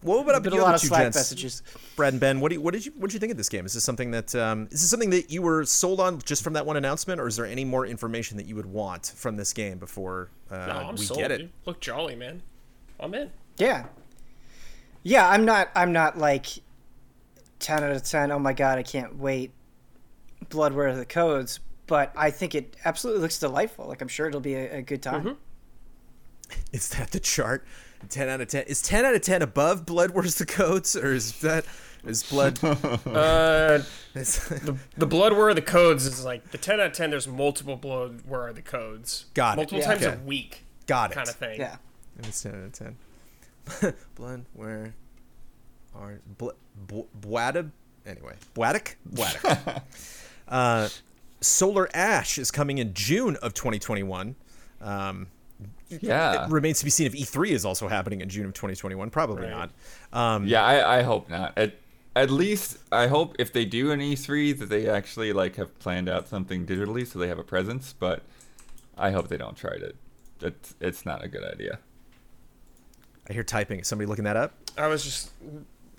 what 0.00 0.22
about 0.22 0.42
Been 0.42 0.54
the 0.54 0.58
a 0.58 0.62
lot 0.62 0.74
of 0.74 0.80
Slack 0.80 1.02
gents? 1.02 1.16
messages. 1.18 1.62
Brad 1.96 2.14
and 2.14 2.20
Ben, 2.20 2.40
what, 2.40 2.48
do 2.48 2.54
you, 2.54 2.62
what 2.62 2.72
did 2.72 2.86
you 2.86 2.92
what 2.96 3.10
did 3.10 3.12
you 3.14 3.20
think 3.20 3.30
of 3.30 3.36
this 3.36 3.50
game? 3.50 3.66
Is 3.66 3.74
this 3.74 3.84
something 3.84 4.10
that 4.12 4.34
um, 4.34 4.68
is 4.70 4.80
this 4.80 4.88
something 4.88 5.10
that 5.10 5.30
you 5.30 5.42
were 5.42 5.66
sold 5.66 6.00
on 6.00 6.18
just 6.22 6.42
from 6.42 6.54
that 6.54 6.64
one 6.64 6.78
announcement, 6.78 7.20
or 7.20 7.26
is 7.26 7.36
there 7.36 7.44
any 7.44 7.62
more 7.62 7.84
information 7.84 8.38
that 8.38 8.46
you 8.46 8.56
would 8.56 8.64
want 8.64 9.12
from 9.16 9.36
this 9.36 9.52
game 9.52 9.76
before 9.78 10.30
uh, 10.50 10.56
no, 10.66 10.72
I'm 10.72 10.94
we 10.96 11.04
sold. 11.04 11.20
get 11.20 11.30
it? 11.30 11.38
Dude. 11.38 11.50
Look 11.66 11.80
jolly, 11.80 12.16
man. 12.16 12.40
I'm 12.98 13.12
in. 13.12 13.30
Yeah, 13.58 13.84
yeah. 15.02 15.28
I'm 15.28 15.44
not. 15.44 15.68
I'm 15.76 15.92
not 15.92 16.16
like 16.16 16.46
ten 17.58 17.84
out 17.84 17.92
of 17.92 18.02
ten. 18.02 18.32
Oh 18.32 18.38
my 18.38 18.54
god, 18.54 18.78
I 18.78 18.82
can't 18.82 19.18
wait. 19.18 19.52
Blood, 20.50 20.72
where 20.74 20.88
are 20.88 20.96
the 20.96 21.04
codes? 21.06 21.60
But 21.86 22.12
I 22.16 22.30
think 22.30 22.54
it 22.54 22.76
absolutely 22.84 23.22
looks 23.22 23.38
delightful. 23.38 23.86
Like 23.88 24.00
I'm 24.02 24.08
sure 24.08 24.28
it'll 24.28 24.40
be 24.40 24.54
a, 24.54 24.78
a 24.78 24.82
good 24.82 25.02
time. 25.02 25.36
Is 26.72 26.88
that 26.90 27.10
the 27.12 27.20
chart? 27.20 27.64
Ten 28.08 28.28
out 28.28 28.40
of 28.40 28.48
ten. 28.48 28.64
Is 28.66 28.80
ten 28.82 29.04
out 29.04 29.14
of 29.14 29.22
ten 29.22 29.42
above 29.42 29.86
Blood? 29.86 30.10
Where's 30.10 30.36
the 30.36 30.46
codes, 30.46 30.96
or 30.96 31.12
is 31.12 31.40
that 31.40 31.64
is 32.04 32.22
Blood? 32.22 32.58
Uh, 33.06 33.82
the, 34.14 34.76
the 34.96 35.06
blood 35.06 35.32
where 35.32 35.48
are 35.48 35.54
the 35.54 35.62
codes 35.62 36.04
is 36.06 36.24
like 36.24 36.50
the 36.50 36.58
10 36.58 36.80
out 36.80 36.86
of 36.86 36.92
10 36.92 37.10
there's 37.10 37.28
multiple 37.28 37.76
blood 37.76 38.22
where 38.26 38.40
are 38.42 38.52
the 38.52 38.62
codes 38.62 39.26
Got 39.34 39.54
it. 39.54 39.56
multiple 39.56 39.78
Yeah. 39.80 39.86
times 39.86 40.02
Okay. 40.04 40.16
a 40.20 40.26
week 40.26 40.64
Got 40.86 41.12
it. 41.12 41.14
kind 41.14 41.28
of 41.28 41.34
thing 41.36 41.60
Yeah. 41.60 41.76
And 42.16 42.26
it's 42.26 42.42
ten 42.42 42.52
out 42.54 42.64
of 42.64 42.72
ten. 42.72 43.94
Blood, 44.16 44.44
where 44.54 44.94
are 45.94 46.20
Bl- 46.38 46.48
Bw- 46.88 47.06
Bwadab? 47.20 47.70
Anyway, 48.06 48.34
Bwaddock? 48.54 48.94
Bwaddock. 49.14 49.82
Uh, 50.50 50.88
Solar 51.40 51.88
Ash 51.94 52.36
is 52.38 52.50
coming 52.50 52.78
in 52.78 52.92
June 52.94 53.36
of 53.36 53.54
2021. 53.54 54.34
Um, 54.82 55.28
Yeah. 55.88 56.44
it 56.44 56.50
remains 56.50 56.78
to 56.80 56.84
be 56.84 56.90
seen 56.90 57.06
if 57.06 57.14
E3 57.14 57.50
is 57.50 57.64
also 57.64 57.88
happening 57.88 58.20
in 58.20 58.28
June 58.28 58.44
of 58.46 58.52
2021. 58.54 59.10
Probably 59.10 59.46
Right. 59.46 59.50
not. 59.50 59.70
Um, 60.12 60.46
Yeah, 60.46 60.62
I, 60.64 60.98
I 60.98 61.02
hope 61.02 61.28
not. 61.30 61.56
At 61.56 61.74
at 62.16 62.28
least 62.30 62.78
I 62.90 63.06
hope 63.06 63.36
if 63.38 63.52
they 63.52 63.64
do 63.64 63.92
an 63.92 64.00
E3 64.00 64.58
that 64.58 64.68
they 64.68 64.88
actually 64.88 65.32
like 65.32 65.56
have 65.56 65.78
planned 65.78 66.08
out 66.08 66.26
something 66.28 66.66
digitally 66.66 67.06
so 67.06 67.18
they 67.20 67.28
have 67.28 67.38
a 67.38 67.44
presence. 67.44 67.94
But 67.98 68.22
I 68.98 69.12
hope 69.12 69.28
they 69.28 69.36
don't 69.36 69.56
try 69.56 69.78
to. 69.78 69.92
It's 70.42 70.74
it's 70.80 71.06
not 71.06 71.22
a 71.24 71.28
good 71.28 71.44
idea. 71.44 71.78
I 73.28 73.32
hear 73.32 73.44
typing. 73.44 73.80
Is 73.80 73.86
somebody 73.88 74.06
looking 74.08 74.24
that 74.24 74.36
up? 74.36 74.54
i 74.76 74.86
was 74.88 75.04
just 75.04 75.30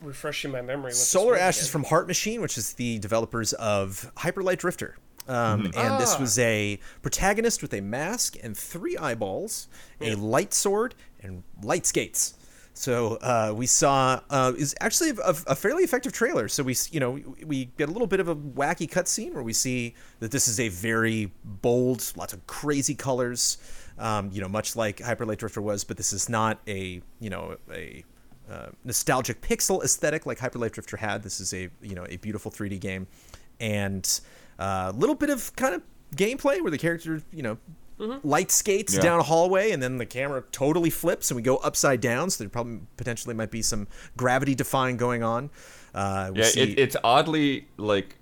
refreshing 0.02 0.52
my 0.52 0.62
memory 0.62 0.90
what 0.90 0.96
Solar 0.96 1.38
Ash 1.38 1.62
is 1.62 1.70
from 1.70 1.84
Heart 1.86 2.08
Machine, 2.08 2.42
which 2.42 2.58
is 2.58 2.74
the 2.74 3.00
developers 3.00 3.54
of 3.54 4.12
Hyper 4.18 4.44
Light 4.44 4.60
Drifter. 4.60 4.98
Um, 5.28 5.72
And 5.76 6.02
this 6.02 6.16
Ah. 6.16 6.20
was 6.20 6.40
a 6.40 6.80
protagonist 7.02 7.62
with 7.62 7.74
a 7.74 7.82
mask 7.82 8.36
and 8.42 8.58
three 8.58 8.98
eyeballs, 8.98 9.68
a 10.02 10.16
light 10.16 10.54
sword, 10.54 10.96
and 11.22 11.44
light 11.62 11.86
skates. 11.86 12.34
So 12.74 13.16
uh, 13.18 13.54
we 13.56 13.68
saw 13.68 14.22
uh, 14.30 14.54
is 14.58 14.74
actually 14.82 15.12
a, 15.12 15.36
a 15.48 15.56
fairly 15.56 15.84
effective 15.84 16.14
trailer. 16.14 16.48
So 16.48 16.64
we 16.64 16.76
you 16.90 17.00
know 17.00 17.12
we, 17.12 17.24
we 17.46 17.66
get 17.78 17.90
a 17.90 17.92
little 17.92 18.08
bit 18.08 18.20
of 18.20 18.28
a 18.30 18.36
wacky 18.36 18.90
cutscene 18.90 19.34
where 19.34 19.44
we 19.44 19.54
see 19.54 19.94
that 20.20 20.32
this 20.32 20.48
is 20.48 20.60
a 20.60 20.70
very 20.70 21.32
bold, 21.44 22.12
lots 22.16 22.34
of 22.34 22.48
crazy 22.48 22.96
colors. 22.96 23.58
Um, 24.00 24.32
you 24.34 24.42
know, 24.42 24.48
much 24.48 24.76
like 24.76 25.02
Hyper 25.02 25.26
Light 25.26 25.38
Drifter 25.40 25.62
was, 25.62 25.84
but 25.84 25.98
this 25.98 26.12
is 26.14 26.30
not 26.30 26.60
a 26.68 27.02
you 27.20 27.30
know 27.30 27.58
a 27.72 28.04
uh, 28.52 28.70
nostalgic 28.84 29.42
pixel 29.42 29.84
aesthetic 29.84 30.26
like 30.26 30.40
Hyper 30.40 30.60
Light 30.60 30.74
Drifter 30.74 30.98
had. 30.98 31.24
This 31.24 31.40
is 31.40 31.54
a 31.54 31.70
you 31.82 31.96
know 31.96 32.06
a 32.10 32.18
beautiful 32.18 32.52
3D 32.52 32.80
game, 32.80 33.08
and 33.60 34.20
a 34.60 34.94
little 34.96 35.16
bit 35.16 35.30
of 35.30 35.56
kind 35.56 35.74
of 35.76 35.82
gameplay 36.16 36.62
where 36.62 36.72
the 36.72 36.78
character 36.78 37.22
you 37.32 37.42
know 37.44 37.58
light 38.24 38.50
skates 38.52 38.96
Yeah. 38.96 39.02
down 39.02 39.20
a 39.20 39.24
hallway 39.24 39.70
and 39.72 39.82
then 39.82 39.98
the 40.00 40.08
camera 40.08 40.44
totally 40.52 40.90
flips 40.90 41.30
and 41.30 41.36
we 41.36 41.44
go 41.44 41.58
upside 41.58 42.02
down. 42.02 42.32
So 42.32 42.44
there 42.44 42.50
probably 42.50 42.80
potentially 42.98 43.36
might 43.36 43.52
be 43.52 43.62
some 43.62 43.88
gravity 44.18 44.56
defying 44.56 44.98
going 44.98 45.22
on. 45.22 45.52
Uh, 45.94 46.32
Yeah, 46.34 46.44
see- 46.46 46.62
it, 46.62 46.80
it's 46.80 46.96
oddly 47.04 47.68
like 47.78 48.16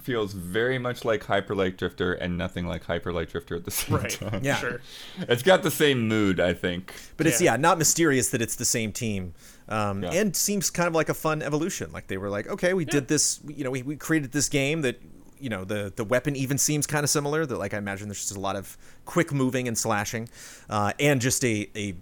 feels 0.00 0.34
very 0.34 0.78
much 0.78 1.04
like 1.04 1.24
Hyper 1.24 1.54
Light 1.56 1.76
Drifter 1.78 2.12
and 2.12 2.38
nothing 2.38 2.66
like 2.66 2.84
Hyper 2.84 3.12
Light 3.12 3.28
Drifter 3.30 3.56
at 3.56 3.64
the 3.64 3.70
same 3.72 3.96
right 3.96 4.10
time. 4.10 4.40
Yeah. 4.44 4.56
sure 4.56 4.80
It's 5.18 5.42
got 5.42 5.64
the 5.64 5.70
same 5.70 6.06
mood, 6.06 6.38
I 6.38 6.52
think. 6.54 6.94
But 7.16 7.26
it's 7.26 7.40
Yeah. 7.40 7.52
yeah, 7.52 7.56
not 7.56 7.76
mysterious 7.78 8.28
that 8.30 8.40
it's 8.40 8.54
the 8.54 8.64
same 8.64 8.92
team, 8.92 9.34
um, 9.68 10.02
Yeah. 10.02 10.12
and 10.12 10.34
seems 10.36 10.70
kind 10.70 10.86
of 10.88 10.94
like 10.94 11.08
a 11.08 11.14
fun 11.14 11.42
evolution. 11.42 11.90
Like 11.92 12.06
they 12.06 12.16
were 12.18 12.28
like, 12.30 12.46
okay, 12.48 12.74
we 12.74 12.84
did 12.84 13.08
this, 13.08 13.40
you 13.46 13.64
know, 13.64 13.70
we, 13.70 13.82
we 13.82 13.96
created 13.96 14.32
this 14.32 14.48
game 14.48 14.82
that, 14.82 15.00
you 15.40 15.48
know, 15.50 15.64
the 15.64 15.92
the 15.94 16.04
weapon 16.04 16.36
even 16.36 16.56
seems 16.58 16.86
kind 16.86 17.04
of 17.04 17.10
similar. 17.10 17.44
That 17.44 17.58
like 17.58 17.74
I 17.74 17.78
imagine 17.78 18.08
there's 18.08 18.20
just 18.20 18.36
a 18.36 18.40
lot 18.40 18.56
of 18.56 18.78
quick 19.04 19.32
moving 19.32 19.68
and 19.68 19.76
slashing, 19.76 20.28
uh, 20.70 20.92
and 20.98 21.20
just 21.20 21.44
a 21.44 21.68
a 21.76 21.94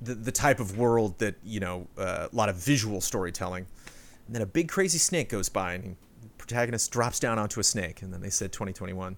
the, 0.00 0.14
the 0.14 0.32
type 0.32 0.60
of 0.60 0.78
world 0.78 1.18
that 1.18 1.34
you 1.44 1.60
know 1.60 1.86
uh, 1.98 2.28
a 2.32 2.34
lot 2.36 2.48
of 2.48 2.56
visual 2.56 3.00
storytelling. 3.00 3.66
And 4.26 4.34
then 4.34 4.42
a 4.42 4.46
big 4.46 4.68
crazy 4.68 4.98
snake 4.98 5.28
goes 5.28 5.48
by, 5.48 5.72
and 5.74 5.96
the 6.22 6.28
protagonist 6.38 6.90
drops 6.90 7.18
down 7.18 7.38
onto 7.38 7.60
a 7.60 7.64
snake, 7.64 8.00
and 8.02 8.12
then 8.12 8.20
they 8.20 8.30
said 8.30 8.52
2021. 8.52 9.16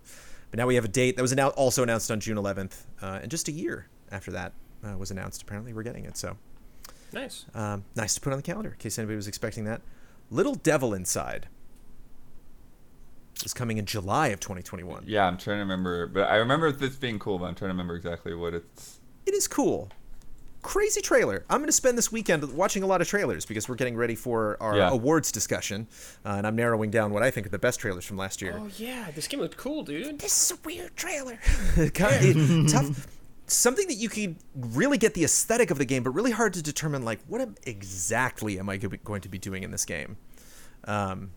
But 0.51 0.59
now 0.59 0.66
we 0.66 0.74
have 0.74 0.84
a 0.84 0.88
date 0.88 1.16
that 1.16 1.22
was 1.22 1.32
also 1.38 1.82
announced 1.82 2.11
on 2.11 2.18
June 2.18 2.38
11th, 2.38 2.86
uh, 3.03 3.18
and 3.22 3.30
just 3.30 3.47
a 3.49 3.53
year 3.53 3.86
after 4.11 4.32
that 4.32 4.53
uh, 4.84 4.97
was 4.97 5.11
announced. 5.12 5.43
Apparently, 5.43 5.72
we're 5.72 5.82
getting 5.84 6.07
it. 6.07 6.16
So 6.16 6.36
nice 7.12 7.44
um, 7.54 7.84
nice 7.96 8.14
to 8.14 8.20
put 8.20 8.32
on 8.32 8.38
the 8.38 8.42
calendar 8.42 8.70
in 8.70 8.76
case 8.76 8.98
anybody 8.98 9.16
was 9.16 9.28
expecting 9.28 9.64
that. 9.64 9.82
Little 10.30 10.54
Devil 10.54 10.94
Inside 10.94 11.48
is 13.44 13.54
coming 13.54 13.78
in 13.78 13.86
July 13.86 14.28
of 14.28 14.40
2021. 14.40 15.04
Yeah, 15.06 15.24
I'm 15.26 15.38
trying 15.38 15.56
to 15.56 15.61
remember, 15.61 16.06
but 16.06 16.28
I 16.28 16.36
remember 16.36 16.70
this 16.72 16.96
being 16.96 17.18
cool, 17.18 17.38
but 17.38 17.46
I'm 17.46 17.54
trying 17.54 17.68
to 17.70 17.72
remember 17.74 17.96
exactly 17.96 18.34
what 18.34 18.54
it's. 18.54 19.00
It 19.26 19.34
is 19.34 19.48
cool. 19.48 19.88
crazy 20.62 21.00
trailer. 21.00 21.42
I'm 21.48 21.58
going 21.61 21.68
to 21.68 21.72
spend 21.72 21.96
this 21.96 22.12
weekend 22.12 22.44
watching 22.52 22.82
a 22.82 22.86
lot 22.86 23.00
of 23.00 23.08
trailers 23.08 23.46
because 23.46 23.66
we're 23.66 23.76
getting 23.76 23.96
ready 23.96 24.14
for 24.14 24.58
our 24.61 24.76
Yeah. 24.76 24.90
awards 24.90 25.32
discussion, 25.32 25.86
uh, 26.24 26.34
and 26.36 26.46
I'm 26.46 26.54
narrowing 26.54 26.90
down 26.90 27.12
what 27.12 27.22
I 27.22 27.30
think 27.30 27.46
are 27.46 27.50
the 27.50 27.58
best 27.58 27.80
trailers 27.80 28.04
from 28.04 28.18
last 28.18 28.42
year. 28.42 28.56
Oh 28.61 28.68
yeah, 28.76 29.11
this 29.14 29.26
game 29.26 29.40
looked 29.40 29.56
cool, 29.56 29.82
dude. 29.84 30.18
This 30.18 30.50
is 30.50 30.58
a 30.58 30.61
weird 30.62 30.94
trailer. 30.96 31.38
Kind 31.94 32.36
of- 32.36 32.70
tough. 32.72 33.06
Something 33.51 33.88
that 33.88 33.94
you 33.94 34.09
could 34.09 34.36
really 34.55 34.96
get 34.96 35.14
the 35.14 35.24
aesthetic 35.24 35.70
of 35.70 35.78
the 35.78 35.84
game, 35.84 36.03
but 36.05 36.11
really 36.11 36.30
hard 36.30 36.55
to 36.55 36.62
determine 36.62 37.05
like 37.05 37.18
what 37.26 37.40
am- 37.40 37.57
exactly 37.64 38.59
am 38.59 38.68
I 38.68 38.76
going 38.76 39.20
to 39.22 39.28
be 39.28 39.38
doing 39.38 39.62
in 39.64 39.70
this 39.72 39.84
game. 39.84 40.16
Um, 40.84 41.32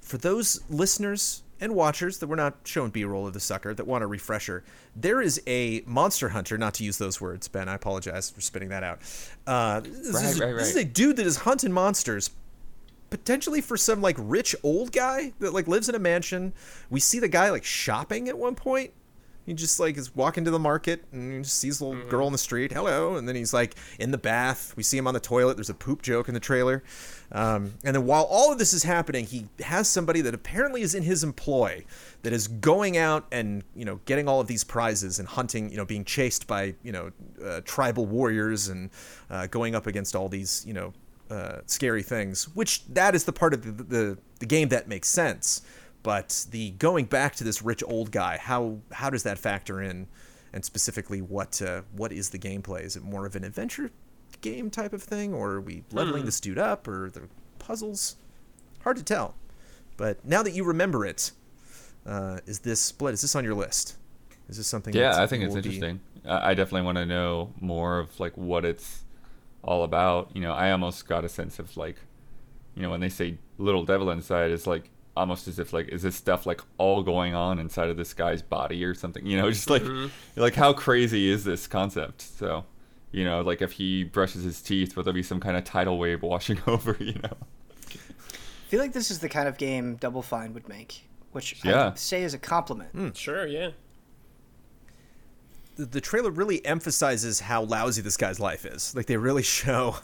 for 0.00 0.16
those 0.18 0.60
listeners 0.70 1.42
and 1.60 1.74
watchers 1.74 2.18
that 2.18 2.26
were 2.26 2.36
not 2.36 2.56
shown 2.64 2.90
B-roll 2.90 3.26
of 3.26 3.32
the 3.32 3.40
sucker 3.40 3.74
that 3.74 3.86
want 3.86 4.02
a 4.02 4.06
refresher, 4.06 4.64
there 4.96 5.20
is 5.20 5.42
a 5.46 5.82
monster 5.86 6.30
hunter. 6.30 6.56
Not 6.56 6.74
to 6.74 6.84
use 6.84 6.98
those 6.98 7.20
words, 7.20 7.48
Ben. 7.48 7.68
I 7.68 7.74
apologize 7.74 8.30
for 8.30 8.40
spitting 8.40 8.70
that 8.70 8.82
out. 8.82 9.00
Uh, 9.46 9.80
this, 9.80 10.14
Right, 10.14 10.24
is, 10.24 10.40
right, 10.40 10.54
this 10.54 10.70
is 10.70 10.76
a 10.76 10.84
dude 10.84 11.16
that 11.16 11.26
is 11.26 11.36
hunting 11.36 11.72
monsters, 11.72 12.30
potentially 13.10 13.60
for 13.60 13.76
some 13.76 14.00
like 14.00 14.16
rich 14.18 14.56
old 14.62 14.90
guy 14.90 15.32
that 15.40 15.52
like 15.52 15.68
lives 15.68 15.88
in 15.88 15.94
a 15.94 15.98
mansion. 15.98 16.52
We 16.90 17.00
see 17.00 17.18
the 17.18 17.28
guy 17.28 17.50
like 17.50 17.64
shopping 17.64 18.28
at 18.28 18.36
one 18.38 18.54
point. 18.54 18.90
He 19.46 19.52
just 19.52 19.78
like 19.78 19.98
is 19.98 20.14
walking 20.14 20.44
to 20.44 20.50
the 20.50 20.58
market 20.58 21.04
and 21.12 21.32
he 21.32 21.38
just 21.40 21.58
sees 21.58 21.80
a 21.80 21.84
little 21.84 22.08
girl 22.08 22.26
in 22.26 22.32
the 22.32 22.38
street. 22.38 22.72
Hello, 22.72 23.16
and 23.16 23.28
then 23.28 23.36
he's 23.36 23.52
like 23.52 23.74
in 23.98 24.10
the 24.10 24.18
bath. 24.18 24.74
We 24.76 24.82
see 24.82 24.96
him 24.96 25.06
on 25.06 25.14
the 25.14 25.20
toilet. 25.20 25.56
There's 25.56 25.70
a 25.70 25.74
poop 25.74 26.00
joke 26.00 26.28
in 26.28 26.34
the 26.34 26.40
trailer. 26.40 26.82
Um, 27.30 27.74
and 27.84 27.94
then 27.94 28.06
while 28.06 28.24
all 28.24 28.52
of 28.52 28.58
this 28.58 28.72
is 28.72 28.84
happening, 28.84 29.26
he 29.26 29.46
has 29.60 29.88
somebody 29.88 30.22
that 30.22 30.34
apparently 30.34 30.80
is 30.82 30.94
in 30.94 31.02
his 31.02 31.22
employ 31.22 31.84
that 32.22 32.32
is 32.32 32.48
going 32.48 32.96
out 32.96 33.26
and 33.32 33.62
you 33.74 33.84
know 33.84 34.00
getting 34.06 34.28
all 34.28 34.40
of 34.40 34.46
these 34.46 34.64
prizes 34.64 35.18
and 35.18 35.28
hunting. 35.28 35.70
You 35.70 35.76
know, 35.76 35.84
being 35.84 36.04
chased 36.04 36.46
by 36.46 36.74
you 36.82 36.92
know 36.92 37.10
uh, 37.44 37.60
tribal 37.64 38.06
warriors 38.06 38.68
and 38.68 38.90
uh, 39.28 39.46
going 39.48 39.74
up 39.74 39.86
against 39.86 40.16
all 40.16 40.28
these 40.28 40.64
you 40.66 40.72
know 40.72 40.92
uh, 41.30 41.58
scary 41.66 42.02
things. 42.02 42.44
Which 42.54 42.86
that 42.86 43.14
is 43.14 43.24
the 43.24 43.32
part 43.32 43.52
of 43.52 43.62
the, 43.62 43.84
the 43.84 44.18
the 44.38 44.46
game 44.46 44.68
that 44.68 44.88
makes 44.88 45.08
sense. 45.08 45.62
But 46.04 46.44
the 46.50 46.70
going 46.72 47.06
back 47.06 47.34
to 47.36 47.44
this 47.44 47.62
rich 47.62 47.82
old 47.84 48.12
guy, 48.12 48.36
how 48.36 48.78
how 48.92 49.10
does 49.10 49.24
that 49.24 49.38
factor 49.38 49.80
in? 49.82 50.06
And 50.52 50.64
specifically, 50.64 51.20
what 51.20 51.60
uh, 51.60 51.80
what 51.96 52.12
is 52.12 52.28
the 52.30 52.38
gameplay? 52.38 52.82
Is 52.82 52.94
it 52.94 53.02
more 53.02 53.26
of 53.26 53.34
an 53.34 53.42
adventure 53.42 53.90
game 54.42 54.70
type 54.70 54.92
of 54.92 55.02
thing, 55.02 55.32
or 55.32 55.52
are 55.52 55.60
we 55.62 55.82
leveling 55.90 56.26
this 56.26 56.40
dude 56.40 56.58
up, 56.58 56.86
or 56.86 57.10
the 57.10 57.22
puzzles? 57.58 58.16
Hard 58.82 58.98
to 58.98 59.02
tell. 59.02 59.34
But 59.96 60.22
now 60.26 60.42
that 60.42 60.52
you 60.52 60.62
remember 60.62 61.06
it, 61.06 61.32
uh, 62.04 62.40
is 62.44 62.58
this 62.58 62.80
split? 62.80 63.14
Is 63.14 63.22
this 63.22 63.34
on 63.34 63.42
your 63.42 63.54
list? 63.54 63.96
Is 64.50 64.58
this 64.58 64.66
something? 64.66 64.94
Yeah, 64.94 65.22
I 65.22 65.26
think 65.26 65.42
it's 65.42 65.54
be- 65.54 65.58
interesting. 65.58 66.00
I 66.26 66.50
I 66.50 66.54
definitely 66.54 66.84
want 66.84 66.98
to 66.98 67.06
know 67.06 67.54
more 67.60 67.98
of 67.98 68.20
like 68.20 68.36
what 68.36 68.66
it's 68.66 69.04
all 69.62 69.82
about. 69.82 70.32
You 70.34 70.42
know, 70.42 70.52
I 70.52 70.70
almost 70.70 71.08
got 71.08 71.24
a 71.24 71.30
sense 71.30 71.58
of 71.58 71.78
like, 71.78 71.96
you 72.74 72.82
know, 72.82 72.90
when 72.90 73.00
they 73.00 73.08
say 73.08 73.38
little 73.56 73.86
devil 73.86 74.10
inside, 74.10 74.50
it's 74.50 74.66
like 74.66 74.90
almost 75.16 75.48
as 75.48 75.58
if 75.58 75.72
like 75.72 75.88
is 75.88 76.02
this 76.02 76.16
stuff 76.16 76.46
like 76.46 76.60
all 76.78 77.02
going 77.02 77.34
on 77.34 77.58
inside 77.58 77.88
of 77.88 77.96
this 77.96 78.14
guy's 78.14 78.42
body 78.42 78.84
or 78.84 78.94
something? 78.94 79.26
You 79.26 79.38
know, 79.38 79.50
just 79.52 79.70
like 79.70 79.82
mm-hmm. 79.82 80.40
like 80.40 80.54
how 80.54 80.72
crazy 80.72 81.30
is 81.30 81.44
this 81.44 81.66
concept? 81.66 82.22
So, 82.22 82.64
you 83.12 83.24
know, 83.24 83.40
like 83.42 83.62
if 83.62 83.72
he 83.72 84.04
brushes 84.04 84.44
his 84.44 84.60
teeth, 84.60 84.96
will 84.96 85.04
there 85.04 85.12
be 85.12 85.22
some 85.22 85.40
kind 85.40 85.56
of 85.56 85.64
tidal 85.64 85.98
wave 85.98 86.22
washing 86.22 86.60
over? 86.66 86.96
You 86.98 87.14
know. 87.14 87.36
I 87.90 88.66
feel 88.68 88.80
like 88.80 88.92
this 88.92 89.10
is 89.10 89.20
the 89.20 89.28
kind 89.28 89.46
of 89.46 89.56
game 89.56 89.96
Double 89.96 90.22
Fine 90.22 90.54
would 90.54 90.68
make, 90.68 91.06
which 91.32 91.64
Yeah. 91.64 91.90
I 91.90 91.94
say 91.94 92.22
is 92.22 92.34
a 92.34 92.38
compliment. 92.38 92.90
Hmm, 92.90 93.10
sure, 93.12 93.46
yeah. 93.46 93.70
The, 95.76 96.00
trailer 96.00 96.30
really 96.30 96.64
emphasizes 96.64 97.40
how 97.40 97.62
lousy 97.62 98.02
this 98.02 98.16
guy's 98.16 98.38
life 98.38 98.64
is. 98.64 98.94
Like 98.94 99.06
they 99.06 99.16
really 99.16 99.42
show 99.60 99.96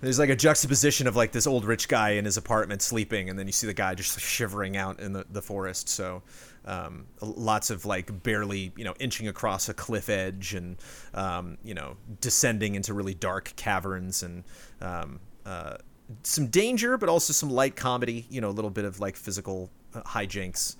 there's 0.00 0.18
like 0.18 0.30
a 0.30 0.36
juxtaposition 0.36 1.06
of 1.06 1.16
like 1.16 1.32
this 1.32 1.46
old 1.46 1.64
rich 1.64 1.88
guy 1.88 2.10
in 2.10 2.24
his 2.24 2.36
apartment 2.36 2.82
sleeping, 2.82 3.28
and 3.28 3.38
then 3.38 3.46
you 3.46 3.52
see 3.52 3.66
the 3.66 3.74
guy 3.74 3.94
just 3.94 4.18
shivering 4.20 4.76
out 4.76 5.00
in 5.00 5.12
the, 5.12 5.26
the 5.30 5.42
forest. 5.42 5.88
So 5.88 6.22
um, 6.64 7.06
lots 7.20 7.70
of 7.70 7.84
like 7.84 8.22
barely 8.22 8.72
you 8.76 8.84
know 8.84 8.94
inching 9.00 9.28
across 9.28 9.68
a 9.68 9.74
cliff 9.74 10.08
edge 10.08 10.54
and 10.54 10.76
um, 11.14 11.58
you 11.62 11.74
know 11.74 11.96
descending 12.20 12.74
into 12.74 12.94
really 12.94 13.14
dark 13.14 13.52
caverns 13.56 14.22
and 14.22 14.44
um, 14.80 15.20
uh, 15.46 15.76
some 16.22 16.48
danger, 16.48 16.96
but 16.96 17.08
also 17.08 17.32
some 17.32 17.50
light 17.50 17.76
comedy. 17.76 18.26
You 18.30 18.40
know, 18.40 18.48
a 18.48 18.52
little 18.52 18.70
bit 18.70 18.84
of 18.84 19.00
like 19.00 19.16
physical 19.16 19.70
uh, 19.94 20.02
hijinks. 20.02 20.76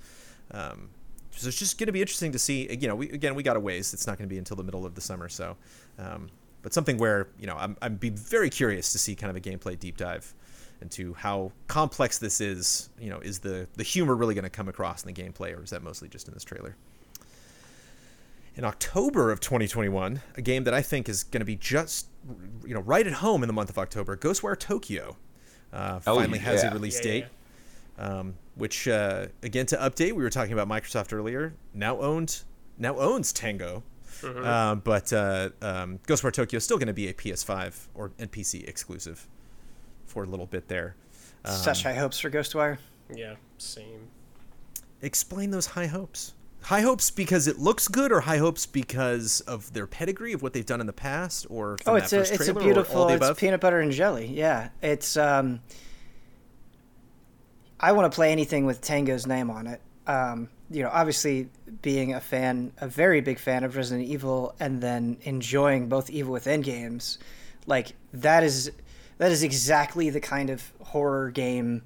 Um, 0.51 0.89
so 1.35 1.47
it's 1.47 1.57
just 1.57 1.77
going 1.77 1.87
to 1.87 1.93
be 1.93 2.01
interesting 2.01 2.31
to 2.31 2.39
see. 2.39 2.67
You 2.75 2.87
know, 2.87 2.95
we 2.95 3.09
again 3.09 3.35
we 3.35 3.43
got 3.43 3.55
a 3.55 3.59
ways. 3.59 3.93
It's 3.93 4.07
not 4.07 4.17
going 4.17 4.27
to 4.27 4.33
be 4.33 4.37
until 4.37 4.57
the 4.57 4.63
middle 4.63 4.85
of 4.85 4.95
the 4.95 5.01
summer. 5.01 5.29
So, 5.29 5.55
um, 5.97 6.29
but 6.61 6.73
something 6.73 6.97
where 6.97 7.27
you 7.39 7.47
know 7.47 7.55
I'm 7.57 7.77
I'm 7.81 7.95
be 7.95 8.09
very 8.09 8.49
curious 8.49 8.91
to 8.91 8.99
see 8.99 9.15
kind 9.15 9.29
of 9.29 9.35
a 9.35 9.41
gameplay 9.41 9.79
deep 9.79 9.97
dive 9.97 10.33
into 10.81 11.13
how 11.13 11.51
complex 11.67 12.17
this 12.17 12.41
is. 12.41 12.89
You 12.99 13.09
know, 13.09 13.19
is 13.19 13.39
the 13.39 13.67
the 13.75 13.83
humor 13.83 14.15
really 14.15 14.35
going 14.35 14.43
to 14.43 14.49
come 14.49 14.67
across 14.67 15.03
in 15.03 15.13
the 15.13 15.21
gameplay, 15.21 15.57
or 15.57 15.63
is 15.63 15.69
that 15.69 15.83
mostly 15.83 16.09
just 16.09 16.27
in 16.27 16.33
this 16.33 16.43
trailer? 16.43 16.75
In 18.55 18.65
October 18.65 19.31
of 19.31 19.39
2021, 19.39 20.21
a 20.35 20.41
game 20.41 20.65
that 20.65 20.73
I 20.73 20.81
think 20.81 21.07
is 21.07 21.23
going 21.23 21.39
to 21.39 21.45
be 21.45 21.55
just 21.55 22.07
you 22.65 22.73
know 22.73 22.81
right 22.81 23.07
at 23.07 23.13
home 23.13 23.43
in 23.43 23.47
the 23.47 23.53
month 23.53 23.69
of 23.69 23.77
October, 23.77 24.17
Ghostwire 24.17 24.59
Tokyo, 24.59 25.15
uh, 25.71 25.99
Oh, 26.05 26.17
finally 26.17 26.39
has 26.39 26.63
a 26.63 26.71
release 26.71 26.97
Yeah, 26.97 27.11
date 27.11 27.25
yeah, 27.97 28.19
um, 28.19 28.35
which 28.55 28.87
uh, 28.87 29.27
again 29.43 29.65
to 29.67 29.77
update, 29.77 30.13
we 30.13 30.23
were 30.23 30.29
talking 30.29 30.53
about 30.53 30.67
Microsoft 30.67 31.13
earlier. 31.13 31.53
Now 31.73 31.99
owned, 31.99 32.43
now 32.77 32.97
owns 32.97 33.31
Tango, 33.33 33.83
uh, 34.23 34.75
but 34.75 35.11
uh, 35.13 35.49
um, 35.61 35.99
Ghostwire 36.07 36.33
Tokyo 36.33 36.57
is 36.57 36.63
still 36.63 36.77
going 36.77 36.87
to 36.87 36.93
be 36.93 37.07
a 37.07 37.13
PS5 37.13 37.87
or 37.93 38.11
and 38.19 38.31
PC 38.31 38.67
exclusive 38.67 39.27
for 40.05 40.23
a 40.23 40.27
little 40.27 40.45
bit 40.45 40.67
there. 40.67 40.95
Um, 41.45 41.55
Such 41.55 41.83
high 41.83 41.93
hopes 41.93 42.19
for 42.19 42.29
Ghostwire. 42.29 42.77
Yeah, 43.13 43.35
same. 43.57 44.07
Explain 45.01 45.51
those 45.51 45.65
high 45.67 45.87
hopes. 45.87 46.33
High 46.63 46.81
hopes 46.81 47.09
because 47.09 47.47
it 47.47 47.57
looks 47.57 47.87
good, 47.87 48.11
or 48.11 48.21
high 48.21 48.37
hopes 48.37 48.67
because 48.67 49.41
of 49.41 49.73
their 49.73 49.87
pedigree 49.87 50.33
of 50.33 50.43
what 50.43 50.53
they've 50.53 50.65
done 50.65 50.79
in 50.79 50.85
the 50.85 50.93
past, 50.93 51.47
or 51.49 51.77
from 51.79 51.93
Oh, 51.93 51.95
that 51.95 52.03
it's 52.03 52.13
a 52.13 52.17
first 52.19 52.33
it's 52.33 52.41
a 52.47 52.53
trailer, 52.53 52.61
beautiful 52.61 53.09
it's 53.09 53.39
peanut 53.39 53.61
butter 53.61 53.79
and 53.79 53.91
jelly. 53.91 54.27
Yeah, 54.27 54.69
it's 54.81 55.17
um. 55.17 55.61
I 57.81 57.93
want 57.93 58.11
to 58.11 58.15
play 58.15 58.31
anything 58.31 58.65
with 58.65 58.81
Tango's 58.81 59.25
name 59.25 59.49
on 59.49 59.67
it. 59.67 59.81
Um, 60.05 60.49
you 60.69 60.83
know, 60.83 60.89
obviously 60.91 61.49
being 61.81 62.13
a 62.13 62.21
fan, 62.21 62.73
a 62.79 62.87
very 62.87 63.21
big 63.21 63.39
fan 63.39 63.63
of 63.63 63.75
Resident 63.75 64.07
Evil, 64.07 64.55
and 64.59 64.81
then 64.81 65.17
enjoying 65.23 65.89
both 65.89 66.09
Evil 66.09 66.33
Within 66.33 66.61
games, 66.61 67.17
like 67.65 67.93
that 68.13 68.43
is 68.43 68.71
that 69.17 69.31
is 69.31 69.43
exactly 69.43 70.09
the 70.09 70.19
kind 70.19 70.49
of 70.49 70.71
horror 70.81 71.29
game 71.29 71.83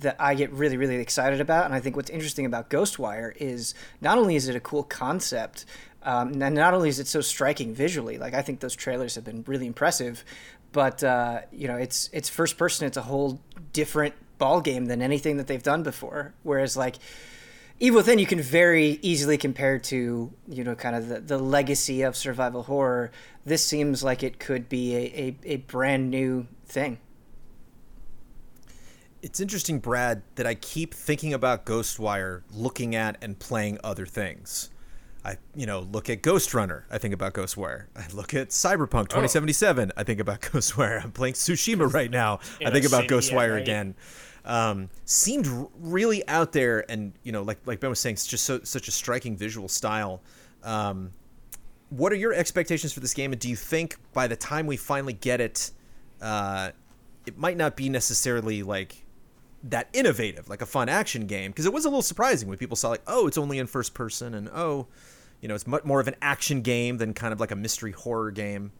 that 0.00 0.16
I 0.18 0.34
get 0.34 0.50
really, 0.52 0.76
really 0.78 0.96
excited 0.96 1.40
about. 1.40 1.66
And 1.66 1.74
I 1.74 1.80
think 1.80 1.94
what's 1.96 2.08
interesting 2.10 2.46
about 2.46 2.70
Ghostwire 2.70 3.34
is 3.36 3.74
not 4.00 4.16
only 4.16 4.34
is 4.36 4.48
it 4.48 4.56
a 4.56 4.60
cool 4.60 4.82
concept, 4.82 5.66
um, 6.02 6.40
and 6.40 6.54
not 6.54 6.72
only 6.72 6.88
is 6.88 6.98
it 6.98 7.06
so 7.06 7.20
striking 7.20 7.74
visually, 7.74 8.16
like 8.16 8.32
I 8.34 8.42
think 8.42 8.60
those 8.60 8.74
trailers 8.74 9.14
have 9.14 9.24
been 9.24 9.44
really 9.46 9.66
impressive, 9.66 10.24
but 10.72 11.04
uh, 11.04 11.40
you 11.52 11.68
know, 11.68 11.76
it's 11.76 12.08
it's 12.12 12.28
first 12.28 12.56
person. 12.56 12.86
It's 12.86 12.96
a 12.96 13.02
whole 13.02 13.40
different 13.72 14.14
ball 14.40 14.60
game 14.60 14.86
than 14.86 15.00
anything 15.00 15.36
that 15.36 15.46
they've 15.46 15.62
done 15.62 15.84
before. 15.84 16.34
Whereas 16.42 16.76
like 16.76 16.96
Evil 17.78 17.98
Within, 17.98 18.18
you 18.18 18.26
can 18.26 18.40
very 18.40 18.98
easily 19.00 19.38
compare 19.38 19.78
to 19.78 20.32
you 20.48 20.64
know 20.64 20.74
kind 20.74 20.96
of 20.96 21.08
the, 21.08 21.20
the 21.20 21.38
legacy 21.38 22.02
of 22.02 22.16
survival 22.16 22.64
horror. 22.64 23.12
This 23.44 23.64
seems 23.64 24.02
like 24.02 24.22
it 24.24 24.40
could 24.40 24.68
be 24.68 24.96
a, 24.96 24.98
a, 24.98 25.36
a 25.44 25.56
brand 25.56 26.10
new 26.10 26.48
thing. 26.66 26.98
It's 29.22 29.38
interesting, 29.38 29.78
Brad, 29.78 30.22
that 30.36 30.46
I 30.46 30.54
keep 30.54 30.94
thinking 30.94 31.32
about 31.32 31.66
Ghostwire, 31.66 32.42
looking 32.50 32.94
at 32.94 33.16
and 33.22 33.38
playing 33.38 33.78
other 33.84 34.06
things. 34.06 34.70
I, 35.24 35.36
you 35.54 35.66
know, 35.66 35.80
look 35.80 36.08
at 36.08 36.22
Ghost 36.22 36.54
Runner. 36.54 36.86
I 36.90 36.98
think 36.98 37.12
about 37.12 37.34
Ghostwire. 37.34 37.86
I 37.94 38.06
look 38.14 38.32
at 38.32 38.48
Cyberpunk 38.48 39.08
2077. 39.08 39.92
I 39.96 40.02
think 40.02 40.20
about 40.20 40.40
Ghostwire. 40.40 41.02
I'm 41.02 41.12
playing 41.12 41.34
Tsushima 41.34 41.92
right 41.92 42.10
now. 42.10 42.40
I 42.64 42.70
think 42.70 42.86
about 42.86 43.02
city, 43.02 43.14
yeah, 43.14 43.20
Ghostwire 43.20 43.54
right. 43.56 43.66
Um, 44.44 44.88
seemed 45.04 45.46
really 45.78 46.26
out 46.28 46.52
there, 46.52 46.84
and 46.90 47.12
you 47.22 47.32
know, 47.32 47.42
like 47.42 47.58
like 47.66 47.80
Ben 47.80 47.90
was 47.90 48.00
saying, 48.00 48.14
it's 48.14 48.26
just 48.26 48.44
so, 48.44 48.60
such 48.62 48.88
a 48.88 48.90
striking 48.90 49.36
visual 49.36 49.68
style. 49.68 50.22
Um, 50.62 51.12
what 51.90 52.12
are 52.12 52.16
your 52.16 52.32
expectations 52.32 52.92
for 52.92 53.00
this 53.00 53.14
game, 53.14 53.32
and 53.32 53.40
do 53.40 53.48
you 53.48 53.56
think 53.56 53.96
by 54.12 54.26
the 54.26 54.36
time 54.36 54.66
we 54.66 54.76
finally 54.76 55.12
get 55.12 55.40
it, 55.40 55.70
uh, 56.22 56.70
it 57.26 57.36
might 57.36 57.56
not 57.56 57.76
be 57.76 57.88
necessarily 57.88 58.62
like 58.62 59.04
that 59.64 59.88
innovative, 59.92 60.48
like 60.48 60.62
a 60.62 60.66
fun 60.66 60.88
action 60.88 61.26
game? 61.26 61.50
Because 61.50 61.66
it 61.66 61.72
was 61.72 61.84
a 61.84 61.88
little 61.88 62.02
surprising 62.02 62.48
when 62.48 62.58
people 62.58 62.76
saw 62.76 62.88
like, 62.88 63.02
oh, 63.06 63.26
it's 63.26 63.38
only 63.38 63.58
in 63.58 63.66
first 63.66 63.92
person, 63.92 64.34
and 64.34 64.48
oh, 64.54 64.86
you 65.40 65.48
know, 65.48 65.54
it's 65.54 65.66
much 65.66 65.84
more 65.84 66.00
of 66.00 66.08
an 66.08 66.16
action 66.22 66.62
game 66.62 66.98
than 66.98 67.12
kind 67.12 67.32
of 67.32 67.40
like 67.40 67.50
a 67.50 67.56
mystery 67.56 67.92
horror 67.92 68.30
game. 68.30 68.72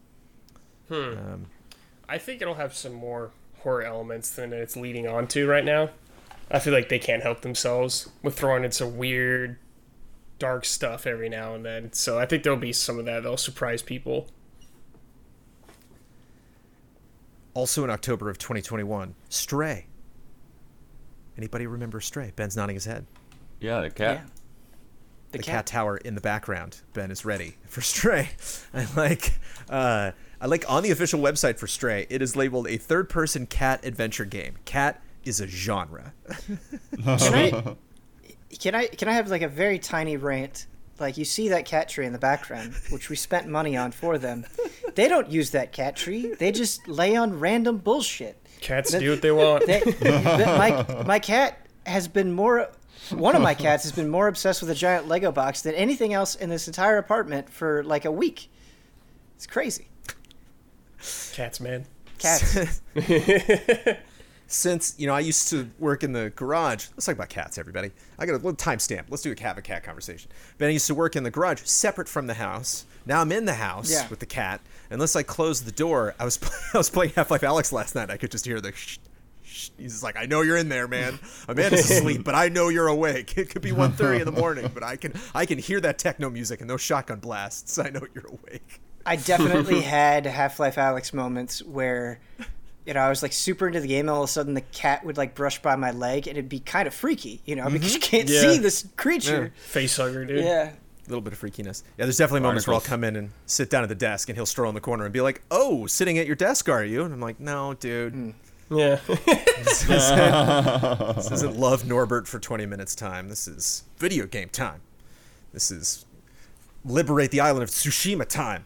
Um, 0.91 1.45
I 2.09 2.17
think 2.17 2.41
it'll 2.41 2.55
have 2.55 2.73
some 2.73 2.93
more 2.93 3.31
horror 3.61 3.83
elements 3.83 4.29
than 4.29 4.53
it's 4.53 4.75
leading 4.75 5.07
on 5.07 5.27
to 5.27 5.47
right 5.47 5.65
now. 5.65 5.89
I 6.49 6.59
feel 6.59 6.73
like 6.73 6.89
they 6.89 6.99
can't 6.99 7.23
help 7.23 7.41
themselves 7.41 8.09
with 8.21 8.37
throwing 8.37 8.63
in 8.63 8.71
some 8.71 8.97
weird, 8.97 9.57
dark 10.37 10.65
stuff 10.65 11.07
every 11.07 11.29
now 11.29 11.55
and 11.55 11.63
then. 11.63 11.93
So 11.93 12.19
I 12.19 12.25
think 12.25 12.43
there'll 12.43 12.59
be 12.59 12.73
some 12.73 12.99
of 12.99 13.05
that 13.05 13.23
that'll 13.23 13.37
surprise 13.37 13.81
people. 13.81 14.27
Also 17.53 17.83
in 17.83 17.89
October 17.89 18.29
of 18.29 18.37
2021, 18.37 19.15
Stray. 19.29 19.87
Anybody 21.37 21.67
remember 21.67 22.01
Stray? 22.01 22.31
Ben's 22.35 22.57
nodding 22.57 22.75
his 22.75 22.85
head. 22.85 23.05
Yeah, 23.59 23.81
the 23.81 23.89
cat. 23.89 24.21
Yeah. 24.23 24.29
The, 25.31 25.39
cat. 25.39 25.65
tower 25.65 25.97
in 25.97 26.15
the 26.15 26.21
background. 26.21 26.81
Ben 26.93 27.11
is 27.11 27.23
ready 27.23 27.55
for 27.67 27.81
Stray. 27.81 28.29
I 28.73 28.87
like. 28.97 29.33
Uh, 29.69 30.11
I 30.41 30.47
like 30.47 30.67
on 30.67 30.81
the 30.81 30.89
official 30.89 31.19
website 31.19 31.59
for 31.59 31.67
Stray. 31.67 32.07
It 32.09 32.19
is 32.19 32.35
labeled 32.35 32.67
a 32.67 32.77
third-person 32.77 33.45
cat 33.45 33.85
adventure 33.85 34.25
game. 34.25 34.55
Cat 34.65 34.99
is 35.23 35.39
a 35.39 35.47
genre. 35.47 36.13
Can 36.97 37.33
I, 37.35 37.75
can 38.59 38.75
I 38.75 38.87
can 38.87 39.07
I 39.07 39.13
have 39.13 39.29
like 39.29 39.43
a 39.43 39.47
very 39.47 39.77
tiny 39.77 40.17
rant? 40.17 40.65
Like 40.99 41.17
you 41.17 41.25
see 41.25 41.49
that 41.49 41.65
cat 41.65 41.89
tree 41.89 42.05
in 42.07 42.11
the 42.11 42.19
background, 42.19 42.73
which 42.89 43.09
we 43.09 43.15
spent 43.15 43.47
money 43.47 43.77
on 43.77 43.91
for 43.91 44.17
them. 44.17 44.45
They 44.95 45.07
don't 45.07 45.29
use 45.29 45.51
that 45.51 45.71
cat 45.71 45.95
tree. 45.95 46.33
They 46.33 46.51
just 46.51 46.87
lay 46.87 47.15
on 47.15 47.39
random 47.39 47.77
bullshit. 47.77 48.37
Cats 48.61 48.91
do 48.91 49.09
what 49.11 49.21
they 49.21 49.31
want. 49.31 49.65
They, 49.67 49.81
but 50.01 50.57
my 50.57 51.03
my 51.05 51.19
cat 51.19 51.67
has 51.85 52.07
been 52.07 52.31
more. 52.31 52.69
One 53.11 53.35
of 53.35 53.41
my 53.41 53.53
cats 53.53 53.83
has 53.83 53.91
been 53.91 54.09
more 54.09 54.27
obsessed 54.27 54.61
with 54.61 54.69
a 54.69 54.75
giant 54.75 55.07
Lego 55.07 55.31
box 55.31 55.61
than 55.61 55.75
anything 55.75 56.13
else 56.13 56.35
in 56.35 56.49
this 56.49 56.67
entire 56.67 56.97
apartment 56.97 57.49
for 57.49 57.83
like 57.83 58.05
a 58.05 58.11
week. 58.11 58.49
It's 59.35 59.47
crazy. 59.47 59.87
Cats, 61.33 61.59
man. 61.59 61.85
Cats. 62.19 62.81
Since 64.47 64.95
you 64.97 65.07
know, 65.07 65.13
I 65.13 65.21
used 65.21 65.47
to 65.49 65.69
work 65.79 66.03
in 66.03 66.11
the 66.11 66.29
garage. 66.35 66.87
Let's 66.91 67.05
talk 67.05 67.15
about 67.15 67.29
cats, 67.29 67.57
everybody. 67.57 67.91
I 68.19 68.25
got 68.25 68.33
a 68.33 68.35
little 68.35 68.53
timestamp. 68.53 69.05
Let's 69.09 69.23
do 69.23 69.31
a 69.31 69.41
have 69.41 69.57
a 69.57 69.61
cat 69.61 69.81
conversation. 69.83 70.29
Ben 70.57 70.67
I 70.67 70.73
used 70.73 70.87
to 70.87 70.95
work 70.95 71.15
in 71.15 71.23
the 71.23 71.31
garage, 71.31 71.61
separate 71.63 72.09
from 72.09 72.27
the 72.27 72.33
house. 72.33 72.85
Now 73.05 73.21
I'm 73.21 73.31
in 73.31 73.45
the 73.45 73.53
house 73.53 73.89
Yeah. 73.89 74.09
with 74.09 74.19
the 74.19 74.25
cat. 74.25 74.59
Unless 74.89 75.15
I 75.15 75.23
close 75.23 75.61
the 75.61 75.71
door, 75.71 76.15
I 76.19 76.25
was 76.25 76.37
I 76.73 76.77
was 76.77 76.89
playing 76.89 77.13
Half 77.15 77.31
Life 77.31 77.41
Alyx 77.41 77.71
last 77.71 77.95
night. 77.95 78.09
I 78.11 78.17
could 78.17 78.29
just 78.31 78.45
hear 78.45 78.59
the. 78.59 78.73
Shh, 78.73 78.97
shh. 79.41 79.69
He's 79.77 80.03
like, 80.03 80.17
I 80.17 80.25
know 80.25 80.41
you're 80.41 80.57
in 80.57 80.67
there, 80.67 80.87
man. 80.89 81.17
Amanda's 81.47 81.89
asleep, 81.89 82.23
but 82.25 82.35
I 82.35 82.49
know 82.49 82.67
you're 82.67 82.87
awake. 82.89 83.37
It 83.37 83.49
could 83.51 83.61
be 83.61 83.71
1.30 83.71 84.19
in 84.19 84.25
the 84.25 84.33
morning, 84.33 84.69
but 84.73 84.83
I 84.83 84.97
can 84.97 85.13
I 85.33 85.45
can 85.45 85.59
hear 85.59 85.79
that 85.79 85.97
techno 85.97 86.29
music 86.29 86.59
and 86.59 86.69
those 86.69 86.81
shotgun 86.81 87.19
blasts. 87.19 87.79
I 87.79 87.89
know 87.89 88.01
you're 88.13 88.27
awake. 88.27 88.81
I 89.05 89.15
definitely 89.15 89.81
had 89.81 90.25
Half 90.25 90.59
Life 90.59 90.75
Alyx 90.75 91.13
moments 91.13 91.63
where, 91.63 92.19
you 92.85 92.93
know, 92.93 92.99
I 92.99 93.09
was 93.09 93.21
like 93.21 93.33
super 93.33 93.67
into 93.67 93.79
the 93.79 93.87
game, 93.87 94.01
and 94.01 94.09
all 94.09 94.23
of 94.23 94.29
a 94.29 94.31
sudden 94.31 94.53
the 94.53 94.61
cat 94.61 95.05
would 95.05 95.17
like 95.17 95.35
brush 95.35 95.61
by 95.61 95.75
my 95.75 95.91
leg, 95.91 96.27
and 96.27 96.37
it'd 96.37 96.49
be 96.49 96.59
kind 96.59 96.87
of 96.87 96.93
freaky, 96.93 97.41
you 97.45 97.55
know, 97.55 97.69
because 97.69 97.93
you 97.93 97.99
mm-hmm. 97.99 98.09
can't 98.17 98.29
Yeah. 98.29 98.41
see 98.41 98.57
this 98.57 98.87
creature. 98.95 99.53
Face 99.55 99.97
hugger, 99.97 100.25
dude. 100.25 100.43
Yeah. 100.43 100.71
A 100.71 101.09
little 101.09 101.21
bit 101.21 101.33
of 101.33 101.39
freakiness. 101.41 101.83
Yeah, 101.97 102.05
there's 102.05 102.17
definitely 102.17 102.41
moments 102.41 102.67
where 102.67 102.75
I'll 102.75 102.81
come 102.81 103.03
in 103.03 103.15
and 103.15 103.31
sit 103.45 103.69
down 103.69 103.83
at 103.83 103.89
the 103.89 103.95
desk 103.95 104.29
and 104.29 104.37
he'll 104.37 104.45
stroll 104.45 104.69
in 104.69 104.75
the 104.75 104.81
corner 104.81 105.03
and 105.03 105.11
be 105.11 105.19
like, 105.19 105.41
"Oh, 105.49 105.87
sitting 105.87 106.17
at 106.19 106.27
your 106.27 106.35
desk, 106.35 106.69
are 106.69 106.85
you?" 106.85 107.03
And 107.03 107.13
I'm 107.13 107.19
like, 107.19 107.39
"No, 107.39 107.73
dude. 107.73 108.13
Hmm. 108.13 108.29
Yeah. 108.69 108.99
This 109.07 109.83
isn't, 109.89 111.15
this 111.15 111.31
isn't 111.31 111.57
love 111.57 111.85
Norbert 111.85 112.27
for 112.27 112.39
20 112.39 112.65
minutes 112.67 112.95
time. 112.95 113.29
This 113.29 113.47
is 113.47 113.83
video 113.97 114.25
game 114.27 114.49
time. 114.49 114.81
This 115.51 115.71
is 115.71 116.05
liberate 116.85 117.31
the 117.31 117.41
island 117.41 117.63
of 117.63 117.69
Tsushima 117.69 118.27
time." 118.27 118.63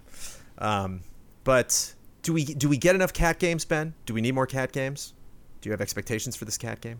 Um, 0.57 1.01
but 1.43 1.93
do 2.21 2.33
we 2.33 2.45
do 2.45 2.67
we 2.69 2.77
get 2.77 2.95
enough 2.95 3.13
cat 3.13 3.39
games, 3.39 3.65
Ben? 3.65 3.93
Do 4.05 4.13
we 4.13 4.21
need 4.21 4.33
more 4.33 4.47
cat 4.47 4.71
games? 4.71 5.13
Do 5.61 5.69
you 5.69 5.71
have 5.71 5.81
expectations 5.81 6.35
for 6.35 6.45
this 6.45 6.57
cat 6.57 6.81
game? 6.81 6.99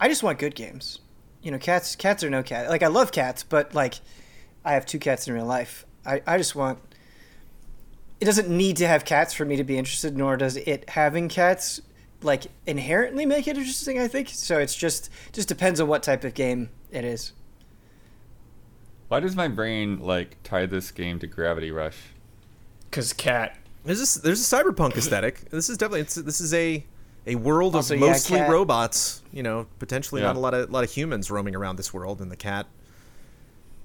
I 0.00 0.08
just 0.08 0.22
want 0.22 0.38
good 0.38 0.54
games. 0.54 1.00
You 1.42 1.50
know, 1.50 1.58
cats 1.58 1.96
cats 1.96 2.24
are 2.24 2.30
no 2.30 2.42
cat. 2.42 2.68
Like 2.68 2.82
I 2.82 2.88
love 2.88 3.12
cats, 3.12 3.42
but 3.42 3.74
like 3.74 3.94
I 4.64 4.72
have 4.72 4.86
two 4.86 4.98
cats 4.98 5.28
in 5.28 5.34
real 5.34 5.46
life. 5.46 5.86
I, 6.04 6.22
I 6.26 6.38
just 6.38 6.54
want 6.54 6.78
it 8.20 8.24
doesn't 8.24 8.48
need 8.48 8.76
to 8.78 8.86
have 8.86 9.04
cats 9.04 9.34
for 9.34 9.44
me 9.44 9.56
to 9.56 9.64
be 9.64 9.76
interested, 9.76 10.16
nor 10.16 10.36
does 10.36 10.56
it 10.56 10.88
having 10.90 11.28
cats 11.28 11.80
like 12.22 12.46
inherently 12.66 13.26
make 13.26 13.46
it 13.46 13.58
interesting, 13.58 13.98
I 13.98 14.08
think. 14.08 14.30
So 14.30 14.58
it's 14.58 14.74
just 14.74 15.10
just 15.32 15.48
depends 15.48 15.80
on 15.80 15.88
what 15.88 16.02
type 16.02 16.24
of 16.24 16.34
game 16.34 16.70
it 16.90 17.04
is. 17.04 17.32
Why 19.08 19.20
does 19.20 19.36
my 19.36 19.48
brain 19.48 20.00
like 20.00 20.38
tie 20.42 20.66
this 20.66 20.90
game 20.90 21.18
to 21.20 21.26
Gravity 21.26 21.70
Rush? 21.70 21.98
Because 22.96 23.12
cat. 23.12 23.56
There's 23.84 23.98
this, 24.00 24.14
there's 24.14 24.40
a 24.52 24.56
cyberpunk 24.56 24.96
aesthetic. 24.96 25.50
This 25.50 25.68
is 25.68 25.76
definitely 25.78 26.00
it's, 26.00 26.14
this 26.16 26.40
is 26.40 26.52
a 26.54 26.84
a 27.26 27.34
world 27.34 27.74
Also, 27.76 27.94
of 27.94 28.00
mostly 28.00 28.38
cat. 28.38 28.50
robots. 28.50 29.22
You 29.32 29.42
know, 29.42 29.66
potentially 29.78 30.22
Yeah. 30.22 30.28
not 30.28 30.36
a 30.36 30.38
lot 30.40 30.54
of 30.54 30.70
lot 30.70 30.82
of 30.84 30.90
humans 30.90 31.30
roaming 31.30 31.54
around 31.54 31.76
this 31.76 31.92
world, 31.92 32.20
and 32.20 32.30
the 32.32 32.36
cat 32.36 32.66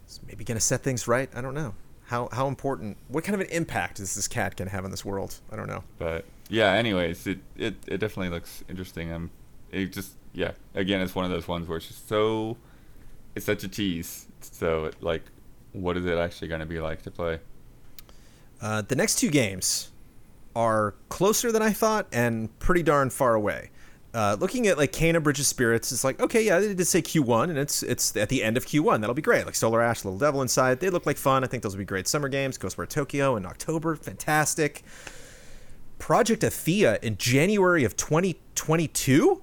is 0.07 0.20
maybe 0.28 0.43
going 0.43 0.57
to 0.57 0.64
set 0.64 0.82
things 0.82 1.07
right. 1.07 1.30
I 1.36 1.41
don't 1.41 1.53
know 1.53 1.74
how 2.05 2.30
how 2.32 2.47
important. 2.47 2.97
What 3.09 3.24
kind 3.24 3.36
of 3.36 3.41
an 3.41 3.47
impact 3.53 3.99
is 3.99 4.16
this 4.16 4.28
cat 4.28 4.55
going 4.55 4.70
to 4.70 4.76
have 4.76 4.86
on 4.86 4.91
this 4.91 5.03
world? 5.05 5.36
I 5.51 5.55
don't 5.55 5.68
know. 5.68 5.84
But 5.97 6.26
yeah, 6.49 6.72
anyways, 6.74 7.28
it, 7.28 7.39
it, 7.57 7.76
it 7.88 7.97
definitely 7.99 8.30
looks 8.30 8.64
interesting. 8.70 9.12
Um, 9.12 9.30
it 9.72 9.91
just 9.91 10.14
yeah, 10.34 10.51
again, 10.76 11.01
it's 11.01 11.16
one 11.16 11.26
of 11.26 11.32
those 11.32 11.47
ones 11.47 11.68
where 11.68 11.78
it's 11.78 11.88
just 11.88 12.07
so, 12.07 12.55
it's 13.36 13.45
such 13.45 13.64
a 13.66 13.68
tease. 13.68 14.28
So 14.39 14.86
it, 14.86 15.01
like, 15.03 15.24
what 15.74 15.97
is 15.97 16.05
it 16.05 16.18
actually 16.18 16.47
going 16.47 16.62
to 16.62 16.66
be 16.66 16.80
like 16.80 17.01
to 17.03 17.12
play? 17.12 17.39
Uh, 18.62 18.82
the 18.82 18.95
next 18.95 19.16
two 19.20 19.30
games 19.30 19.91
are 20.55 20.93
closer 21.09 21.51
than 21.51 21.62
I 21.62 21.72
thought 21.72 22.07
and 22.12 22.57
pretty 22.59 22.84
darn 22.84 23.09
far 23.09 23.34
away. 23.36 23.70
Uh, 24.14 24.36
looking 24.39 24.68
at 24.68 24.78
like 24.78 24.91
Kena 24.91 25.24
Bridge 25.24 25.39
of 25.39 25.45
Spirits, 25.45 25.91
it's 25.93 26.03
like 26.03 26.20
okay, 26.20 26.43
yeah, 26.45 26.59
they 26.59 26.74
did 26.74 26.86
say 26.86 27.01
Q1, 27.01 27.49
and 27.49 27.57
it's 27.57 27.82
it's 27.82 28.16
at 28.18 28.28
the 28.28 28.43
end 28.43 28.57
of 28.57 28.66
Q1. 28.66 28.99
That'll 28.99 29.14
be 29.16 29.22
great. 29.22 29.45
Like 29.45 29.55
Solar 29.55 29.82
Ash, 29.82 30.03
Little 30.03 30.20
Devil 30.20 30.41
Inside, 30.41 30.82
they 30.82 30.89
look 30.89 31.05
like 31.05 31.18
fun. 31.18 31.45
I 31.45 31.47
think 31.47 31.64
those 31.64 31.74
will 31.74 31.80
be 31.80 31.86
great 31.86 32.07
summer 32.09 32.28
games. 32.28 32.57
Ghostwire 32.57 32.89
Tokyo 32.89 33.38
in 33.38 33.45
October, 33.45 33.95
fantastic. 33.95 34.84
Project 35.97 36.41
Athia 36.41 37.01
in 37.01 37.16
January 37.18 37.84
of 37.86 37.95
2022, 37.95 39.41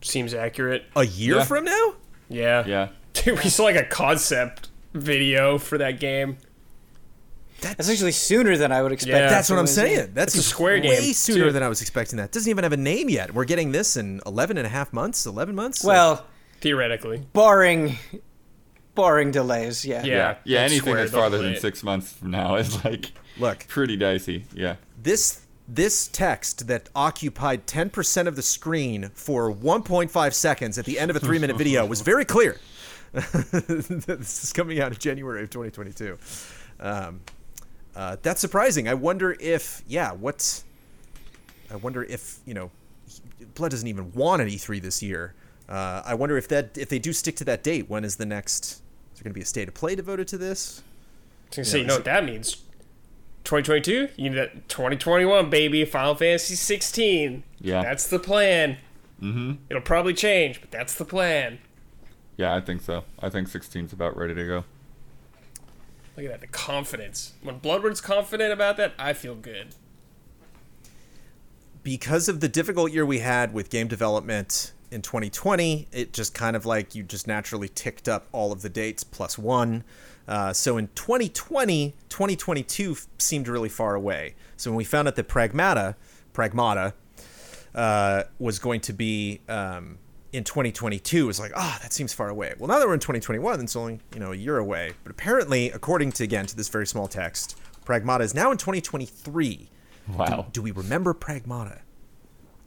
Seems 0.00 0.32
accurate. 0.32 0.84
a 0.94 1.04
year 1.04 1.36
Yeah. 1.36 1.44
from 1.44 1.64
now. 1.64 1.94
Yeah. 2.30 2.64
Yeah, 2.66 2.88
Dude, 3.12 3.42
we 3.42 3.50
saw 3.50 3.64
like 3.64 3.76
a 3.76 3.84
concept 3.84 4.68
video 4.94 5.58
for 5.58 5.76
that 5.78 6.00
game. 6.00 6.38
That's 7.60 7.88
actually 7.88 8.12
sooner 8.12 8.56
than 8.56 8.70
I 8.72 8.82
would 8.82 8.92
expect. 8.92 9.12
Yeah. 9.14 9.28
That's 9.28 9.48
what 9.48 9.56
I'm 9.56 9.60
It 9.60 9.62
was, 9.62 9.74
saying. 9.74 10.10
That's 10.14 10.34
It's 10.34 10.46
a 10.46 10.48
Square 10.48 10.76
way 10.82 11.00
game, 11.00 11.12
sooner 11.14 11.44
too. 11.46 11.52
than 11.52 11.62
I 11.62 11.68
was 11.68 11.80
expecting. 11.80 12.18
That 12.18 12.30
doesn't 12.32 12.48
even 12.50 12.64
have 12.64 12.72
a 12.72 12.76
name 12.76 13.08
yet. 13.08 13.32
We're 13.34 13.44
getting 13.46 13.72
this 13.72 13.96
in 13.96 14.20
11 14.26 14.58
and 14.58 14.66
a 14.66 14.70
half 14.70 14.92
months, 14.92 15.24
11 15.26 15.54
months. 15.54 15.82
Well, 15.82 16.26
Theoretically. 16.60 17.26
barring 17.32 17.96
barring 18.94 19.30
delays, 19.30 19.84
yeah. 19.84 20.02
Yeah. 20.04 20.14
yeah, 20.16 20.36
yeah. 20.44 20.60
Anything 20.60 20.94
that's 20.94 21.12
farther 21.12 21.38
than 21.38 21.56
six 21.56 21.82
months 21.82 22.12
from 22.12 22.30
now 22.30 22.56
is 22.56 22.82
like 22.84 23.12
look, 23.38 23.66
pretty 23.68 23.96
dicey. 23.96 24.44
Yeah, 24.54 24.76
this 25.02 25.42
this 25.68 26.06
text 26.08 26.68
that 26.68 26.88
occupied 26.94 27.66
10% 27.66 28.26
of 28.28 28.36
the 28.36 28.42
screen 28.42 29.10
for 29.14 29.52
1.5 29.52 30.32
seconds 30.32 30.78
at 30.78 30.84
the 30.84 30.96
end 30.98 31.10
of 31.10 31.16
a 31.16 31.20
three 31.20 31.38
minute 31.40 31.56
video 31.58 31.84
was 31.84 32.00
very 32.02 32.24
clear. 32.24 32.58
this 33.12 34.44
is 34.44 34.52
coming 34.52 34.80
out 34.80 34.92
in 34.92 34.98
January 34.98 35.42
of 35.42 35.50
2022. 35.50 36.16
Um, 36.80 37.20
uh, 37.96 38.16
that's 38.22 38.40
surprising. 38.40 38.86
I 38.88 38.94
wonder 38.94 39.36
if, 39.40 39.82
yeah, 39.88 40.12
what's. 40.12 40.64
I 41.70 41.76
wonder 41.76 42.04
if, 42.04 42.38
you 42.44 42.54
know, 42.54 42.70
Blood 43.54 43.70
doesn't 43.70 43.88
even 43.88 44.12
want 44.12 44.42
an 44.42 44.48
E3 44.48 44.80
this 44.82 45.02
year. 45.02 45.34
Uh, 45.68 46.02
I 46.04 46.14
wonder 46.14 46.36
if 46.36 46.46
that 46.48 46.78
if 46.78 46.88
they 46.90 46.98
do 46.98 47.12
stick 47.12 47.36
to 47.36 47.44
that 47.44 47.64
date. 47.64 47.88
When 47.88 48.04
is 48.04 48.16
the 48.16 48.26
next? 48.26 48.64
Is 48.64 48.80
there 49.14 49.24
going 49.24 49.32
to 49.32 49.34
be 49.34 49.40
a 49.40 49.46
state 49.46 49.66
of 49.66 49.74
play 49.74 49.94
devoted 49.96 50.28
to 50.28 50.38
this? 50.38 50.82
I 50.82 51.48
was 51.48 51.56
gonna 51.56 51.64
say, 51.64 51.78
you 51.78 51.84
know 51.86 51.94
is 51.94 51.98
what 51.98 52.04
that 52.04 52.24
means? 52.24 52.54
2022? 53.44 54.08
You 54.16 54.30
need 54.30 54.36
that 54.36 54.68
2021, 54.68 55.48
baby. 55.50 55.84
Final 55.84 56.14
Fantasy 56.14 56.54
16. 56.54 57.42
Yeah. 57.60 57.82
That's 57.82 58.06
the 58.08 58.18
plan. 58.18 58.76
Mm-hmm. 59.22 59.52
It'll 59.70 59.82
probably 59.82 60.12
change, 60.14 60.60
but 60.60 60.70
that's 60.70 60.94
the 60.94 61.04
plan. 61.04 61.58
yeah. 62.36 62.54
I 62.54 62.60
think 62.60 62.82
so. 62.82 63.04
I 63.20 63.30
think 63.30 63.48
16's 63.48 63.92
about 63.92 64.16
ready 64.16 64.34
to 64.34 64.44
go. 64.44 64.64
Look 66.16 66.26
at 66.26 66.30
that, 66.32 66.40
the 66.40 66.46
confidence. 66.46 67.32
When 67.42 67.58
Bloodward's 67.58 68.00
confident 68.00 68.52
about 68.52 68.76
that, 68.78 68.94
I 68.98 69.12
feel 69.12 69.34
good. 69.34 69.74
because 71.82 72.28
of 72.28 72.40
the 72.40 72.48
difficult 72.48 72.90
year 72.90 73.06
we 73.06 73.20
had 73.20 73.54
with 73.54 73.70
game 73.70 73.86
development 73.86 74.72
in 74.90 75.00
2020, 75.02 75.86
it 75.92 76.12
just 76.12 76.34
kind 76.34 76.56
of 76.56 76.66
like 76.66 76.96
you 76.96 77.02
just 77.04 77.28
naturally 77.28 77.68
ticked 77.68 78.08
up 78.08 78.26
all 78.32 78.50
of 78.50 78.62
the 78.62 78.68
dates 78.68 79.04
plus 79.04 79.38
one. 79.38 79.84
Uh, 80.26 80.52
so 80.52 80.76
in 80.78 80.88
2020, 80.96 81.94
2022 82.08 82.96
seemed 83.18 83.46
really 83.46 83.68
far 83.68 83.94
away. 83.94 84.34
So 84.56 84.70
when 84.72 84.76
we 84.76 84.82
found 84.84 85.06
out 85.06 85.14
that 85.14 85.28
Pragmata, 85.28 85.94
Pragmata, 86.34 86.92
uh, 87.72 88.24
was 88.40 88.58
going 88.58 88.80
to 88.80 88.92
be 88.92 89.40
um, 89.48 89.98
in 90.32 90.44
2022, 90.44 91.24
it 91.24 91.26
was 91.26 91.40
like, 91.40 91.52
ah, 91.56 91.78
that 91.82 91.92
seems 91.92 92.12
far 92.12 92.28
away. 92.28 92.54
Well, 92.58 92.68
now 92.68 92.78
that 92.78 92.86
we're 92.86 92.94
in 92.94 93.00
2021, 93.00 93.60
it's 93.60 93.76
only 93.76 94.00
you 94.14 94.20
know 94.20 94.32
a 94.32 94.36
year 94.36 94.58
away. 94.58 94.92
But 95.02 95.10
apparently, 95.12 95.70
according 95.70 96.12
to 96.12 96.24
again 96.24 96.46
to 96.46 96.56
this 96.56 96.68
very 96.68 96.86
small 96.86 97.08
text, 97.08 97.56
Pragmata 97.84 98.20
is 98.22 98.34
now 98.34 98.50
in 98.50 98.58
2023. 98.58 99.70
Wow. 100.16 100.46
Do 100.52 100.62
we 100.62 100.70
remember 100.70 101.14
Pragmata? 101.14 101.80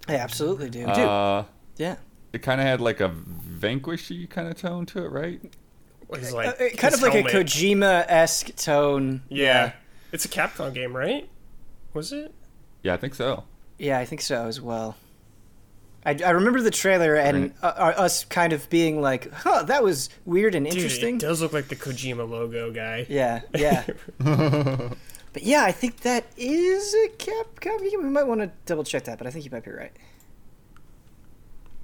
I 0.07 0.15
absolutely 0.15 0.69
do. 0.69 0.85
Uh, 0.87 1.45
yeah. 1.77 1.97
it 2.33 2.41
kind 2.41 2.59
of 2.59 2.67
had 2.67 2.81
like 2.81 2.99
a 2.99 3.09
vanquishy 3.09 4.29
kind 4.29 4.47
of 4.47 4.57
tone 4.57 4.85
to 4.87 5.05
it, 5.05 5.09
right? 5.11 5.39
He's 6.17 6.33
Uh, 6.33 6.35
like, 6.35 6.47
uh, 6.61 6.69
kind 6.77 6.93
of 6.93 7.01
like 7.01 7.13
helmet. 7.13 7.33
a 7.33 7.37
Kojima 7.37 8.05
esque 8.07 8.55
tone. 8.55 9.21
Yeah. 9.29 9.73
It's 10.11 10.25
a 10.25 10.27
Capcom 10.27 10.73
game, 10.73 10.95
right? 10.95 11.29
Was 11.93 12.11
it? 12.11 12.33
Yeah, 12.81 12.93
I 12.93 12.97
think 12.97 13.13
so. 13.13 13.43
Yeah, 13.77 13.99
I 13.99 14.05
think 14.05 14.21
so 14.21 14.47
as 14.47 14.59
well. 14.59 14.95
I, 16.05 16.17
I 16.25 16.29
remember 16.31 16.61
the 16.61 16.71
trailer 16.71 17.15
and 17.15 17.53
uh, 17.61 17.65
uh, 17.65 17.93
us 17.97 18.23
kind 18.25 18.53
of 18.53 18.69
being 18.69 19.01
like, 19.01 19.31
"Huh, 19.33 19.63
that 19.63 19.83
was 19.83 20.09
weird 20.25 20.55
and 20.55 20.65
Dude, 20.65 20.75
interesting." 20.75 21.15
it 21.15 21.21
does 21.21 21.41
look 21.41 21.51
like 21.51 21.67
the 21.67 21.75
Kojima 21.75 22.27
logo 22.29 22.71
guy. 22.71 23.05
Yeah, 23.09 23.41
yeah. 23.53 23.85
but 24.17 25.43
yeah, 25.43 25.63
I 25.63 25.71
think 25.71 26.01
that 26.01 26.25
is 26.37 26.93
a 26.93 27.09
Capcom. 27.17 27.81
We 27.81 27.97
might 27.97 28.23
want 28.23 28.41
to 28.41 28.51
double 28.65 28.83
check 28.83 29.03
that, 29.05 29.17
but 29.17 29.27
I 29.27 29.31
think 29.31 29.43
you 29.43 29.51
might 29.51 29.65
be 29.65 29.71
right. 29.71 29.91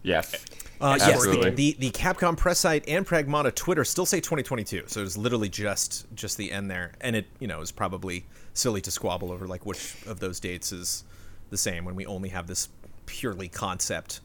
Yes. 0.02 0.46
Uh, 0.80 0.98
yes, 1.00 1.24
the, 1.26 1.52
the 1.56 1.76
the 1.80 1.92
Capcom 1.92 2.38
press 2.38 2.60
site 2.60 2.88
and 2.88 3.06
Pragmata 3.06 3.54
Twitter 3.54 3.84
still 3.84 4.06
say 4.06 4.20
2022, 4.20 4.84
so 4.88 5.02
it's 5.02 5.18
literally 5.18 5.50
just 5.50 6.06
just 6.16 6.38
the 6.38 6.52
end 6.52 6.70
there, 6.72 6.94
and 7.02 7.16
it 7.16 7.26
you 7.40 7.48
know 7.48 7.62
is 7.62 7.72
probably 7.72 8.26
silly 8.54 8.82
to 8.82 8.92
squabble 8.92 9.32
over 9.32 9.48
like 9.48 9.66
which 9.66 9.96
of 10.06 10.20
those 10.20 10.40
dates 10.40 10.72
is 10.72 11.04
the 11.50 11.58
same 11.58 11.86
when 11.86 11.96
we 11.96 12.06
only 12.06 12.30
have 12.30 12.48
this 12.48 12.70
purely 13.06 13.48
concept. 13.48 14.22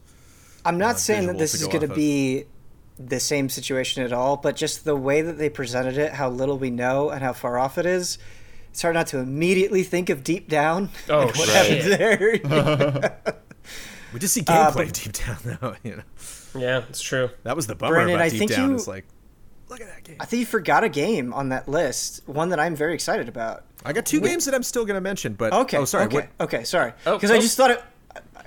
I'm 0.65 0.79
not 0.79 0.97
uh, 0.97 0.99
saying 0.99 1.27
that 1.29 1.39
this 1.39 1.53
to 1.53 1.59
is 1.59 1.67
going 1.69 1.89
to 1.89 1.95
be 1.95 2.45
the 2.99 3.19
same 3.21 3.49
situation 3.49 4.03
at 4.03 4.13
all, 4.13 4.37
but 4.37 4.57
just 4.57 4.85
the 4.85 4.97
way 4.97 5.23
that 5.23 5.39
they 5.39 5.49
presented 5.49 5.97
it, 5.97 6.13
how 6.13 6.29
little 6.29 6.59
we 6.59 6.71
know, 6.71 7.09
and 7.11 7.23
how 7.23 7.33
far 7.33 7.59
off 7.59 7.79
it 7.79 7.87
is, 7.87 8.19
it's 8.71 8.83
hard 8.83 8.95
not 8.95 9.07
to 9.09 9.19
immediately 9.19 9.83
think 9.83 10.11
of 10.11 10.23
Deep 10.23 10.49
Down. 10.49 10.91
Oh, 11.09 11.23
and 11.29 11.31
what 11.37 11.49
shit. 11.49 11.83
happened 11.83 11.93
there. 12.45 13.21
We 14.13 14.19
just 14.19 14.35
see 14.35 14.43
Uh, 14.47 14.71
gameplay 14.73 14.87
but- 14.87 14.93
deep 14.93 15.13
down 15.13 15.37
though. 15.45 15.77
You 15.85 15.97
know 15.99 16.03
Yeah, 16.61 16.83
it's 16.89 17.01
true. 17.01 17.31
that 17.45 17.55
was 17.55 17.69
the 17.69 17.77
bummer 17.77 17.95
Brandon, 17.95 18.17
about 18.17 18.25
I 18.25 18.29
deep 18.29 18.41
think 18.41 18.51
down 18.51 18.71
you- 18.71 18.75
is 18.77 18.89
like, 18.89 19.07
look 19.69 19.81
at 19.81 19.87
that 19.87 20.03
game. 20.03 20.17
I 20.19 20.25
think 20.25 20.41
you 20.41 20.47
forgot 20.47 20.83
a 20.83 20.89
game 20.89 21.33
on 21.33 21.51
that 21.51 21.69
list, 21.69 22.23
one 22.27 22.49
that 22.49 22.59
I'm 22.59 22.75
very 22.75 22.93
excited 22.93 23.29
about. 23.29 23.65
I 23.85 23.93
got 23.93 24.05
two 24.07 24.21
games 24.21 24.47
that 24.47 24.55
I'm 24.55 24.65
still 24.65 24.85
gonna 24.85 25.01
mention, 25.01 25.35
but 25.35 25.53
Okay. 25.53 25.77
Oh, 25.79 25.85
sorry. 25.85 26.07
Okay. 26.07 26.17
What, 26.17 26.29
Okay. 26.41 26.65
Sorry. 26.65 26.93
Oh, 27.07 27.15
Because 27.17 27.31
I 27.31 27.37
oh. 27.37 27.41
just 27.41 27.57
thought 27.57 27.71
it. 27.71 27.83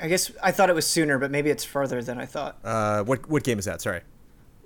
I 0.04 0.08
guess 0.10 0.32
I 0.44 0.52
thought 0.52 0.70
it 0.70 0.76
was 0.76 0.86
sooner, 0.86 1.18
but 1.18 1.32
maybe 1.32 1.50
it's 1.50 1.64
further 1.64 2.02
than 2.04 2.20
I 2.20 2.26
thought. 2.28 2.58
uh, 2.64 3.04
what 3.04 3.28
what 3.30 3.44
game 3.44 3.58
is 3.58 3.66
that? 3.66 3.82
Sorry. 3.82 4.02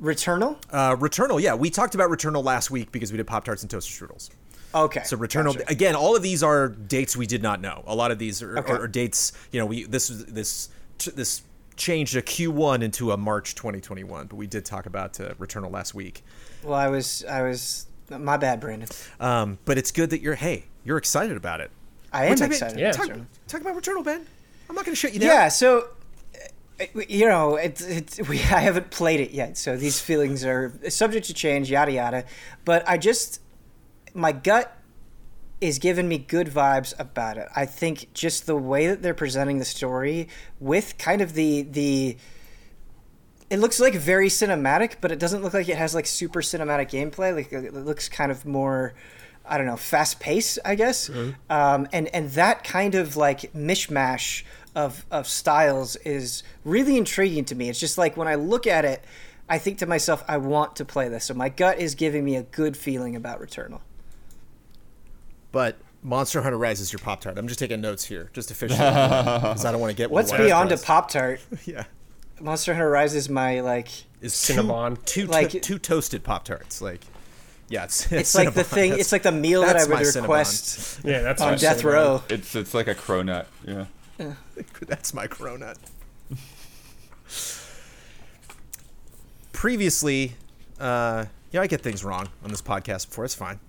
Returnal. 0.02 0.58
Uh, 0.70 0.96
Returnal. 0.96 1.42
Yeah, 1.42 1.56
we 1.56 1.70
talked 1.70 1.96
about 1.96 2.10
Returnal 2.10 2.44
last 2.44 2.70
week 2.70 2.92
because 2.92 3.12
we 3.12 3.18
did 3.18 3.26
Pop 3.28 3.46
Tarts 3.46 3.62
and 3.64 3.70
Toaster 3.72 4.06
Strudels. 4.06 4.30
Okay. 4.76 5.04
So 5.06 5.16
Returnal 5.18 5.54
gotcha. 5.58 5.72
again. 5.72 5.96
All 5.96 6.16
of 6.16 6.22
these 6.22 6.44
are 6.44 6.68
dates 6.70 7.16
we 7.16 7.26
did 7.26 7.42
not 7.42 7.62
know. 7.62 7.84
A 7.88 7.96
lot 7.96 8.12
of 8.12 8.20
these 8.20 8.44
are, 8.44 8.60
Okay. 8.60 8.74
are, 8.74 8.82
are 8.82 8.88
dates. 8.88 9.32
You 9.52 9.60
know, 9.60 9.66
we 9.66 9.84
this 9.86 10.10
was 10.10 10.26
this 10.26 10.70
this 11.16 11.42
changed 11.78 12.16
a 12.16 12.22
Q1 12.22 12.82
into 12.84 13.12
a 13.12 13.18
March 13.18 13.54
2021, 13.56 14.28
but 14.28 14.36
we 14.36 14.46
did 14.48 14.66
talk 14.66 14.86
about 14.88 15.20
uh, 15.20 15.34
Returnal 15.36 15.72
last 15.72 15.94
week. 15.96 16.24
Well, 16.64 16.74
I 16.74 16.88
was. 16.90 17.24
I 17.26 17.42
was. 17.44 17.86
My 18.10 18.38
bad, 18.38 18.60
Brandon. 18.60 18.88
Um, 19.20 19.58
but 19.66 19.78
it's 19.78 19.92
good 19.92 20.10
that 20.12 20.22
you're 20.22 20.36
hey, 20.36 20.66
you're 20.84 20.98
excited 20.98 21.38
about 21.38 21.60
it. 21.62 21.72
I 22.14 22.26
We're 22.26 22.32
am 22.32 22.36
talking- 22.38 22.52
excited. 22.54 22.80
yeah. 22.80 22.92
Talk, 22.92 23.10
talk 23.48 23.62
about 23.62 23.76
Returnal, 23.76 24.04
Ben. 24.04 24.26
I'm 24.70 24.76
not 24.76 24.86
going 24.86 24.94
to 24.96 25.00
shut 25.00 25.14
you 25.14 25.20
down. 25.20 25.30
Yeah. 25.30 25.48
So. 25.50 25.90
uh, 26.80 26.86
You 27.08 27.28
know, 27.28 27.56
it's 27.56 27.82
we 28.30 28.38
I 28.40 28.60
haven't 28.62 28.92
played 28.92 29.20
it 29.20 29.32
yet, 29.32 29.58
so 29.58 29.76
these 29.78 30.00
feelings 30.00 30.44
are 30.46 30.74
subject 30.90 31.26
to 31.28 31.34
change, 31.34 31.70
yada 31.72 31.92
yada. 31.92 32.26
But 32.66 32.88
I 32.88 32.98
just 32.98 33.42
my 34.14 34.32
gut 34.32 34.74
is 35.60 35.80
giving 35.80 36.08
me 36.08 36.20
good 36.20 36.48
vibes 36.48 36.94
about 37.00 37.38
it. 37.38 37.48
I 37.56 37.66
think 37.66 38.14
just 38.14 38.46
the 38.46 38.56
way 38.56 38.88
that 38.88 39.02
they're 39.02 39.16
presenting 39.16 39.58
the 39.58 39.66
story 39.66 40.28
with 40.60 40.98
kind 41.00 41.22
of 41.22 41.34
the 41.34 41.64
the 41.64 42.18
it 43.50 43.58
looks 43.60 43.80
like 43.80 43.94
very 43.96 44.28
cinematic, 44.28 44.96
but 45.02 45.12
it 45.12 45.20
doesn't 45.20 45.42
look 45.42 45.54
like 45.54 45.70
it 45.70 45.78
has 45.78 45.96
like 45.96 46.06
super 46.06 46.42
cinematic 46.42 46.90
gameplay. 46.92 47.34
Like 47.34 47.52
it 47.52 47.74
looks 47.74 48.10
kind 48.10 48.30
of 48.32 48.46
more, 48.46 48.94
I 49.48 49.58
don't 49.58 49.68
know, 49.68 49.78
fast 49.78 50.20
pace, 50.20 50.58
I 50.66 50.76
guess. 50.76 51.10
Um, 51.50 51.88
and 51.94 52.08
and 52.14 52.32
that 52.32 52.64
kind 52.64 52.96
of 52.96 53.16
like 53.18 53.54
mishmash 53.54 54.44
of 54.76 55.06
of 55.12 55.28
styles 55.28 55.96
is 55.98 56.44
really 56.64 56.98
intriguing 56.98 57.46
to 57.46 57.56
me. 57.56 57.70
It's 57.70 57.80
just 57.80 57.98
like 57.98 58.16
when 58.18 58.28
I 58.28 58.36
look 58.36 58.68
at 58.68 58.86
it, 58.86 59.04
I 59.50 59.58
think 59.58 59.78
to 59.80 59.86
myself, 59.86 60.24
I 60.28 60.38
want 60.38 60.76
to 60.78 60.86
play 60.86 61.08
this. 61.10 61.26
So 61.26 61.34
my 61.34 61.50
gut 61.50 61.80
is 61.80 61.96
giving 61.96 62.24
me 62.26 62.36
a 62.36 62.44
good 62.44 62.76
feeling 62.78 63.16
about 63.16 63.40
Returnal. 63.42 63.82
But 65.52 65.78
Monster 66.04 66.42
Hunter 66.42 66.58
Rise 66.58 66.80
is 66.80 66.92
your 66.92 67.00
Pop 67.00 67.22
Tart. 67.22 67.38
I'm 67.38 67.48
just 67.48 67.60
taking 67.60 67.82
notes 67.82 68.06
here, 68.06 68.30
just 68.34 68.52
officially, 68.52 68.78
because 68.80 69.66
I 69.66 69.72
don't 69.72 69.82
want 69.82 69.92
to 69.92 69.96
get. 69.98 70.12
Let's 70.12 70.32
wires 70.32 70.46
be 70.48 70.52
on 70.52 70.66
to 70.68 70.70
crossed. 70.76 70.86
Pop 70.86 71.10
Tart. 71.12 71.40
Yeah. 71.66 71.86
Monster 72.40 72.74
Hunter 72.74 72.90
Rise 72.90 73.16
is 73.16 73.30
my 73.30 73.62
like. 73.62 73.88
Is 74.22 74.34
Cinnabon. 74.34 75.04
two 75.06 75.22
two, 75.24 75.28
Like- 75.28 75.50
to- 75.52 75.60
two 75.60 75.80
toasted 75.80 76.24
Pop 76.24 76.44
Tarts. 76.44 76.82
Like, 76.82 77.02
yeah, 77.70 77.84
it's 77.86 78.12
It's 78.12 78.36
like 78.36 78.54
the 78.54 78.64
thing. 78.64 78.92
That's- 78.92 79.06
It's 79.08 79.12
like 79.12 79.24
the 79.24 79.32
meal 79.32 79.62
that 79.62 79.70
I 79.76 79.86
that's 79.86 79.88
would 79.88 79.96
my 79.96 80.02
Cinnabon. 80.04 80.22
request 80.22 81.00
Yeah, 81.04 81.22
that's 81.22 81.42
on 81.42 81.52
my 81.52 81.58
death 81.58 81.82
Cinnabon. 81.82 81.84
row. 81.94 82.24
It's 82.30 82.56
it's 82.56 82.74
like 82.74 82.88
a 82.88 82.96
cronut. 82.96 83.46
Yeah. 83.66 83.86
That's 84.88 85.14
my 85.14 85.28
cronut. 85.28 85.76
Previously, 89.52 90.36
uh, 90.80 91.26
yeah, 91.52 91.62
I 91.62 91.68
get 91.68 91.82
things 91.82 92.04
wrong 92.04 92.30
on 92.44 92.50
this 92.52 92.62
podcast 92.62 93.10
before. 93.10 93.26
It's 93.26 93.34
fine. 93.36 93.60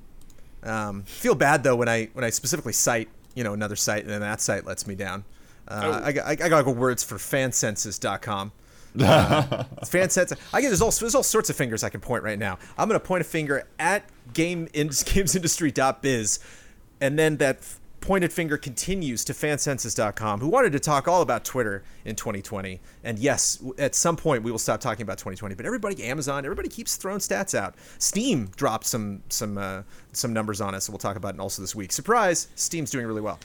Um, 0.62 1.02
feel 1.04 1.34
bad 1.34 1.62
though 1.62 1.76
when 1.76 1.88
I 1.88 2.06
when 2.14 2.24
I 2.24 2.30
specifically 2.30 2.72
cite 2.72 3.08
you 3.34 3.44
know 3.44 3.52
another 3.52 3.76
site 3.76 4.02
and 4.02 4.10
then 4.10 4.20
that 4.20 4.40
site 4.40 4.66
lets 4.66 4.86
me 4.86 4.94
down. 4.94 5.24
Uh, 5.68 6.00
I, 6.02 6.12
got, 6.12 6.26
I 6.26 6.34
got 6.48 6.64
good 6.64 6.76
words 6.78 7.04
for 7.04 7.16
fancensus.com. 7.16 8.52
Uh, 9.00 9.64
fansense. 9.82 10.36
I 10.52 10.60
get 10.60 10.68
there's 10.68 10.82
all 10.82 10.90
there's 10.90 11.14
all 11.14 11.22
sorts 11.22 11.50
of 11.50 11.56
fingers 11.56 11.84
I 11.84 11.88
can 11.88 12.00
point 12.00 12.22
right 12.22 12.38
now. 12.38 12.58
I'm 12.76 12.88
gonna 12.88 13.00
point 13.00 13.20
a 13.20 13.24
finger 13.24 13.66
at 13.78 14.04
game 14.32 14.68
in, 14.72 14.88
gamesindustry.biz, 14.88 16.38
and 17.00 17.18
then 17.18 17.36
that 17.38 17.58
f- 17.58 17.80
pointed 18.00 18.32
finger 18.32 18.56
continues 18.56 19.24
to 19.24 19.32
fancensus.com, 19.32 20.40
who 20.40 20.48
wanted 20.48 20.72
to 20.72 20.80
talk 20.80 21.08
all 21.08 21.22
about 21.22 21.44
Twitter 21.44 21.82
in 22.04 22.14
2020. 22.16 22.80
And 23.04 23.18
yes, 23.18 23.62
at 23.78 23.94
some 23.94 24.16
point 24.16 24.42
we 24.42 24.50
will 24.50 24.58
stop 24.58 24.80
talking 24.80 25.02
about 25.02 25.18
2020. 25.18 25.54
But 25.54 25.66
everybody, 25.66 26.02
Amazon, 26.04 26.44
everybody 26.44 26.68
keeps 26.68 26.96
throwing 26.96 27.18
stats 27.18 27.58
out. 27.58 27.74
Steam 27.98 28.50
dropped 28.56 28.86
some 28.86 29.22
some 29.28 29.58
uh, 29.58 29.82
some 30.12 30.32
numbers 30.32 30.60
on 30.60 30.74
us, 30.74 30.88
we'll 30.88 30.98
talk 30.98 31.16
about 31.16 31.34
it 31.34 31.40
also 31.40 31.62
this 31.62 31.74
week. 31.74 31.92
Surprise! 31.92 32.48
Steam's 32.54 32.90
doing 32.90 33.06
really 33.06 33.20
well. 33.20 33.38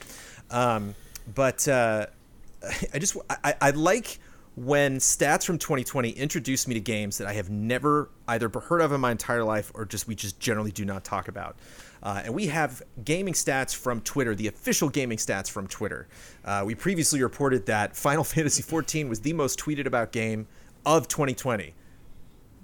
Um, 0.52 0.96
but 1.34 1.68
uh, 1.68 2.08
I 2.94 3.00
just 3.00 3.18
I, 3.44 3.56
I 3.62 3.70
like 3.72 4.20
when 4.56 4.98
stats 4.98 5.46
from 5.46 5.58
2020 5.58 6.12
introduced 6.12 6.68
me 6.68 6.76
to 6.76 6.80
games 6.80 7.18
that 7.18 7.28
I 7.28 7.34
have 7.34 7.50
never 7.50 8.10
either 8.28 8.50
heard 8.50 8.82
of 8.82 8.92
in 8.92 9.02
my 9.02 9.12
entire 9.12 9.44
life 9.44 9.72
or 9.74 9.86
just 9.86 10.08
we 10.08 10.16
just 10.16 10.40
generally 10.40 10.72
do 10.72 10.86
not 10.86 11.04
talk 11.04 11.28
about. 11.28 11.58
Uh, 12.04 12.22
and 12.26 12.34
we 12.34 12.48
have 12.48 12.84
gaming 13.04 13.34
stats 13.34 13.74
from 13.74 14.02
Twitter, 14.02 14.36
the 14.36 14.48
official 14.48 14.90
gaming 14.90 15.18
stats 15.18 15.50
from 15.50 15.68
Twitter. 15.68 16.08
Uh, 16.44 16.64
we 16.66 16.76
previously 16.76 17.24
reported 17.24 17.66
that 17.66 17.96
Final 17.96 18.24
Fantasy 18.24 18.62
XIV 18.62 19.08
was 19.10 19.22
the 19.22 19.34
most 19.34 19.60
tweeted 19.60 19.86
about 19.88 20.12
game 20.12 20.48
of 20.86 21.08
2020. 21.08 21.74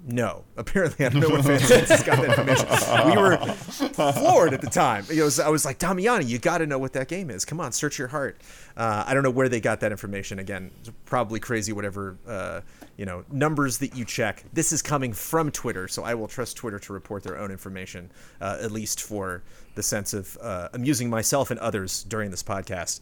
No, 0.06 0.44
apparently 0.56 1.04
I 1.04 1.10
don't 1.10 1.20
know 1.20 1.28
where 1.28 1.42
FanSensus 1.42 2.06
got 2.06 2.18
that 2.22 2.38
information. 2.38 3.10
We 3.10 3.16
were 3.16 4.12
floored 4.12 4.54
at 4.54 4.62
the 4.62 4.70
time. 4.70 5.04
It 5.10 5.22
was, 5.22 5.38
I 5.38 5.48
was 5.50 5.64
like, 5.66 5.78
Damiani, 5.78 6.26
you 6.26 6.38
got 6.38 6.58
to 6.58 6.66
know 6.66 6.78
what 6.78 6.94
that 6.94 7.08
game 7.08 7.28
is. 7.28 7.44
Come 7.44 7.60
on, 7.60 7.72
search 7.72 7.98
your 7.98 8.08
heart. 8.08 8.40
Uh, 8.80 9.04
I 9.06 9.12
don't 9.12 9.22
know 9.22 9.30
where 9.30 9.50
they 9.50 9.60
got 9.60 9.80
that 9.80 9.92
information. 9.92 10.38
Again, 10.38 10.70
it's 10.80 10.90
probably 11.04 11.38
crazy. 11.38 11.70
Whatever 11.70 12.16
uh, 12.26 12.62
you 12.96 13.04
know, 13.04 13.24
numbers 13.30 13.76
that 13.78 13.94
you 13.94 14.06
check. 14.06 14.42
This 14.54 14.72
is 14.72 14.80
coming 14.80 15.12
from 15.12 15.50
Twitter, 15.50 15.86
so 15.86 16.02
I 16.02 16.14
will 16.14 16.28
trust 16.28 16.56
Twitter 16.56 16.78
to 16.78 16.94
report 16.94 17.22
their 17.22 17.38
own 17.38 17.50
information, 17.50 18.10
uh, 18.40 18.56
at 18.62 18.72
least 18.72 19.02
for 19.02 19.42
the 19.74 19.82
sense 19.82 20.14
of 20.14 20.38
uh, 20.40 20.70
amusing 20.72 21.10
myself 21.10 21.50
and 21.50 21.60
others 21.60 22.04
during 22.04 22.30
this 22.30 22.42
podcast. 22.42 23.00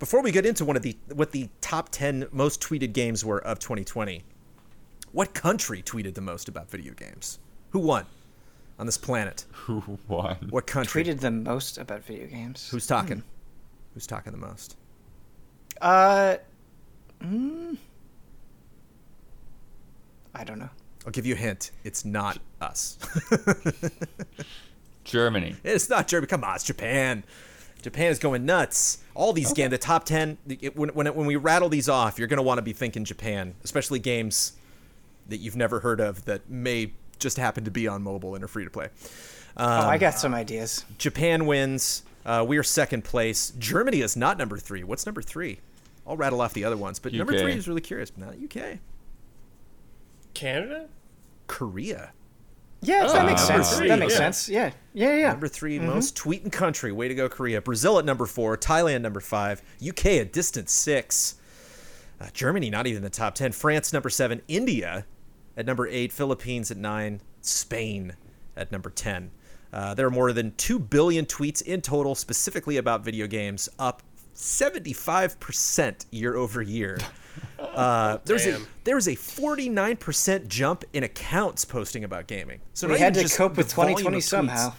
Before 0.00 0.20
we 0.20 0.32
get 0.32 0.46
into 0.46 0.64
one 0.64 0.74
of 0.74 0.82
the 0.82 0.96
what 1.14 1.30
the 1.30 1.48
top 1.60 1.90
ten 1.90 2.26
most 2.32 2.60
tweeted 2.60 2.92
games 2.92 3.24
were 3.24 3.38
of 3.44 3.60
2020. 3.60 4.24
What 5.12 5.32
country 5.32 5.80
tweeted 5.80 6.14
the 6.14 6.20
most 6.20 6.48
about 6.48 6.68
video 6.68 6.92
games? 6.92 7.38
Who 7.70 7.78
won 7.78 8.04
on 8.80 8.86
this 8.86 8.98
planet? 8.98 9.44
Who 9.52 9.96
won? 10.08 10.48
What 10.50 10.66
country? 10.66 11.04
Tweeted 11.04 11.20
the 11.20 11.30
most 11.30 11.78
about 11.78 12.02
video 12.02 12.26
games. 12.26 12.68
Who's 12.68 12.88
talking? 12.88 13.22
Who's 13.94 14.08
talking 14.08 14.32
the 14.32 14.38
most? 14.38 14.76
Uh, 15.80 16.36
mm, 17.22 17.76
I 20.34 20.44
don't 20.44 20.58
know. 20.58 20.70
I'll 21.06 21.12
give 21.12 21.26
you 21.26 21.34
a 21.34 21.38
hint. 21.38 21.70
It's 21.84 22.04
not 22.04 22.38
us. 22.60 22.98
Germany. 25.04 25.56
it's 25.64 25.88
not 25.88 26.06
Germany. 26.08 26.28
Come 26.28 26.44
on, 26.44 26.56
it's 26.56 26.64
Japan. 26.64 27.24
Japan 27.82 28.10
is 28.10 28.18
going 28.18 28.44
nuts. 28.44 28.98
All 29.14 29.32
these 29.32 29.52
games, 29.54 29.70
the 29.70 29.78
top 29.78 30.04
ten. 30.04 30.36
It, 30.46 30.76
when 30.76 30.90
when 30.90 31.06
when 31.14 31.26
we 31.26 31.36
rattle 31.36 31.70
these 31.70 31.88
off, 31.88 32.18
you're 32.18 32.28
going 32.28 32.36
to 32.36 32.42
want 32.42 32.58
to 32.58 32.62
be 32.62 32.74
thinking 32.74 33.04
Japan, 33.04 33.54
especially 33.64 33.98
games 33.98 34.52
that 35.28 35.38
you've 35.38 35.56
never 35.56 35.80
heard 35.80 36.00
of 36.00 36.24
that 36.26 36.50
may 36.50 36.92
just 37.18 37.36
happen 37.38 37.64
to 37.64 37.70
be 37.70 37.88
on 37.88 38.02
mobile 38.02 38.34
and 38.34 38.44
are 38.44 38.48
free 38.48 38.64
to 38.64 38.70
play. 38.70 38.88
oh, 39.56 39.64
I 39.64 39.96
got 39.98 40.14
some 40.14 40.34
ideas. 40.34 40.84
Japan 40.98 41.46
wins. 41.46 42.02
Uh, 42.26 42.44
we 42.46 42.58
are 42.58 42.62
second 42.62 43.02
place. 43.04 43.52
Germany 43.58 44.00
is 44.00 44.16
not 44.16 44.36
number 44.36 44.58
three. 44.58 44.84
What's 44.84 45.06
number 45.06 45.22
three? 45.22 45.60
I'll 46.10 46.16
rattle 46.16 46.40
off 46.40 46.52
the 46.54 46.64
other 46.64 46.76
ones, 46.76 46.98
but 46.98 47.12
number 47.12 47.38
three 47.38 47.52
is 47.52 47.68
really 47.68 47.80
curious. 47.80 48.10
Not 48.16 48.34
UK. 48.34 48.78
Canada? 50.34 50.88
Korea. 51.46 52.12
Yeah, 52.82 53.06
that 53.06 53.26
makes 53.26 53.42
Oh, 53.42 53.46
sense. 53.46 53.76
three, 53.76 53.88
that 53.88 53.98
makes 54.00 54.12
yeah. 54.14 54.18
sense. 54.18 54.48
Yeah, 54.48 54.70
yeah, 54.92 55.14
yeah. 55.16 55.30
Number 55.30 55.46
3 55.46 55.78
most 55.78 56.16
tweeting 56.16 56.50
country. 56.50 56.90
Way 56.90 57.06
to 57.08 57.14
go, 57.14 57.28
Korea. 57.28 57.60
Brazil 57.60 57.98
at 57.98 58.04
number 58.04 58.26
four. 58.26 58.56
Thailand 58.56 59.02
number 59.02 59.20
five. 59.20 59.62
UK 59.86 60.06
a 60.06 60.24
distant 60.24 60.68
six. 60.68 61.36
Uh, 62.20 62.26
Germany 62.32 62.70
not 62.70 62.86
even 62.88 62.98
in 62.98 63.02
the 63.04 63.10
top 63.10 63.34
ten. 63.36 63.52
France 63.52 63.92
number 63.92 64.10
seven. 64.10 64.40
India 64.48 65.06
at 65.56 65.64
number 65.66 65.86
eight. 65.86 66.12
Philippines 66.12 66.70
at 66.72 66.76
nine. 66.76 67.20
Spain 67.40 68.14
at 68.56 68.72
number 68.72 68.90
ten. 68.90 69.30
Uh, 69.72 69.94
there 69.94 70.06
are 70.06 70.10
more 70.10 70.32
than 70.32 70.52
two 70.56 70.78
billion 70.80 71.24
tweets 71.26 71.62
in 71.62 71.80
total, 71.80 72.14
specifically 72.16 72.78
about 72.78 73.04
video 73.04 73.26
games, 73.28 73.68
up 73.78 74.02
75% 74.40 76.06
year 76.10 76.36
over 76.36 76.62
year. 76.62 76.98
Uh, 77.58 78.18
there's 78.24 78.46
a 78.46 78.52
Damn. 78.52 78.66
there 78.84 78.94
was 78.96 79.06
a 79.06 79.12
49% 79.14 80.48
jump 80.48 80.82
in 80.94 81.04
accounts 81.04 81.64
posting 81.64 82.04
about 82.04 82.26
gaming. 82.26 82.58
So 82.74 82.88
We 82.88 82.98
had 82.98 83.14
to 83.14 83.20
just 83.22 83.36
cope 83.36 83.56
with 83.56 83.68
2020 83.68 84.16
of 84.16 84.22
tweets. 84.22 84.26
somehow. 84.26 84.72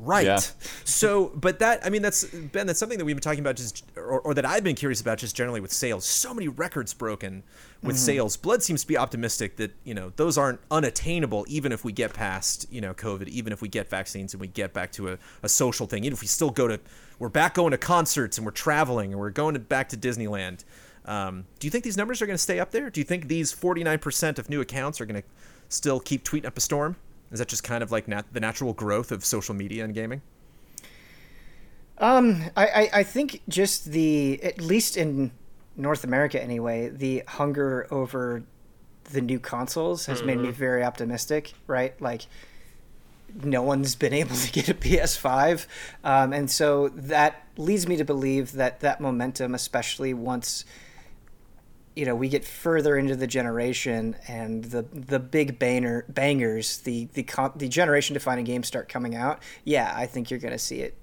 Right. 0.00 0.26
Yeah. 0.26 0.38
So, 0.84 1.32
but 1.34 1.58
that, 1.58 1.84
I 1.84 1.90
mean, 1.90 2.02
that's, 2.02 2.24
Ben, 2.24 2.66
that's 2.66 2.78
something 2.78 2.98
that 2.98 3.04
we've 3.04 3.16
been 3.16 3.22
talking 3.22 3.40
about 3.40 3.56
just, 3.56 3.84
or, 3.96 4.20
or 4.20 4.34
that 4.34 4.46
I've 4.46 4.62
been 4.62 4.76
curious 4.76 5.00
about 5.00 5.18
just 5.18 5.34
generally 5.34 5.60
with 5.60 5.72
sales. 5.72 6.04
So 6.04 6.32
many 6.32 6.48
records 6.48 6.94
broken 6.94 7.42
with 7.82 7.96
Mm-hmm. 7.96 8.04
sales. 8.04 8.36
Blood 8.36 8.62
seems 8.62 8.82
to 8.82 8.88
be 8.88 8.96
optimistic 8.96 9.56
that, 9.56 9.72
you 9.84 9.94
know, 9.94 10.12
those 10.16 10.36
aren't 10.38 10.60
unattainable 10.70 11.44
even 11.48 11.70
if 11.72 11.84
we 11.84 11.92
get 11.92 12.12
past, 12.12 12.66
you 12.70 12.80
know, 12.80 12.94
COVID, 12.94 13.28
even 13.28 13.52
if 13.52 13.60
we 13.62 13.68
get 13.68 13.88
vaccines 13.88 14.34
and 14.34 14.40
we 14.40 14.46
get 14.48 14.72
back 14.72 14.90
to 14.92 15.10
a, 15.12 15.18
a 15.42 15.48
social 15.48 15.86
thing, 15.86 16.04
even 16.04 16.12
if 16.14 16.20
we 16.20 16.26
still 16.26 16.50
go 16.50 16.66
to, 16.68 16.80
we're 17.18 17.28
back 17.28 17.54
going 17.54 17.70
to 17.72 17.78
concerts 17.78 18.36
and 18.38 18.44
we're 18.44 18.52
traveling 18.52 19.12
and 19.12 19.20
we're 19.20 19.30
going 19.30 19.54
to, 19.54 19.60
back 19.60 19.88
to 19.90 19.96
Disneyland. 19.96 20.64
Um, 21.04 21.46
do 21.58 21.66
you 21.66 21.70
think 21.70 21.84
these 21.84 21.96
numbers 21.96 22.20
are 22.20 22.26
going 22.26 22.34
to 22.34 22.42
stay 22.42 22.60
up 22.60 22.70
there? 22.70 22.90
Do 22.90 23.00
you 23.00 23.04
think 23.04 23.28
these 23.28 23.52
49% 23.52 24.38
of 24.38 24.50
new 24.50 24.60
accounts 24.60 25.00
are 25.00 25.06
going 25.06 25.22
to 25.22 25.28
still 25.68 26.00
keep 26.00 26.24
tweeting 26.24 26.46
up 26.46 26.56
a 26.56 26.60
storm? 26.60 26.96
Is 27.30 27.38
that 27.38 27.48
just 27.48 27.64
kind 27.64 27.82
of 27.82 27.92
like 27.92 28.08
nat- 28.08 28.32
the 28.32 28.40
natural 28.40 28.72
growth 28.72 29.12
of 29.12 29.24
social 29.24 29.54
media 29.54 29.84
and 29.84 29.94
gaming? 29.94 30.22
Um, 31.98 32.44
I, 32.56 32.66
I, 32.66 32.90
I 32.94 33.02
think 33.02 33.42
just 33.48 33.86
the 33.86 34.40
at 34.42 34.60
least 34.60 34.96
in 34.96 35.32
North 35.76 36.04
America 36.04 36.42
anyway, 36.42 36.88
the 36.88 37.24
hunger 37.26 37.86
over 37.90 38.44
the 39.04 39.20
new 39.20 39.38
consoles 39.38 40.06
has 40.06 40.22
made 40.22 40.38
me 40.38 40.50
very 40.50 40.84
optimistic. 40.84 41.54
Right, 41.66 42.00
like 42.00 42.26
no 43.42 43.62
one's 43.62 43.94
been 43.94 44.12
able 44.14 44.36
to 44.36 44.52
get 44.52 44.68
a 44.68 44.74
PS5, 44.74 45.66
um, 46.04 46.32
and 46.32 46.50
so 46.50 46.88
that 46.88 47.46
leads 47.56 47.86
me 47.86 47.96
to 47.96 48.04
believe 48.04 48.52
that 48.52 48.80
that 48.80 49.00
momentum, 49.00 49.54
especially 49.54 50.14
once 50.14 50.64
you 51.98 52.04
know 52.06 52.14
we 52.14 52.28
get 52.28 52.44
further 52.44 52.96
into 52.96 53.16
the 53.16 53.26
generation 53.26 54.14
and 54.28 54.62
the 54.66 54.82
the 54.82 55.18
big 55.18 55.58
banger 55.58 56.04
bangers, 56.08 56.78
the 56.78 57.06
the 57.14 57.24
con- 57.24 57.52
the 57.56 57.68
generation 57.68 58.14
defining 58.14 58.44
games 58.44 58.68
start 58.68 58.88
coming 58.88 59.16
out. 59.16 59.42
Yeah, 59.64 59.92
I 59.96 60.06
think 60.06 60.30
you're 60.30 60.38
going 60.38 60.52
to 60.52 60.60
see 60.60 60.76
it 60.76 60.96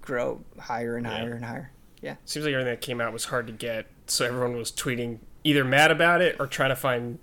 grow 0.00 0.44
higher 0.60 0.96
and 0.96 1.04
higher 1.04 1.34
and 1.34 1.44
higher. 1.44 1.72
Yeah. 2.00 2.14
Seems 2.26 2.46
like 2.46 2.52
everything 2.52 2.74
that 2.74 2.80
came 2.80 3.00
out 3.00 3.12
was 3.12 3.24
hard 3.24 3.48
to 3.48 3.52
get, 3.52 3.86
so 4.06 4.24
everyone 4.24 4.56
was 4.56 4.70
tweeting 4.70 5.18
either 5.42 5.64
mad 5.64 5.90
about 5.90 6.22
it 6.22 6.36
or 6.38 6.46
trying 6.46 6.70
to 6.70 6.76
find 6.76 7.18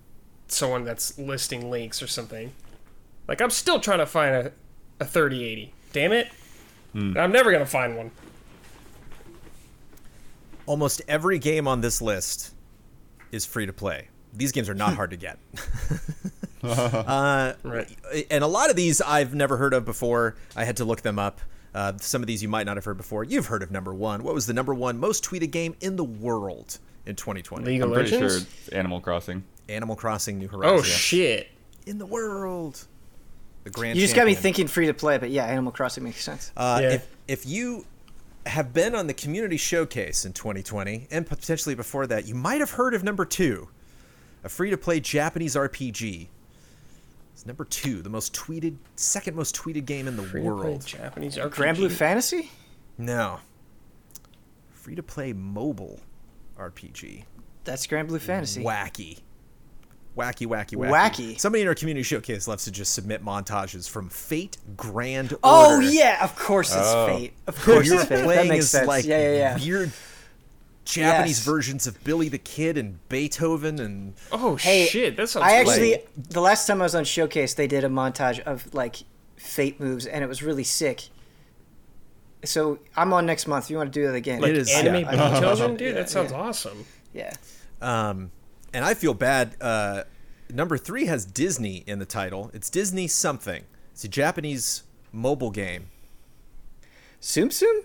someone 0.50 0.84
that's 0.84 1.18
listing 1.18 1.72
links 1.72 2.04
or 2.04 2.08
something. 2.08 2.52
Like 3.30 3.40
I'm 3.40 3.52
still 3.52 3.80
trying 3.80 4.00
to 4.00 4.06
find 4.06 4.36
a, 4.36 4.52
a 5.00 5.06
3080. 5.06 5.74
Damn 5.94 6.12
it! 6.12 6.28
Hmm. 6.92 7.18
I'm 7.18 7.32
never 7.32 7.54
gonna 7.54 7.66
find 7.66 7.96
one. 7.96 8.12
Almost 10.66 11.02
every 11.08 11.40
game 11.40 11.70
on 11.70 11.80
this 11.80 12.02
list 12.02 12.53
is 13.34 13.46
free 13.46 13.66
to 13.66 13.74
play. 13.74 14.08
These 14.34 14.52
games 14.52 14.70
are 14.70 14.74
not 14.74 14.96
hard 15.00 15.12
to 15.12 15.18
get. 15.18 15.38
uh, 16.64 17.54
Right. 17.64 18.26
and 18.32 18.44
a 18.44 18.48
lot 18.48 18.70
of 18.70 18.76
these 18.76 19.02
I've 19.02 19.34
never 19.36 19.58
heard 19.58 19.74
of 19.74 19.86
before. 19.86 20.36
I 20.56 20.64
had 20.64 20.78
to 20.78 20.86
look 20.86 21.02
them 21.02 21.20
up. 21.20 21.42
Uh, 21.76 21.94
some 21.98 22.22
of 22.22 22.28
these 22.28 22.44
you 22.44 22.50
might 22.50 22.66
not 22.66 22.78
have 22.78 22.86
heard 22.86 22.98
before. 22.98 23.24
You've 23.24 23.48
heard 23.48 23.64
of 23.64 23.72
number 23.72 23.94
one. 23.94 24.24
What 24.24 24.36
was 24.36 24.46
the 24.46 24.54
number 24.54 24.74
one 24.74 25.00
most 25.00 25.24
tweeted 25.24 25.52
game 25.52 25.76
in 25.82 25.96
the 25.96 26.04
world 26.04 26.78
in 27.06 27.16
2020? 27.16 27.66
League 27.66 27.82
I'm 27.82 27.90
of 27.90 27.96
pretty 27.96 28.12
sure 28.12 28.22
Legends. 28.22 28.44
it's 28.60 28.70
Animal 28.70 29.02
Crossing. 29.02 29.44
Animal 29.70 29.96
Crossing 29.96 30.38
New 30.38 30.48
Horizons. 30.48 30.72
Oh 30.72 30.76
Horizons. 30.84 30.96
shit! 31.00 31.50
In 31.88 31.98
the 31.98 32.06
world. 32.06 32.86
The 33.64 33.70
grand 33.72 33.96
You 33.98 34.04
just 34.04 34.16
got 34.16 34.28
me 34.28 34.36
thinking 34.36 34.68
free 34.68 34.88
to 34.88 34.94
play, 34.94 35.18
but 35.18 35.32
yeah, 35.32 35.46
Animal 35.46 35.72
Crossing 35.72 36.04
makes 36.04 36.22
sense. 36.24 36.52
Uh, 36.56 36.80
Yeah. 36.82 36.90
if, 36.92 37.08
if 37.28 37.46
you 37.46 37.86
have 38.46 38.74
been 38.74 38.96
on 38.96 39.08
the 39.08 39.14
community 39.14 39.58
showcase 39.58 40.26
in 40.26 40.34
2020 40.34 41.08
and 41.12 41.26
potentially 41.26 41.76
before 41.76 42.08
that, 42.08 42.28
you 42.28 42.36
might 42.36 42.60
have 42.60 42.72
heard 42.72 42.94
of 42.94 43.04
number 43.04 43.26
two, 43.26 43.70
a 44.44 44.50
free 44.50 44.70
to 44.70 44.78
play 44.78 45.00
Japanese 45.00 45.56
RPG. 45.56 46.28
It's 47.34 47.46
number 47.46 47.66
two, 47.66 48.02
the 48.02 48.10
most 48.10 48.34
tweeted, 48.34 48.78
second 48.96 49.36
most 49.36 49.56
tweeted 49.56 49.86
game 49.86 50.08
in 50.08 50.16
the 50.18 50.24
Free 50.24 50.42
to 50.42 50.56
play 50.56 50.70
world. 50.70 50.86
Japanese 50.86 51.38
RPG. 51.38 51.52
Grand 51.52 51.78
Blue 51.78 51.90
Fantasy? 51.90 52.52
No. 52.98 53.40
Free 54.72 54.96
to 54.96 55.04
play 55.04 55.34
mobile 55.34 56.00
RPG. 56.60 57.24
That's 57.64 57.88
Grand 57.88 58.08
Blue 58.10 58.20
Fantasy. 58.20 58.64
Wacky. 58.64 59.22
Wacky, 60.18 60.46
wacky, 60.46 60.76
wacky. 60.78 60.92
Wacky. 60.92 61.40
Somebody 61.40 61.64
in 61.64 61.68
our 61.68 61.74
community 61.74 62.04
showcase 62.04 62.48
loves 62.48 62.66
to 62.66 62.72
just 62.72 62.94
submit 62.94 63.26
montages 63.26 63.90
from 63.90 64.10
Fate 64.10 64.58
Grand 64.78 65.34
Order. 65.34 65.40
Oh 65.44 65.80
yeah, 65.80 66.24
of 66.24 66.36
course 66.36 66.70
it's 66.76 66.86
Oh. 66.86 67.08
Fate. 67.08 67.34
Of 67.48 67.60
course 67.62 67.88
you're 67.88 67.96
it's 68.00 68.06
Fate. 68.10 68.18
That 68.18 68.24
playing 68.26 68.50
makes 68.50 68.66
as 68.66 68.70
sense. 68.72 68.88
like 68.88 69.06
yeah, 69.06 69.20
yeah, 69.32 69.36
yeah. 69.58 69.58
weird 69.66 69.92
Japanese 70.86 71.40
Yes. 71.40 71.46
versions 71.46 71.88
of 71.88 72.04
Billy 72.04 72.30
the 72.30 72.38
Kid 72.38 72.78
and 72.78 73.00
Beethoven 73.10 73.80
and 73.80 74.14
Oh 74.32 74.56
Hey, 74.58 74.86
shit! 74.86 75.16
That 75.18 75.30
sounds. 75.30 75.46
I 75.46 75.64
cool. 75.64 75.72
actually 75.72 76.04
the 76.16 76.42
last 76.42 76.68
time 76.68 76.82
I 76.82 76.84
was 76.84 76.94
on 76.94 77.06
Showcase, 77.06 77.56
they 77.56 77.68
did 77.68 77.84
a 77.84 77.90
montage 77.90 78.40
of 78.42 78.72
like 78.74 78.98
Fate 79.38 79.80
moves, 79.80 80.06
and 80.06 80.24
it 80.24 80.28
was 80.28 80.44
really 80.44 80.64
sick. 80.64 81.10
So 82.46 82.78
I'm 82.96 83.14
on 83.14 83.26
next 83.26 83.48
month. 83.48 83.66
If 83.66 83.72
you 83.72 83.78
want 83.78 83.92
to 83.94 84.00
do 84.00 84.06
that 84.08 84.14
again? 84.16 84.42
like 84.42 84.52
It 84.52 84.58
is, 84.58 84.70
anime 84.72 84.96
yeah. 85.06 85.12
Beethoven, 85.12 85.76
dude. 85.78 85.88
Yeah, 85.88 85.94
that 86.02 86.10
sounds 86.10 86.32
yeah. 86.32 86.38
awesome. 86.38 86.86
yeah. 87.14 87.34
um 87.82 88.30
and 88.74 88.84
I 88.84 88.94
feel 88.94 89.14
bad. 89.14 89.56
Uh, 89.62 90.04
number 90.52 90.78
three 90.78 91.06
has 91.06 91.26
Disney 91.26 91.84
in 91.88 92.00
the 92.00 92.06
title. 92.06 92.52
It's 92.54 92.70
Disney 92.70 93.08
something. 93.08 93.64
It's 93.92 94.04
a 94.04 94.08
Japanese 94.08 94.84
mobile 95.12 95.52
game. 95.52 95.88
Tsum 97.22 97.50
Tsum? 97.50 97.82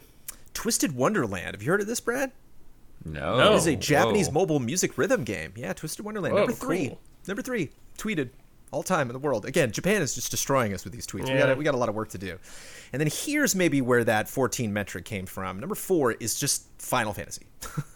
Twisted 0.55 0.95
Wonderland. 0.97 1.55
Have 1.55 1.63
you 1.63 1.71
heard 1.71 1.81
of 1.81 1.87
this, 1.87 2.01
Brad? 2.01 2.33
No. 3.05 3.37
No. 3.39 3.53
It 3.53 3.57
is 3.57 3.67
a 3.67 3.77
Japanese 3.77 4.27
Whoa. 4.29 4.35
mobile 4.41 4.59
music 4.59 4.99
rhythm 4.99 5.25
game. 5.25 5.53
Yeah, 5.57 5.73
Twisted 5.73 6.05
Wonderland. 6.05 6.35
Whoa, 6.35 6.41
number 6.41 6.53
three. 6.55 6.89
cool. 6.89 7.01
Number 7.29 7.43
three. 7.43 7.71
Tweeted 7.97 8.31
all 8.71 8.83
time 8.83 9.09
in 9.09 9.13
the 9.13 9.19
world. 9.19 9.45
Again, 9.47 9.71
Japan 9.71 10.03
is 10.03 10.15
just 10.15 10.31
destroying 10.31 10.75
us 10.75 10.85
with 10.85 10.93
these 10.93 11.07
tweets. 11.07 11.25
We 11.25 11.31
Yeah. 11.31 11.47
got 11.49 11.59
we 11.59 11.65
got 11.65 11.75
a 11.75 11.79
lot 11.79 11.89
of 11.89 11.95
work 11.95 12.09
to 12.11 12.19
do. 12.19 12.39
And 12.93 13.01
then 13.01 13.09
here's 13.13 13.55
maybe 13.55 13.81
where 13.81 14.03
that 14.05 14.29
14 14.29 14.73
metric 14.73 15.05
came 15.05 15.27
from. 15.27 15.61
Number 15.61 15.75
four 15.75 16.13
is 16.13 16.39
just 16.39 16.65
Final 16.79 17.13
Fantasy. 17.13 17.47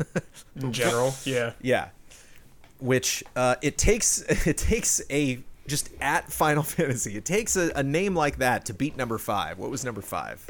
In 0.57 0.73
general, 0.73 1.15
yeah. 1.25 1.53
yeah, 1.63 1.89
which 2.83 3.23
uh, 3.37 3.57
it 3.63 3.79
takes 3.79 4.21
it 4.47 4.59
takes 4.59 5.01
a 5.11 5.41
just 5.67 5.91
at 6.01 6.31
Final 6.33 6.63
Fantasy. 6.75 7.17
It 7.17 7.25
takes 7.25 7.57
a, 7.57 7.71
a 7.77 7.83
name 7.83 8.15
like 8.15 8.39
that 8.39 8.65
to 8.67 8.75
beat 8.75 8.97
number 8.97 9.19
five. 9.19 9.59
What 9.59 9.71
was 9.71 9.85
number 9.85 10.03
five? 10.03 10.49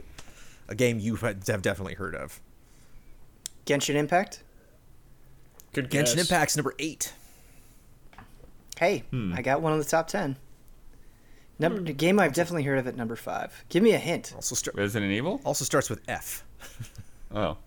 A 0.68 0.74
game 0.74 0.98
you 0.98 1.16
have 1.16 1.44
definitely 1.44 1.94
heard 1.94 2.14
of. 2.14 2.40
Genshin 3.66 3.94
Impact? 3.94 4.42
Good 5.72 5.90
guess. 5.90 6.14
Genshin 6.14 6.18
Impact's 6.20 6.56
number 6.56 6.74
eight. 6.78 7.12
Hey, 8.78 9.04
Hmm. 9.10 9.34
I 9.36 9.42
got 9.42 9.60
one 9.60 9.72
on 9.72 9.78
the 9.78 9.84
top 9.84 10.08
ten. 10.08 10.36
Number 11.58 11.80
the 11.80 11.92
game 11.92 12.18
I've 12.18 12.32
definitely 12.32 12.64
heard 12.64 12.78
of 12.78 12.86
at 12.88 12.96
number 12.96 13.14
five. 13.14 13.64
Give 13.68 13.82
me 13.82 13.92
a 13.92 13.98
hint. 13.98 14.32
Also, 14.34 14.54
start, 14.54 14.74
Resident 14.76 15.12
Evil? 15.12 15.40
also 15.44 15.64
starts 15.64 15.88
with 15.90 16.00
F. 16.08 16.44
Oh. 17.32 17.58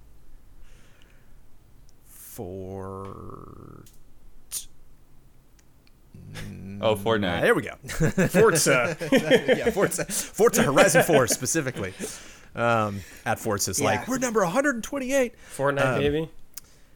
For 2.07 3.83
Oh, 6.81 6.95
Fortnite. 6.95 7.41
there 7.41 7.55
we 7.55 7.61
go. 7.63 7.75
Forza. 8.27 8.97
yeah, 9.11 9.69
Forza, 9.71 10.05
Forza 10.05 10.63
Horizon 10.63 11.03
4 11.03 11.27
specifically. 11.39 11.93
Um, 12.53 12.99
at 13.25 13.39
Forza's 13.39 13.79
like 13.81 14.01
Yeah. 14.01 14.05
we're 14.07 14.17
number 14.17 14.41
128. 14.43 15.33
Fortnite, 15.55 15.85
Um, 15.95 15.99
baby. 15.99 16.29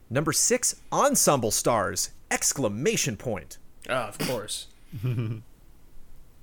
Number 0.10 0.32
six, 0.34 0.76
Ensemble 0.92 1.52
Stars! 1.52 2.10
Exclamation 2.32 3.16
point. 3.16 3.58
Oh, 3.90 3.94
of 3.94 4.18
course. 4.20 4.68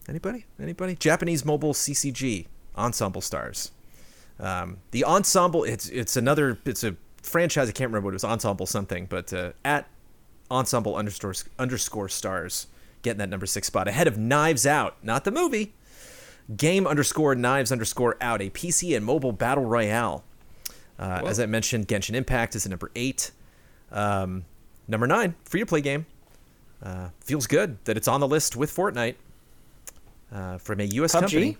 Anybody? 0.08 0.46
Anybody? 0.60 0.94
Japanese 0.94 1.44
mobile 1.44 1.72
CCG 1.74 2.46
Ensemble 2.76 3.20
Stars. 3.20 3.72
Um, 4.38 4.78
the 4.92 5.04
ensemble. 5.04 5.64
It's 5.64 5.88
it's 5.88 6.16
another. 6.16 6.58
It's 6.64 6.84
a 6.84 6.94
franchise. 7.22 7.68
I 7.68 7.72
can't 7.72 7.88
remember 7.90 8.06
what 8.06 8.10
it 8.12 8.16
was. 8.16 8.24
Ensemble 8.24 8.66
something. 8.66 9.06
But 9.06 9.32
uh, 9.32 9.52
at 9.64 9.88
ensemble 10.50 10.94
underscore 10.94 11.34
underscore 11.58 12.08
stars, 12.08 12.66
getting 13.06 13.18
that 13.20 13.28
number 13.30 13.46
six 13.46 13.66
spot 13.68 13.88
ahead 13.88 14.06
of 14.06 14.18
Knives 14.18 14.66
Out, 14.66 14.96
not 15.02 15.24
the 15.24 15.30
movie. 15.30 15.72
Game 16.56 16.86
underscore 16.86 17.34
Knives 17.34 17.72
underscore 17.72 18.16
Out, 18.20 18.42
a 18.42 18.50
PC 18.50 18.94
and 18.96 19.04
mobile 19.06 19.32
battle 19.32 19.64
royale. 19.64 20.24
Uh, 20.98 21.22
as 21.26 21.40
I 21.40 21.46
mentioned, 21.46 21.88
Genshin 21.88 22.14
Impact 22.14 22.54
is 22.54 22.66
at 22.66 22.70
number 22.70 22.90
eight. 22.96 23.30
Um, 23.92 24.44
number 24.88 25.06
nine, 25.06 25.34
free 25.44 25.60
to 25.60 25.66
play 25.66 25.80
game. 25.80 26.06
Uh, 26.82 27.08
feels 27.20 27.46
good 27.46 27.78
that 27.84 27.96
it's 27.96 28.08
on 28.08 28.20
the 28.20 28.28
list 28.28 28.56
with 28.56 28.74
Fortnite. 28.74 29.14
uh, 30.32 30.58
from 30.58 30.80
a 30.80 30.84
U.S. 30.84 31.14
PUBG? 31.14 31.20
company. 31.20 31.56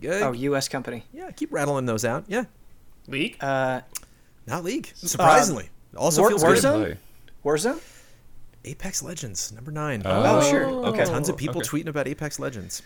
Yeah, 0.00 0.20
Oh, 0.28 0.32
U.S. 0.32 0.68
company. 0.68 1.04
yeah, 1.12 1.30
keep 1.30 1.52
rattling 1.52 1.86
those 1.86 2.04
out. 2.04 2.24
Yeah, 2.28 2.44
League. 3.06 3.36
Uh, 3.42 3.80
not 4.46 4.64
League. 4.64 4.90
Surprisingly, 4.94 5.68
also 5.96 6.22
War- 6.22 6.30
feels 6.30 6.44
Warzone? 6.44 6.84
good. 6.84 6.98
Warzone? 7.44 7.80
Apex 8.64 9.02
Legends 9.02 9.52
number 9.52 9.70
nine. 9.70 10.02
Oh, 10.04 10.40
sure. 10.50 10.64
Okay. 10.86 11.04
Tons 11.04 11.28
of 11.28 11.36
people 11.36 11.60
okay. 11.60 11.68
tweeting 11.68 11.88
about 11.88 12.08
Apex 12.08 12.38
Legends, 12.38 12.82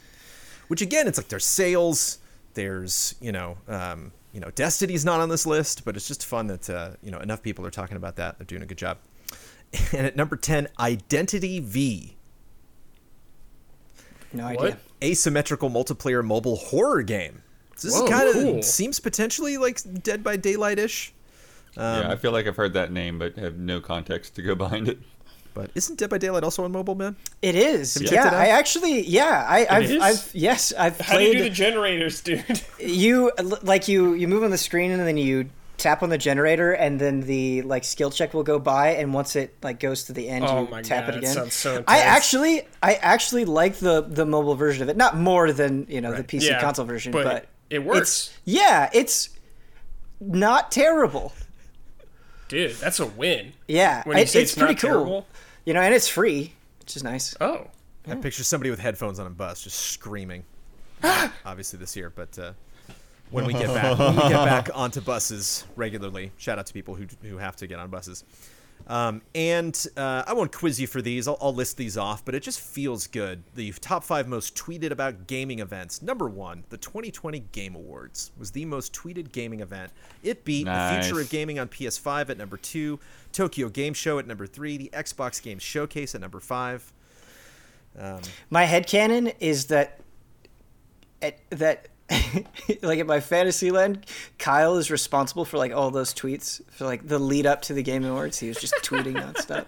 which 0.68 0.82
again, 0.82 1.06
it's 1.06 1.18
like 1.18 1.28
there's 1.28 1.44
sales. 1.46 2.18
There's 2.54 3.14
you 3.20 3.32
know, 3.32 3.56
um, 3.68 4.12
you 4.32 4.40
know, 4.40 4.50
Destiny's 4.50 5.04
not 5.04 5.20
on 5.20 5.28
this 5.28 5.46
list, 5.46 5.84
but 5.84 5.96
it's 5.96 6.08
just 6.08 6.26
fun 6.26 6.46
that 6.48 6.68
uh, 6.70 6.90
you 7.02 7.10
know 7.10 7.18
enough 7.18 7.42
people 7.42 7.64
are 7.66 7.70
talking 7.70 7.96
about 7.96 8.16
that. 8.16 8.38
They're 8.38 8.46
doing 8.46 8.62
a 8.62 8.66
good 8.66 8.78
job. 8.78 8.98
And 9.92 10.06
at 10.06 10.16
number 10.16 10.34
ten, 10.36 10.68
Identity 10.80 11.60
V, 11.60 12.16
No 14.32 14.44
What? 14.44 14.60
idea. 14.60 14.78
asymmetrical 15.02 15.70
multiplayer 15.70 16.24
mobile 16.24 16.56
horror 16.56 17.02
game. 17.02 17.42
So 17.76 17.88
this 17.88 17.96
Whoa, 17.98 18.04
is 18.04 18.10
kind 18.10 18.28
of 18.28 18.34
cool. 18.34 18.62
seems 18.62 18.98
potentially 18.98 19.56
like 19.58 19.80
Dead 20.02 20.24
by 20.24 20.36
Daylight 20.36 20.78
ish. 20.78 21.12
Um, 21.76 22.02
yeah, 22.02 22.10
I 22.10 22.16
feel 22.16 22.32
like 22.32 22.46
I've 22.46 22.56
heard 22.56 22.72
that 22.74 22.90
name, 22.90 23.18
but 23.18 23.36
have 23.36 23.56
no 23.58 23.80
context 23.80 24.34
to 24.36 24.42
go 24.42 24.54
behind 24.64 24.88
it. 24.88 24.98
But 25.54 25.70
isn't 25.74 25.98
Dead 25.98 26.08
by 26.10 26.18
Daylight 26.18 26.44
also 26.44 26.64
on 26.64 26.72
mobile, 26.72 26.94
man? 26.94 27.16
It 27.42 27.54
is. 27.56 27.94
Have 27.94 28.02
you 28.04 28.08
yeah, 28.12 28.26
it 28.28 28.32
out? 28.32 28.34
I 28.34 28.46
actually, 28.48 29.00
yeah, 29.02 29.44
I, 29.48 29.66
I've, 29.68 29.90
is? 29.90 30.02
I've, 30.02 30.30
yes, 30.34 30.72
I've 30.78 31.00
How 31.00 31.16
do 31.18 31.22
you 31.24 31.30
played. 31.30 31.38
do 31.38 31.44
the 31.44 31.50
generators, 31.50 32.20
dude? 32.20 32.62
you 32.80 33.32
like 33.62 33.88
you 33.88 34.14
you 34.14 34.28
move 34.28 34.42
on 34.44 34.50
the 34.50 34.58
screen 34.58 34.90
and 34.92 35.00
then 35.00 35.16
you 35.16 35.50
tap 35.78 36.02
on 36.02 36.10
the 36.10 36.18
generator 36.18 36.72
and 36.72 37.00
then 37.00 37.20
the 37.20 37.62
like 37.62 37.84
skill 37.84 38.10
check 38.10 38.34
will 38.34 38.42
go 38.42 38.58
by 38.58 38.90
and 38.94 39.14
once 39.14 39.36
it 39.36 39.54
like 39.62 39.78
goes 39.78 40.04
to 40.04 40.12
the 40.12 40.28
end 40.28 40.44
Oh 40.44 40.62
you 40.64 40.68
my 40.68 40.82
tap 40.82 41.06
God, 41.06 41.10
it 41.10 41.14
it 41.14 41.18
again. 41.18 41.34
sounds 41.34 41.54
so 41.54 41.84
I 41.86 42.00
actually 42.00 42.62
I 42.82 42.94
actually 42.94 43.44
like 43.44 43.76
the 43.76 44.02
the 44.02 44.26
mobile 44.26 44.56
version 44.56 44.82
of 44.82 44.88
it. 44.88 44.96
Not 44.96 45.16
more 45.16 45.52
than, 45.52 45.86
you 45.88 46.00
know, 46.00 46.10
Right. 46.12 46.26
the 46.26 46.36
PC 46.38 46.48
Yeah, 46.48 46.60
console 46.60 46.84
version, 46.84 47.12
but 47.12 47.24
but, 47.24 47.46
it 47.70 47.84
works. 47.84 48.00
It's, 48.00 48.38
yeah, 48.44 48.90
it's 48.92 49.28
not 50.20 50.70
terrible. 50.72 51.32
Dude, 52.48 52.72
that's 52.76 52.98
a 52.98 53.06
win. 53.06 53.52
Yeah, 53.66 54.02
When 54.04 54.16
you 54.16 54.22
it- 54.22 54.28
say 54.30 54.40
it's, 54.42 54.52
it's 54.52 54.58
pretty 54.58 54.72
not 54.74 54.80
cool. 54.80 54.90
terrible? 54.90 55.26
You 55.68 55.74
know, 55.74 55.82
and 55.82 55.94
it's 55.94 56.08
free, 56.08 56.54
which 56.80 56.96
is 56.96 57.04
nice. 57.04 57.36
Oh. 57.42 57.66
I 58.08 58.14
picture 58.14 58.42
somebody 58.42 58.70
with 58.70 58.80
headphones 58.80 59.18
on 59.18 59.26
a 59.26 59.30
bus 59.30 59.62
just 59.62 59.78
screaming. 59.78 60.44
Obviously 61.44 61.78
this 61.78 61.94
year, 61.94 62.08
but 62.08 62.38
uh, 62.38 62.52
when 63.30 63.44
we 63.44 63.52
get 63.52 63.66
back, 63.66 63.98
when 63.98 64.16
we 64.16 64.22
get 64.22 64.46
back 64.46 64.70
onto 64.74 65.02
buses 65.02 65.66
regularly, 65.76 66.32
shout 66.38 66.58
out 66.58 66.64
to 66.64 66.72
people 66.72 66.94
who 66.94 67.04
who 67.20 67.36
have 67.36 67.54
to 67.56 67.66
get 67.66 67.78
on 67.78 67.90
buses. 67.90 68.24
Um, 68.86 69.20
and 69.34 69.86
uh, 69.98 70.24
I 70.26 70.32
won't 70.32 70.50
quiz 70.50 70.80
you 70.80 70.86
for 70.86 71.02
these. 71.02 71.28
I'll, 71.28 71.36
I'll 71.42 71.54
list 71.54 71.76
these 71.76 71.98
off, 71.98 72.24
but 72.24 72.34
it 72.34 72.42
just 72.42 72.60
feels 72.60 73.06
good. 73.06 73.42
The 73.54 73.72
top 73.72 74.02
five 74.02 74.26
most 74.26 74.56
tweeted 74.56 74.92
about 74.92 75.26
gaming 75.26 75.58
events. 75.58 76.00
Number 76.00 76.26
one, 76.26 76.64
the 76.70 76.78
2020 76.78 77.40
Game 77.52 77.74
Awards 77.74 78.30
was 78.38 78.50
the 78.52 78.64
most 78.64 78.94
tweeted 78.94 79.30
gaming 79.30 79.60
event. 79.60 79.92
It 80.22 80.44
beat 80.44 80.64
the 80.64 80.98
Future 81.02 81.20
of 81.20 81.28
Gaming 81.28 81.58
on 81.58 81.68
PS5 81.68 82.30
at 82.30 82.38
number 82.38 82.56
two, 82.56 82.98
Tokyo 83.32 83.68
Game 83.68 83.92
Show 83.92 84.18
at 84.18 84.26
number 84.26 84.46
three, 84.46 84.78
the 84.78 84.90
Xbox 84.94 85.42
Games 85.42 85.62
Showcase 85.62 86.14
at 86.14 86.20
number 86.22 86.40
five. 86.40 86.90
Um, 87.98 88.20
My 88.48 88.64
headcanon 88.64 89.34
is 89.40 89.66
that 89.66 90.00
at, 91.20 91.38
that 91.50 91.88
like 92.82 92.98
at 92.98 93.06
my 93.06 93.20
fantasy 93.20 93.70
land, 93.70 94.06
Kyle 94.38 94.76
is 94.76 94.90
responsible 94.90 95.44
for 95.44 95.58
like 95.58 95.72
all 95.72 95.90
those 95.90 96.14
tweets 96.14 96.62
for 96.70 96.84
like 96.84 97.06
the 97.06 97.18
lead 97.18 97.46
up 97.46 97.62
to 97.62 97.74
the 97.74 97.82
Game 97.82 98.04
Awards. 98.04 98.38
He 98.38 98.48
was 98.48 98.58
just 98.58 98.74
tweeting 98.82 99.14
nonstop. 99.14 99.66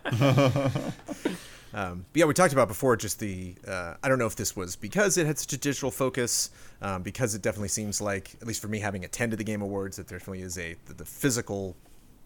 Um, 1.72 2.04
but 2.12 2.18
yeah, 2.18 2.24
we 2.24 2.34
talked 2.34 2.52
about 2.52 2.68
before 2.68 2.96
just 2.96 3.20
the. 3.20 3.54
Uh, 3.66 3.94
I 4.02 4.08
don't 4.08 4.18
know 4.18 4.26
if 4.26 4.36
this 4.36 4.56
was 4.56 4.76
because 4.76 5.16
it 5.16 5.26
had 5.26 5.38
such 5.38 5.52
a 5.52 5.56
digital 5.56 5.90
focus, 5.90 6.50
um, 6.82 7.02
because 7.02 7.34
it 7.34 7.42
definitely 7.42 7.68
seems 7.68 8.00
like, 8.00 8.34
at 8.40 8.46
least 8.46 8.60
for 8.60 8.68
me, 8.68 8.80
having 8.80 9.04
attended 9.04 9.38
the 9.38 9.44
Game 9.44 9.62
Awards, 9.62 9.96
that 9.96 10.08
there 10.08 10.18
definitely 10.18 10.42
is 10.42 10.58
a 10.58 10.74
the, 10.86 10.94
the 10.94 11.04
physical 11.04 11.76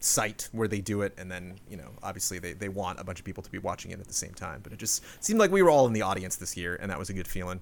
site 0.00 0.48
where 0.52 0.68
they 0.68 0.80
do 0.80 1.02
it, 1.02 1.14
and 1.18 1.30
then 1.30 1.56
you 1.68 1.76
know, 1.76 1.90
obviously 2.02 2.38
they 2.38 2.52
they 2.52 2.68
want 2.68 3.00
a 3.00 3.04
bunch 3.04 3.18
of 3.18 3.24
people 3.24 3.42
to 3.42 3.50
be 3.50 3.58
watching 3.58 3.90
it 3.90 4.00
at 4.00 4.06
the 4.06 4.14
same 4.14 4.32
time. 4.32 4.60
But 4.62 4.72
it 4.72 4.78
just 4.78 5.02
seemed 5.22 5.38
like 5.38 5.50
we 5.50 5.62
were 5.62 5.70
all 5.70 5.86
in 5.86 5.92
the 5.92 6.02
audience 6.02 6.36
this 6.36 6.56
year, 6.56 6.78
and 6.80 6.90
that 6.90 6.98
was 6.98 7.10
a 7.10 7.14
good 7.14 7.28
feeling. 7.28 7.60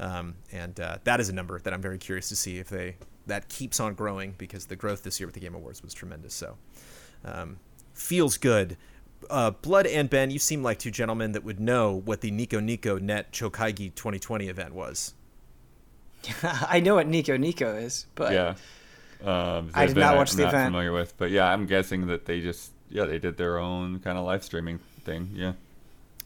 Um, 0.00 0.34
and 0.52 0.78
uh, 0.80 0.98
that 1.04 1.20
is 1.20 1.28
a 1.28 1.32
number 1.32 1.58
that 1.58 1.72
I'm 1.72 1.82
very 1.82 1.98
curious 1.98 2.28
to 2.30 2.36
see 2.36 2.58
if 2.58 2.68
they 2.68 2.96
that 3.26 3.48
keeps 3.48 3.80
on 3.80 3.94
growing 3.94 4.34
because 4.36 4.66
the 4.66 4.76
growth 4.76 5.02
this 5.02 5.18
year 5.18 5.26
with 5.26 5.34
the 5.34 5.40
Game 5.40 5.54
Awards 5.54 5.82
was 5.82 5.94
tremendous. 5.94 6.34
So 6.34 6.56
um, 7.24 7.58
feels 7.94 8.36
good. 8.36 8.76
Uh, 9.30 9.50
Blood 9.52 9.86
and 9.86 10.10
Ben, 10.10 10.30
you 10.30 10.38
seem 10.38 10.62
like 10.62 10.78
two 10.78 10.90
gentlemen 10.90 11.32
that 11.32 11.44
would 11.44 11.58
know 11.60 12.02
what 12.04 12.20
the 12.20 12.30
Nico 12.30 12.60
Nico 12.60 12.98
Net 12.98 13.32
Chokaigi 13.32 13.94
2020 13.94 14.48
event 14.48 14.74
was. 14.74 15.14
I 16.42 16.80
know 16.80 16.96
what 16.96 17.06
Nico 17.06 17.36
Nico 17.36 17.74
is, 17.76 18.06
but 18.14 18.32
Yeah. 18.32 18.54
Um, 19.22 19.70
I 19.72 19.86
that 19.86 19.94
did 19.94 20.00
not 20.00 20.12
I'm 20.12 20.16
watch 20.18 20.32
the 20.32 20.42
not 20.42 20.48
event. 20.48 20.66
familiar 20.68 20.92
with, 20.92 21.16
but 21.16 21.30
yeah, 21.30 21.46
I'm 21.50 21.64
guessing 21.66 22.08
that 22.08 22.26
they 22.26 22.40
just 22.40 22.72
yeah 22.90 23.04
they 23.06 23.18
did 23.18 23.38
their 23.38 23.58
own 23.58 24.00
kind 24.00 24.18
of 24.18 24.26
live 24.26 24.44
streaming 24.44 24.80
thing. 25.04 25.30
Yeah. 25.32 25.54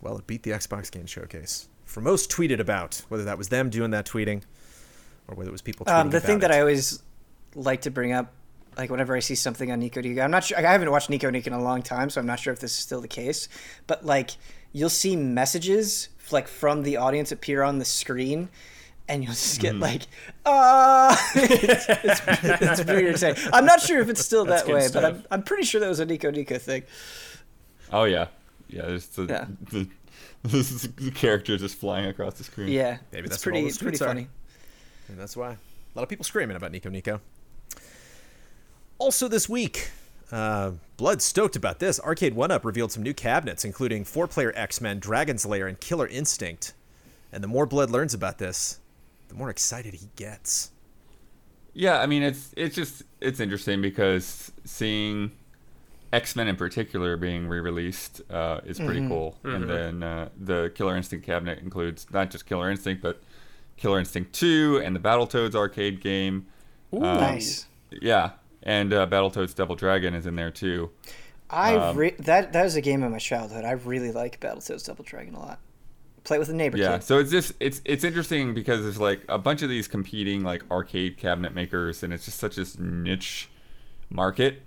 Well, 0.01 0.19
it 0.19 0.27
beat 0.27 0.43
the 0.43 0.51
Xbox 0.51 0.91
Game 0.91 1.07
Showcase 1.07 1.69
for 1.89 2.01
most 2.03 2.31
tweeted 2.31 2.61
about, 2.61 3.03
whether 3.09 3.25
that 3.25 3.39
was 3.39 3.49
them 3.49 3.71
doing 3.71 3.91
that 3.93 4.07
tweeting 4.07 4.43
or 5.27 5.35
whether 5.35 5.49
it 5.49 5.53
was 5.53 5.63
people 5.63 5.87
tweeting 5.87 6.01
um, 6.01 6.11
the 6.11 6.19
about 6.19 6.27
thing 6.27 6.39
that 6.41 6.51
it. 6.51 6.55
I 6.55 6.61
always 6.61 7.03
like 7.55 7.83
to 7.83 7.91
bring 7.91 8.13
up, 8.13 8.33
like 8.77 8.91
whenever 8.91 9.17
I 9.17 9.21
see 9.21 9.35
something 9.35 9.73
on 9.73 9.81
Nico 9.81 10.01
Nico, 10.01 10.21
I'm 10.21 10.31
not 10.31 10.45
sure. 10.45 10.59
I 10.59 10.61
haven't 10.63 10.91
watched 10.91 11.11
Nico 11.11 11.31
Nico 11.31 11.49
in 11.49 11.55
a 11.55 11.63
long 11.63 11.83
time, 11.83 12.11
so 12.11 12.21
I'm 12.21 12.27
not 12.27 12.39
sure 12.41 12.53
if 12.53 12.61
this 12.61 12.73
is 12.73 12.79
still 12.79 13.01
the 13.01 13.09
case. 13.09 13.49
But 13.87 14.05
like, 14.05 14.33
you'll 14.73 14.91
see 14.91 15.17
messages 15.17 16.11
like 16.31 16.47
from 16.47 16.83
the 16.83 16.99
audience 16.99 17.33
appear 17.33 17.63
on 17.63 17.79
the 17.79 17.85
screen, 17.87 18.51
and 19.09 19.25
you'll 19.25 19.33
just 19.33 19.61
get 19.61 19.75
like, 19.77 20.03
ah, 20.45 21.31
it's, 21.35 21.87
it's, 21.89 22.21
it's 22.63 22.85
pretty 22.85 23.09
exciting. 23.09 23.43
I'm 23.53 23.65
not 23.65 23.81
sure 23.81 24.01
if 24.01 24.11
it's 24.11 24.25
still 24.25 24.45
that 24.45 24.67
good 24.67 24.75
way, 24.75 24.89
but. 24.93 25.05
I'm 25.05 25.25
I'm 25.31 25.43
pretty 25.43 25.65
sure 25.65 25.81
that 25.81 25.89
was 25.89 26.01
a 26.01 26.05
Nico 26.07 26.31
Nico 26.31 26.59
thing. 26.59 26.83
Oh 27.91 28.05
yeah. 28.05 28.27
Yeah. 28.69 28.83
There's 28.83 29.07
the, 29.07 29.25
Yeah. 29.25 29.47
the, 29.71 29.89
the 30.45 31.13
character 31.15 31.57
just 31.57 31.77
flying 31.77 32.07
across 32.07 32.35
the 32.35 32.45
screen. 32.45 32.69
Yeah, 32.69 32.99
Maybe 33.13 33.27
it's 33.27 33.37
that's 33.37 33.47
what 33.47 33.53
all 33.53 33.53
pretty 33.55 33.63
the 33.63 33.69
it's 33.69 33.79
pretty 33.79 34.05
are. 34.05 34.09
funny. 34.09 34.29
And 35.09 35.19
that's 35.19 35.37
why. 35.37 35.51
A 35.51 35.57
lot 35.95 36.03
of 36.03 36.09
people 36.09 36.25
screaming 36.25 36.57
about 36.57 36.71
Nico 36.73 36.91
Nico. 36.91 37.21
Also 38.99 39.29
this 39.29 39.49
week, 39.49 39.91
uh, 40.31 40.73
Blood 40.97 41.23
stoked 41.23 41.57
about 41.57 41.79
this. 41.79 42.01
Arcade 42.01 42.35
1-Up 42.35 42.65
revealed 42.65 42.93
some 42.93 43.03
new 43.03 43.15
cabinets, 43.15 43.65
including 43.65 44.05
four-player 44.05 44.53
X-Men, 44.55 44.99
Dragon's 44.99 45.47
Lair, 45.47 45.67
and 45.67 45.79
Killer 45.81 46.07
Instinct. 46.07 46.75
And 47.33 47.43
the 47.43 47.49
more 47.49 47.67
Blood 47.67 47.91
learns 47.91 48.15
about 48.15 48.39
this, 48.39 48.81
the 49.29 49.35
more 49.35 49.51
excited 49.51 49.95
he 49.95 50.09
gets. 50.17 50.71
Yeah, 51.75 52.01
I 52.01 52.07
mean 52.07 52.23
it's 52.25 52.53
it's 52.57 52.75
just 52.75 53.05
it's 53.21 53.39
interesting 53.39 53.81
because 53.81 54.51
seeing 54.65 55.31
X 56.13 56.35
Men 56.37 56.49
in 56.49 56.57
particular 56.57 57.17
being 57.17 57.49
re-released 57.49 58.23
uh, 58.31 58.61
is 58.65 58.79
pretty 58.79 59.07
cool, 59.07 59.37
and 59.45 59.69
then 59.69 60.03
uh, 60.03 60.29
the 60.39 60.73
Killer 60.75 60.97
Instinct 60.97 61.27
cabinet 61.27 61.59
includes 61.59 62.07
not 62.11 62.31
just 62.31 62.47
Killer 62.47 62.71
Instinct 62.71 63.03
but 63.03 63.21
Killer 63.77 63.99
Instinct 63.99 64.33
Two 64.33 64.81
and 64.85 64.97
the 64.97 65.01
Battletoads 65.01 65.55
arcade 65.55 66.01
game. 66.01 66.47
Um, 66.93 67.01
nice. 67.03 67.67
Yeah, 67.91 68.31
and 68.63 68.93
uh, 68.93 69.07
Battletoads 69.07 69.55
Double 69.55 69.75
Dragon 69.77 70.15
is 70.15 70.27
in 70.27 70.35
there 70.37 70.51
too. 70.51 70.91
I 71.51 71.75
Um, 71.77 71.97
re- 71.97 72.15
that 72.19 72.53
that 72.55 72.65
was 72.65 72.77
a 72.77 72.81
game 72.81 73.03
of 73.03 73.13
my 73.13 73.19
childhood. 73.19 73.65
I 73.65 73.73
really 73.73 74.11
like 74.13 74.41
Battletoads 74.41 74.87
Double 74.87 75.05
Dragon 75.05 75.35
a 75.35 75.41
lot. 75.41 75.59
Play 76.25 76.37
it 76.37 76.41
with 76.41 76.49
a 76.51 76.55
neighbor 76.55 76.77
Yeah, 76.77 76.97
kid. 76.99 77.05
so 77.05 77.19
it's 77.19 77.31
just 77.31 77.53
it's 77.61 77.81
it's 77.85 78.05
interesting 78.05 78.53
because 78.55 78.83
there's 78.83 78.99
like 79.01 79.21
a 79.29 79.39
bunch 79.39 79.63
of 79.63 79.69
these 79.69 79.89
competing 79.89 80.43
like 80.43 80.63
arcade 80.71 81.17
cabinet 81.19 81.55
makers, 81.55 82.03
and 82.03 82.13
it's 82.13 82.25
just 82.27 82.39
such 82.39 82.59
a 82.59 82.67
niche 82.83 83.49
market, 84.11 84.63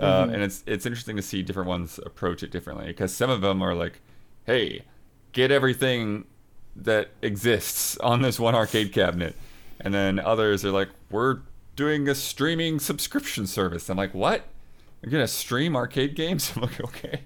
uh, 0.00 0.28
and 0.32 0.42
it's 0.42 0.62
it's 0.66 0.86
interesting 0.86 1.16
to 1.16 1.22
see 1.22 1.42
different 1.42 1.68
ones 1.68 2.00
approach 2.04 2.42
it 2.42 2.50
differently 2.50 2.86
because 2.86 3.14
some 3.14 3.30
of 3.30 3.40
them 3.40 3.62
are 3.62 3.74
like, 3.74 4.00
hey, 4.46 4.82
get 5.32 5.50
everything 5.50 6.24
that 6.76 7.10
exists 7.22 7.96
on 7.98 8.22
this 8.22 8.38
one 8.38 8.54
arcade 8.54 8.92
cabinet, 8.92 9.36
and 9.80 9.92
then 9.92 10.18
others 10.18 10.64
are 10.64 10.70
like, 10.70 10.88
we're 11.10 11.40
doing 11.76 12.08
a 12.08 12.14
streaming 12.14 12.78
subscription 12.78 13.46
service. 13.46 13.88
I'm 13.88 13.96
like, 13.96 14.14
what? 14.14 14.44
You're 15.02 15.10
gonna 15.10 15.28
stream 15.28 15.76
arcade 15.76 16.14
games? 16.14 16.52
I'm 16.56 16.62
like, 16.62 16.80
okay. 16.80 17.22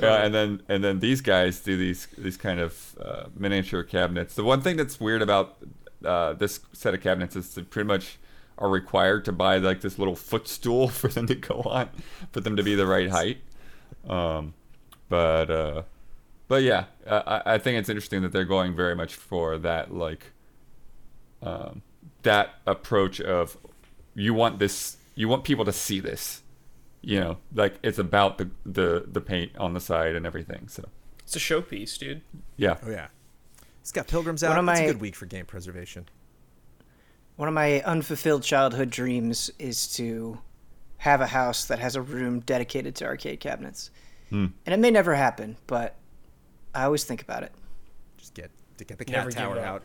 Yeah, 0.00 0.24
and 0.24 0.34
then 0.34 0.62
and 0.68 0.82
then 0.82 1.00
these 1.00 1.20
guys 1.20 1.60
do 1.60 1.76
these 1.76 2.08
these 2.18 2.36
kind 2.36 2.60
of 2.60 2.96
uh, 3.00 3.24
miniature 3.36 3.82
cabinets. 3.82 4.34
The 4.34 4.44
one 4.44 4.60
thing 4.60 4.76
that's 4.76 4.98
weird 4.98 5.22
about 5.22 5.56
uh, 6.04 6.32
this 6.34 6.60
set 6.72 6.94
of 6.94 7.00
cabinets 7.00 7.36
is 7.36 7.58
pretty 7.70 7.86
much 7.86 8.18
are 8.58 8.68
required 8.68 9.24
to 9.26 9.32
buy 9.32 9.58
like 9.58 9.80
this 9.80 9.98
little 9.98 10.16
footstool 10.16 10.88
for 11.00 11.08
them 11.08 11.26
to 11.26 11.34
go 11.34 11.62
on, 11.66 11.90
for 12.32 12.40
them 12.40 12.56
to 12.56 12.62
be 12.62 12.74
the 12.74 12.86
right 12.86 13.10
height. 13.10 13.38
Um, 14.08 14.54
but 15.08 15.50
uh, 15.50 15.82
but 16.48 16.62
yeah, 16.62 16.84
I, 17.08 17.42
I 17.46 17.58
think 17.58 17.78
it's 17.78 17.88
interesting 17.88 18.22
that 18.22 18.32
they're 18.32 18.44
going 18.44 18.74
very 18.74 18.94
much 18.94 19.14
for 19.14 19.58
that 19.58 19.92
like 19.94 20.32
um, 21.42 21.82
that 22.22 22.54
approach 22.66 23.20
of 23.20 23.56
you 24.14 24.34
want 24.34 24.58
this, 24.58 24.96
you 25.14 25.28
want 25.28 25.44
people 25.44 25.64
to 25.64 25.72
see 25.72 26.00
this 26.00 26.42
you 27.04 27.20
know, 27.20 27.36
like 27.54 27.78
it's 27.82 27.98
about 27.98 28.38
the 28.38 28.50
the 28.64 29.04
the 29.06 29.20
paint 29.20 29.52
on 29.58 29.74
the 29.74 29.80
side 29.80 30.14
and 30.14 30.24
everything. 30.26 30.68
So 30.68 30.88
It's 31.20 31.36
a 31.36 31.38
showpiece, 31.38 31.98
dude. 31.98 32.22
yeah, 32.56 32.78
Oh 32.82 32.90
yeah. 32.90 33.08
It's 33.80 33.92
got 33.92 34.08
Pilgrim's 34.08 34.42
One 34.42 34.52
out. 34.52 34.58
of 34.58 34.68
It's 34.70 34.80
a 34.80 34.86
good 34.86 35.00
week 35.00 35.14
for 35.14 35.26
game 35.26 35.44
preservation. 35.44 36.08
One 37.36 37.48
of 37.48 37.54
my 37.54 37.80
unfulfilled 37.82 38.42
childhood 38.44 38.90
dreams 38.90 39.50
is 39.58 39.92
to 39.96 40.38
have 40.98 41.20
a 41.20 41.26
house 41.26 41.64
that 41.66 41.78
has 41.80 41.96
a 41.96 42.02
room 42.02 42.40
dedicated 42.40 42.94
to 42.96 43.04
arcade 43.06 43.40
cabinets. 43.40 43.90
Hmm. 44.30 44.46
And 44.64 44.72
it 44.74 44.78
may 44.78 44.90
never 44.90 45.14
happen, 45.14 45.56
but 45.66 45.96
I 46.74 46.84
always 46.84 47.04
think 47.04 47.22
about 47.22 47.42
it. 47.42 47.52
Just 48.18 48.34
get 48.34 48.50
to 48.78 48.84
get 48.84 48.98
the 48.98 49.04
Never 49.06 49.30
cat 49.30 49.38
give 49.38 49.44
tower 49.48 49.58
up. 49.58 49.64
out. 49.66 49.82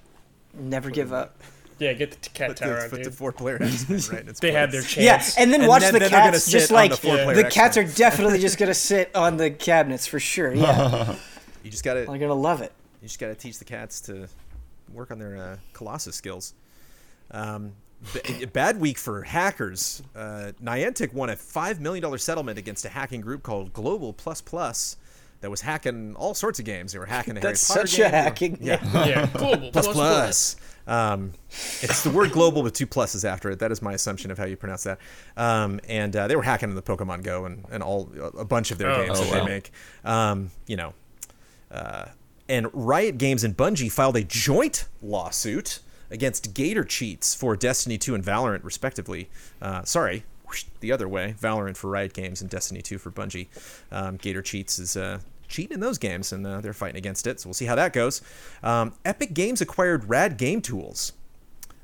Never 0.53 0.89
give 0.91 1.11
up. 1.11 1.41
Yeah, 1.79 1.93
get 1.93 2.11
the 2.11 2.29
cat 2.29 2.49
Put 2.49 2.57
tower 2.57 2.69
the, 2.75 2.83
out, 2.83 2.89
put 2.89 2.97
the 2.99 3.03
dude. 3.05 3.13
four 3.13 3.31
player 3.31 3.57
X-Men 3.61 3.99
right 4.11 4.21
in 4.23 4.29
its 4.29 4.39
They 4.41 4.51
had 4.51 4.71
their 4.71 4.81
place. 4.81 4.93
chance. 4.93 5.35
Yeah, 5.37 5.43
and 5.43 5.51
then 5.53 5.61
And 5.61 5.69
watch 5.69 5.81
then- 5.81 5.93
the 5.93 5.99
then 5.99 6.11
they're 6.11 6.19
gonna 6.19 6.31
cats 6.33 6.43
sit 6.43 6.51
just 6.51 6.71
on 6.71 6.75
like 6.75 6.91
the 6.91 6.97
four-player 6.97 7.35
the 7.35 7.49
cats 7.49 7.77
are 7.77 7.83
definitely 7.85 8.39
just 8.39 8.57
gonna 8.57 8.73
sit 8.73 9.15
on 9.15 9.37
the 9.37 9.49
cabinets 9.49 10.05
for 10.05 10.19
sure. 10.19 10.53
Yeah, 10.53 11.15
You 11.63 11.71
just 11.71 11.83
gotta 11.83 12.01
they're 12.05 12.17
gonna 12.17 12.33
love 12.33 12.61
it. 12.61 12.73
you 13.01 13.07
just 13.07 13.19
gotta 13.19 13.35
teach 13.35 13.59
the 13.59 13.65
cats 13.65 14.01
to 14.01 14.27
work 14.93 15.09
on 15.11 15.19
their 15.19 15.37
uh, 15.37 15.57
Colossus 15.73 16.15
skills. 16.15 16.53
Um, 17.31 17.73
b- 18.13 18.45
bad 18.45 18.79
week 18.79 18.97
for 18.97 19.21
hackers. 19.23 20.01
Uh, 20.15 20.51
Niantic 20.63 21.13
won 21.13 21.29
a 21.29 21.35
five 21.35 21.79
million 21.79 22.01
dollar 22.01 22.17
settlement 22.17 22.57
against 22.57 22.85
a 22.85 22.89
hacking 22.89 23.21
group 23.21 23.43
called 23.43 23.73
Global 23.73 24.13
Plus 24.13 24.41
Plus 24.41 24.97
that 25.41 25.49
was 25.49 25.61
hacking 25.61 26.15
all 26.15 26.33
sorts 26.33 26.59
of 26.59 26.65
games. 26.65 26.91
They 26.93 26.99
were 26.99 27.05
hacking 27.05 27.33
the 27.35 27.39
That's 27.41 27.65
Harry 27.67 27.77
Potter 27.81 27.87
such 27.87 27.99
a 27.99 28.01
game. 28.03 28.11
They 28.11 28.17
were- 28.17 28.23
hacking. 28.23 28.57
Yeah. 28.61 29.05
yeah, 29.07 29.25
global 29.33 29.71
plus 29.71 29.87
plus. 29.87 30.55
Um, 30.87 31.33
it's 31.81 32.03
the 32.03 32.09
word 32.09 32.31
global 32.31 32.63
with 32.63 32.73
two 32.73 32.87
pluses 32.87 33.23
after 33.23 33.51
it. 33.51 33.59
That 33.59 33.71
is 33.71 33.79
my 33.81 33.93
assumption 33.93 34.31
of 34.31 34.39
how 34.39 34.45
you 34.45 34.57
pronounce 34.57 34.83
that. 34.85 34.97
Um, 35.37 35.79
and 35.87 36.15
uh, 36.15 36.27
they 36.27 36.35
were 36.35 36.41
hacking 36.41 36.73
the 36.73 36.81
Pokemon 36.81 37.21
Go 37.21 37.45
and, 37.45 37.63
and 37.69 37.83
all 37.83 38.09
a 38.35 38.43
bunch 38.43 38.71
of 38.71 38.79
their 38.79 38.89
Oh, 38.89 39.05
games 39.05 39.19
oh, 39.19 39.23
that 39.25 39.31
wow. 39.39 39.45
they 39.45 39.51
make. 39.51 39.71
Um, 40.03 40.49
you 40.65 40.77
know, 40.77 40.93
uh, 41.69 42.05
and 42.47 42.67
Riot 42.73 43.19
Games 43.19 43.43
and 43.43 43.55
Bungie 43.55 43.91
filed 43.91 44.15
a 44.17 44.23
joint 44.23 44.87
lawsuit 45.03 45.79
against 46.11 46.53
Gator 46.53 46.83
Cheats 46.83 47.35
for 47.35 47.55
Destiny 47.55 47.97
2 47.97 48.15
and 48.15 48.23
Valorant, 48.23 48.63
respectively. 48.63 49.29
Uh, 49.61 49.83
sorry, 49.83 50.23
whoosh, 50.47 50.65
the 50.79 50.91
other 50.91 51.07
way. 51.07 51.35
Valorant 51.39 51.77
for 51.77 51.89
Riot 51.89 52.13
Games 52.13 52.41
and 52.41 52.49
Destiny 52.49 52.81
2 52.81 52.97
for 52.97 53.11
Bungie. 53.11 53.47
Um, 53.91 54.17
Gator 54.17 54.41
Cheats 54.41 54.79
is 54.79 54.97
uh, 54.97 55.19
cheating 55.47 55.75
in 55.75 55.79
those 55.79 55.97
games, 55.97 56.31
and 56.31 56.45
uh, 56.45 56.61
they're 56.61 56.73
fighting 56.73 56.97
against 56.97 57.27
it. 57.27 57.39
So 57.39 57.49
we'll 57.49 57.53
see 57.53 57.65
how 57.65 57.75
that 57.75 57.93
goes. 57.93 58.21
Um, 58.63 58.93
Epic 59.05 59.33
Games 59.33 59.61
acquired 59.61 60.09
Rad 60.09 60.37
Game 60.37 60.61
Tools, 60.61 61.13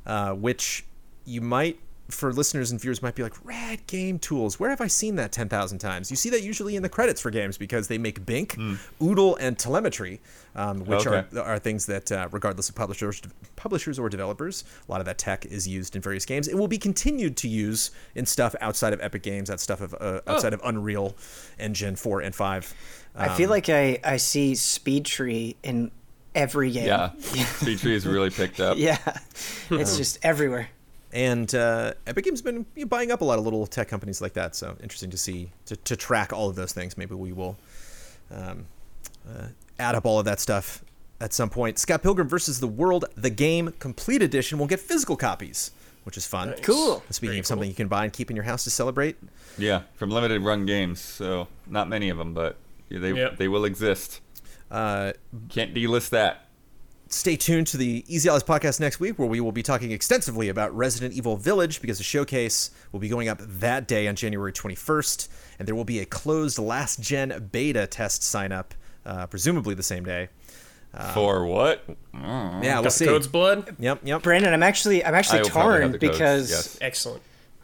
uh, 0.06 0.34
which 0.34 0.86
you 1.26 1.42
might, 1.42 1.80
for 2.10 2.32
listeners 2.32 2.70
and 2.72 2.80
viewers, 2.80 3.02
might 3.02 3.16
be 3.16 3.24
like, 3.24 3.34
Rad 3.44 3.86
Game 3.88 4.20
Tools. 4.20 4.60
Where 4.60 4.70
have 4.70 4.80
I 4.82 4.88
seen 4.88 5.16
that 5.16 5.32
10,000 5.32 5.80
times? 5.80 6.12
You 6.12 6.18
see 6.18 6.30
that 6.30 6.44
usually 6.44 6.76
in 6.76 6.84
the 6.84 6.90
credits 6.90 7.20
for 7.20 7.32
games 7.32 7.58
because 7.58 7.88
they 7.88 7.98
make 7.98 8.26
Bink, 8.26 8.58
Oodle, 9.02 9.36
and 9.38 9.58
Telemetry, 9.58 10.22
um, 10.56 10.86
which 10.86 11.08
Okay. 11.08 11.26
are 11.40 11.44
are 11.44 11.60
things 11.60 11.86
that, 11.88 12.12
uh, 12.12 12.28
regardless 12.32 12.70
of 12.70 12.76
publishers, 12.76 13.22
publishers 13.56 13.98
or 13.98 14.08
developers, 14.10 14.64
a 14.88 14.92
lot 14.92 15.00
of 15.02 15.06
that 15.06 15.18
tech 15.18 15.46
is 15.46 15.68
used 15.68 15.96
in 15.96 16.02
various 16.02 16.26
games. 16.26 16.48
It 16.48 16.56
will 16.56 16.68
be 16.68 16.78
continued 16.78 17.38
to 17.38 17.48
use 17.48 17.92
in 18.14 18.26
stuff 18.26 18.56
outside 18.62 18.94
of 18.94 19.02
Epic 19.02 19.24
Games, 19.24 19.50
that 19.50 19.60
stuff 19.60 19.82
of 19.82 19.96
uh, 20.00 20.22
outside 20.28 20.54
of 20.54 20.62
Unreal 20.64 21.16
Engine 21.60 21.96
4 21.96 22.22
and 22.22 22.36
5. 22.36 22.74
I 23.16 23.30
feel 23.36 23.50
like 23.50 23.70
I, 23.70 24.00
I 24.04 24.18
see 24.18 24.54
Speed 24.56 25.06
Tree 25.06 25.56
in 25.64 25.90
every 26.36 26.70
game. 26.72 26.86
Yeah, 26.88 27.12
Speed 27.20 27.80
Tree 27.80 27.94
has 27.94 28.06
really 28.06 28.30
picked 28.30 28.60
up. 28.60 28.78
yeah, 28.80 28.98
it's 29.72 29.98
just 29.98 30.20
everywhere. 30.24 30.68
And 31.16 31.56
uh, 31.56 31.94
Epic 32.06 32.26
Games 32.26 32.40
has 32.40 32.42
been 32.42 32.66
you 32.76 32.84
know, 32.84 32.90
buying 32.90 33.10
up 33.10 33.22
a 33.22 33.26
lot 33.26 33.40
of 33.40 33.46
little 33.46 33.66
tech 33.66 33.88
companies 33.88 34.20
like 34.22 34.34
that. 34.34 34.54
So 34.54 34.76
interesting 34.84 35.10
to 35.12 35.18
see 35.18 35.50
to, 35.66 35.78
to 35.78 35.96
track 35.96 36.34
all 36.34 36.50
of 36.50 36.56
those 36.58 36.74
things. 36.74 36.98
Maybe 36.98 37.16
we 37.16 37.32
will 37.32 37.56
um, 38.30 38.66
uh, 39.28 39.48
add 39.80 39.96
up 39.96 40.06
all 40.06 40.20
of 40.20 40.26
that 40.26 40.42
stuff 40.42 40.84
at 41.22 41.32
some 41.32 41.50
point. 41.50 41.80
Scott 41.80 42.04
Pilgrim 42.04 42.28
versus 42.28 42.60
the 42.60 42.68
World, 42.68 43.06
the 43.16 43.30
game 43.30 43.74
complete 43.80 44.22
edition, 44.22 44.60
will 44.60 44.68
get 44.68 44.82
physical 44.82 45.16
copies, 45.16 45.72
which 46.04 46.18
is 46.18 46.28
fun. 46.28 46.50
Nice. 46.50 46.60
Cool. 46.60 47.02
Speaking 47.10 47.30
Very 47.30 47.40
of 47.40 47.46
something 47.48 47.64
cool. 47.68 47.70
you 47.70 47.76
can 47.76 47.88
buy 47.88 48.04
and 48.04 48.12
keep 48.12 48.30
in 48.30 48.36
your 48.36 48.44
house 48.44 48.66
to 48.66 48.70
celebrate, 48.70 49.16
Yeah, 49.58 49.84
from 49.96 50.10
limited 50.12 50.42
run 50.42 50.66
games, 50.66 51.00
so 51.00 51.48
not 51.66 51.88
many 51.88 52.10
of 52.10 52.18
them, 52.18 52.34
but 52.34 52.58
they 52.90 53.14
Yep. 53.14 53.38
they 53.38 53.48
will 53.48 53.64
exist. 53.64 54.20
uh, 54.70 55.14
Can't 55.48 55.74
delist 55.74 56.10
that. 56.10 56.45
Stay 57.10 57.36
tuned 57.36 57.68
to 57.68 57.78
the 57.78 58.04
Easy 58.08 58.28
Allies 58.30 58.44
podcast 58.44 58.80
next 58.80 59.00
week, 59.00 59.18
where 59.20 59.28
we 59.28 59.40
will 59.40 59.52
be 59.52 59.64
talking 59.64 59.92
extensively 59.92 60.50
about 60.50 60.76
Resident 60.76 61.14
Evil 61.14 61.38
Village 61.38 61.82
because 61.82 61.98
the 61.98 62.04
showcase 62.04 62.72
will 62.92 63.00
be 63.00 63.10
going 63.10 63.28
up 63.30 63.40
that 63.42 63.88
day 63.88 64.08
on 64.08 64.16
January 64.16 64.52
21st, 64.52 65.28
and 65.60 65.68
there 65.68 65.76
will 65.76 65.86
be 65.86 66.00
a 66.00 66.06
closed 66.06 66.58
last 66.60 67.00
gen 67.02 67.50
beta 67.52 67.88
test 67.88 68.24
sign 68.24 68.52
up, 68.52 68.74
uh, 69.06 69.28
presumably 69.28 69.76
the 69.76 69.84
same 69.84 70.04
day. 70.04 70.30
For 71.14 71.46
what? 71.46 71.84
Yeah, 72.14 72.76
we'll 72.76 72.84
Got 72.84 72.94
see. 72.94 73.06
code's 73.06 73.28
blood. 73.28 73.76
Yep, 73.80 74.00
yep. 74.06 74.22
Brandon, 74.24 74.54
I'm 74.54 74.64
actually 74.64 75.04
I'm 75.04 75.14
actually 75.14 75.42
will 75.42 75.50
torn 75.50 75.98
because 75.98 76.50
yes. 76.50 76.78
Excellent. 76.80 77.22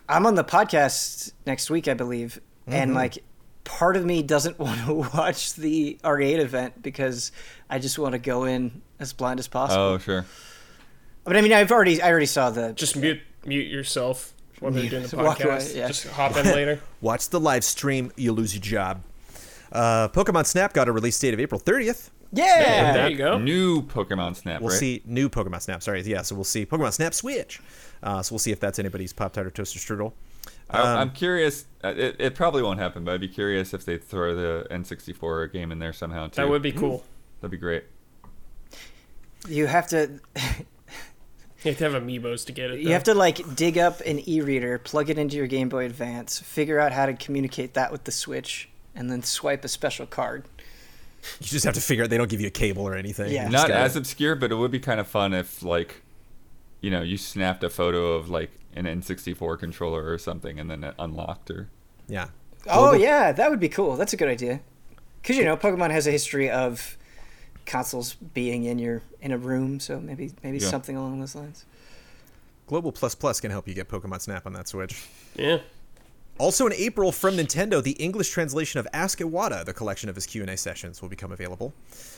I'm 0.09 0.25
on 0.25 0.35
the 0.35 0.43
podcast 0.43 1.31
next 1.45 1.69
week, 1.69 1.87
I 1.87 1.93
believe, 1.93 2.41
Mm-hmm. 2.67 2.73
and 2.73 2.93
like 2.93 3.23
part 3.63 3.95
of 3.95 4.05
me 4.05 4.21
doesn't 4.21 4.59
want 4.59 4.85
to 4.85 4.93
watch 5.17 5.53
the 5.55 5.97
R8 6.03 6.39
event 6.39 6.81
because 6.83 7.31
I 7.69 7.79
just 7.79 7.97
want 7.97 8.11
to 8.11 8.19
go 8.19 8.43
in 8.43 8.81
as 9.01 9.13
blind 9.13 9.39
as 9.39 9.47
possible. 9.47 9.81
Oh, 9.81 9.97
sure. 9.97 10.25
But 11.23 11.37
I 11.37 11.41
mean, 11.41 11.53
I've 11.53 11.71
already 11.71 12.01
I 12.01 12.09
already 12.09 12.25
saw 12.25 12.49
the 12.49 12.73
Just 12.73 12.95
mute 12.95 13.19
mute 13.45 13.67
yourself 13.67 14.33
when 14.59 14.73
they're 14.73 14.89
doing 14.89 15.03
the 15.07 15.15
Walk 15.17 15.43
away, 15.43 15.55
podcast. 15.57 15.75
yeah. 15.75 15.87
Just 15.87 16.07
hop 16.07 16.35
in 16.37 16.45
later. 16.45 16.79
Watch 17.01 17.29
the 17.29 17.39
live 17.39 17.63
stream, 17.63 18.11
you 18.15 18.31
lose 18.31 18.53
your 18.55 18.61
job. 18.61 19.03
Uh, 19.71 20.07
Pokemon 20.09 20.45
Snap 20.45 20.73
got 20.73 20.87
a 20.87 20.91
release 20.91 21.17
date 21.17 21.33
of 21.33 21.39
April 21.39 21.59
30th. 21.59 22.09
yeah. 22.31 22.93
there 22.93 23.09
you 23.09 23.15
go. 23.17 23.37
New 23.37 23.81
Pokemon 23.83 24.35
Snap, 24.35 24.61
We'll 24.61 24.69
right? 24.71 24.79
see 24.79 25.01
new 25.05 25.29
Pokemon 25.29 25.61
Snap. 25.61 25.81
Sorry, 25.83 26.01
yeah. 26.01 26.21
So 26.23 26.35
we'll 26.35 26.43
see 26.43 26.65
Pokemon 26.65 26.93
Snap 26.93 27.13
Switch. 27.13 27.59
Uh, 28.03 28.21
so 28.21 28.33
we'll 28.33 28.39
see 28.39 28.51
if 28.51 28.59
that's 28.59 28.79
anybody's 28.79 29.13
Pop 29.13 29.33
Tart 29.33 29.47
or 29.47 29.51
Toaster 29.51 29.79
Strudel. 29.79 30.13
I, 30.69 30.79
Um, 30.79 30.97
I'm 30.99 31.11
curious. 31.11 31.65
uh, 31.83 31.93
It, 31.95 32.15
it 32.19 32.35
probably 32.35 32.63
won't 32.63 32.79
happen, 32.79 33.03
but 33.03 33.13
I'd 33.13 33.21
be 33.21 33.27
curious 33.27 33.73
if 33.73 33.85
they 33.85 33.97
throw 33.97 34.35
the 34.35 34.67
N64 34.71 35.51
game 35.53 35.71
in 35.71 35.79
there 35.79 35.93
somehow 35.93 36.27
too. 36.27 36.35
That 36.41 36.49
would 36.49 36.61
be 36.61 36.71
cool. 36.71 37.03
That'd 37.39 37.51
be 37.51 37.57
great. 37.57 37.83
You 39.47 39.67
have 39.67 39.87
to 39.87 40.19
You 41.63 41.69
have 41.71 41.77
to 41.77 41.89
have 41.91 42.01
amiibos 42.03 42.45
to 42.47 42.51
get 42.51 42.71
it. 42.71 42.79
you 42.79 42.89
have 42.93 43.03
to 43.03 43.13
like 43.13 43.55
dig 43.55 43.77
up 43.77 43.99
an 44.01 44.27
e-reader, 44.27 44.79
plug 44.79 45.11
it 45.11 45.19
into 45.19 45.37
your 45.37 45.45
Game 45.45 45.69
Boy 45.69 45.85
Advance, 45.85 46.39
figure 46.39 46.79
out 46.79 46.91
how 46.91 47.05
to 47.05 47.13
communicate 47.13 47.75
that 47.75 47.91
with 47.91 48.05
the 48.05 48.11
Switch, 48.11 48.67
and 48.95 49.11
then 49.11 49.21
swipe 49.21 49.63
a 49.63 49.67
special 49.67 50.07
card. 50.07 50.45
You 51.39 51.45
just 51.45 51.65
have 51.65 51.75
to 51.75 51.81
figure 51.81 52.03
out 52.03 52.09
they 52.09 52.17
don't 52.17 52.31
give 52.31 52.41
you 52.41 52.47
a 52.47 52.51
cable 52.51 52.81
or 52.87 52.95
anything. 52.95 53.31
Yeah. 53.31 53.47
Not 53.47 53.67
gotta- 53.67 53.75
as 53.79 53.95
obscure, 53.95 54.35
but 54.35 54.51
it 54.51 54.55
would 54.55 54.71
be 54.71 54.79
kind 54.79 54.99
of 54.99 55.05
fun 55.07 55.35
if 55.35 55.61
like, 55.61 56.01
you 56.81 56.89
know, 56.89 57.03
you 57.03 57.15
snapped 57.15 57.63
a 57.63 57.69
photo 57.69 58.13
of 58.13 58.27
like 58.27 58.49
an 58.75 58.85
N64 58.85 59.59
controller 59.59 60.11
or 60.11 60.17
something, 60.17 60.59
and 60.59 60.67
then 60.67 60.83
it 60.83 60.95
unlocked 60.97 61.51
or. 61.51 61.69
yeah. 62.07 62.29
Oh 62.67 62.89
Global- 62.91 62.97
yeah, 63.03 63.31
that 63.31 63.49
would 63.51 63.59
be 63.59 63.69
cool. 63.69 63.97
That's 63.97 64.13
a 64.13 64.17
good 64.17 64.29
idea. 64.29 64.61
Because 65.21 65.37
you 65.37 65.45
know, 65.45 65.55
Pokemon 65.57 65.91
has 65.91 66.07
a 66.07 66.11
history 66.11 66.49
of 66.49 66.97
consoles 67.71 68.15
being 68.33 68.65
in 68.65 68.77
your 68.79 69.01
in 69.21 69.31
a 69.31 69.37
room, 69.37 69.79
so 69.79 69.99
maybe 69.99 70.31
maybe 70.43 70.57
Yeah. 70.57 70.67
something 70.69 70.97
along 70.97 71.19
those 71.21 71.35
lines. 71.35 71.65
Global 72.67 72.91
Plus 72.91 73.15
Plus 73.15 73.39
can 73.39 73.49
help 73.51 73.67
you 73.67 73.73
get 73.73 73.87
Pokemon 73.87 74.21
Snap 74.21 74.45
on 74.45 74.53
that 74.53 74.67
Switch. 74.67 75.03
yeah. 75.35 75.59
Also 76.37 76.65
in 76.65 76.73
April 76.73 77.11
from 77.11 77.35
Nintendo, 77.35 77.83
the 77.83 77.91
English 77.91 78.29
translation 78.31 78.79
of 78.79 78.87
Ask 78.93 79.19
Iwata, 79.19 79.63
the 79.63 79.73
collection 79.73 80.09
of 80.09 80.15
his 80.15 80.25
Q&A 80.25 80.57
sessions, 80.57 80.99
will 81.01 81.09
become 81.09 81.31
available. 81.31 81.71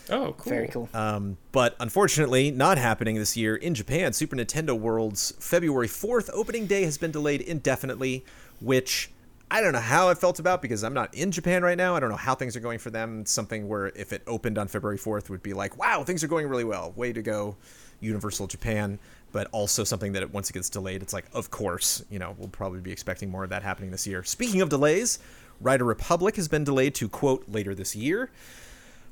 Oh, 0.09 0.33
cool. 0.37 0.49
Very 0.49 0.67
cool. 0.69 0.87
Um, 0.93 1.37
but 1.51 1.75
unfortunately, 1.79 2.49
not 2.49 2.77
happening 2.77 3.15
this 3.15 3.35
year 3.35 3.55
in 3.55 3.73
Japan. 3.75 4.13
Super 4.13 4.35
Nintendo 4.37 4.79
World's 4.79 5.33
February 5.39 5.87
4th 5.89 6.29
opening 6.31 6.67
day 6.67 6.83
has 6.85 6.97
been 6.97 7.11
delayed 7.11 7.41
indefinitely, 7.41 8.23
which 8.61 9.09
I 9.53 9.61
don't 9.61 9.71
know 9.71 9.79
how 9.79 10.09
I 10.09 10.15
felt 10.15 10.39
about 10.39 10.63
because 10.63 10.83
I'm 10.83 10.95
not 10.95 11.13
in 11.13 11.29
Japan 11.29 11.61
right 11.61 11.77
now. 11.77 11.95
I 11.95 11.99
don't 11.99 12.09
know 12.09 12.15
how 12.15 12.33
things 12.33 12.55
are 12.55 12.59
going 12.59 12.79
for 12.79 12.89
them. 12.89 13.23
Something 13.23 13.67
where 13.67 13.89
if 13.95 14.11
it 14.11 14.23
opened 14.25 14.57
on 14.57 14.67
February 14.67 14.97
4th 14.97 15.29
would 15.29 15.43
be 15.43 15.53
like, 15.53 15.77
wow, 15.77 16.03
things 16.03 16.23
are 16.23 16.27
going 16.27 16.47
really 16.47 16.63
well. 16.63 16.91
Way 16.95 17.13
to 17.13 17.21
go, 17.21 17.55
Universal 17.99 18.47
Japan. 18.47 18.97
But 19.31 19.47
also 19.51 19.83
something 19.83 20.13
that 20.13 20.33
once 20.33 20.49
it 20.49 20.53
gets 20.53 20.71
delayed, 20.71 21.03
it's 21.03 21.13
like, 21.13 21.25
of 21.33 21.51
course, 21.51 22.03
you 22.09 22.17
know, 22.17 22.35
we'll 22.39 22.47
probably 22.47 22.79
be 22.79 22.91
expecting 22.91 23.29
more 23.29 23.43
of 23.43 23.51
that 23.51 23.61
happening 23.61 23.91
this 23.91 24.07
year. 24.07 24.23
Speaking 24.23 24.61
of 24.61 24.69
delays, 24.69 25.19
Rider 25.61 25.85
Republic 25.85 26.35
has 26.37 26.47
been 26.47 26.63
delayed 26.63 26.95
to, 26.95 27.07
quote, 27.07 27.43
later 27.47 27.75
this 27.75 27.95
year. 27.95 28.31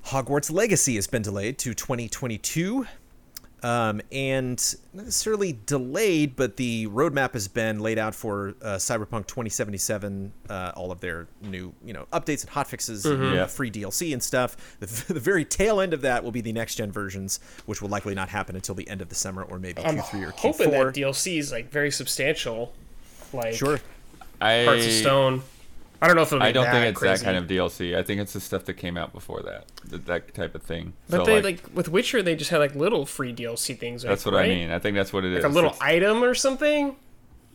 Hogwarts 0.08 0.52
Legacy 0.52 0.96
has 0.96 1.06
been 1.06 1.22
delayed 1.22 1.60
to 1.60 1.76
2022. 1.76 2.88
Um, 3.64 4.02
and 4.12 4.58
not 4.92 5.06
necessarily 5.06 5.60
delayed, 5.68 6.36
but 6.36 6.58
the 6.58 6.88
roadmap 6.88 7.34
has 7.34 7.48
been 7.48 7.80
laid 7.80 8.00
out 8.00 8.16
for 8.16 8.56
uh, 8.62 8.78
Cyberpunk 8.78 9.28
2077, 9.28 10.34
uh, 10.50 10.72
all 10.76 10.92
of 10.92 11.00
their 11.00 11.28
new, 11.42 11.72
you 11.86 11.94
know, 11.94 12.08
updates 12.12 12.42
and 12.44 12.50
hotfixes, 12.52 13.06
and 13.06 13.36
Yeah. 13.36 13.46
free 13.46 13.70
DLC 13.70 14.14
and 14.14 14.24
stuff. 14.24 14.58
The, 14.80 14.88
the 15.14 15.20
very 15.20 15.46
tail 15.46 15.80
end 15.80 15.94
of 15.94 16.02
that 16.02 16.24
will 16.24 16.32
be 16.32 16.42
the 16.42 16.54
next 16.54 16.76
gen 16.76 16.92
versions, 16.92 17.40
which 17.68 17.82
will 17.84 17.90
likely 17.90 18.16
not 18.16 18.30
happen 18.30 18.56
until 18.56 18.74
the 18.74 18.88
end 18.90 19.00
of 19.02 19.10
the 19.10 19.16
summer 19.16 19.44
or 19.44 19.60
maybe 19.60 19.84
I'm 19.84 19.98
Q3 19.98 20.28
or 20.28 20.32
four. 20.32 20.52
hoping 20.54 20.72
that 20.72 20.88
Q4. 20.88 20.94
DLC 20.96 21.38
is 21.38 21.52
like 21.52 21.70
very 21.72 21.92
substantial. 21.92 22.74
Like 23.32 23.54
Sure. 23.54 23.80
I 24.42 24.64
Hearts 24.66 24.86
of 24.88 24.92
Stone. 24.92 25.44
I 26.02 26.08
don't 26.08 26.16
know 26.16 26.24
if 26.24 26.30
it'll 26.30 26.40
be 26.40 26.46
I 26.46 26.52
don't 26.52 26.66
think 26.72 26.86
it's 26.88 26.98
crazy. 27.00 27.24
that 27.24 27.32
kind 27.32 27.38
of 27.38 27.50
DLC. 27.50 27.96
I 27.96 28.02
think 28.02 28.20
it's 28.22 28.34
the 28.34 28.40
stuff 28.40 28.66
that 28.66 28.74
came 28.74 28.98
out 28.98 29.14
before 29.14 29.42
that, 29.44 29.66
that, 29.90 30.06
that 30.08 30.34
type 30.34 30.56
of 30.56 30.64
thing. 30.64 30.94
But 31.10 31.18
so, 31.18 31.24
they 31.26 31.36
like, 31.42 31.64
like, 31.64 31.76
with 31.76 31.90
Witcher, 31.90 32.24
they 32.24 32.36
just 32.36 32.50
had 32.50 32.58
like 32.58 32.74
little 32.74 33.06
free 33.06 33.34
DLC 33.34 33.78
things. 33.78 34.02
that's 34.02 34.26
like, 34.26 34.34
what 34.34 34.40
right? 34.40 34.50
I 34.52 34.56
mean. 34.56 34.72
I 34.72 34.80
think 34.80 34.96
that's 34.96 35.14
what 35.14 35.24
it 35.26 35.34
is. 35.34 35.44
Like 35.44 35.52
a 35.52 35.54
little 35.54 35.70
It's- 35.72 35.88
item 35.88 36.24
or 36.24 36.34
something. 36.34 36.96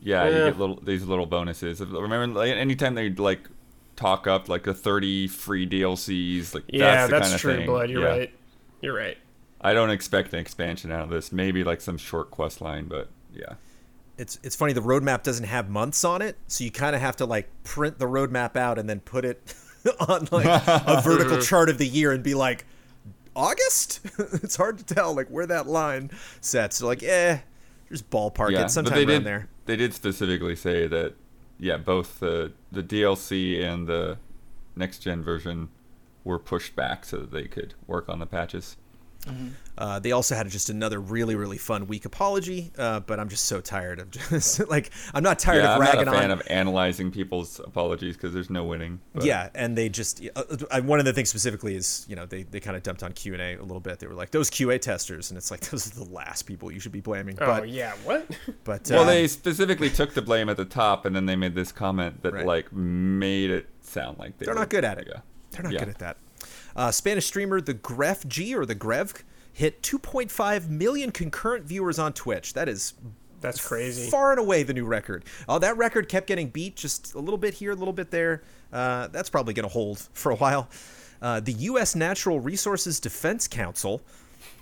Yeah, 0.00 0.24
you 0.26 0.30
get 0.50 0.58
little 0.58 0.76
these 0.80 1.04
little 1.04 1.26
bonuses. 1.26 1.80
Remember, 1.80 2.38
like, 2.38 2.50
anytime 2.52 2.94
they 2.94 3.10
like 3.10 3.48
talk 3.96 4.26
up 4.28 4.48
like 4.48 4.62
the 4.62 4.74
thirty 4.74 5.26
free 5.26 5.66
DLCs, 5.66 6.54
like 6.54 6.64
Yeah, 6.68 7.06
that's, 7.08 7.10
the 7.10 7.12
that's 7.18 7.24
kind 7.24 7.34
of 7.34 7.40
true, 7.40 7.56
thing. 7.56 7.66
Blood. 7.66 7.90
You're 7.90 8.02
Yeah. 8.02 8.08
right. 8.08 8.34
You're 8.82 8.94
right. 8.94 9.18
I 9.60 9.72
don't 9.72 9.90
expect 9.90 10.32
an 10.34 10.38
expansion 10.38 10.92
out 10.92 11.00
of 11.02 11.08
this. 11.10 11.32
Maybe 11.32 11.64
like 11.64 11.80
some 11.80 11.96
short 11.98 12.30
quest 12.30 12.60
line, 12.60 12.84
but 12.84 13.08
yeah. 13.34 13.54
It's 14.18 14.38
it's 14.42 14.56
funny 14.56 14.72
the 14.72 14.82
roadmap 14.82 15.22
doesn't 15.22 15.44
have 15.44 15.68
months 15.68 16.04
on 16.04 16.22
it, 16.22 16.36
so 16.46 16.64
you 16.64 16.70
kind 16.70 16.94
of 16.96 17.02
have 17.02 17.16
to 17.16 17.26
like 17.26 17.48
print 17.64 17.98
the 17.98 18.06
roadmap 18.06 18.56
out 18.56 18.78
and 18.78 18.88
then 18.88 19.00
put 19.00 19.24
it 19.24 19.54
on 20.08 20.28
like 20.30 20.46
a 20.46 21.00
vertical 21.04 21.38
chart 21.38 21.68
of 21.68 21.78
the 21.78 21.86
year 21.86 22.12
and 22.12 22.22
be 22.22 22.34
like 22.34 22.64
August. 23.34 24.00
it's 24.18 24.56
hard 24.56 24.78
to 24.78 24.84
tell 24.84 25.14
like 25.14 25.28
where 25.28 25.46
that 25.46 25.66
line 25.66 26.10
sets. 26.40 26.76
So 26.76 26.86
like, 26.86 27.02
eh, 27.02 27.38
just 27.90 28.08
ballpark 28.10 28.52
yeah, 28.52 28.64
it 28.64 28.70
sometime 28.70 28.94
they 28.94 29.04
did. 29.04 29.24
there. 29.24 29.48
They 29.66 29.76
did 29.76 29.92
specifically 29.94 30.56
say 30.56 30.86
that, 30.86 31.14
yeah, 31.58 31.76
both 31.76 32.20
the 32.20 32.52
the 32.72 32.82
DLC 32.82 33.62
and 33.62 33.86
the 33.86 34.18
next 34.74 34.98
gen 35.00 35.22
version 35.22 35.68
were 36.24 36.38
pushed 36.38 36.74
back 36.74 37.04
so 37.04 37.18
that 37.18 37.30
they 37.30 37.44
could 37.44 37.74
work 37.86 38.08
on 38.08 38.18
the 38.18 38.26
patches. 38.26 38.76
Uh, 39.78 39.98
they 39.98 40.12
also 40.12 40.34
had 40.34 40.48
just 40.48 40.70
another 40.70 40.98
really 40.98 41.34
really 41.34 41.58
fun 41.58 41.86
week 41.86 42.06
apology, 42.06 42.72
uh, 42.78 43.00
but 43.00 43.20
I'm 43.20 43.28
just 43.28 43.44
so 43.44 43.60
tired 43.60 43.98
of 44.00 44.10
just 44.30 44.66
like 44.68 44.90
I'm 45.12 45.22
not 45.22 45.38
tired 45.38 45.58
yeah, 45.62 45.74
of 45.74 45.80
I'm 45.80 45.84
not 45.84 45.94
ragging 45.94 46.08
a 46.08 46.12
fan 46.12 46.30
on. 46.30 46.38
of 46.40 46.42
analyzing 46.48 47.10
people's 47.10 47.60
apologies 47.60 48.16
because 48.16 48.32
there's 48.32 48.48
no 48.48 48.64
winning. 48.64 49.00
but- 49.12 49.24
yeah, 49.24 49.50
and 49.54 49.76
they 49.76 49.90
just 49.90 50.22
uh, 50.34 50.42
uh, 50.70 50.80
one 50.80 50.98
of 50.98 51.04
the 51.04 51.12
things 51.12 51.28
specifically 51.28 51.74
is 51.76 52.06
you 52.08 52.16
know 52.16 52.24
they, 52.24 52.44
they 52.44 52.58
kind 52.58 52.74
of 52.76 52.82
dumped 52.82 53.02
on 53.02 53.12
Q 53.12 53.34
and 53.34 53.42
A 53.42 53.56
a 53.56 53.62
little 53.62 53.80
bit. 53.80 53.98
They 53.98 54.06
were 54.06 54.14
like 54.14 54.30
those 54.30 54.48
QA 54.48 54.80
testers, 54.80 55.30
and 55.30 55.36
it's 55.36 55.50
like 55.50 55.60
those 55.70 55.86
are 55.92 56.04
the 56.04 56.10
last 56.10 56.44
people 56.44 56.72
you 56.72 56.80
should 56.80 56.92
be 56.92 57.00
blaming. 57.02 57.36
Oh 57.42 57.46
but 57.46 57.68
yeah, 57.68 57.92
what? 58.04 58.26
but 58.64 58.88
Well, 58.90 59.02
uh, 59.02 59.04
they 59.06 59.26
specifically 59.28 59.90
took 59.90 60.14
the 60.14 60.22
blame 60.22 60.48
at 60.48 60.56
the 60.56 60.64
top, 60.64 61.04
and 61.04 61.14
then 61.14 61.26
they 61.26 61.36
made 61.36 61.54
this 61.54 61.70
comment 61.72 62.22
that 62.22 62.32
Right. 62.32 62.46
like 62.46 62.72
made 62.72 63.50
it 63.50 63.66
sound 63.82 64.18
like 64.18 64.38
they 64.38 64.46
They're 64.46 64.54
were- 64.54 64.60
not 64.60 64.70
good 64.70 64.84
at 64.86 64.96
it. 64.98 65.08
Yeah. 65.10 65.20
They're 65.50 65.62
not 65.64 65.72
Yeah. 65.72 65.78
good 65.80 65.88
at 65.90 65.98
that. 65.98 66.16
Uh, 66.76 66.90
Spanish 66.90 67.26
streamer 67.26 67.60
the 67.60 67.74
Gref 67.74 68.26
G 68.28 68.54
or 68.54 68.66
the 68.66 68.74
Grev 68.74 69.22
hit 69.52 69.82
2.5 69.82 70.68
million 70.68 71.10
concurrent 71.10 71.64
viewers 71.64 71.98
on 71.98 72.12
Twitch. 72.12 72.52
That 72.52 72.68
is 72.68 72.92
That's 73.40 73.66
crazy. 73.66 74.10
far 74.10 74.32
and 74.32 74.38
away 74.38 74.62
the 74.62 74.74
new 74.74 74.84
record. 74.84 75.24
Oh, 75.48 75.58
that 75.58 75.76
record 75.78 76.08
kept 76.10 76.26
getting 76.26 76.48
beat 76.50 76.76
just 76.76 77.14
a 77.14 77.18
little 77.18 77.38
bit 77.38 77.54
here, 77.54 77.70
a 77.72 77.74
little 77.74 77.94
bit 77.94 78.10
there. 78.10 78.42
Uh, 78.72 79.06
that's 79.08 79.30
probably 79.30 79.54
going 79.54 79.66
to 79.66 79.72
hold 79.72 79.98
for 80.12 80.30
a 80.30 80.36
while. 80.36 80.68
Uh, 81.22 81.40
the 81.40 81.52
U.S. 81.52 81.94
Natural 81.96 82.38
Resources 82.38 83.00
Defense 83.00 83.48
Council 83.48 84.02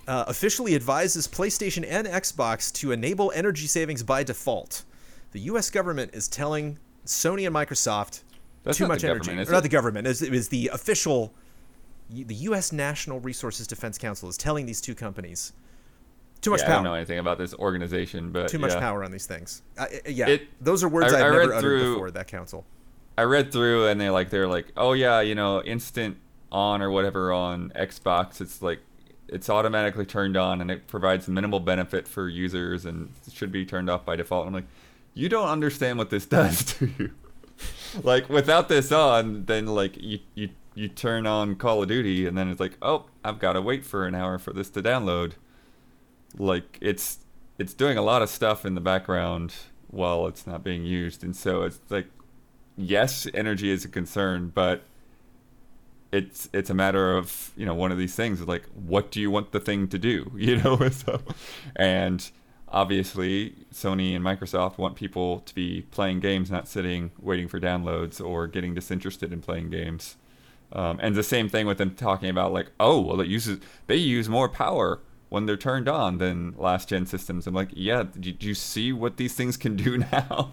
uh, 0.07 0.23
officially 0.27 0.73
advises 0.75 1.27
PlayStation 1.27 1.85
and 1.85 2.07
Xbox 2.07 2.71
to 2.75 2.93
enable 2.93 3.31
energy 3.35 3.67
savings 3.67 4.03
by 4.03 4.23
default. 4.23 4.83
The 5.33 5.39
U.S. 5.41 5.69
government 5.69 6.11
is 6.13 6.29
telling 6.29 6.79
Sony 7.05 7.45
and 7.45 7.53
Microsoft 7.53 8.21
That's 8.63 8.77
too 8.77 8.87
not 8.87 8.87
the 8.87 8.93
much 8.93 9.03
energy. 9.03 9.31
is 9.41 9.49
Or 9.49 9.51
not 9.51 9.63
the 9.63 9.69
government. 9.69 10.07
It 10.07 10.21
is 10.21 10.47
the 10.47 10.69
official. 10.71 11.33
The 12.09 12.35
U.S. 12.35 12.71
National 12.71 13.19
Resources 13.19 13.67
Defense 13.67 13.97
Council 13.97 14.29
is 14.29 14.37
telling 14.37 14.65
these 14.65 14.79
two 14.81 14.93
companies 14.95 15.53
too 16.41 16.51
much 16.51 16.61
Yeah, 16.61 16.67
I 16.67 16.69
don't 16.75 16.83
know 16.83 16.93
anything 16.93 17.17
about 17.19 17.37
this 17.39 17.53
organization, 17.55 18.31
but 18.31 18.47
too 18.47 18.59
much 18.59 18.73
yeah. 18.73 18.79
power 18.79 19.03
on 19.03 19.11
these 19.11 19.25
things. 19.25 19.63
Uh, 19.77 19.87
yeah, 20.07 20.27
It- 20.27 20.47
those 20.63 20.83
are 20.83 20.89
words 20.89 21.11
I- 21.13 21.17
have 21.17 21.25
I 21.25 21.29
read 21.29 21.39
never 21.39 21.53
uttered 21.55 21.61
through- 21.61 21.93
before. 21.93 22.11
That 22.11 22.27
council. 22.27 22.65
I 23.17 23.23
read 23.23 23.51
through 23.51 23.87
and 23.87 23.99
they 23.99 24.09
like 24.09 24.29
they're 24.29 24.47
like, 24.47 24.67
oh 24.77 24.93
yeah, 24.93 25.21
you 25.21 25.33
know, 25.35 25.61
instant 25.63 26.17
on 26.51 26.81
or 26.81 26.91
whatever 26.91 27.31
on 27.33 27.71
Xbox. 27.75 28.41
It's 28.41 28.61
like 28.61 28.79
it's 29.27 29.49
automatically 29.49 30.05
turned 30.05 30.37
on 30.37 30.61
and 30.61 30.69
it 30.69 30.85
provides 30.87 31.27
minimal 31.27 31.59
benefit 31.59 32.07
for 32.07 32.29
users 32.29 32.85
and 32.85 33.09
should 33.33 33.51
be 33.51 33.65
turned 33.65 33.89
off 33.89 34.05
by 34.05 34.15
default. 34.15 34.45
I'm 34.45 34.53
like, 34.53 34.67
you 35.15 35.29
don't 35.29 35.47
understand 35.47 35.97
what 35.97 36.09
this 36.11 36.25
does 36.37 36.63
to 36.75 36.91
you. 36.99 37.11
like 38.03 38.29
without 38.29 38.67
this 38.69 38.91
on, 38.91 39.45
then 39.45 39.65
like 39.65 39.97
you 39.97 40.19
you 40.35 40.49
you 40.75 40.89
turn 40.89 41.25
on 41.25 41.55
Call 41.55 41.81
of 41.81 41.89
Duty 41.89 42.27
and 42.27 42.37
then 42.37 42.49
it's 42.49 42.59
like, 42.59 42.77
oh, 42.81 43.05
I've 43.23 43.39
got 43.39 43.53
to 43.53 43.61
wait 43.61 43.83
for 43.83 44.05
an 44.05 44.13
hour 44.13 44.37
for 44.37 44.53
this 44.53 44.69
to 44.71 44.83
download. 44.83 45.33
Like 46.37 46.77
it's 46.81 47.19
it's 47.57 47.73
doing 47.73 47.97
a 47.97 48.01
lot 48.01 48.21
of 48.21 48.29
stuff 48.29 48.65
in 48.65 48.75
the 48.75 48.81
background 48.81 49.53
while 49.87 50.27
it's 50.27 50.45
not 50.45 50.63
being 50.63 50.83
used, 50.83 51.23
and 51.23 51.33
so 51.35 51.63
it's 51.63 51.79
like 51.89 52.07
yes, 52.77 53.25
energy 53.33 53.71
is 53.71 53.85
a 53.85 53.87
concern, 53.87 54.51
but 54.53 54.83
it's 56.11 56.49
it's 56.53 56.69
a 56.69 56.73
matter 56.73 57.17
of 57.17 57.51
you 57.55 57.65
know 57.65 57.73
one 57.73 57.91
of 57.91 57.97
these 57.97 58.15
things 58.15 58.41
like 58.41 58.63
what 58.73 59.11
do 59.11 59.19
you 59.19 59.29
want 59.29 59.51
the 59.51 59.59
thing 59.59 59.87
to 59.87 59.97
do 59.97 60.31
you 60.35 60.55
know 60.57 60.77
so 60.89 61.19
and 61.75 62.31
obviously 62.69 63.53
Sony 63.73 64.15
and 64.15 64.23
Microsoft 64.23 64.77
want 64.77 64.95
people 64.95 65.39
to 65.41 65.53
be 65.53 65.81
playing 65.91 66.19
games 66.19 66.49
not 66.49 66.67
sitting 66.67 67.11
waiting 67.19 67.47
for 67.47 67.59
downloads 67.59 68.23
or 68.23 68.47
getting 68.47 68.73
disinterested 68.73 69.33
in 69.33 69.41
playing 69.41 69.69
games 69.69 70.15
um, 70.71 70.99
and 71.01 71.15
the 71.15 71.23
same 71.23 71.49
thing 71.49 71.65
with 71.65 71.77
them 71.77 71.95
talking 71.95 72.29
about 72.29 72.51
like 72.53 72.71
oh 72.79 72.99
well 72.99 73.19
it 73.21 73.27
uses 73.27 73.59
they 73.87 73.95
use 73.95 74.27
more 74.29 74.49
power 74.49 75.01
when 75.29 75.45
they're 75.45 75.57
turned 75.57 75.87
on 75.87 76.17
than 76.17 76.53
last 76.57 76.89
gen 76.89 77.05
systems 77.05 77.47
I'm 77.47 77.53
like 77.53 77.69
yeah 77.73 78.03
did 78.03 78.43
you 78.43 78.53
see 78.53 78.91
what 78.93 79.17
these 79.17 79.33
things 79.33 79.57
can 79.57 79.75
do 79.75 79.97
now 80.11 80.51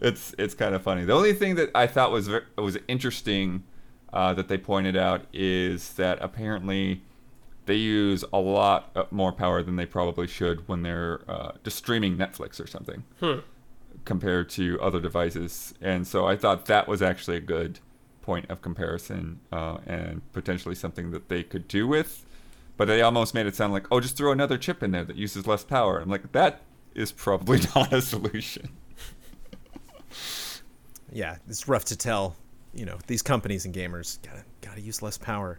it's 0.00 0.34
it's 0.38 0.54
kind 0.54 0.74
of 0.74 0.82
funny. 0.82 1.04
The 1.04 1.12
only 1.12 1.32
thing 1.32 1.54
that 1.56 1.70
I 1.74 1.86
thought 1.86 2.12
was 2.12 2.28
ver- 2.28 2.46
was 2.56 2.78
interesting 2.88 3.64
uh, 4.12 4.34
that 4.34 4.48
they 4.48 4.58
pointed 4.58 4.96
out 4.96 5.26
is 5.32 5.94
that 5.94 6.18
apparently 6.20 7.02
they 7.66 7.74
use 7.76 8.24
a 8.32 8.38
lot 8.38 8.90
uh, 8.96 9.04
more 9.10 9.32
power 9.32 9.62
than 9.62 9.76
they 9.76 9.86
probably 9.86 10.26
should 10.26 10.66
when 10.68 10.82
they're 10.82 11.20
uh, 11.28 11.52
just 11.62 11.76
streaming 11.76 12.16
Netflix 12.16 12.62
or 12.62 12.66
something 12.66 13.04
compared 14.04 14.48
to 14.50 14.80
other 14.80 15.00
devices. 15.00 15.74
And 15.80 16.06
so 16.06 16.26
I 16.26 16.36
thought 16.36 16.66
that 16.66 16.88
was 16.88 17.02
actually 17.02 17.36
a 17.36 17.40
good 17.40 17.80
point 18.30 18.48
of 18.48 18.62
comparison 18.62 19.40
uh, 19.50 19.78
and 19.88 20.22
potentially 20.32 20.76
something 20.76 21.10
that 21.10 21.28
they 21.28 21.42
could 21.42 21.66
do 21.66 21.88
with. 21.88 22.24
But 22.76 22.86
they 22.86 23.02
almost 23.02 23.34
made 23.34 23.46
it 23.46 23.56
sound 23.56 23.72
like, 23.72 23.88
oh, 23.90 23.98
just 23.98 24.16
throw 24.16 24.30
another 24.30 24.56
chip 24.56 24.84
in 24.84 24.92
there 24.92 25.04
that 25.04 25.16
uses 25.16 25.48
less 25.48 25.64
power. 25.64 25.98
I'm 25.98 26.08
like, 26.08 26.30
that 26.30 26.60
is 26.94 27.10
probably 27.10 27.58
not 27.74 27.92
a 27.92 28.00
solution. 28.00 28.68
Yeah, 31.10 31.38
it's 31.48 31.66
rough 31.66 31.86
to 31.86 31.96
tell. 31.96 32.36
You 32.72 32.86
know, 32.86 32.98
these 33.08 33.20
companies 33.20 33.64
and 33.64 33.74
gamers 33.74 34.22
gotta 34.22 34.44
gotta 34.60 34.80
use 34.80 35.02
less 35.02 35.18
power. 35.18 35.58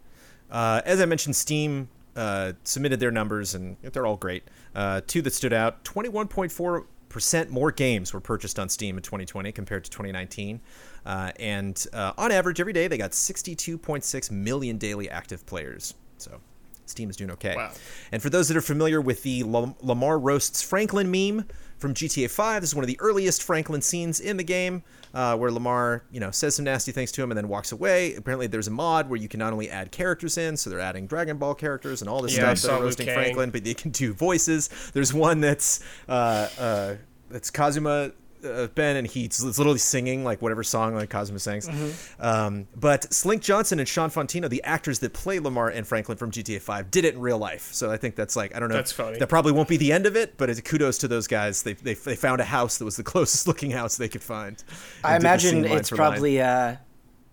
Uh, 0.50 0.82
as 0.86 1.02
I 1.02 1.06
mentioned, 1.06 1.36
Steam 1.36 1.90
uh, 2.16 2.54
submitted 2.64 3.02
their 3.02 3.12
numbers, 3.12 3.54
and 3.54 3.76
they're 3.82 4.06
all 4.06 4.16
great. 4.16 4.44
Uh, 4.74 5.02
two 5.06 5.22
that 5.24 5.34
stood 5.34 5.52
out: 5.52 5.84
21.4 5.84 6.86
percent 7.10 7.50
more 7.50 7.70
games 7.74 8.14
were 8.14 8.22
purchased 8.22 8.58
on 8.58 8.70
Steam 8.70 8.96
in 8.96 9.04
2020 9.04 9.52
compared 9.52 9.84
to 9.84 9.90
2019, 9.90 10.62
uh, 11.06 11.32
and 11.40 11.86
uh, 11.94 12.14
on 12.18 12.32
average, 12.32 12.60
every 12.60 12.74
day 12.74 12.88
they 12.88 12.98
got 12.98 13.12
62.6 13.12 14.32
million 14.32 14.78
daily 14.78 15.10
active 15.10 15.46
players. 15.46 15.94
So. 16.18 16.40
Steam 16.86 17.10
is 17.10 17.16
doing 17.16 17.32
okay. 17.32 17.56
Wow. 17.56 17.72
And 18.12 18.22
for 18.22 18.30
those 18.30 18.50
that 18.50 18.58
are 18.58 18.62
familiar 18.62 19.00
with 19.00 19.24
the 19.24 19.44
Lamar 19.46 20.20
roasts 20.20 20.62
Franklin 20.62 21.10
meme 21.10 21.46
from 21.78 21.94
GTA 21.94 22.30
5, 22.30 22.62
this 22.62 22.72
is 22.72 22.76
one 22.76 22.84
of 22.84 22.88
the 22.88 23.00
earliest 23.00 23.42
Franklin 23.42 23.82
scenes 23.82 24.20
in 24.20 24.36
the 24.38 24.44
game, 24.44 24.84
uh, 25.14 25.38
where 25.38 25.52
Lamar, 25.52 26.04
you 26.12 26.20
know, 26.20 26.30
says 26.32 26.56
some 26.56 26.66
nasty 26.66 26.92
things 26.92 27.12
to 27.14 27.24
him 27.24 27.32
and 27.32 27.38
then 27.38 27.48
walks 27.48 27.72
away. 27.72 28.14
Apparently, 28.16 28.46
there's 28.46 28.68
a 28.68 28.72
mod 28.72 29.10
where 29.10 29.18
you 29.18 29.28
can 29.28 29.40
not 29.40 29.54
only 29.54 29.70
add 29.70 29.92
characters 29.92 30.38
in, 30.38 30.58
so 30.58 30.70
they're 30.70 30.80
adding 30.80 31.08
Dragon 31.08 31.38
Ball 31.38 31.56
characters 31.56 32.02
and 32.02 32.10
all 32.10 32.22
this 32.22 32.36
Yeah, 32.36 32.54
stuff. 32.54 32.58
saw 32.58 32.76
They're 32.76 32.84
roasting 32.84 33.08
Franklin, 33.08 33.50
but 33.52 33.64
they 33.64 33.74
can 33.74 33.92
do 33.92 34.14
voices. 34.14 34.70
There's 34.94 35.14
one 35.14 35.40
that's 35.40 35.80
uh, 36.08 36.50
uh, 36.60 36.96
that's 37.30 37.50
Kazuma. 37.50 38.12
Uh, 38.44 38.68
ben 38.68 38.96
and 38.96 39.06
he's 39.08 39.44
it's 39.44 39.58
literally 39.58 39.78
singing 39.78 40.24
like 40.24 40.42
whatever 40.42 40.64
song 40.64 40.96
like 40.96 41.10
Cosmo 41.10 41.38
sings. 41.38 41.68
Mm-hmm. 41.68 42.22
Um, 42.22 42.68
but 42.76 43.14
Slink 43.14 43.42
Johnson 43.42 43.80
and 43.80 43.88
Shawn 43.88 44.10
Fonteno, 44.10 44.50
the 44.50 44.64
actors 44.64 45.00
that 45.00 45.14
play 45.14 45.40
Lamar 45.40 45.70
and 45.70 45.86
Franklin 45.86 46.18
from 46.18 46.32
GTA 46.32 46.62
5, 46.62 46.90
did 46.92 47.06
it 47.06 47.14
in 47.16 47.22
real 47.22 47.38
life. 47.38 47.72
So 47.74 47.92
I 47.92 47.98
think 47.98 48.16
that's 48.16 48.36
like 48.36 48.56
I 48.56 48.60
don't 48.60 48.70
know. 48.70 48.76
That's 48.76 48.92
funny. 48.92 49.20
That 49.20 49.28
probably 49.28 49.52
won't 49.52 49.68
be 49.70 49.78
the 49.78 49.92
end 49.92 50.06
of 50.06 50.16
it, 50.16 50.38
but 50.38 50.50
it's 50.50 50.60
kudos 50.62 50.98
to 51.00 51.08
those 51.08 51.28
guys. 51.28 51.64
They 51.64 51.74
they, 51.74 51.94
they 51.94 52.16
found 52.16 52.42
a 52.42 52.46
house 52.46 52.78
that 52.78 52.86
was 52.86 52.98
the 52.98 53.04
closest 53.12 53.48
looking 53.48 53.72
house 53.72 53.98
they 53.98 54.10
could 54.10 54.24
find. 54.24 54.64
I 55.04 55.16
and 55.16 55.24
did 55.24 55.32
the 55.32 55.40
scene 55.40 55.58
imagine 55.60 55.78
it's 55.78 55.90
for 55.90 55.96
line. 55.96 56.12
probably 56.12 56.42
uh, 56.42 56.76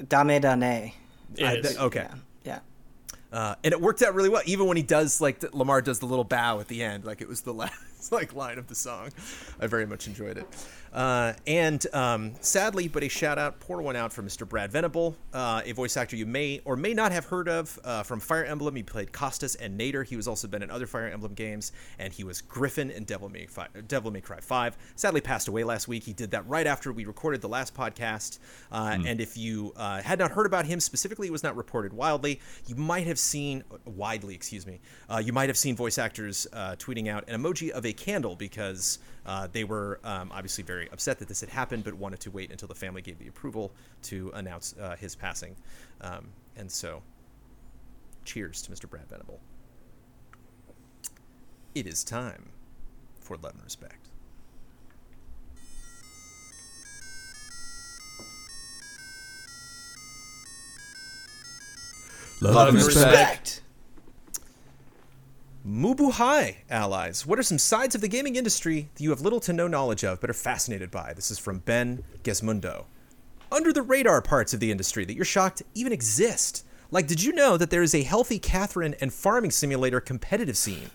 Dame 0.08 0.40
Dane. 0.40 0.92
It 1.36 1.44
I- 1.44 1.54
is. 1.54 1.68
th- 1.68 1.78
okay. 1.80 2.06
Yeah. 2.44 2.60
Uh, 3.32 3.54
and 3.62 3.72
it 3.72 3.80
worked 3.80 4.02
out 4.02 4.14
really 4.14 4.28
well, 4.30 4.42
even 4.46 4.66
when 4.66 4.76
he 4.76 4.82
does 4.82 5.20
like 5.20 5.40
the, 5.40 5.50
Lamar 5.54 5.82
does 5.82 5.98
the 5.98 6.06
little 6.06 6.24
bow 6.24 6.60
at 6.60 6.68
the 6.68 6.82
end, 6.82 7.04
like 7.04 7.20
it 7.20 7.28
was 7.28 7.42
the 7.42 7.52
last. 7.52 7.74
like 8.12 8.34
line 8.34 8.58
of 8.58 8.66
the 8.68 8.74
song. 8.74 9.10
I 9.60 9.66
very 9.66 9.86
much 9.86 10.06
enjoyed 10.06 10.38
it. 10.38 10.46
Uh, 10.92 11.34
and 11.46 11.86
um, 11.92 12.32
sadly, 12.40 12.88
but 12.88 13.02
a 13.02 13.08
shout 13.08 13.38
out, 13.38 13.60
pour 13.60 13.82
one 13.82 13.94
out 13.94 14.10
for 14.10 14.22
Mr. 14.22 14.48
Brad 14.48 14.72
Venable, 14.72 15.14
uh, 15.34 15.60
a 15.66 15.72
voice 15.72 15.98
actor 15.98 16.16
you 16.16 16.24
may 16.24 16.62
or 16.64 16.76
may 16.76 16.94
not 16.94 17.12
have 17.12 17.26
heard 17.26 17.46
of 17.46 17.78
uh, 17.84 18.02
from 18.02 18.20
Fire 18.20 18.44
Emblem. 18.44 18.74
He 18.74 18.82
played 18.82 19.12
Kostas 19.12 19.54
and 19.60 19.78
Nader. 19.78 20.04
He 20.06 20.16
was 20.16 20.26
also 20.26 20.48
been 20.48 20.62
in 20.62 20.70
other 20.70 20.86
Fire 20.86 21.06
Emblem 21.08 21.34
games, 21.34 21.72
and 21.98 22.10
he 22.10 22.24
was 22.24 22.40
Griffon 22.40 22.90
in 22.90 23.04
Devil 23.04 23.28
May, 23.28 23.44
Fi- 23.46 23.68
Devil 23.86 24.10
May 24.10 24.22
Cry 24.22 24.40
5. 24.40 24.78
Sadly, 24.96 25.20
passed 25.20 25.48
away 25.48 25.62
last 25.62 25.88
week. 25.88 26.04
He 26.04 26.14
did 26.14 26.30
that 26.30 26.48
right 26.48 26.66
after 26.66 26.90
we 26.90 27.04
recorded 27.04 27.42
the 27.42 27.48
last 27.50 27.74
podcast. 27.74 28.38
Uh, 28.72 28.96
And 29.04 29.20
if 29.20 29.36
you 29.36 29.74
uh, 29.76 30.00
had 30.00 30.18
not 30.18 30.30
heard 30.30 30.46
about 30.46 30.64
him 30.64 30.80
specifically, 30.80 31.28
it 31.28 31.32
was 31.32 31.42
not 31.42 31.54
reported 31.54 31.92
wildly. 31.92 32.40
You 32.66 32.76
might 32.76 33.06
have 33.06 33.18
seen 33.18 33.62
widely, 33.84 34.34
excuse 34.34 34.66
me. 34.66 34.80
Uh, 35.08 35.18
you 35.18 35.34
might 35.34 35.50
have 35.50 35.58
seen 35.58 35.76
voice 35.76 35.98
actors 35.98 36.46
uh, 36.54 36.76
tweeting 36.78 37.08
out 37.08 37.28
an 37.28 37.40
emoji 37.40 37.68
of 37.70 37.84
a 37.84 37.87
candle 37.92 38.36
because 38.36 38.98
uh, 39.26 39.48
they 39.50 39.64
were 39.64 40.00
um, 40.04 40.30
obviously 40.32 40.64
very 40.64 40.90
upset 40.90 41.18
that 41.18 41.28
this 41.28 41.40
had 41.40 41.50
happened, 41.50 41.84
but 41.84 41.94
wanted 41.94 42.20
to 42.20 42.30
wait 42.30 42.50
until 42.50 42.68
the 42.68 42.74
family 42.74 43.02
gave 43.02 43.18
the 43.18 43.28
approval 43.28 43.72
to 44.02 44.30
announce 44.34 44.74
uh, 44.80 44.96
his 44.96 45.14
passing. 45.14 45.56
Um, 46.00 46.28
and 46.56 46.70
so, 46.70 47.02
cheers 48.24 48.62
to 48.62 48.70
Mr. 48.70 48.88
Brad 48.88 49.08
Venable. 49.08 49.40
It 51.74 51.86
is 51.86 52.02
time 52.02 52.50
for 53.20 53.36
love 53.36 53.54
and 53.54 53.64
respect. 53.64 54.08
Love 62.40 62.68
and 62.68 62.76
Respect. 62.78 63.62
Mabuhay 65.66 66.56
allies. 66.70 67.26
What 67.26 67.38
are 67.38 67.42
some 67.42 67.58
sides 67.58 67.94
of 67.94 68.00
the 68.00 68.08
gaming 68.08 68.36
industry 68.36 68.88
that 68.94 69.02
you 69.02 69.10
have 69.10 69.20
little 69.20 69.40
to 69.40 69.52
no 69.52 69.66
knowledge 69.66 70.04
of 70.04 70.20
but 70.20 70.30
are 70.30 70.34
fascinated 70.34 70.90
by? 70.90 71.12
This 71.14 71.30
is 71.30 71.38
from 71.38 71.58
Ben 71.58 72.04
Gesmundo. 72.22 72.84
Under 73.50 73.72
the 73.72 73.82
radar 73.82 74.22
parts 74.22 74.54
of 74.54 74.60
the 74.60 74.70
industry 74.70 75.04
that 75.04 75.14
you're 75.14 75.24
shocked 75.24 75.62
even 75.74 75.92
exist. 75.92 76.64
Like, 76.90 77.06
did 77.06 77.22
you 77.22 77.32
know 77.32 77.56
that 77.56 77.70
there 77.70 77.82
is 77.82 77.94
a 77.94 78.02
healthy 78.02 78.38
Catherine 78.38 78.94
and 79.00 79.12
farming 79.12 79.50
simulator 79.50 80.00
competitive 80.00 80.56
scene? 80.56 80.90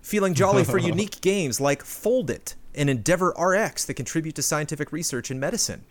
Feeling 0.00 0.34
jolly 0.34 0.64
for 0.64 0.78
unique 0.78 1.20
games 1.20 1.60
like 1.60 1.82
Foldit 1.82 2.54
and 2.74 2.88
EndeavorRx 2.88 3.86
that 3.86 3.94
contribute 3.94 4.36
to 4.36 4.42
scientific 4.42 4.92
research 4.92 5.30
in 5.30 5.40
medicine 5.40 5.84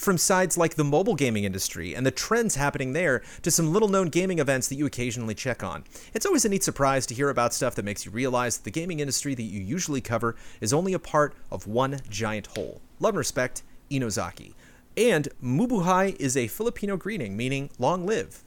from 0.00 0.16
sides 0.16 0.56
like 0.56 0.76
the 0.76 0.82
mobile 0.84 1.14
gaming 1.14 1.44
industry 1.44 1.94
and 1.94 2.06
the 2.06 2.10
trends 2.10 2.54
happening 2.54 2.94
there 2.94 3.20
to 3.42 3.50
some 3.50 3.70
little 3.70 3.88
known 3.88 4.08
gaming 4.08 4.38
events 4.38 4.66
that 4.68 4.76
you 4.76 4.86
occasionally 4.86 5.34
check 5.34 5.62
on. 5.62 5.84
It's 6.14 6.24
always 6.24 6.46
a 6.46 6.48
neat 6.48 6.64
surprise 6.64 7.04
to 7.06 7.14
hear 7.14 7.28
about 7.28 7.52
stuff 7.52 7.74
that 7.74 7.84
makes 7.84 8.06
you 8.06 8.10
realize 8.10 8.56
that 8.56 8.64
the 8.64 8.70
gaming 8.70 9.00
industry 9.00 9.34
that 9.34 9.42
you 9.42 9.60
usually 9.60 10.00
cover 10.00 10.36
is 10.62 10.72
only 10.72 10.94
a 10.94 10.98
part 10.98 11.34
of 11.52 11.66
one 11.66 12.00
giant 12.08 12.46
whole. 12.56 12.80
Love 12.98 13.10
and 13.10 13.18
respect, 13.18 13.62
Inozaki. 13.90 14.54
And 14.96 15.28
Mabuhay 15.44 16.16
is 16.18 16.34
a 16.34 16.46
Filipino 16.48 16.96
greeting 16.96 17.36
meaning 17.36 17.68
long 17.78 18.06
live. 18.06 18.42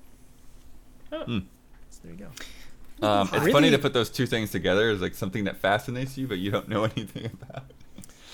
So 1.12 1.24
there 1.28 2.14
you 2.14 2.18
go. 2.18 3.08
Um, 3.08 3.28
it's 3.28 3.34
Really? 3.34 3.52
funny 3.52 3.70
to 3.70 3.78
put 3.78 3.94
those 3.94 4.10
two 4.10 4.26
things 4.26 4.50
together 4.50 4.90
as 4.90 5.02
like 5.02 5.14
something 5.14 5.44
that 5.44 5.58
fascinates 5.58 6.18
you, 6.18 6.28
but 6.28 6.40
you 6.40 6.50
don't 6.50 6.68
know 6.68 6.84
anything 6.98 7.26
about. 7.26 7.66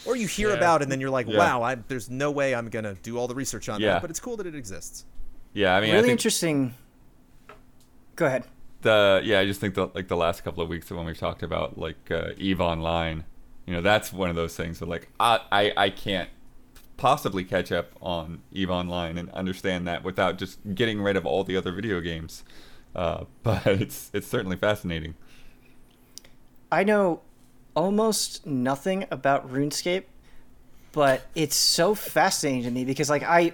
Or 0.09 0.15
you 0.15 0.27
hear 0.27 0.49
Yeah. 0.49 0.55
about 0.55 0.81
it 0.81 0.83
and 0.83 0.91
then 0.91 0.99
you're 0.99 1.09
like, 1.09 1.27
Yeah. 1.27 1.37
wow, 1.37 1.61
I, 1.61 1.75
there's 1.75 2.09
no 2.09 2.31
way 2.31 2.55
I'm 2.55 2.69
going 2.69 2.85
to 2.85 2.95
do 2.95 3.17
all 3.17 3.27
the 3.27 3.35
research 3.35 3.69
on 3.69 3.79
Yeah. 3.79 3.93
that, 3.93 4.01
but 4.01 4.09
it's 4.09 4.19
cool 4.19 4.35
that 4.37 4.47
it 4.47 4.55
exists. 4.55 5.05
Yeah, 5.53 5.75
I 5.75 5.81
mean, 5.81 5.91
I 5.91 5.93
really 5.93 6.03
think 6.09 6.11
interesting. 6.19 6.73
Go 8.15 8.25
ahead. 8.25 8.43
the 8.81 9.21
yeah, 9.23 9.39
I 9.39 9.45
just 9.45 9.59
think 9.61 9.75
the 9.75 9.87
like 9.93 10.07
the 10.07 10.15
last 10.17 10.43
couple 10.43 10.61
of 10.63 10.69
weeks 10.69 10.89
of 10.91 10.97
when 10.97 11.05
we've 11.05 11.17
talked 11.17 11.43
about 11.43 11.77
like 11.77 12.09
uh, 12.11 12.29
Eve 12.37 12.59
Online, 12.61 13.23
you 13.65 13.73
know, 13.73 13.81
that's 13.81 14.11
one 14.13 14.29
of 14.29 14.35
those 14.35 14.55
things 14.55 14.79
that 14.79 14.87
like 14.89 15.09
I 15.19 15.39
I, 15.51 15.73
I 15.85 15.89
can't 15.89 16.29
possibly 16.97 17.43
catch 17.45 17.71
up 17.71 17.91
on 18.01 18.41
Eve 18.51 18.69
Online 18.69 19.17
and 19.17 19.29
understand 19.31 19.87
that 19.87 20.03
without 20.03 20.37
just 20.37 20.59
getting 20.75 21.01
rid 21.01 21.15
of 21.15 21.25
all 21.25 21.43
the 21.45 21.55
other 21.55 21.71
video 21.71 21.99
games. 22.01 22.43
Uh, 22.95 23.23
but 23.43 23.65
it's 23.67 24.09
it's 24.13 24.27
certainly 24.27 24.57
fascinating. 24.57 25.15
I 26.71 26.83
know 26.83 27.21
almost 27.75 28.45
nothing 28.45 29.05
about 29.11 29.51
RuneScape, 29.51 30.03
but 30.91 31.27
it's 31.35 31.55
so 31.55 31.95
fascinating 31.95 32.63
to 32.63 32.71
me 32.71 32.85
because 32.85 33.09
like 33.09 33.23
I 33.23 33.53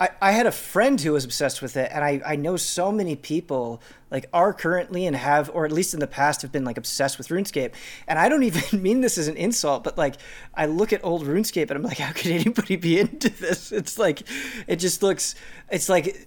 I, 0.00 0.08
I 0.22 0.32
had 0.32 0.46
a 0.46 0.52
friend 0.52 0.98
who 0.98 1.12
was 1.12 1.26
obsessed 1.26 1.60
with 1.60 1.76
it 1.76 1.90
and 1.92 2.02
I, 2.02 2.22
I 2.24 2.36
know 2.36 2.56
so 2.56 2.90
many 2.90 3.16
people 3.16 3.82
like 4.10 4.26
are 4.32 4.54
currently 4.54 5.06
and 5.06 5.14
have 5.14 5.50
or 5.52 5.66
at 5.66 5.72
least 5.72 5.92
in 5.92 6.00
the 6.00 6.06
past 6.06 6.40
have 6.40 6.50
been 6.50 6.64
like 6.64 6.78
obsessed 6.78 7.18
with 7.18 7.28
RuneScape. 7.28 7.74
And 8.08 8.18
I 8.18 8.30
don't 8.30 8.42
even 8.50 8.82
mean 8.82 9.02
this 9.02 9.18
as 9.18 9.28
an 9.28 9.36
insult, 9.36 9.84
but 9.84 9.98
like 9.98 10.16
I 10.54 10.66
look 10.66 10.94
at 10.94 11.04
old 11.04 11.24
RuneScape 11.24 11.70
and 11.70 11.72
I'm 11.72 11.82
like, 11.82 11.98
how 11.98 12.12
could 12.12 12.32
anybody 12.32 12.76
be 12.76 12.98
into 12.98 13.28
this? 13.28 13.72
It's 13.72 13.98
like 13.98 14.22
it 14.66 14.76
just 14.76 15.02
looks 15.02 15.34
it's 15.70 15.90
like 15.90 16.26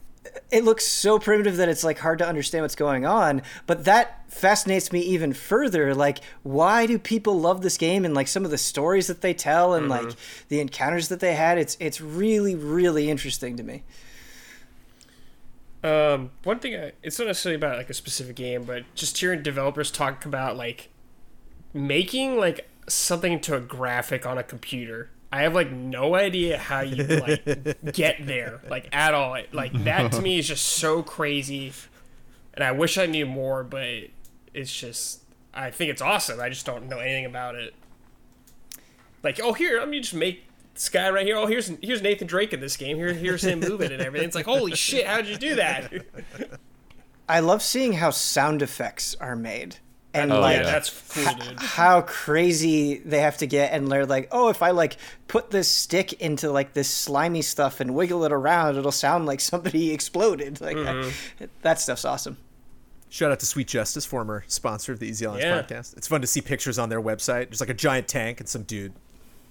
it 0.52 0.64
looks 0.64 0.86
so 0.86 1.20
primitive 1.20 1.58
that 1.58 1.70
it's 1.70 1.84
like 1.84 2.00
hard 2.00 2.20
to 2.20 2.28
understand 2.28 2.64
what's 2.64 2.76
going 2.76 3.06
on 3.06 3.42
but 3.66 3.86
that 3.86 4.24
fascinates 4.34 4.92
me 4.92 5.00
even 5.00 5.34
further. 5.34 5.94
Like 5.94 6.20
why 6.44 6.86
do 6.86 6.98
people 6.98 7.40
love 7.40 7.62
this 7.62 7.78
game 7.78 8.04
and 8.06 8.14
like 8.14 8.28
some 8.28 8.46
of 8.46 8.52
the 8.52 8.58
stories 8.58 9.08
that 9.08 9.22
they 9.22 9.34
tell 9.34 9.74
and 9.74 9.90
like 9.90 10.16
the 10.50 10.60
encounters 10.60 11.10
that 11.10 11.20
they 11.20 11.36
had? 11.36 11.58
It's 11.58 11.78
it's 11.80 12.02
really 12.02 12.56
really 12.56 13.10
interesting 13.10 13.58
to 13.58 13.64
me. 13.64 13.84
Um, 15.84 16.32
one 16.44 16.60
thing 16.60 16.76
I, 16.76 16.94
it's 17.04 17.20
not 17.20 17.28
necessarily 17.28 17.58
about 17.58 17.78
like 17.78 17.90
a 17.90 17.94
specific 17.94 18.38
game, 18.38 18.64
but 18.64 18.84
just 18.96 19.18
hearing 19.18 19.44
developers 19.44 19.92
talk 19.92 20.26
about 20.26 20.56
like 20.56 20.90
making 21.74 22.38
like 22.38 22.70
something 22.88 23.34
into 23.34 23.56
a 23.56 23.60
graphic 23.60 24.26
on 24.26 24.38
a 24.38 24.44
computer. 24.44 25.10
I 25.34 25.42
have 25.42 25.56
like 25.56 25.72
no 25.72 26.14
idea 26.14 26.60
how 26.60 26.82
you 26.82 27.04
like 27.04 27.44
get 27.94 28.18
there, 28.28 28.62
like 28.70 28.88
at 28.92 29.16
all. 29.16 29.36
Like 29.52 29.74
that 29.84 30.12
to 30.12 30.22
me 30.22 30.38
is 30.38 30.48
just 30.48 30.64
so 30.64 31.02
crazy, 31.02 31.74
and 32.54 32.64
I 32.64 32.72
wish 32.72 33.00
I 33.00 33.08
knew 33.08 33.26
more, 33.26 33.64
but 33.64 33.88
it's 34.54 34.72
just 34.72 35.24
I 35.52 35.72
think 35.72 35.90
it's 35.90 36.04
awesome. 36.04 36.40
I 36.40 36.50
just 36.50 36.68
don't 36.68 36.88
know 36.88 37.00
anything 37.00 37.26
about 37.26 37.56
it. 37.56 37.74
Like, 39.24 39.40
oh 39.42 39.54
here, 39.54 39.80
let 39.80 39.90
me 39.90 40.02
just 40.02 40.14
make 40.14 40.46
this 40.76 40.88
guy 40.88 41.10
right 41.10 41.26
here. 41.26 41.36
Oh, 41.36 41.48
here's 41.48 41.72
here's 41.82 42.04
Nathan 42.04 42.28
Drake 42.28 42.54
in 42.54 42.60
this 42.60 42.78
game. 42.78 42.96
Here, 42.98 43.12
here's 43.12 43.44
him 43.44 43.60
moving 43.60 43.92
and 43.92 44.04
everything. 44.04 44.28
It's 44.28 44.36
like, 44.36 44.46
holy 44.46 44.76
shit, 44.76 45.08
how'd 45.08 45.26
you 45.26 45.38
do 45.38 45.56
that? 45.56 45.92
i 47.30 47.40
love 47.40 47.64
seeing 47.64 47.94
how 47.94 48.12
sound 48.12 48.62
effects 48.62 49.16
are 49.22 49.36
made 49.36 49.78
and 50.14 50.32
Oh, 50.32 50.40
like 50.42 50.58
yeah, 50.58 50.64
yeah. 50.64 50.72
that's 50.72 50.90
cool, 51.14 51.34
dude. 51.34 51.60
how 51.60 52.02
crazy 52.02 52.98
they 53.00 53.20
have 53.20 53.38
to 53.38 53.48
get 53.48 53.74
and 53.74 53.92
they're 53.92 54.06
like 54.06 54.28
oh 54.32 54.50
if 54.50 54.62
i 54.62 54.70
like 54.72 54.98
put 55.28 55.50
this 55.52 55.68
stick 55.68 56.14
into 56.22 56.52
like 56.52 56.74
this 56.74 56.88
slimy 56.90 57.42
stuff 57.42 57.80
and 57.80 57.96
wiggle 57.96 58.24
it 58.26 58.32
around 58.32 58.78
it'll 58.78 58.92
sound 58.92 59.26
like 59.26 59.40
somebody 59.40 59.92
exploded 59.98 60.62
like 60.62 60.78
Mm-hmm. 60.78 61.46
that 61.64 61.80
stuff's 61.80 62.06
awesome 62.06 62.38
Shout 63.10 63.32
out 63.32 63.40
to 63.42 63.46
Sweet 63.46 63.68
Justice, 63.68 64.06
former 64.08 64.44
sponsor 64.48 64.92
of 64.92 64.98
the 64.98 65.06
Easy 65.06 65.24
Allies 65.28 65.44
Yeah. 65.44 65.62
podcast. 65.62 65.96
It's 65.96 66.08
fun 66.08 66.22
to 66.22 66.26
see 66.28 66.42
pictures 66.42 66.80
on 66.80 66.90
their 66.90 67.00
website. 67.00 67.50
There's 67.50 67.60
like 67.60 67.70
a 67.70 67.74
giant 67.76 68.08
tank 68.08 68.40
and 68.40 68.50
some 68.50 68.64
dude 68.64 68.92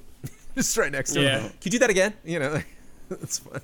just 0.56 0.76
right 0.76 0.90
next 0.90 1.12
to 1.12 1.20
Yeah. 1.22 1.38
him. 1.42 1.50
Can 1.50 1.56
you 1.62 1.70
do 1.70 1.78
that 1.78 1.90
again? 1.90 2.12
You 2.24 2.40
know, 2.40 2.60
that's 3.08 3.38
fun. 3.38 3.60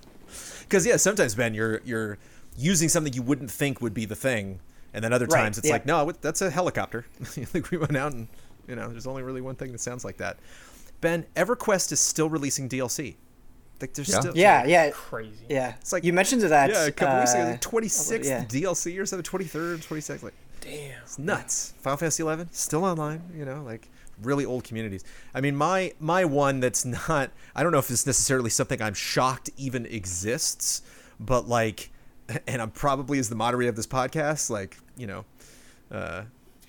Because 0.61 0.87
yeah, 0.87 0.99
sometimes 0.99 1.35
Ben, 1.35 1.53
you're 1.53 1.81
you're 1.85 2.17
using 2.57 2.89
something 2.89 3.13
you 3.13 3.23
wouldn't 3.23 3.51
think 3.51 3.81
would 3.81 3.93
be 3.95 4.05
the 4.05 4.15
thing, 4.15 4.61
and 4.95 5.03
then 5.05 5.13
other 5.13 5.27
Right, 5.27 5.43
times 5.43 5.59
it's 5.59 5.67
yeah. 5.67 5.75
like, 5.75 5.87
no, 5.87 6.11
that's 6.21 6.43
a 6.43 6.51
helicopter. 6.51 7.07
like 7.55 7.71
we 7.71 7.79
went 7.79 7.97
out 7.97 8.13
and 8.13 8.29
you 8.67 8.77
know, 8.77 8.89
there's 8.89 9.07
only 9.07 9.23
really 9.23 9.41
one 9.41 9.55
thing 9.55 9.73
that 9.73 9.81
sounds 9.81 10.05
like 10.05 10.19
that. 10.19 10.39
Ben, 11.01 11.25
EverQuest 11.37 11.93
is 11.93 12.01
still 12.01 12.29
releasing 12.29 12.69
DLC. 12.69 13.15
Like 13.81 13.95
there's 13.95 14.09
Yeah. 14.09 14.21
still 14.21 14.37
yeah 14.37 14.65
yeah 14.67 14.91
Crazy. 14.91 15.45
yeah 15.49 15.75
It's 15.81 15.93
like- 15.93 16.03
you 16.03 16.13
mentioned 16.13 16.43
that 16.43 16.71
yeah, 16.71 16.87
a 16.87 16.91
couple 16.91 17.19
weeks 17.21 17.33
ago, 17.35 17.43
uh, 17.43 17.53
the 17.53 17.59
26th 17.59 18.25
yeah. 18.25 18.45
DLC 18.45 18.99
or 19.01 19.07
something, 19.07 19.23
23rd, 19.25 19.79
26th. 19.87 20.23
Like 20.25 20.35
Damn. 20.61 21.01
it's 21.03 21.19
nuts. 21.19 21.75
Final 21.81 21.97
Fantasy 21.97 22.23
11 22.25 22.49
still 22.53 22.85
online. 22.85 23.23
You 23.37 23.45
know, 23.45 23.63
like 23.63 23.89
really 24.21 24.45
old 24.45 24.65
communities. 24.65 25.05
I 25.33 25.41
mean, 25.41 25.55
my 25.55 25.93
my 26.01 26.25
one 26.25 26.59
that's 26.59 26.85
not. 26.85 27.31
I 27.55 27.63
don't 27.63 27.71
know 27.71 27.79
if 27.79 27.89
it's 27.89 28.05
necessarily 28.05 28.51
something 28.51 28.83
I'm 28.83 28.95
shocked 28.95 29.49
even 29.57 29.87
exists, 29.87 30.83
but 31.21 31.49
like, 31.49 31.91
and 32.47 32.61
I'm 32.63 32.71
probably 32.71 33.19
as 33.19 33.29
the 33.29 33.37
moderator 33.37 33.71
of 33.71 33.77
this 33.77 33.87
podcast, 33.87 34.51
like 34.51 34.79
you 34.97 35.07
know, 35.07 35.25
uh, 35.91 36.25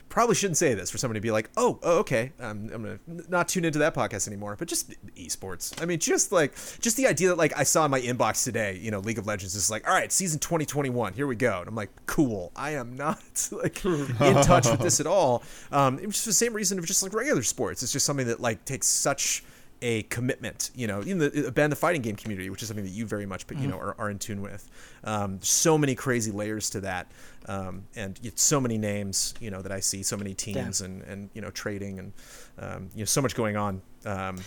probably 0.10 0.36
shouldn't 0.36 0.58
say 0.58 0.74
this 0.74 0.90
for 0.90 0.98
somebody 0.98 1.20
to 1.20 1.22
be 1.22 1.32
like, 1.32 1.50
oh, 1.56 1.80
oh 1.84 2.00
okay, 2.00 2.32
um, 2.40 2.70
I'm 2.74 2.84
gonna 2.84 3.00
not 3.28 3.48
tune 3.48 3.66
into 3.66 3.80
that 3.80 3.94
podcast 3.94 4.28
anymore. 4.28 4.56
But 4.58 4.68
just 4.68 4.94
esports. 5.16 5.82
I 5.82 5.86
mean, 5.86 6.00
just 6.00 6.32
like 6.32 6.56
just 6.82 6.98
the 6.98 7.08
idea 7.08 7.30
that 7.30 7.38
like 7.38 7.58
I 7.58 7.64
saw 7.64 7.86
in 7.86 7.92
my 7.92 8.02
inbox 8.02 8.44
today, 8.44 8.78
you 8.82 8.92
know, 8.92 9.00
League 9.00 9.18
of 9.18 9.28
Legends 9.28 9.56
is 9.56 9.70
like, 9.70 9.88
all 9.88 9.94
right, 9.94 10.12
season 10.12 10.40
2021, 10.40 11.14
here 11.14 11.28
we 11.28 11.36
go, 11.36 11.60
and 11.60 11.68
I'm 11.68 11.76
like, 11.76 11.92
cool. 12.06 12.52
I 12.56 12.72
am 12.72 12.96
not 12.96 13.50
like 13.52 13.84
in 13.86 14.42
touch 14.44 14.70
with 14.70 14.80
this 14.80 15.00
at 15.00 15.08
all. 15.08 15.44
Um, 15.72 16.00
it 16.00 16.06
was 16.06 16.16
just 16.16 16.26
the 16.26 16.34
same 16.34 16.54
reason 16.54 16.80
of 16.80 16.86
just 16.86 17.04
like 17.04 17.14
regular 17.14 17.44
sports. 17.44 17.84
It's 17.84 17.94
just 17.94 18.06
something 18.06 18.28
that 18.28 18.40
like 18.40 18.66
takes 18.66 18.88
such 18.88 19.44
a 19.82 20.04
commitment. 20.04 20.72
You 20.76 20.88
know, 20.88 21.02
even 21.02 21.18
the 21.20 21.52
band 21.52 21.72
the 21.72 21.76
fighting 21.76 22.02
game 22.02 22.16
community, 22.16 22.50
which 22.50 22.62
is 22.62 22.68
something 22.68 22.86
that 22.86 22.92
you 22.92 23.06
very 23.06 23.26
much, 23.26 23.46
you 23.58 23.68
know, 23.68 23.78
are, 23.78 23.96
are 24.00 24.10
in 24.10 24.20
tune 24.20 24.42
with. 24.42 24.70
Um, 25.04 25.40
so 25.42 25.78
many 25.78 25.96
crazy 25.96 26.32
layers 26.32 26.70
to 26.72 26.82
that, 26.82 27.12
um, 27.48 27.86
and 27.96 28.20
it's 28.24 28.42
so 28.42 28.60
many 28.60 28.78
names, 28.78 29.34
you 29.40 29.52
know, 29.52 29.62
that 29.62 29.72
I 29.72 29.80
see, 29.80 30.04
so 30.04 30.18
many 30.18 30.34
teams, 30.34 30.82
Yeah. 30.82 30.86
and 30.88 31.02
and 31.04 31.30
you 31.34 31.42
know, 31.42 31.50
trading, 31.52 32.00
and 32.00 32.14
um, 32.60 32.90
you 32.94 33.00
know, 33.00 33.06
so 33.06 33.22
much 33.22 33.36
going 33.36 33.58
on. 33.58 33.82
Um, 34.06 34.38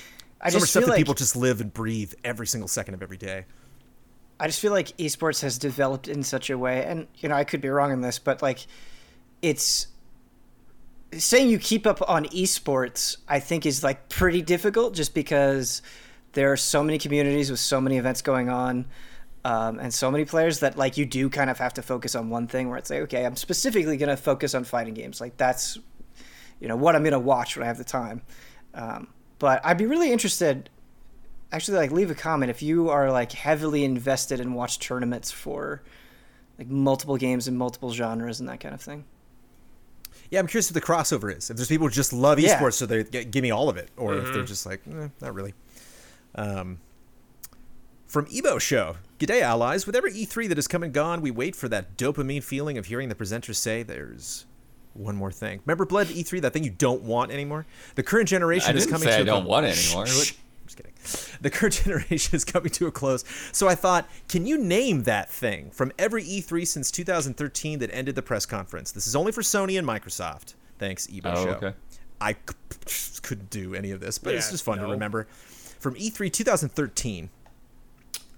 I 0.40 0.50
so 0.50 0.56
much 0.56 0.62
just 0.62 0.70
stuff 0.70 0.82
feel 0.84 0.92
that 0.92 0.98
people 0.98 1.14
just 1.14 1.36
live 1.36 1.60
and 1.60 1.72
breathe 1.72 2.14
every 2.24 2.46
single 2.46 2.68
second 2.68 2.94
of 2.94 3.02
every 3.02 3.16
day. 3.16 3.44
I 4.40 4.48
just 4.48 4.58
feel 4.60 4.72
like 4.72 4.88
esports 4.96 5.42
has 5.42 5.56
developed 5.56 6.08
in 6.08 6.24
such 6.24 6.50
a 6.50 6.58
way, 6.58 6.84
and 6.84 7.06
you 7.18 7.28
know 7.28 7.36
I 7.36 7.44
could 7.44 7.60
be 7.60 7.68
wrong 7.68 7.92
in 7.92 8.00
this, 8.00 8.18
but 8.18 8.42
like 8.42 8.66
it's 9.40 9.86
saying 11.18 11.48
you 11.48 11.58
keep 11.58 11.86
up 11.86 12.02
on 12.08 12.24
esports. 12.26 13.16
I 13.28 13.40
think 13.40 13.66
is 13.66 13.82
like 13.82 14.08
pretty 14.08 14.42
difficult, 14.42 14.94
just 14.94 15.14
because 15.14 15.82
there 16.32 16.52
are 16.52 16.56
so 16.56 16.82
many 16.82 16.98
communities 16.98 17.50
with 17.50 17.60
so 17.60 17.80
many 17.80 17.98
events 17.98 18.22
going 18.22 18.48
on, 18.48 18.86
um, 19.44 19.78
and 19.78 19.92
so 19.92 20.10
many 20.10 20.24
players 20.24 20.60
that 20.60 20.76
like 20.76 20.96
you 20.96 21.06
do 21.06 21.28
kind 21.28 21.50
of 21.50 21.58
have 21.58 21.74
to 21.74 21.82
focus 21.82 22.14
on 22.14 22.30
one 22.30 22.46
thing. 22.46 22.68
Where 22.68 22.78
it's 22.78 22.90
like, 22.90 23.00
okay, 23.02 23.24
I'm 23.24 23.36
specifically 23.36 23.96
going 23.96 24.08
to 24.08 24.16
focus 24.16 24.54
on 24.54 24.64
fighting 24.64 24.94
games. 24.94 25.20
Like 25.20 25.36
that's 25.36 25.78
you 26.60 26.68
know 26.68 26.76
what 26.76 26.94
I'm 26.94 27.02
going 27.02 27.12
to 27.12 27.18
watch 27.18 27.56
when 27.56 27.64
I 27.64 27.66
have 27.66 27.78
the 27.78 27.84
time. 27.84 28.22
Um, 28.74 29.08
but 29.38 29.60
I'd 29.64 29.78
be 29.78 29.86
really 29.86 30.12
interested 30.12 30.70
actually 31.52 31.76
like 31.76 31.92
leave 31.92 32.10
a 32.10 32.14
comment 32.14 32.50
if 32.50 32.62
you 32.62 32.88
are 32.88 33.12
like 33.12 33.32
heavily 33.32 33.84
invested 33.84 34.40
and 34.40 34.54
watch 34.54 34.78
tournaments 34.78 35.30
for 35.30 35.82
like 36.58 36.68
multiple 36.68 37.16
games 37.16 37.46
and 37.46 37.56
multiple 37.56 37.92
genres 37.92 38.40
and 38.40 38.48
that 38.48 38.60
kind 38.60 38.74
of 38.74 38.80
thing. 38.80 39.04
Yeah, 40.32 40.40
I'm 40.40 40.46
curious 40.46 40.70
what 40.72 40.74
the 40.74 40.80
crossover 40.92 41.36
is. 41.36 41.50
If 41.50 41.56
there's 41.58 41.68
people 41.68 41.86
who 41.86 41.92
just 41.92 42.10
love 42.12 42.40
Yeah. 42.40 42.58
esports, 42.58 42.72
so 42.74 42.86
they 42.86 43.04
g- 43.04 43.24
give 43.24 43.42
me 43.42 43.50
all 43.50 43.68
of 43.68 43.76
it, 43.76 43.90
or 43.98 44.16
if 44.16 44.32
they're 44.32 44.42
just 44.44 44.64
like, 44.64 44.80
eh, 44.90 45.08
not 45.20 45.34
really. 45.34 45.52
Um, 46.34 46.78
from 48.06 48.26
Ebo 48.32 48.58
Show, 48.58 48.96
G'day 49.18 49.42
allies. 49.42 49.86
With 49.86 49.94
every 49.94 50.12
E3 50.14 50.48
that 50.48 50.56
has 50.56 50.66
come 50.66 50.82
and 50.82 50.92
gone, 50.92 51.20
we 51.20 51.30
wait 51.30 51.54
for 51.54 51.68
that 51.68 51.98
dopamine 51.98 52.42
feeling 52.42 52.78
of 52.78 52.86
hearing 52.86 53.10
the 53.10 53.14
presenters 53.14 53.56
say, 53.56 53.82
"There's 53.82 54.46
one 54.94 55.16
more 55.16 55.30
thing." 55.30 55.60
Remember, 55.66 55.84
Bled 55.84 56.08
E3, 56.08 56.40
that 56.40 56.52
thing 56.54 56.64
you 56.64 56.70
don't 56.70 57.02
want 57.02 57.30
anymore. 57.30 57.66
The 57.94 58.02
current 58.02 58.28
generation 58.28 58.70
I 58.74 58.78
is 58.78 58.84
didn't 58.86 58.92
coming 58.92 59.08
say 59.08 59.16
to 59.16 59.20
I 59.22 59.24
don't 59.24 59.44
want 59.46 59.66
it 59.66 59.74
Shh, 59.74 59.90
anymore. 59.94 60.06
Shh. 60.68 60.74
I'm 60.76 60.92
just 61.02 61.24
kidding. 61.30 61.38
The 61.42 61.50
current 61.50 61.74
generation 61.84 62.34
is 62.36 62.44
coming 62.44 62.70
to 62.70 62.86
a 62.86 62.92
close. 62.92 63.24
So 63.52 63.68
I 63.68 63.74
thought, 63.74 64.08
can 64.28 64.46
you 64.46 64.58
name 64.58 65.02
that 65.04 65.30
thing 65.30 65.70
from 65.70 65.92
every 65.98 66.24
E3 66.24 66.66
since 66.66 66.90
2013 66.90 67.78
that 67.80 67.90
ended 67.94 68.14
the 68.14 68.22
press 68.22 68.46
conference? 68.46 68.92
This 68.92 69.06
is 69.06 69.16
only 69.16 69.32
for 69.32 69.42
Sony 69.42 69.78
and 69.78 69.86
Microsoft. 69.86 70.54
Thanks, 70.78 71.08
Ebo 71.12 71.30
Oh, 71.32 71.44
Show. 71.44 71.50
okay. 71.52 71.72
I 72.20 72.34
c- 72.34 73.20
couldn't 73.22 73.50
do 73.50 73.74
any 73.74 73.90
of 73.90 74.00
this, 74.00 74.18
but 74.18 74.34
it's 74.34 74.46
Yeah, 74.46 74.52
just 74.52 74.64
fun 74.64 74.78
to 74.78 74.86
remember. 74.86 75.26
From 75.80 75.96
E 75.96 76.10
E3 76.10 76.32
2013. 76.32 77.30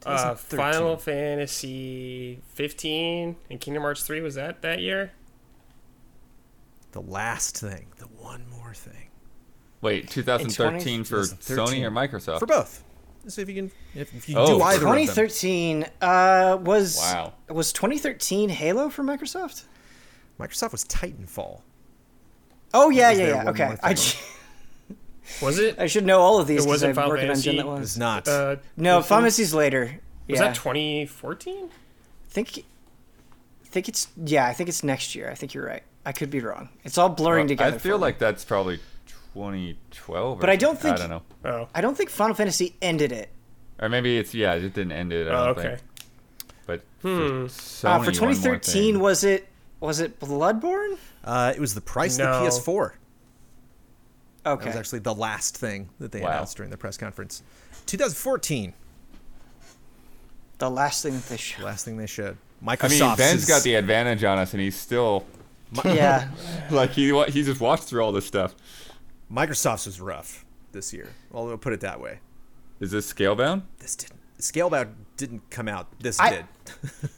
Uh, 0.07 0.35
2013. 0.35 0.59
Final 0.59 0.97
Fantasy 0.99 2.41
15 2.55 3.37
and 3.51 3.61
Kingdom 3.61 3.83
Hearts 3.83 4.03
3 4.03 4.21
was 4.21 4.35
that 4.35 4.61
that 4.63 4.81
year? 4.81 5.13
The 6.93 7.01
last 7.01 7.59
thing. 7.59 7.87
The 7.97 8.05
one 8.07 8.45
more 8.51 8.75
thing. 8.75 9.09
Wait, 9.85 10.09
2013 10.09 11.05
for 11.05 11.23
2013. 11.25 11.57
Sony 11.57 11.85
or 11.87 11.91
Microsoft? 11.91 12.39
For 12.39 12.47
both. 12.47 12.83
Let's 13.23 13.37
see 13.37 13.43
if 13.43 13.49
you 13.49 13.55
can 13.55 13.73
if, 13.95 14.15
if 14.15 14.29
you 14.29 14.37
Oh, 14.39 14.47
do 14.59 14.63
either 14.63 14.77
of 14.87 14.95
them. 14.95 15.07
2013 15.07 15.87
uh, 16.01 16.59
was 16.61 16.97
Wow. 16.99 17.35
was 17.51 17.73
2013 17.73 18.49
Halo 18.49 18.89
for 18.89 19.03
Microsoft? 19.05 19.65
Microsoft 20.41 20.73
was 20.73 20.85
Titanfall. 20.87 21.61
Oh 22.73 22.91
yeah, 22.91 23.11
yeah, 23.11 23.27
yeah. 23.45 23.51
Okay, 23.51 23.67
more 23.67 23.79
I, 23.83 23.95
thing. 23.95 24.21
Was 25.43 25.59
it? 25.59 25.79
I 25.79 25.87
should 25.87 26.05
know 26.07 26.21
all 26.21 26.39
of 26.41 26.47
these 26.47 26.67
Was 26.67 26.83
It 26.83 26.89
because 26.89 26.97
wasn't 26.97 26.99
I 26.99 27.03
Final 27.03 27.11
work 27.11 27.21
at 27.21 27.27
Fantasy? 27.27 27.51
Engine 27.51 27.57
that 27.67 27.71
It 27.71 27.73
was. 27.73 27.81
was 27.81 27.99
not. 27.99 28.29
Uh, 28.29 28.57
No, 28.77 28.99
15? 28.99 29.03
Final 29.03 29.03
Fantasy's 29.03 29.55
later. 29.55 30.01
Was 30.29 30.39
yeah, 30.41 30.47
that 30.47 30.55
2014? 30.55 31.69
Well, 37.47 37.57
together. 37.57 37.77
I 37.77 37.79
feel 37.79 37.93
for 37.97 37.99
me. 37.99 38.03
like 38.03 38.19
that's 38.19 38.45
probably 38.45 38.81
2012. 39.35 40.39
or 40.39 40.41
But 40.41 40.49
I 40.51 40.57
don't 40.57 40.75
something. 40.81 40.93
I 40.93 40.97
think- 40.97 41.11
don't 41.11 41.45
know. 41.45 41.51
Oh. 41.65 41.69
I 41.75 41.81
don't 41.81 41.97
think 41.97 42.11
Final 42.11 42.35
Fantasy 42.35 42.77
ended 42.81 43.13
it. 43.13 43.31
Or 43.81 43.89
maybe 43.89 44.17
it's 44.19 44.33
yeah, 44.35 44.55
it 44.55 44.73
didn't 44.73 44.93
end 44.93 45.13
it. 45.13 45.27
I 45.29 45.31
Oh, 45.33 45.47
don't 45.47 45.59
okay. 45.59 45.69
think. 45.77 45.81
But 46.67 46.81
Hmm. 47.03 47.17
for, 47.17 47.45
Uh, 47.45 47.49
Sony, 47.49 47.81
for 47.83 47.89
one 47.91 47.99
more 48.05 48.11
2013, 48.13 48.95
thing. 48.95 49.03
was 49.03 49.25
it 49.25 49.49
was 49.81 50.01
it 50.01 50.19
Bloodborne? 50.19 50.97
Uh, 51.25 51.53
it 51.55 51.61
was 51.61 51.75
the 51.75 51.81
price 51.83 52.17
No. 52.17 52.25
of 52.27 52.41
the 52.41 52.47
PS4. 52.49 52.95
That 54.45 54.51
Okay. 54.53 54.67
was 54.69 54.77
actually 54.77 55.01
the 55.01 55.15
last 55.15 55.57
thing 55.59 55.91
that 55.99 56.13
they 56.13 56.21
Wow. 56.21 56.29
announced 56.29 56.57
during 56.57 56.71
the 56.71 56.77
press 56.79 56.97
conference. 56.97 57.43
2014, 57.87 58.73
the 60.59 60.71
last 60.71 61.03
thing 61.03 61.15
that 61.15 61.27
they 61.29 61.37
showed. 61.37 61.65
last 61.65 61.85
thing 61.85 61.97
they 61.97 62.07
showed. 62.07 62.37
I 62.63 62.77
Microsoft. 62.77 63.01
mean, 63.09 63.17
Ben's 63.17 63.45
got 63.47 63.63
the 63.63 63.75
advantage 63.75 64.25
on 64.25 64.39
us, 64.39 64.53
and 64.55 64.61
he's 64.63 64.77
still 64.79 65.27
yeah. 65.85 66.29
like 66.71 66.91
he 66.93 67.09
he 67.25 67.43
just 67.43 67.61
watched 67.61 67.85
through 67.85 68.03
all 68.03 68.13
this 68.13 68.27
stuff. 68.27 68.55
Microsoft's 69.35 69.87
was 69.87 70.01
rough 70.01 70.45
this 70.73 70.93
year. 70.93 71.09
Well, 71.31 71.47
we'll 71.47 71.59
put 71.59 71.73
it 71.73 71.81
that 71.81 72.01
way. 72.01 72.21
Is 72.81 72.91
this 72.91 73.13
scalebound? 73.13 73.63
This 73.79 73.97
didn't. 73.97 74.21
Scalebound 74.39 74.93
didn't 75.17 75.49
come 75.51 75.69
out. 75.69 75.89
This 76.01 76.19
I- 76.21 76.45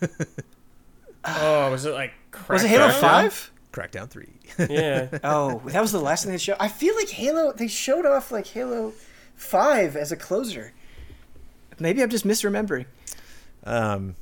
did. 0.00 0.10
Oh, 1.28 1.70
was 1.72 1.84
it 1.84 1.92
like 1.92 2.12
Was 2.48 2.62
it 2.62 2.68
Halo 2.68 2.88
Crackdown? 2.88 3.00
5? 3.00 3.52
Crackdown 3.72 4.08
3. 4.08 4.28
Yeah. 4.70 5.18
Oh, 5.24 5.60
that 5.66 5.80
was 5.80 5.90
the 5.92 5.98
last 6.00 6.22
thing 6.22 6.30
they 6.32 6.38
showed. 6.38 6.56
I 6.60 6.68
feel 6.68 6.94
like 6.94 7.08
Halo 7.10 7.52
they 7.52 7.66
showed 7.66 8.06
off 8.06 8.30
like 8.30 8.46
Halo 8.46 8.92
5 9.34 9.96
as 9.96 10.12
a 10.12 10.16
closer. 10.16 10.72
Maybe 11.80 12.00
I'm 12.02 12.10
just 12.10 12.24
misremembering. 12.24 12.86
um, 13.64 14.14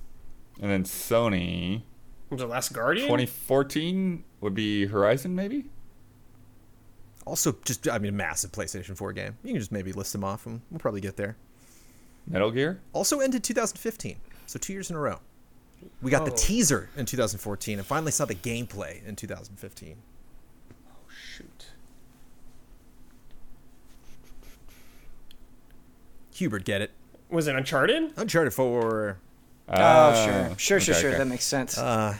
And 0.60 0.70
then 0.70 0.84
Sony, 0.84 1.82
Was 2.30 2.40
it 2.40 2.48
Last 2.48 2.72
Guardian? 2.72 3.06
2014 3.06 4.24
would 4.40 4.54
be 4.54 4.86
Horizon, 4.86 5.34
maybe. 5.34 5.66
Also, 7.24 7.56
just 7.64 7.88
I 7.88 7.98
mean, 7.98 8.10
a 8.14 8.16
massive 8.16 8.52
PlayStation 8.52 8.96
4 8.96 9.12
game. 9.12 9.36
You 9.42 9.52
can 9.52 9.58
just 9.60 9.72
maybe 9.72 9.92
list 9.92 10.12
them 10.12 10.24
off, 10.24 10.46
and 10.46 10.60
we'll 10.70 10.80
probably 10.80 11.00
get 11.00 11.16
there. 11.16 11.36
Metal 12.26 12.50
Gear. 12.50 12.80
Also 12.92 13.20
ended 13.20 13.44
2015, 13.44 14.16
so 14.46 14.58
two 14.58 14.72
years 14.72 14.90
in 14.90 14.96
a 14.96 14.98
row. 14.98 15.20
We 16.00 16.10
got 16.10 16.24
the 16.24 16.32
Oh. 16.32 16.36
teaser 16.36 16.88
in 16.96 17.04
2014, 17.06 17.78
and 17.78 17.86
finally 17.86 18.12
saw 18.12 18.24
the 18.24 18.34
gameplay 18.34 19.04
in 19.06 19.16
2015. 19.16 19.96
Oh 20.72 20.90
Shoot. 21.08 21.66
Hubert, 26.34 26.64
get 26.64 26.80
it? 26.80 26.90
Was 27.30 27.46
it 27.46 27.54
Uncharted? 27.56 28.12
Uncharted 28.16 28.52
4. 28.52 29.18
Oh, 29.68 29.72
Ah, 29.72 30.24
sure. 30.24 30.58
Sure, 30.58 30.80
sure, 30.80 30.94
sure. 30.94 31.10
okay. 31.10 31.18
That 31.18 31.26
makes 31.26 31.44
sense. 31.44 31.78
Uh, 31.78 32.16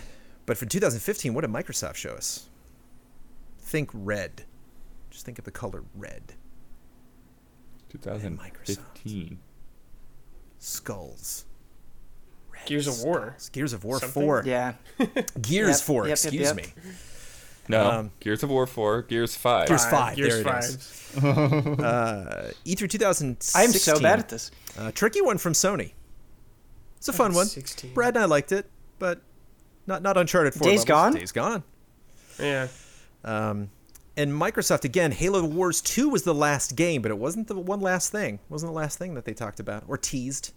but 0.47 0.57
for 0.57 0.67
2015, 0.67 1.35
what 1.35 1.43
did 1.43 1.51
Microsoft 1.51 1.97
show 1.97 2.11
us? 2.15 2.49
Think 3.61 3.91
red. 3.93 4.45
Just 5.15 5.24
think 5.24 5.39
of 5.39 5.45
the 5.45 5.53
color 5.53 5.85
red. 5.95 6.35
2015. 7.89 9.39
Skulls. 10.59 11.45
Red 12.53 12.66
Gears 12.66 12.89
of 12.89 13.01
War. 13.05 13.36
skulls. 13.39 13.49
Gears 13.51 13.73
of 13.73 13.85
War 13.85 14.01
Something? 14.01 14.23
4. 14.24 14.43
yeah. 14.45 14.73
Gears 15.41 15.78
Yep, 15.78 15.86
4, 15.86 16.03
yep, 16.03 16.09
yep, 16.09 16.12
excuse 16.24 16.35
yep. 16.49 16.57
me. 16.57 16.65
No, 17.69 17.89
Um, 17.91 18.11
Gears 18.19 18.43
of 18.43 18.51
War 18.51 18.66
4, 18.66 19.03
Gears 19.03 19.36
5. 19.36 19.69
Gears 19.69 19.85
5, 19.86 20.16
Gears 20.16 20.28
there 20.32 20.41
it 20.41 20.45
5. 20.45 20.65
is. 20.65 21.01
Uh, 21.16 22.51
E3 22.66 22.91
2016. 22.91 23.61
I 23.61 23.65
am 23.65 23.70
so 23.70 24.01
bad 24.01 24.19
at 24.19 24.28
this. 24.28 24.51
Uh, 24.77 24.91
tricky 24.91 25.20
one 25.23 25.39
from 25.39 25.53
Sony. 25.53 25.93
It's 26.97 27.07
a 27.09 27.12
fun 27.12 27.35
one. 27.35 27.47
16. 27.47 27.95
Brad 27.95 28.16
and 28.16 28.24
I 28.24 28.27
liked 28.27 28.51
it, 28.51 28.69
but 28.99 29.20
not 29.86 30.03
not 30.03 30.16
Uncharted 30.16 30.55
4 30.55 30.65
Days 30.65 30.81
levels. 30.81 30.85
Gone? 30.86 31.12
Days 31.15 31.31
Gone. 31.31 31.62
Yeah. 32.41 32.66
Um, 33.23 33.70
and 34.16 34.32
Microsoft 34.32 34.85
again, 34.85 35.12
Halo 35.12 35.45
Wars 35.45 35.81
2 35.81 36.09
was 36.09 36.23
the 36.23 36.35
last 36.35 36.77
game, 36.77 37.03
but 37.03 37.11
it 37.11 37.19
wasn't 37.19 37.49
the 37.49 37.55
one 37.55 37.81
last 37.81 38.12
thing. 38.12 38.35
It 38.35 38.51
wasn't 38.51 38.70
the 38.70 38.77
last 38.77 38.99
thing 38.99 39.15
that 39.15 39.24
they 39.24 39.35
talked 39.35 39.61
about 39.61 39.85
or 39.89 39.97
teased. 39.97 40.53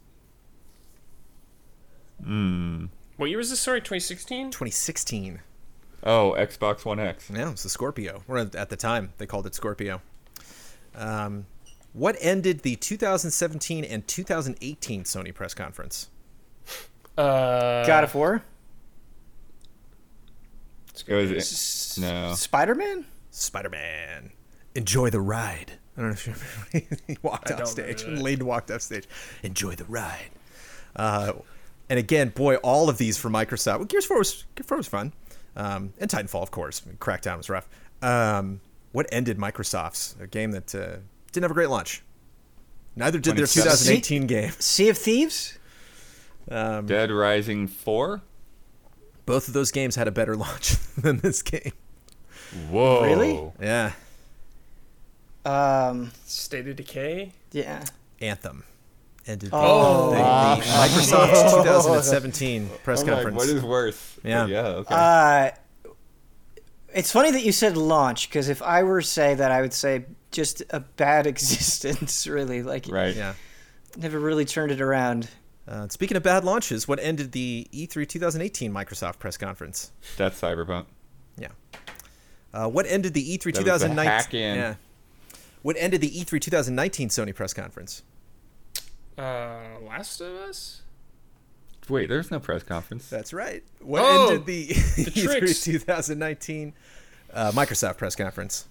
Mm. 2.24 2.90
What 3.18 3.30
year 3.30 3.38
was 3.38 3.50
this? 3.50 3.60
Sorry, 3.60 3.80
2016? 3.80 4.52
2016. 4.52 5.40
Oh, 6.04 6.36
Xbox 6.38 6.86
One 6.86 7.00
X. 7.00 7.32
Yeah, 7.34 7.52
it's 7.52 7.64
the 7.64 7.70
Scorpio. 7.70 8.24
Or 8.28 8.38
at 8.38 8.70
the 8.70 8.76
time, 8.76 9.14
they 9.18 9.26
called 9.26 9.48
it 9.48 9.56
Scorpio. 9.56 10.02
Um, 10.96 11.48
what 11.94 12.16
ended 12.22 12.62
the 12.62 12.76
2017 12.76 13.84
and 13.84 14.08
2018 14.08 15.04
Sony 15.04 15.34
press 15.34 15.54
conference? 15.54 16.10
Uh, 17.18 17.86
God 17.88 18.04
of 18.04 18.14
War? 18.14 18.44
It 21.08 21.14
was 21.36 21.98
no. 22.00 22.34
Spider 22.36 22.76
Man? 22.76 23.06
Spider-Man. 23.38 24.32
Enjoy 24.76 25.10
the 25.10 25.22
ride. 25.22 25.74
I 25.96 26.02
don't 26.02 26.10
know 26.10 26.14
if 26.14 26.28
you 26.28 26.34
remember. 26.34 26.98
he 27.08 27.18
walked 27.22 27.52
off 27.52 27.68
stage. 27.68 28.04
remember 28.04 28.30
that. 28.36 28.44
Walked 28.46 28.72
off 28.72 28.82
stage. 28.82 29.08
Enjoy 29.44 29.76
the 29.76 29.86
ride. 29.86 30.30
Uh, 30.96 31.34
and 31.90 32.00
again, 32.00 32.30
boy, 32.30 32.56
all 32.58 32.90
of 32.90 32.98
these 32.98 33.18
for 33.18 33.30
Microsoft. 33.30 33.78
Well, 33.78 33.86
Gears 33.86 34.06
4 34.06 34.18
was, 34.18 34.44
Gears 34.56 34.68
4 34.68 34.78
was 34.78 34.88
fun. 34.88 35.14
Um, 35.56 35.94
and 36.00 36.10
Titanfall, 36.10 36.44
of 36.44 36.52
course. 36.52 36.82
I 36.86 36.90
mean, 36.90 36.98
Crackdown 36.98 37.38
was 37.38 37.50
rough. 37.50 37.68
Um, 38.02 38.62
what 38.92 39.08
ended 39.12 39.38
Microsoft's? 39.38 40.16
A 40.20 40.28
game 40.28 40.52
that 40.52 40.76
uh, 40.76 40.98
didn't 41.32 41.44
have 41.44 41.52
a 41.52 41.56
great 41.56 41.70
launch. 41.70 42.04
Neither 42.96 43.20
did 43.20 43.36
their 43.36 43.48
2017. 43.48 44.26
2018 44.26 44.28
game. 44.28 44.52
Sea 44.60 44.90
of 44.90 44.98
Thieves. 44.98 45.58
Um, 46.50 46.86
Dead 46.86 47.12
Rising 47.12 47.68
4? 47.68 48.22
both 49.28 49.50
of 49.50 49.54
those 49.54 49.72
games 49.72 49.96
had 49.96 50.08
a 50.08 50.12
better 50.12 50.36
launch 50.46 50.78
than 50.96 51.20
this 51.20 51.44
game. 51.44 51.74
Whoa. 52.70 53.04
Really? 53.04 53.52
Yeah. 53.62 53.92
Um, 55.46 56.12
State 56.26 56.68
of 56.68 56.76
Decay. 56.76 57.32
yeah. 57.52 57.84
Anthem 58.20 58.64
ended 59.28 59.50
Oh. 59.54 60.10
the, 60.12 60.16
the 60.18 60.22
Microsoft 60.72 61.52
2017 61.64 62.70
press 62.84 63.02
I'm 63.02 63.08
like, 63.08 63.16
conference. 63.16 63.38
what 63.38 63.50
is 63.50 63.62
worse? 63.64 64.20
Yeah. 64.24 64.46
Yeah, 64.48 64.66
okay. 64.68 64.96
Uh, 64.96 65.92
it's 66.94 67.12
funny 67.12 67.32
that 67.32 67.44
you 67.44 67.52
said 67.52 67.78
launch 67.78 68.28
because 68.30 68.50
if 68.50 68.62
I 68.62 68.84
were 68.84 69.02
to 69.02 69.08
say 69.08 69.36
that, 69.36 69.52
I 69.52 69.62
would 69.62 69.74
say 69.74 70.06
just 70.32 70.64
a 70.72 70.80
bad 70.80 71.28
existence. 71.34 72.26
Really, 72.28 72.64
like 72.64 72.88
right. 72.90 73.16
yeah. 73.16 73.34
never 73.98 74.20
really 74.20 74.46
turned 74.46 74.72
it 74.72 74.82
around. 74.82 75.30
Uh, 75.68 75.88
speaking 75.90 76.16
of 76.18 76.24
bad 76.24 76.44
launches, 76.46 76.88
what 76.88 76.98
ended 77.00 77.34
the 77.34 77.68
E 77.72 77.88
E3 77.88 78.08
2018 78.08 78.72
Microsoft 78.74 79.20
press 79.20 79.38
conference? 79.38 79.92
That's 80.18 80.40
Cyberpunk. 80.42 80.86
Yeah. 81.38 81.50
Uh, 82.54 82.68
what 82.68 82.86
ended 82.88 83.14
the 83.14 83.38
E3 83.38 83.44
That 83.54 83.60
2019? 83.60 84.06
hack-in. 84.12 84.56
Yeah. 84.56 84.76
What 85.62 85.76
ended 85.80 86.02
the 86.02 86.20
E 86.20 86.24
E3 86.24 86.40
2019 86.40 87.10
Sony 87.10 87.36
press 87.36 87.54
conference? 87.54 88.04
Uh, 89.18 89.60
Last 89.86 90.22
of 90.22 90.34
Us. 90.36 90.82
Wait, 91.90 92.10
there's 92.10 92.32
no 92.32 92.40
press 92.40 92.64
conference. 92.64 93.10
That's 93.10 93.34
right. 93.34 93.64
What 93.80 94.02
Oh, 94.04 94.28
ended 94.30 94.46
the, 94.46 94.68
the 94.68 94.74
E3 95.12 95.40
tricks. 95.40 95.64
2019 95.64 96.74
uh, 97.34 97.52
Microsoft 97.54 97.98
press 97.98 98.16
conference? 98.16 98.68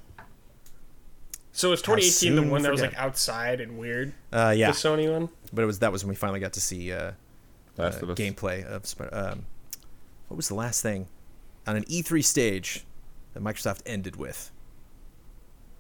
So 1.53 1.69
it 1.69 1.71
was 1.73 1.83
2018 1.83 2.37
the 2.37 2.43
soon 2.43 2.51
one 2.51 2.63
that 2.63 2.71
was 2.73 2.83
like 2.83 2.95
outside 2.97 3.61
and 3.63 3.79
weird? 3.79 4.13
Uh, 4.33 4.53
yeah, 4.57 4.69
The 4.71 4.77
Sony 4.77 5.11
one. 5.11 5.31
but 5.53 5.63
it 5.63 5.67
was 5.67 5.79
that 5.79 5.91
was 5.93 6.05
when 6.05 6.11
we 6.11 6.15
finally 6.15 6.41
got 6.41 6.53
to 6.55 6.61
see 6.61 6.93
uh, 6.93 7.13
Last 7.79 8.03
uh, 8.03 8.07
of 8.07 8.17
gameplay 8.19 8.63
of 8.65 8.85
Sp- 8.85 9.09
um, 9.13 9.47
what 10.29 10.37
was 10.37 10.49
the 10.49 10.55
last 10.55 10.83
thing 10.83 11.09
on 11.67 11.77
an 11.77 11.85
E3 11.85 12.23
stage 12.23 12.85
that 13.37 13.45
Microsoft 13.45 13.81
ended 13.87 14.17
with? 14.17 14.51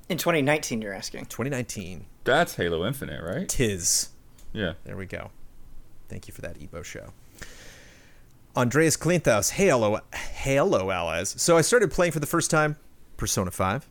In 0.08 0.18
2019, 0.18 0.82
you're 0.82 0.92
asking. 0.92 1.26
2019. 1.26 2.06
That's 2.24 2.54
Halo 2.54 2.86
Infinite, 2.86 3.22
right? 3.22 3.48
Tis. 3.48 4.10
Yeah. 4.52 4.74
There 4.84 4.96
we 4.96 5.06
go. 5.06 5.30
Thank 6.08 6.28
you 6.28 6.34
for 6.34 6.42
that 6.42 6.60
Ebo 6.62 6.82
show. 6.82 7.12
Andreas 8.54 8.96
Klinthaus. 8.96 9.52
Halo, 9.52 10.00
Halo 10.14 10.90
allies. 10.90 11.34
So 11.40 11.56
I 11.56 11.62
started 11.62 11.90
playing 11.90 12.12
for 12.12 12.20
the 12.20 12.26
first 12.26 12.50
time 12.50 12.76
Persona 13.16 13.50
5. 13.50 13.88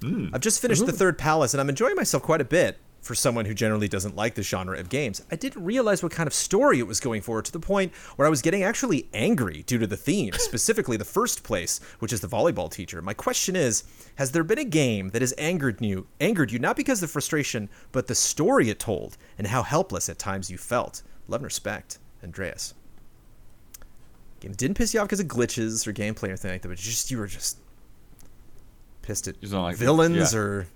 Hmm. 0.00 0.28
I've 0.32 0.40
just 0.40 0.60
finished 0.60 0.86
the 0.86 0.92
third 0.92 1.18
palace, 1.18 1.52
and 1.52 1.60
I'm 1.60 1.68
enjoying 1.68 1.96
myself 1.96 2.22
quite 2.22 2.40
a 2.40 2.44
bit 2.44 2.78
for 3.04 3.14
someone 3.14 3.44
who 3.44 3.52
generally 3.52 3.86
doesn't 3.86 4.16
like 4.16 4.34
the 4.34 4.42
genre 4.42 4.78
of 4.78 4.88
games. 4.88 5.22
I 5.30 5.36
didn't 5.36 5.62
realize 5.62 6.02
what 6.02 6.10
kind 6.10 6.26
of 6.26 6.32
story 6.32 6.78
it 6.78 6.86
was 6.86 7.00
going 7.00 7.20
for 7.20 7.42
to 7.42 7.52
the 7.52 7.60
point 7.60 7.94
where 8.16 8.26
I 8.26 8.30
was 8.30 8.40
getting 8.40 8.62
actually 8.62 9.08
angry 9.12 9.62
due 9.66 9.78
to 9.78 9.86
the 9.86 9.96
theme, 9.96 10.32
specifically 10.38 10.96
the 10.96 11.04
first 11.04 11.44
place, 11.44 11.80
which 11.98 12.14
is 12.14 12.22
the 12.22 12.28
volleyball 12.28 12.70
teacher. 12.70 13.02
My 13.02 13.12
question 13.12 13.56
is, 13.56 13.84
has 14.16 14.32
there 14.32 14.42
been 14.42 14.58
a 14.58 14.64
game 14.64 15.10
that 15.10 15.20
has 15.20 15.34
angered 15.36 15.82
you, 15.82 16.06
angered 16.18 16.50
you 16.50 16.58
not 16.58 16.76
because 16.76 17.02
of 17.02 17.08
the 17.08 17.12
frustration, 17.12 17.68
but 17.92 18.06
the 18.06 18.14
story 18.14 18.70
it 18.70 18.78
told 18.78 19.18
and 19.36 19.48
how 19.48 19.62
helpless 19.62 20.08
at 20.08 20.18
times 20.18 20.50
you 20.50 20.56
felt? 20.56 21.02
Love 21.28 21.40
and 21.40 21.44
respect, 21.44 21.98
Andreas. 22.22 22.72
Game 24.40 24.52
didn't 24.52 24.78
piss 24.78 24.94
you 24.94 25.00
off 25.00 25.08
because 25.08 25.20
of 25.20 25.26
glitches 25.26 25.86
or 25.86 25.92
gameplay 25.92 26.24
or 26.24 26.28
anything 26.28 26.52
like 26.52 26.62
that, 26.62 26.68
but 26.68 26.78
just 26.78 27.10
you 27.10 27.18
were 27.18 27.26
just 27.26 27.58
pissed 29.02 29.28
at 29.28 29.36
like 29.42 29.76
villains 29.76 30.32
yeah. 30.32 30.38
or 30.38 30.66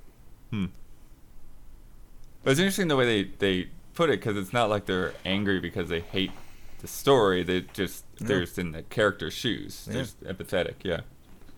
But 2.43 2.53
it's 2.53 2.61
interesting 2.61 2.89
the 2.89 2.97
way 2.97 3.05
they, 3.25 3.31
they 3.39 3.69
put 3.95 4.11
it 4.11 4.21
because 4.21 4.37
it's 4.37 4.53
not 4.53 4.71
like 4.71 4.87
they're 4.87 5.13
angry 5.25 5.61
because 5.61 5.89
they 5.89 6.01
hate 6.01 6.31
the 6.81 6.89
story. 6.89 7.43
They 7.43 7.63
just 7.73 8.05
they're 8.19 8.41
just 8.41 8.59
in 8.59 8.73
the 8.73 8.83
character's 8.85 9.35
shoes. 9.35 9.85
They're 9.87 10.03
just 10.03 10.23
empathetic. 10.25 10.75
Yeah. 10.85 11.01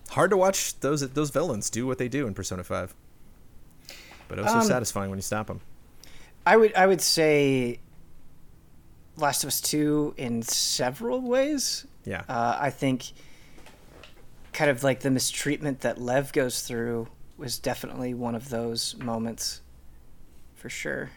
hard 0.09 0.31
to 0.31 0.37
watch 0.37 0.79
those 0.79 1.07
those 1.11 1.29
villains 1.29 1.69
do 1.69 1.85
what 1.87 1.97
they 1.97 2.07
do 2.07 2.27
in 2.27 2.33
Persona 2.33 2.63
5. 2.63 2.93
But 4.27 4.39
it 4.39 4.45
also 4.45 4.59
Um, 4.59 4.63
satisfying 4.65 5.09
when 5.09 5.17
you 5.19 5.23
stop 5.23 5.47
them. 5.47 5.61
I 6.45 6.57
would 6.57 6.73
I 6.73 6.87
would 6.87 7.01
say 7.01 7.79
Last 9.17 9.43
of 9.43 9.49
Us 9.49 9.61
2 9.61 10.15
in 10.17 10.41
several 10.41 11.21
ways. 11.21 11.85
Yeah. 12.05 12.23
Uh, 12.27 12.57
I 12.59 12.69
think 12.71 13.11
kind 14.53 14.71
of 14.71 14.83
like 14.83 15.01
the 15.01 15.11
mistreatment 15.11 15.81
that 15.81 16.01
Lev 16.01 16.33
goes 16.33 16.61
through 16.63 17.07
was 17.37 17.59
definitely 17.59 18.13
one 18.13 18.33
of 18.35 18.49
those 18.49 18.95
moments 18.97 19.61
for 20.61 20.69
sure. 20.69 21.09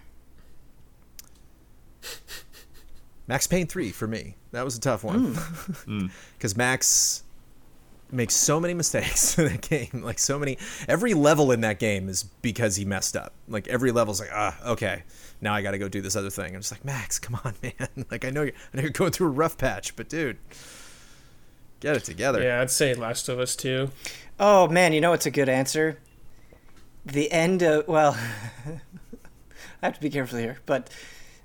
Max 3.27 3.47
Payne 3.47 3.67
3 3.67 3.91
for 3.91 4.07
me. 4.07 4.37
That 4.53 4.65
was 4.65 4.77
a 4.77 4.81
tough 4.81 5.05
one. 5.05 5.35
Mm. 5.35 6.11
Cuz 6.41 6.57
Max 6.57 7.23
makes 8.11 8.35
so 8.35 8.61
many 8.61 8.75
mistakes 8.75 9.39
in 9.39 9.47
that 9.47 9.61
game. 9.61 10.03
Like 10.03 10.19
so 10.19 10.39
many 10.39 10.59
every 10.89 11.15
level 11.15 11.53
in 11.53 11.61
that 11.61 11.79
game 11.79 12.09
is 12.09 12.25
because 12.43 12.77
he 12.77 12.85
messed 12.85 13.17
up. 13.17 13.33
Like 13.49 13.69
every 13.69 13.93
level's 13.93 14.21
like, 14.21 14.31
"Ah, 14.33 14.57
okay. 14.67 15.03
Now 15.41 15.55
I 15.55 15.63
got 15.63 15.73
to 15.73 15.79
go 15.79 15.89
do 15.89 16.01
this 16.01 16.17
other 16.17 16.31
thing." 16.31 16.55
I'm 16.55 16.61
just 16.61 16.73
like, 16.73 16.85
"Max, 16.85 17.19
come 17.19 17.39
on, 17.45 17.55
man. 17.63 18.07
Like 18.11 18.25
I 18.25 18.31
know 18.31 18.43
you're 18.43 18.55
I 18.73 18.77
know 18.77 18.83
you're 18.83 18.91
going 18.91 19.13
through 19.13 19.29
a 19.29 19.31
rough 19.31 19.59
patch, 19.59 19.97
but 19.97 20.09
dude, 20.09 20.39
get 21.81 21.97
it 21.97 22.05
together." 22.05 22.43
Yeah, 22.43 22.61
I'd 22.61 22.71
say 22.71 22.95
Last 22.95 23.29
of 23.29 23.39
Us 23.39 23.57
too. 23.57 23.91
Oh 24.39 24.69
man, 24.69 24.93
you 24.93 25.01
know 25.01 25.11
what's 25.11 25.27
a 25.27 25.31
good 25.31 25.49
answer? 25.49 25.99
The 27.07 27.31
end 27.33 27.63
of 27.63 27.87
well, 27.89 28.17
I 29.85 29.89
have 29.89 29.97
to 29.97 30.01
be 30.01 30.09
careful 30.09 30.39
here, 30.39 30.61
but 30.65 30.89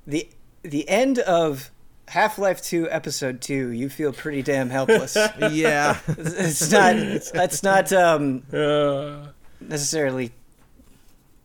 the 0.07 0.29
the 0.63 0.87
end 0.87 1.19
of 1.19 1.71
Half-Life 2.07 2.61
2 2.61 2.89
episode 2.89 3.41
2, 3.41 3.71
you 3.71 3.89
feel 3.89 4.13
pretty 4.13 4.41
damn 4.41 4.69
helpless. 4.69 5.15
yeah. 5.51 5.99
it's 6.07 6.71
not 6.71 6.95
it's, 6.95 7.31
that's 7.31 7.63
not 7.63 7.91
um 7.91 8.43
Uh, 8.53 9.27
necessarily 9.59 10.31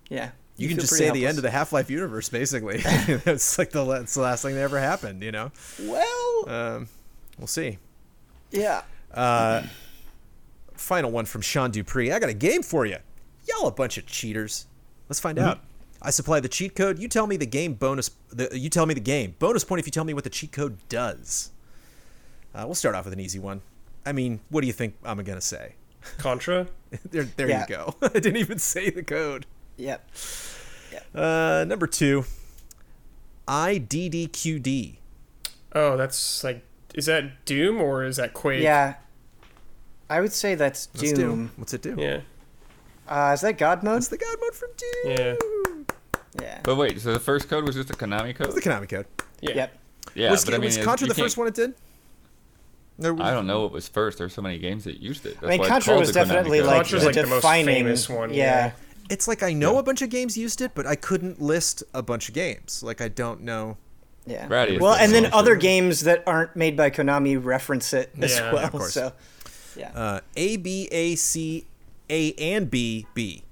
yeah. 0.08 0.30
You, 0.56 0.68
can 0.68 0.78
just 0.78 0.96
say 0.96 1.10
the 1.10 1.26
end 1.26 1.36
of 1.36 1.42
the 1.42 1.50
Half-Life 1.50 1.90
universe, 1.90 2.28
basically. 2.28 2.76
it's 2.84 3.58
like 3.58 3.70
the, 3.72 3.84
it's 3.90 4.14
the 4.14 4.20
last 4.20 4.42
thing 4.42 4.54
that 4.54 4.60
ever 4.60 4.78
happened, 4.78 5.20
you 5.24 5.32
know. 5.32 5.50
Well, 5.82 6.48
Um, 6.48 6.88
we'll 7.38 7.48
see. 7.48 7.78
yeah. 8.52 8.82
Uh, 9.12 9.62
final 10.74 11.10
one 11.10 11.24
from 11.24 11.40
Sean 11.40 11.72
Dupree. 11.72 12.12
I 12.12 12.20
got 12.20 12.28
a 12.28 12.34
game 12.34 12.62
for 12.62 12.86
you. 12.86 12.98
Y'all 13.48 13.66
a 13.66 13.72
bunch 13.72 13.98
of 13.98 14.06
cheaters. 14.06 14.68
Let's 15.08 15.18
find 15.18 15.40
out. 15.40 15.58
I 16.04 16.10
supply 16.10 16.38
the 16.40 16.48
cheat 16.48 16.74
code. 16.76 16.98
You 16.98 17.08
tell 17.08 17.26
me 17.26 17.36
the 17.38 17.46
game 17.46 17.74
bonus. 17.74 18.10
The, 18.28 18.56
you 18.58 18.68
tell 18.68 18.84
me 18.86 18.92
the 18.94 19.00
game 19.00 19.34
bonus 19.38 19.64
point 19.64 19.80
if 19.80 19.86
you 19.86 19.90
tell 19.92 20.04
me 20.04 20.12
what 20.14 20.24
the 20.24 20.30
cheat 20.30 20.52
code 20.52 20.76
does. 20.88 21.50
Uh, 22.54 22.62
we'll 22.66 22.74
start 22.74 22.94
off 22.94 23.04
with 23.06 23.14
an 23.14 23.20
easy 23.20 23.38
one. 23.38 23.62
I 24.06 24.12
mean, 24.12 24.40
what 24.50 24.60
do 24.60 24.66
you 24.66 24.72
think 24.74 24.94
I'm 25.02 25.18
gonna 25.24 25.40
say? 25.40 25.74
Contra. 26.18 26.68
there, 27.10 27.24
there 27.24 27.48
Yeah. 27.48 27.64
you 27.68 27.74
go. 27.74 27.94
I 28.02 28.08
didn't 28.08 28.36
even 28.36 28.58
say 28.58 28.90
the 28.90 29.02
code. 29.02 29.46
Yep. 29.78 30.08
Uh, 31.14 31.64
number 31.66 31.86
two. 31.86 32.24
IDDQD. 33.48 34.96
Oh, 35.74 35.96
that's 35.96 36.44
like, 36.44 36.62
is 36.94 37.06
that 37.06 37.44
Doom 37.44 37.80
or 37.80 38.04
is 38.04 38.16
that 38.16 38.32
Quake? 38.34 38.62
Yeah. 38.62 38.94
I 40.08 40.20
would 40.20 40.32
say 40.32 40.54
that's 40.54 40.88
Let's 40.94 41.12
Doom. 41.12 41.50
What's 41.56 41.74
it 41.74 41.82
do? 41.82 41.96
Yeah. 41.98 42.20
Uh, 43.08 43.32
is 43.34 43.40
that 43.40 43.58
God 43.58 43.82
mode? 43.82 43.98
It's 43.98 44.08
the 44.08 44.18
God 44.18 44.36
mode 44.40 44.54
from 44.54 44.68
Doom. 44.76 45.16
Yeah. 45.16 45.34
Yeah. 46.40 46.60
But 46.62 46.76
wait, 46.76 47.00
so 47.00 47.12
the 47.12 47.20
first 47.20 47.48
code 47.48 47.64
was 47.64 47.74
just 47.76 47.90
a 47.90 47.94
Konami 47.94 48.34
code? 48.34 48.46
Was 48.48 48.56
the 48.56 48.60
Konami 48.62 48.88
code. 48.88 49.06
Yeah. 49.40 49.54
Yep. 49.54 49.78
Yeah, 50.14 50.30
was 50.30 50.44
but 50.44 50.54
I 50.54 50.58
mean, 50.58 50.66
was 50.66 50.78
Contra 50.78 51.08
the 51.08 51.14
first 51.14 51.36
one 51.36 51.46
it 51.48 51.54
did? 51.54 51.74
No, 52.98 53.18
I 53.20 53.32
don't 53.32 53.46
know 53.46 53.62
what 53.62 53.72
was 53.72 53.88
first. 53.88 54.18
There's 54.18 54.32
so 54.34 54.42
many 54.42 54.58
games 54.58 54.84
that 54.84 55.00
used 55.00 55.26
it. 55.26 55.34
That's 55.40 55.44
I 55.44 55.48
mean, 55.48 55.58
why 55.60 55.64
it's 55.64 55.70
Contra 55.72 55.90
called 55.94 56.00
was 56.00 56.12
the 56.12 56.20
Konami 56.20 56.28
definitely 56.28 56.58
code. 56.58 56.66
like 56.66 56.76
Contra's 56.76 57.00
the 57.02 57.06
like 57.06 57.14
the 57.16 57.26
most 57.26 57.42
famous 57.42 58.08
one, 58.08 58.32
Yeah. 58.32 58.44
yeah. 58.66 58.72
It's 59.10 59.26
like 59.28 59.42
I 59.42 59.52
know 59.52 59.74
Yeah. 59.74 59.80
a 59.80 59.82
bunch 59.82 60.02
of 60.02 60.10
games 60.10 60.36
used 60.36 60.60
it, 60.60 60.72
but 60.74 60.86
I 60.86 60.94
couldn't 60.94 61.40
list 61.40 61.82
a 61.92 62.02
bunch 62.02 62.28
of 62.28 62.34
games. 62.34 62.82
Like 62.82 63.00
I 63.00 63.08
don't 63.08 63.42
know. 63.42 63.76
Yeah. 64.26 64.46
Gradius 64.48 64.80
well, 64.80 64.94
and 64.94 65.12
then 65.12 65.26
other 65.32 65.56
games 65.56 66.02
that 66.02 66.22
aren't 66.26 66.54
made 66.56 66.76
by 66.76 66.88
Konami 66.90 67.42
reference 67.42 67.92
it 67.92 68.10
as 68.20 68.36
Yeah, 68.36 68.52
well. 68.52 68.64
of 68.64 68.70
course. 68.70 68.94
So, 68.94 69.12
yeah. 69.76 69.90
Uh, 69.94 70.20
A 70.36 70.56
B 70.56 70.88
A 70.92 71.14
C 71.16 71.66
A 72.08 72.32
and 72.34 72.70
B 72.70 73.06
B 73.12 73.42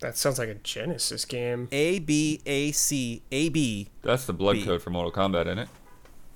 That 0.00 0.16
sounds 0.16 0.38
like 0.38 0.48
a 0.48 0.54
Genesis 0.54 1.24
game. 1.24 1.68
A 1.72 1.98
B 2.00 2.40
A 2.46 2.70
C 2.72 3.22
A 3.32 3.48
B. 3.48 3.88
That's 4.02 4.26
the 4.26 4.32
blood 4.34 4.54
B. 4.56 4.64
code 4.64 4.82
for 4.82 4.90
Mortal 4.90 5.10
Kombat, 5.12 5.46
isn't 5.46 5.58
it? 5.60 5.68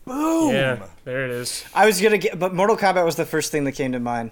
Boom. 0.07 0.51
Yeah, 0.55 0.87
there 1.05 1.24
it 1.27 1.31
is. 1.31 1.65
I 1.74 1.85
was 1.87 2.01
gonna 2.01 2.16
get, 2.19 2.39
but 2.39 2.55
Mortal 2.55 2.77
Kombat 2.77 3.05
was 3.05 3.16
the 3.16 3.27
first 3.27 3.53
thing 3.53 3.65
that 3.65 3.73
came 3.73 3.93
to 3.93 4.01
mind. 4.01 4.31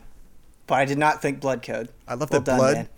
But 0.67 0.77
I 0.77 0.85
did 0.87 0.99
not 0.99 1.21
think 1.23 1.41
Blood 1.41 1.63
Code. 1.63 1.89
I 2.07 2.15
love 2.15 2.31
Well 2.31 2.41
that 2.41 2.45
done, 2.47 2.59
blood 2.59 2.77
man. 2.77 2.89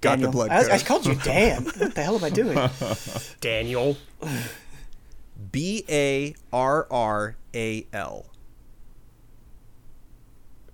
got 0.00 0.10
the 0.18 0.26
Daniel. 0.26 0.32
blood 0.32 0.50
I, 0.50 0.60
I 0.60 0.78
code. 0.78 0.86
called 0.86 1.06
you 1.06 1.14
Dan. 1.24 1.64
what 1.64 1.94
the 1.94 2.02
hell 2.02 2.16
am 2.16 2.24
I 2.24 2.30
doing? 2.30 2.70
Daniel. 3.40 3.96
B 5.52 5.84
A 5.88 6.34
R 6.52 6.86
R 6.90 7.36
A 7.54 7.86
L. 7.92 8.26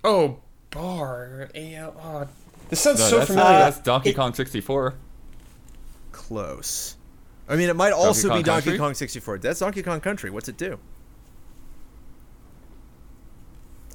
Oh, 0.03 0.39
Bar. 0.71 1.49
A-L. 1.55 1.95
Oh, 2.03 2.27
this 2.69 2.81
sounds 2.81 2.99
No, 2.99 3.05
so 3.07 3.17
that's, 3.17 3.27
familiar. 3.29 3.59
that's 3.59 3.79
Donkey 3.79 4.09
it- 4.09 4.15
Kong 4.15 4.33
64. 4.33 4.93
Close. 6.27 6.95
I 7.47 7.55
mean, 7.55 7.69
it 7.69 7.75
might 7.75 7.93
also 7.93 8.29
Kong 8.29 8.39
be 8.39 8.43
Donkey 8.43 8.65
Country? 8.65 8.77
Kong 8.79 8.93
64. 8.95 9.37
That's 9.39 9.59
Donkey 9.59 9.83
Kong 9.83 9.99
Country. 10.01 10.29
What's 10.31 10.49
it 10.49 10.57
do? 10.57 10.79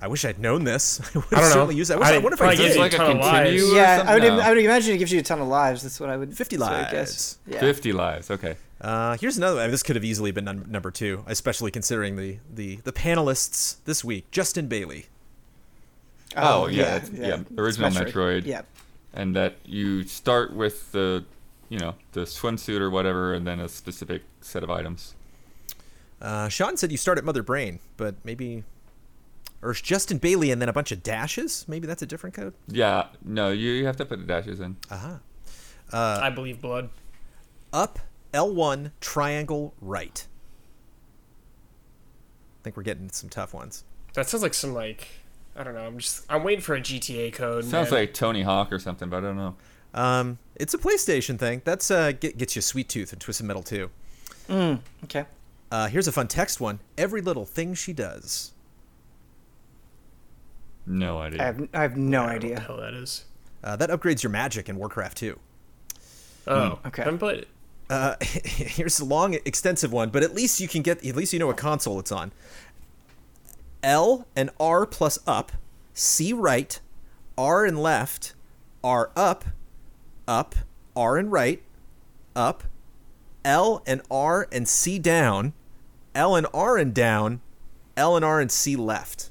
I 0.02 0.08
wish 0.08 0.24
I'd 0.24 0.38
known 0.38 0.64
this. 0.64 1.00
I 1.14 1.18
would 1.18 1.24
I 1.24 1.28
have 1.28 1.30
don't 1.30 1.40
know. 1.42 1.48
certainly 1.54 1.74
used 1.76 1.90
it. 1.90 1.94
I, 1.94 1.96
wish, 1.98 2.08
I, 2.08 2.14
I- 2.14 2.18
wonder 2.18 2.34
if 2.34 2.40
I 2.40 2.44
probably 2.44 2.56
did. 2.56 2.62
gives 2.62 2.74
you 2.76 2.80
like 2.80 2.94
a 2.94 2.96
ton 2.96 3.10
of 3.10 3.16
lives. 3.18 3.50
continue 3.50 3.76
Yeah, 3.76 4.04
I 4.06 4.14
would, 4.14 4.22
something? 4.22 4.46
I 4.46 4.48
would 4.48 4.58
imagine 4.58 4.94
it 4.94 4.98
gives 4.98 5.12
you 5.12 5.20
a 5.20 5.22
ton 5.22 5.40
of 5.40 5.48
lives. 5.48 5.82
That's 5.82 6.00
what 6.00 6.08
I 6.08 6.16
would 6.16 6.34
50 6.36 6.56
that's 6.56 6.68
what 6.70 6.72
I 6.78 6.82
lives. 6.82 6.92
guess. 6.92 7.38
Yeah. 7.46 7.60
50 7.60 7.92
lives. 7.92 8.30
Okay. 8.30 8.56
Uh, 8.80 9.16
here's 9.20 9.36
another. 9.36 9.60
I 9.60 9.64
mean, 9.64 9.72
this 9.72 9.82
could 9.82 9.96
have 9.96 10.04
easily 10.04 10.30
been 10.30 10.44
num- 10.46 10.64
number 10.70 10.90
two, 10.90 11.22
especially 11.26 11.70
considering 11.70 12.16
the, 12.16 12.38
the, 12.50 12.76
the 12.76 12.92
panelists 12.92 13.76
this 13.84 14.02
week. 14.02 14.30
Justin 14.30 14.68
Bailey. 14.68 15.06
Oh, 16.36 16.66
yeah, 16.68 16.96
it's- 16.96 17.10
yeah, 17.12 17.40
original 17.58 17.90
Metroid. 17.90 18.12
Metroid. 18.12 18.46
Yeah. 18.46 18.62
And 19.12 19.34
that 19.36 19.56
you 19.66 20.04
start 20.04 20.54
with 20.54 20.92
the, 20.92 21.24
you 21.70 21.78
know, 21.78 21.94
the 22.12 22.22
swimsuit 22.22 22.80
or 22.80 22.90
whatever, 22.90 23.32
and 23.32 23.46
then 23.46 23.58
a 23.58 23.68
specific 23.68 24.22
set 24.42 24.62
of 24.62 24.70
items. 24.70 25.14
Uh, 26.20 26.48
Sean 26.48 26.76
said 26.76 26.90
you 26.90 26.98
start 26.98 27.16
at 27.16 27.24
Mother 27.24 27.42
Brain, 27.42 27.78
but 27.96 28.16
maybe. 28.24 28.64
Or 29.62 29.70
it's 29.70 29.80
Justin 29.80 30.18
Bailey 30.18 30.50
and 30.50 30.60
then 30.60 30.68
a 30.68 30.72
bunch 30.72 30.90
of 30.90 31.02
dashes? 31.02 31.66
Maybe 31.68 31.86
that's 31.86 32.02
a 32.02 32.06
different 32.06 32.34
code? 32.34 32.54
Yeah, 32.66 33.08
no, 33.22 33.50
you, 33.50 33.72
you 33.72 33.86
have 33.86 33.96
to 33.96 34.04
put 34.04 34.18
the 34.18 34.24
dashes 34.24 34.58
in. 34.58 34.76
Aha. 34.90 35.20
I 35.92 36.30
believe 36.30 36.60
blood. 36.60 36.90
Up, 37.72 37.98
L1, 38.32 38.92
triangle, 39.00 39.74
right. 39.80 40.26
I 42.60 42.64
think 42.64 42.76
we're 42.76 42.82
getting 42.82 43.10
some 43.10 43.28
tough 43.28 43.54
ones. 43.54 43.84
That 44.14 44.28
sounds 44.28 44.42
like 44.42 44.54
some 44.54 44.74
like 44.74 45.08
I 45.56 45.62
don't 45.62 45.74
know. 45.74 45.86
I'm 45.86 45.98
just 45.98 46.24
I'm 46.28 46.42
waiting 46.42 46.62
for 46.62 46.74
a 46.74 46.80
GTA 46.80 47.32
code. 47.32 47.64
Sounds 47.64 47.90
man. 47.90 48.00
like 48.00 48.14
Tony 48.14 48.42
Hawk 48.42 48.72
or 48.72 48.78
something, 48.78 49.08
but 49.08 49.18
I 49.18 49.20
don't 49.20 49.36
know. 49.36 49.56
Um, 49.94 50.38
it's 50.56 50.74
a 50.74 50.78
PlayStation 50.78 51.38
thing. 51.38 51.62
That's 51.64 51.90
uh, 51.90 52.12
get, 52.12 52.38
gets 52.38 52.54
you 52.56 52.62
Sweet 52.62 52.88
Tooth 52.88 53.12
and 53.12 53.20
Twisted 53.20 53.46
Metal 53.46 53.62
too. 53.62 53.90
Okay. 55.04 55.24
Uh, 55.70 55.88
here's 55.88 56.08
a 56.08 56.12
fun 56.12 56.26
text 56.28 56.60
one. 56.60 56.80
Every 56.98 57.20
little 57.20 57.46
thing 57.46 57.74
she 57.74 57.92
does. 57.92 58.52
No 60.86 61.18
idea. 61.18 61.40
I 61.42 61.44
have 61.44 61.68
I 61.72 61.82
have 61.82 61.96
no 61.96 62.22
I 62.22 62.22
don't 62.22 62.32
what 62.32 62.44
idea. 62.44 62.60
hell 62.60 62.76
that 62.78 62.94
is. 62.94 63.24
Uh, 63.62 63.76
that 63.76 63.90
upgrades 63.90 64.22
your 64.22 64.30
magic 64.30 64.68
in 64.68 64.76
Warcraft 64.76 65.18
2. 65.18 65.38
Oh, 66.46 66.78
okay. 66.86 67.02
I 67.02 67.04
haven't 67.04 67.18
played 67.18 67.38
it. 67.40 67.48
Uh, 67.88 68.14
here's 68.22 68.98
a 68.98 69.04
long, 69.04 69.34
extensive 69.34 69.92
one, 69.92 70.10
but 70.10 70.22
at 70.22 70.34
least 70.34 70.60
you 70.60 70.66
can 70.68 70.82
get. 70.82 71.04
At 71.04 71.14
least 71.14 71.32
you 71.32 71.38
know 71.38 71.46
what 71.48 71.56
console 71.56 71.98
it's 72.00 72.10
on. 72.10 72.32
L 73.82 74.26
and 74.34 74.50
R 74.58 74.86
plus 74.86 75.18
up, 75.26 75.52
C 75.94 76.32
right, 76.32 76.80
R 77.38 77.64
and 77.64 77.80
left, 77.80 78.34
R 78.82 79.10
up, 79.14 79.44
up, 80.30 80.54
R 80.96 81.16
and 81.18 81.30
right, 81.30 81.60
up, 82.36 82.62
L 83.44 83.82
and 83.86 84.00
R 84.10 84.48
and 84.52 84.66
C 84.68 84.98
down, 84.98 85.52
L 86.14 86.36
and 86.36 86.46
R 86.54 86.78
and 86.78 86.94
down, 86.94 87.40
L 87.96 88.16
and 88.16 88.24
R 88.24 88.40
and 88.40 88.50
C 88.50 88.76
left. 88.76 89.30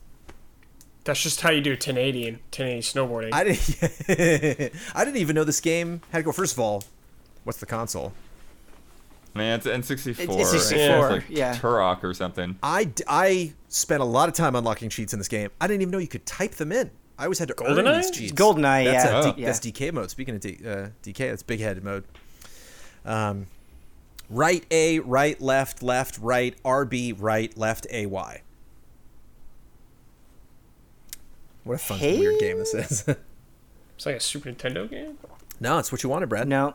That's 1.05 1.23
just 1.23 1.41
how 1.41 1.49
you 1.49 1.61
do 1.61 1.71
1080 1.71 2.27
and 2.27 2.37
1080 2.37 2.81
snowboarding. 2.81 3.33
I 3.33 3.43
didn't. 3.45 4.73
I 4.95 5.05
didn't 5.05 5.17
even 5.17 5.33
know 5.35 5.43
this 5.45 5.61
game 5.61 6.01
had 6.11 6.19
to 6.19 6.23
go. 6.23 6.31
First 6.33 6.53
of 6.53 6.59
all, 6.59 6.83
what's 7.45 7.59
the 7.59 7.65
console? 7.65 8.13
Man, 9.33 9.59
it's 9.59 9.67
N64. 9.67 10.19
It's- 10.19 10.37
it's 10.37 10.53
It's 10.53 10.67
64, 10.69 11.09
like 11.11 11.23
yeah. 11.29 11.55
Turok 11.55 12.03
or 12.03 12.13
something. 12.13 12.57
I, 12.61 12.91
I 13.07 13.53
spent 13.69 14.01
a 14.01 14.05
lot 14.05 14.27
of 14.27 14.35
time 14.35 14.55
unlocking 14.55 14.89
cheats 14.89 15.13
in 15.13 15.19
this 15.19 15.27
game. 15.29 15.49
I 15.61 15.67
didn't 15.67 15.81
even 15.83 15.91
know 15.91 15.99
you 15.99 16.07
could 16.07 16.25
type 16.25 16.51
them 16.55 16.71
in. 16.71 16.91
I 17.19 17.23
always 17.23 17.37
had 17.37 17.49
to 17.49 17.63
earn 17.65 17.75
GoldenEye? 17.75 17.95
these 18.01 18.11
cheats. 18.11 18.31
GoldenEye, 18.31 18.85
that's 18.85 19.05
yeah. 19.05 19.19
A 19.19 19.23
D- 19.23 19.29
Oh. 19.29 19.33
yeah. 19.37 19.45
That's 19.47 19.59
DK 19.59 19.91
mode. 19.93 20.09
Speaking 20.09 20.35
of 20.35 20.41
D, 20.41 20.57
uh, 20.65 20.87
DK, 21.03 21.29
that's 21.29 21.43
big 21.43 21.59
headed 21.59 21.83
mode. 21.83 22.05
Um, 23.05 23.47
right 24.29 24.65
A, 24.71 24.99
right, 24.99 25.39
left, 25.41 25.83
left, 25.83 26.17
right, 26.19 26.55
RB, 26.63 27.13
right, 27.17 27.55
left, 27.57 27.85
AY. 27.91 28.41
What 31.65 31.73
a 31.75 31.77
fun, 31.77 31.99
Hey? 31.99 32.17
weird 32.19 32.39
game 32.39 32.57
this 32.57 32.73
is. 32.73 33.05
It's 33.95 34.05
like 34.05 34.15
a 34.15 34.19
Super 34.21 34.49
Nintendo 34.49 34.89
game. 34.89 35.17
no, 35.59 35.77
it's 35.77 35.91
what 35.91 36.03
you 36.03 36.09
wanted, 36.09 36.29
Brad. 36.29 36.47
No. 36.47 36.73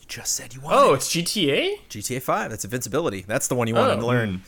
You 0.00 0.06
just 0.06 0.34
said 0.34 0.54
you 0.54 0.60
wanted 0.60 0.76
Oh, 0.78 0.92
it's 0.94 1.08
GTA. 1.08 1.78
GTA 1.88 2.20
5. 2.20 2.50
That's 2.50 2.64
Invincibility. 2.64 3.24
That's 3.26 3.48
the 3.48 3.54
one 3.54 3.68
you 3.68 3.74
wanted 3.74 3.96
Oh. 3.96 4.00
to 4.00 4.06
learn. 4.06 4.42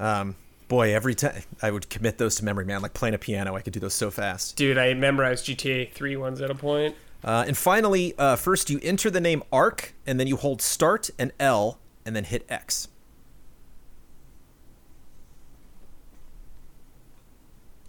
Um, 0.00 0.34
boy, 0.72 0.94
every 0.94 1.14
time 1.14 1.42
I 1.60 1.70
would 1.70 1.90
commit 1.90 2.16
those 2.16 2.36
to 2.36 2.46
memory, 2.46 2.64
man. 2.64 2.80
Like 2.80 2.94
playing 2.94 3.14
a 3.14 3.18
piano, 3.18 3.54
I 3.54 3.60
could 3.60 3.74
do 3.74 3.80
those 3.80 3.92
so 3.92 4.10
fast. 4.10 4.56
Dude, 4.56 4.78
I 4.78 4.94
memorized 4.94 5.44
GTA 5.44 5.92
3 5.92 6.16
ones 6.16 6.40
at 6.40 6.50
a 6.50 6.54
point. 6.54 6.96
Uh, 7.22 7.44
and 7.46 7.58
finally, 7.58 8.14
uh, 8.16 8.36
first 8.36 8.70
you 8.70 8.80
enter 8.82 9.10
the 9.10 9.20
name 9.20 9.42
Arc, 9.52 9.94
and 10.06 10.18
then 10.18 10.26
you 10.26 10.36
hold 10.36 10.62
Start 10.62 11.10
and 11.18 11.30
L, 11.38 11.78
and 12.06 12.16
then 12.16 12.24
hit 12.24 12.46
X. 12.48 12.88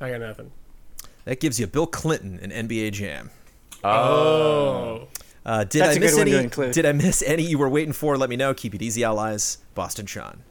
I 0.02 0.12
got 0.12 0.20
nothing. 0.20 0.52
That 1.24 1.40
gives 1.40 1.62
you 1.62 1.68
Bill 1.68 1.88
Clinton 1.88 2.38
in 2.40 2.68
NBA 2.68 2.92
Jam. 2.92 3.30
Oh. 3.86 5.08
Uh, 5.46 5.64
did 5.64 5.84
That's 5.84 5.96
I 5.96 5.98
a 5.98 6.00
miss 6.02 6.16
good 6.16 6.28
one 6.28 6.50
to 6.50 6.64
any? 6.64 6.74
Did 6.74 6.86
I 6.86 6.92
miss 6.92 7.24
any 7.26 7.44
you 7.44 7.58
were 7.58 7.70
waiting 7.70 7.94
for? 7.94 8.18
Let 8.18 8.30
me 8.30 8.36
know. 8.36 8.54
Keep 8.54 8.76
it 8.76 8.82
easy, 8.82 9.06
allies. 9.06 9.60
Boston 9.74 10.06
Sean. 10.06 10.44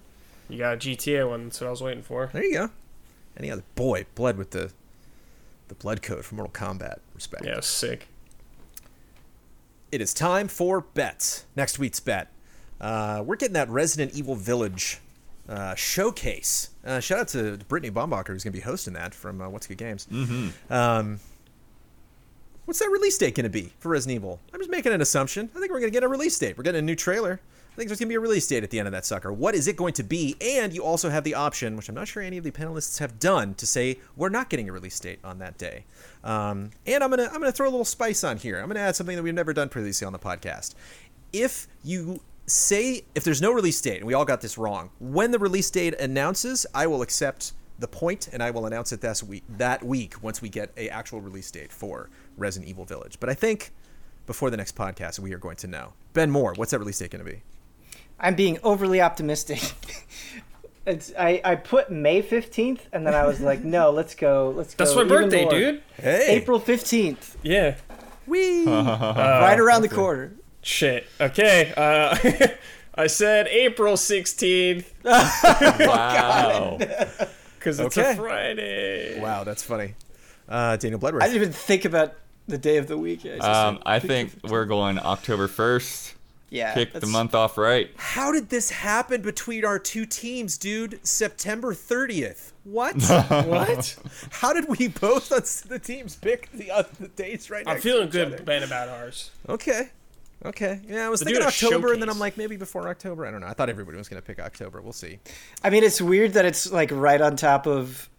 You 0.52 0.58
got 0.58 0.74
a 0.74 0.76
GTA 0.76 1.26
one. 1.26 1.44
That's 1.44 1.60
what 1.62 1.68
I 1.68 1.70
was 1.70 1.82
waiting 1.82 2.02
for. 2.02 2.28
There 2.30 2.44
you 2.44 2.52
go. 2.52 2.70
Any 3.38 3.50
other 3.50 3.64
boy? 3.74 4.04
bled 4.14 4.36
with 4.36 4.50
the 4.50 4.70
the 5.68 5.74
blood 5.74 6.02
code 6.02 6.26
for 6.26 6.34
Mortal 6.34 6.52
Kombat. 6.52 6.98
Respect. 7.14 7.46
Yeah, 7.46 7.60
sick. 7.60 8.06
It 9.90 10.02
is 10.02 10.12
time 10.12 10.48
for 10.48 10.82
bets. 10.82 11.46
Next 11.56 11.78
week's 11.78 12.00
bet. 12.00 12.28
Uh, 12.78 13.22
we're 13.24 13.36
getting 13.36 13.54
that 13.54 13.70
Resident 13.70 14.14
Evil 14.14 14.34
Village 14.34 15.00
uh, 15.48 15.74
showcase. 15.74 16.70
Uh, 16.84 17.00
shout 17.00 17.20
out 17.20 17.28
to 17.28 17.58
Brittney 17.68 17.90
Brombacher, 17.90 18.28
who's 18.28 18.44
going 18.44 18.52
to 18.52 18.58
be 18.58 18.60
hosting 18.60 18.92
that 18.92 19.14
from 19.14 19.40
uh, 19.40 19.48
What's 19.48 19.66
Good 19.66 19.78
Games. 19.78 20.06
Mm-hmm. 20.12 20.72
Um, 20.72 21.20
what's 22.66 22.80
that 22.80 22.90
release 22.90 23.16
date 23.16 23.34
going 23.34 23.44
to 23.44 23.50
be 23.50 23.72
for 23.78 23.88
Resident 23.88 24.16
Evil? 24.16 24.40
I'm 24.52 24.60
just 24.60 24.70
making 24.70 24.92
an 24.92 25.00
assumption. 25.00 25.48
I 25.54 25.60
think 25.60 25.72
we're 25.72 25.80
going 25.80 25.92
to 25.92 25.96
get 25.96 26.04
a 26.04 26.08
release 26.08 26.38
date. 26.38 26.58
We're 26.58 26.64
getting 26.64 26.80
a 26.80 26.82
new 26.82 26.96
trailer. 26.96 27.40
I 27.72 27.74
think 27.74 27.88
there's 27.88 28.00
going 28.00 28.08
to 28.08 28.12
be 28.12 28.16
a 28.16 28.20
release 28.20 28.46
date 28.46 28.62
at 28.62 28.68
the 28.68 28.78
end 28.78 28.86
of 28.86 28.92
that 28.92 29.06
sucker. 29.06 29.32
What 29.32 29.54
is 29.54 29.66
it 29.66 29.76
going 29.76 29.94
to 29.94 30.02
be? 30.02 30.36
And 30.42 30.74
you 30.74 30.84
also 30.84 31.08
have 31.08 31.24
the 31.24 31.34
option, 31.34 31.74
which 31.74 31.88
I'm 31.88 31.94
not 31.94 32.06
sure 32.06 32.22
any 32.22 32.36
of 32.36 32.44
the 32.44 32.50
panelists 32.50 32.98
have 32.98 33.18
done, 33.18 33.54
to 33.54 33.66
say 33.66 33.98
we're 34.14 34.28
not 34.28 34.50
getting 34.50 34.68
a 34.68 34.72
release 34.72 35.00
date 35.00 35.20
on 35.24 35.38
that 35.38 35.56
day. 35.56 35.86
Um, 36.22 36.72
and 36.86 37.02
I'm 37.02 37.08
gonna 37.08 37.28
I'm 37.32 37.40
gonna 37.40 37.50
throw 37.50 37.66
a 37.66 37.70
little 37.70 37.86
spice 37.86 38.24
on 38.24 38.36
here. 38.36 38.60
I'm 38.60 38.68
gonna 38.68 38.80
add 38.80 38.94
something 38.94 39.16
that 39.16 39.22
we've 39.22 39.32
never 39.32 39.54
done 39.54 39.70
previously 39.70 40.06
on 40.06 40.12
the 40.12 40.18
podcast. 40.18 40.74
If 41.32 41.66
you 41.82 42.20
say 42.44 43.04
if 43.14 43.24
there's 43.24 43.40
no 43.40 43.52
release 43.52 43.80
date, 43.80 43.98
and 43.98 44.06
we 44.06 44.12
all 44.12 44.26
got 44.26 44.42
this 44.42 44.58
wrong, 44.58 44.90
when 45.00 45.30
the 45.30 45.38
release 45.38 45.70
date 45.70 45.98
announces, 45.98 46.66
I 46.74 46.86
will 46.86 47.00
accept 47.00 47.54
the 47.78 47.88
point 47.88 48.28
and 48.32 48.42
I 48.42 48.50
will 48.50 48.66
announce 48.66 48.92
it 48.92 49.00
that 49.00 49.22
week 49.22 49.44
that 49.48 49.82
week 49.82 50.22
once 50.22 50.42
we 50.42 50.50
get 50.50 50.72
a 50.76 50.90
actual 50.90 51.22
release 51.22 51.50
date 51.50 51.72
for 51.72 52.10
Resident 52.36 52.68
Evil 52.68 52.84
Village. 52.84 53.18
But 53.18 53.30
I 53.30 53.34
think 53.34 53.72
before 54.26 54.50
the 54.50 54.58
next 54.58 54.76
podcast 54.76 55.18
we 55.18 55.32
are 55.32 55.38
going 55.38 55.56
to 55.56 55.66
know. 55.66 55.94
Ben 56.12 56.30
Moore, 56.30 56.52
what's 56.54 56.72
that 56.72 56.78
release 56.78 56.98
date 56.98 57.10
going 57.10 57.24
to 57.24 57.30
be? 57.30 57.42
I'm 58.22 58.34
being 58.36 58.58
overly 58.62 59.00
optimistic. 59.00 59.60
it's 60.86 61.12
I, 61.18 61.40
I 61.44 61.56
put 61.56 61.90
May 61.90 62.22
15th 62.22 62.80
and 62.92 63.06
then 63.06 63.14
I 63.14 63.26
was 63.26 63.40
like, 63.40 63.64
no, 63.64 63.90
let's 63.90 64.14
go. 64.14 64.54
Let's 64.56 64.74
go. 64.74 64.84
That's 64.84 64.96
my 64.96 65.04
birthday, 65.04 65.42
more. 65.42 65.50
dude. 65.52 65.82
Hey, 65.96 66.26
April 66.36 66.60
15th. 66.60 67.36
Yeah. 67.42 67.74
Wee. 68.26 68.64
right 68.66 69.58
around 69.58 69.82
the 69.82 69.88
corner. 69.88 70.32
Shit. 70.62 71.06
Okay. 71.20 71.74
Uh, 71.76 72.16
I 72.94 73.08
said 73.08 73.48
April 73.48 73.94
16th 73.94 74.84
Wow. 75.04 76.78
because 77.58 77.80
it's 77.80 77.98
Okay. 77.98 78.12
a 78.12 78.16
Friday. 78.16 79.20
wow, 79.20 79.44
that's 79.44 79.62
funny. 79.62 79.94
Uh, 80.48 80.76
Daniel 80.76 81.00
Bloodworth. 81.00 81.22
I 81.22 81.26
didn't 81.26 81.42
even 81.42 81.52
think 81.52 81.84
about 81.84 82.14
the 82.46 82.58
day 82.58 82.76
of 82.76 82.86
the 82.86 82.98
week. 82.98 83.20
I 83.24 83.36
just 83.36 83.42
um, 83.48 83.76
said 83.76 83.82
I 83.86 83.98
think 83.98 84.42
15th. 84.42 84.50
we're 84.50 84.66
going 84.66 84.98
October 84.98 85.48
1st. 85.48 86.14
Yeah, 86.52 86.74
Kick 86.74 86.92
the 86.92 87.06
month 87.06 87.34
off 87.34 87.56
right. 87.56 87.90
How 87.96 88.30
did 88.30 88.50
this 88.50 88.70
happen 88.70 89.22
between 89.22 89.64
our 89.64 89.78
two 89.78 90.04
teams, 90.04 90.58
dude? 90.58 91.00
September 91.02 91.72
30th. 91.72 92.52
What? 92.64 92.96
What? 93.46 93.96
How 94.30 94.52
did 94.52 94.68
we 94.68 94.88
both 94.88 95.32
on 95.32 95.40
the 95.68 95.78
teams 95.78 96.14
pick 96.14 96.50
the, 96.52 96.70
uh, 96.70 96.82
the 97.00 97.08
dates 97.08 97.48
right 97.48 97.64
now? 97.64 97.72
I'm 97.72 97.80
feeling 97.80 98.10
good, 98.10 98.34
other? 98.34 98.42
Ben, 98.42 98.62
about 98.62 98.88
ours. 98.88 99.30
Okay. 99.48 99.90
Okay. 100.44 100.80
Yeah, 100.86 101.06
I 101.06 101.08
was 101.08 101.20
But 101.20 101.26
thinking 101.28 101.40
do 101.40 101.46
a 101.46 101.48
October, 101.48 101.92
and 101.94 102.02
then 102.02 102.10
I'm 102.10 102.18
like, 102.18 102.36
maybe 102.36 102.56
before 102.56 102.88
October. 102.88 103.26
I 103.26 103.30
don't 103.30 103.40
know. 103.40 103.46
I 103.46 103.54
thought 103.54 103.70
everybody 103.70 103.96
was 103.96 104.08
going 104.08 104.20
to 104.20 104.26
pick 104.26 104.38
October. 104.38 104.82
We'll 104.82 104.92
see. 104.92 105.20
I 105.64 105.70
mean, 105.70 105.84
it's 105.84 106.02
weird 106.02 106.34
that 106.34 106.44
it's 106.44 106.70
like 106.70 106.90
right 106.92 107.20
on 107.20 107.36
top 107.36 107.66
of 107.66 108.10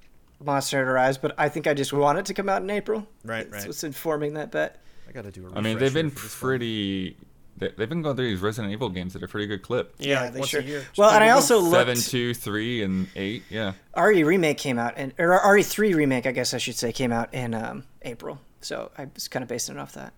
Monster 0.43 0.77
Hunter 0.77 0.93
Rise, 0.93 1.18
but 1.19 1.35
I 1.38 1.49
think 1.49 1.68
I 1.68 1.73
just 1.73 1.93
want 1.93 2.18
it 2.18 2.26
to 2.26 2.34
come 2.34 2.49
out 2.49 2.64
in 2.64 2.69
April. 2.69 3.07
Right, 3.23 3.49
That's 3.49 3.64
right. 3.64 3.69
what's 3.69 3.84
informing 3.84 4.34
that 4.35 4.51
bet. 4.51 4.81
I 5.07 5.11
got 5.11 5.26
to 5.26 5.31
do 5.31 5.47
a 5.47 5.53
I 5.55 5.61
mean, 5.61 5.77
they've 5.77 5.93
been 5.93 6.11
pretty. 6.11 7.15
one. 7.19 7.32
Pretty. 7.64 7.76
they- 7.76 7.77
They've 7.84 7.90
been 7.90 8.02
going 8.02 8.15
through 8.15 8.30
these 8.30 8.40
Resident 8.41 8.73
Evil 8.73 8.90
games 8.90 9.15
at 9.15 9.23
a 9.23 9.27
pretty 9.27 9.48
good 9.48 9.61
clip. 9.61 9.95
Yeah, 9.99 10.30
they 10.30 10.41
sure. 10.44 10.61
year. 10.61 10.85
Well, 10.98 11.10
and 11.10 11.23
I 11.23 11.30
also 11.31 11.61
Seven, 11.69 11.95
looked. 11.95 12.10
two, 12.10 12.34
three, 12.34 12.84
and 12.84 13.07
eight. 13.15 13.44
Yeah. 13.49 13.73
RE 13.98 14.23
remake 14.23 14.57
came 14.57 14.77
out, 14.80 14.94
and 14.98 15.14
or 15.18 15.40
RE3 15.40 15.95
remake, 15.95 16.26
I 16.26 16.31
guess 16.31 16.53
I 16.53 16.57
should 16.57 16.76
say, 16.76 16.91
came 16.91 17.11
out 17.11 17.34
in 17.34 17.53
um, 17.53 17.84
April. 18.03 18.40
So 18.61 18.91
I 18.98 19.07
was 19.14 19.27
kind 19.27 19.44
of 19.44 19.49
basing 19.49 19.76
it 19.76 19.80
off 19.80 19.94
that. 19.94 20.14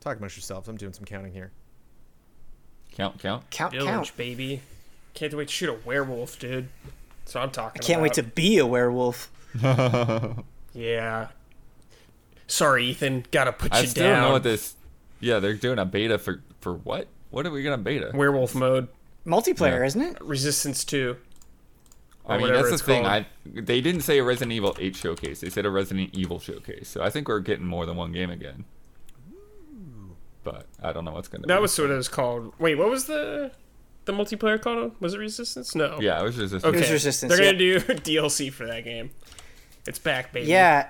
Talk 0.00 0.16
amongst 0.18 0.36
yourselves. 0.36 0.68
I'm 0.68 0.76
doing 0.76 0.92
some 0.92 1.04
counting 1.04 1.32
here. 1.32 1.50
Count, 2.92 3.18
count. 3.18 3.50
Count, 3.50 3.72
Village, 3.72 3.86
count. 3.88 4.16
baby. 4.16 4.60
Can't 5.14 5.32
wait 5.34 5.48
to 5.48 5.52
shoot 5.54 5.68
a 5.70 5.78
werewolf, 5.86 6.38
dude. 6.38 6.68
That's 7.24 7.34
what 7.34 7.42
I'm 7.44 7.50
talking 7.50 7.80
I 7.82 7.86
Can't 7.86 8.02
wait 8.02 8.12
to 8.14 8.22
be 8.22 8.58
a 8.58 8.66
werewolf. 8.66 9.30
Yeah. 10.76 11.28
Sorry, 12.48 12.86
Ethan. 12.86 13.24
Gotta 13.30 13.52
put 13.52 13.72
I 13.72 13.80
you 13.82 13.86
down. 13.92 14.12
don't 14.14 14.22
know 14.22 14.32
what 14.32 14.42
this. 14.42 14.74
Yeah, 15.24 15.38
they're 15.40 15.54
doing 15.54 15.78
a 15.78 15.84
beta 15.84 16.18
for 16.18 16.42
for 16.60 16.74
what? 16.74 17.08
What 17.30 17.46
are 17.46 17.50
we 17.50 17.62
gonna 17.62 17.78
beta? 17.78 18.10
Werewolf 18.14 18.54
mode. 18.54 18.88
Multiplayer, 19.26 19.80
Yeah. 19.80 19.86
isn't 19.86 20.02
it? 20.02 20.20
Resistance 20.20 20.84
2. 20.84 21.16
I 22.26 22.38
mean, 22.38 22.52
that's 22.52 22.70
the 22.70 22.78
thing. 22.78 23.02
called. 23.04 23.24
I 23.24 23.26
they 23.60 23.80
didn't 23.80 24.02
say 24.02 24.18
a 24.18 24.24
Resident 24.24 24.52
Evil 24.52 24.76
8 24.78 24.96
showcase. 24.96 25.40
They 25.40 25.50
said 25.50 25.66
a 25.66 25.70
Resident 25.70 26.10
Evil 26.14 26.38
showcase. 26.38 26.88
So 26.88 27.02
I 27.02 27.10
think 27.10 27.28
we're 27.28 27.40
getting 27.40 27.66
more 27.66 27.86
than 27.86 27.96
one 27.96 28.12
game 28.12 28.30
again. 28.30 28.64
But 30.42 30.66
I 30.82 30.92
don't 30.92 31.04
know 31.06 31.12
what's 31.12 31.28
gonna. 31.28 31.46
That 31.46 31.56
be. 31.56 31.62
was 31.62 31.78
what 31.78 31.90
it 31.90 31.94
was 31.94 32.08
called. 32.08 32.52
Wait, 32.58 32.74
what 32.76 32.88
was 32.90 33.06
the 33.06 33.50
the 34.04 34.12
multiplayer 34.12 34.60
called? 34.60 34.92
Was 35.00 35.14
it 35.14 35.18
Resistance? 35.18 35.74
No. 35.74 35.98
Yeah, 36.00 36.20
it 36.20 36.24
was 36.24 36.36
Resistance. 36.36 36.64
Okay. 36.64 36.80
was 36.80 36.90
Resistance, 36.90 37.32
They're 37.34 37.42
yeah. 37.44 37.52
gonna 37.52 37.58
do 37.58 37.80
DLC 38.20 38.52
for 38.52 38.66
that 38.66 38.84
game. 38.84 39.10
It's 39.86 39.98
back, 39.98 40.32
baby. 40.32 40.48
Yeah. 40.50 40.88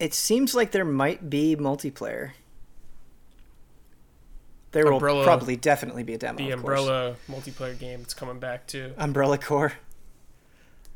It 0.00 0.14
seems 0.14 0.54
like 0.54 0.72
there 0.72 0.84
might 0.84 1.28
be 1.28 1.54
multiplayer. 1.56 2.30
There 4.72 4.90
will 4.90 4.98
probably 4.98 5.56
definitely 5.56 6.04
be 6.04 6.14
a 6.14 6.18
demo. 6.18 6.38
The 6.38 6.52
of 6.52 6.62
course. 6.62 6.80
Umbrella 6.80 7.16
multiplayer 7.28 7.78
game. 7.78 8.00
It's 8.00 8.14
coming 8.14 8.38
back 8.38 8.66
too. 8.66 8.94
Umbrella 8.96 9.36
Corps. 9.36 9.74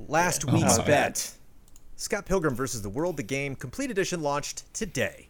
Last 0.09 0.45
week's 0.51 0.79
Oh, 0.79 0.83
bet. 0.85 1.33
Scott 1.97 2.25
Pilgrim 2.25 2.55
versus 2.55 2.83
the 2.83 2.89
World, 2.89 3.17
the 3.17 3.23
game, 3.23 3.55
complete 3.55 3.91
edition 3.91 4.23
launched 4.23 4.73
today. 4.75 5.29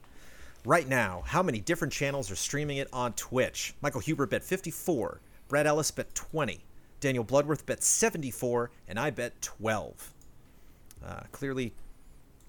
Right 0.65 0.89
now, 0.89 1.23
how 1.27 1.43
many 1.43 1.61
different 1.61 1.93
channels 1.93 2.31
are 2.31 2.37
streaming 2.37 2.79
it 2.79 2.89
on 2.93 3.13
Twitch? 3.15 3.75
Michael 3.83 4.01
Huber 4.01 4.27
bet 4.27 4.43
54, 4.43 5.21
Brad 5.49 5.67
Ellis 5.67 5.91
bet 5.91 6.15
20, 6.15 6.65
Daniel 7.01 7.25
Bloodworth 7.25 7.67
bet 7.67 7.83
74, 7.83 8.71
and 8.89 8.99
I 8.99 9.11
bet 9.11 9.41
12. 9.43 10.13
Uh, 11.05 11.21
clearly, 11.33 11.75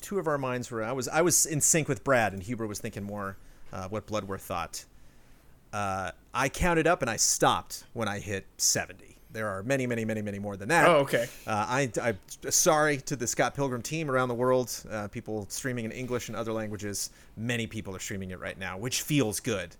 two 0.05 0.19
of 0.19 0.27
our 0.27 0.37
minds 0.37 0.69
were. 0.69 0.83
I 0.83 0.91
was 0.91 1.07
I 1.07 1.21
was 1.21 1.45
in 1.45 1.59
sync 1.59 1.87
with 1.87 2.03
Brad, 2.03 2.31
and 2.31 2.43
Huber 2.43 2.67
was 2.67 2.79
thinking 2.79 3.03
more 3.03 3.37
uh, 3.73 3.87
what 3.87 4.05
Bloodworth 4.05 4.41
thought. 4.41 4.85
Uh, 5.73 6.11
I 6.33 6.47
counted 6.47 6.87
up 6.87 7.01
and 7.01 7.09
I 7.09 7.17
stopped 7.17 7.83
when 7.93 8.07
I 8.07 8.19
hit 8.19 8.45
70. 8.57 9.17
There 9.31 9.49
are 9.49 9.61
many, 9.63 9.85
many, 9.85 10.05
many, 10.05 10.21
many 10.21 10.39
more 10.39 10.55
than 10.55 10.69
that. 10.69 10.87
Oh, 10.87 10.99
okay. 10.99 11.27
Uh, 11.45 11.65
I, 11.67 11.91
I'm 12.01 12.17
sorry 12.49 12.97
to 12.97 13.17
the 13.17 13.27
Scott 13.27 13.55
Pilgrim 13.55 13.81
team 13.81 14.09
around 14.09 14.29
the 14.29 14.35
world, 14.35 14.71
uh, 14.89 15.09
people 15.09 15.45
streaming 15.49 15.83
in 15.83 15.91
English 15.91 16.29
and 16.29 16.37
other 16.37 16.53
languages. 16.53 17.09
Many 17.35 17.67
people 17.67 17.93
are 17.93 17.99
streaming 17.99 18.31
it 18.31 18.39
right 18.39 18.57
now, 18.57 18.77
which 18.77 19.01
feels 19.01 19.41
good. 19.41 19.75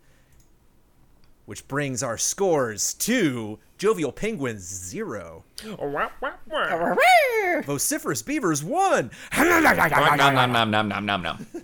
Which 1.46 1.66
brings 1.70 2.04
our 2.04 2.18
scores 2.18 2.94
to 2.96 3.60
Jovial 3.78 4.12
Penguins 4.12 4.62
zero, 4.64 5.44
Oh. 5.66 6.96
Vociferous 7.66 8.22
Beavers 8.22 8.64
one. 8.64 9.12
Nom, 9.38 9.64
nom, 9.64 10.52
nom, 10.52 10.72
nom, 10.72 10.88
nom, 10.90 11.06
nom, 11.06 11.22
nom. 11.22 11.46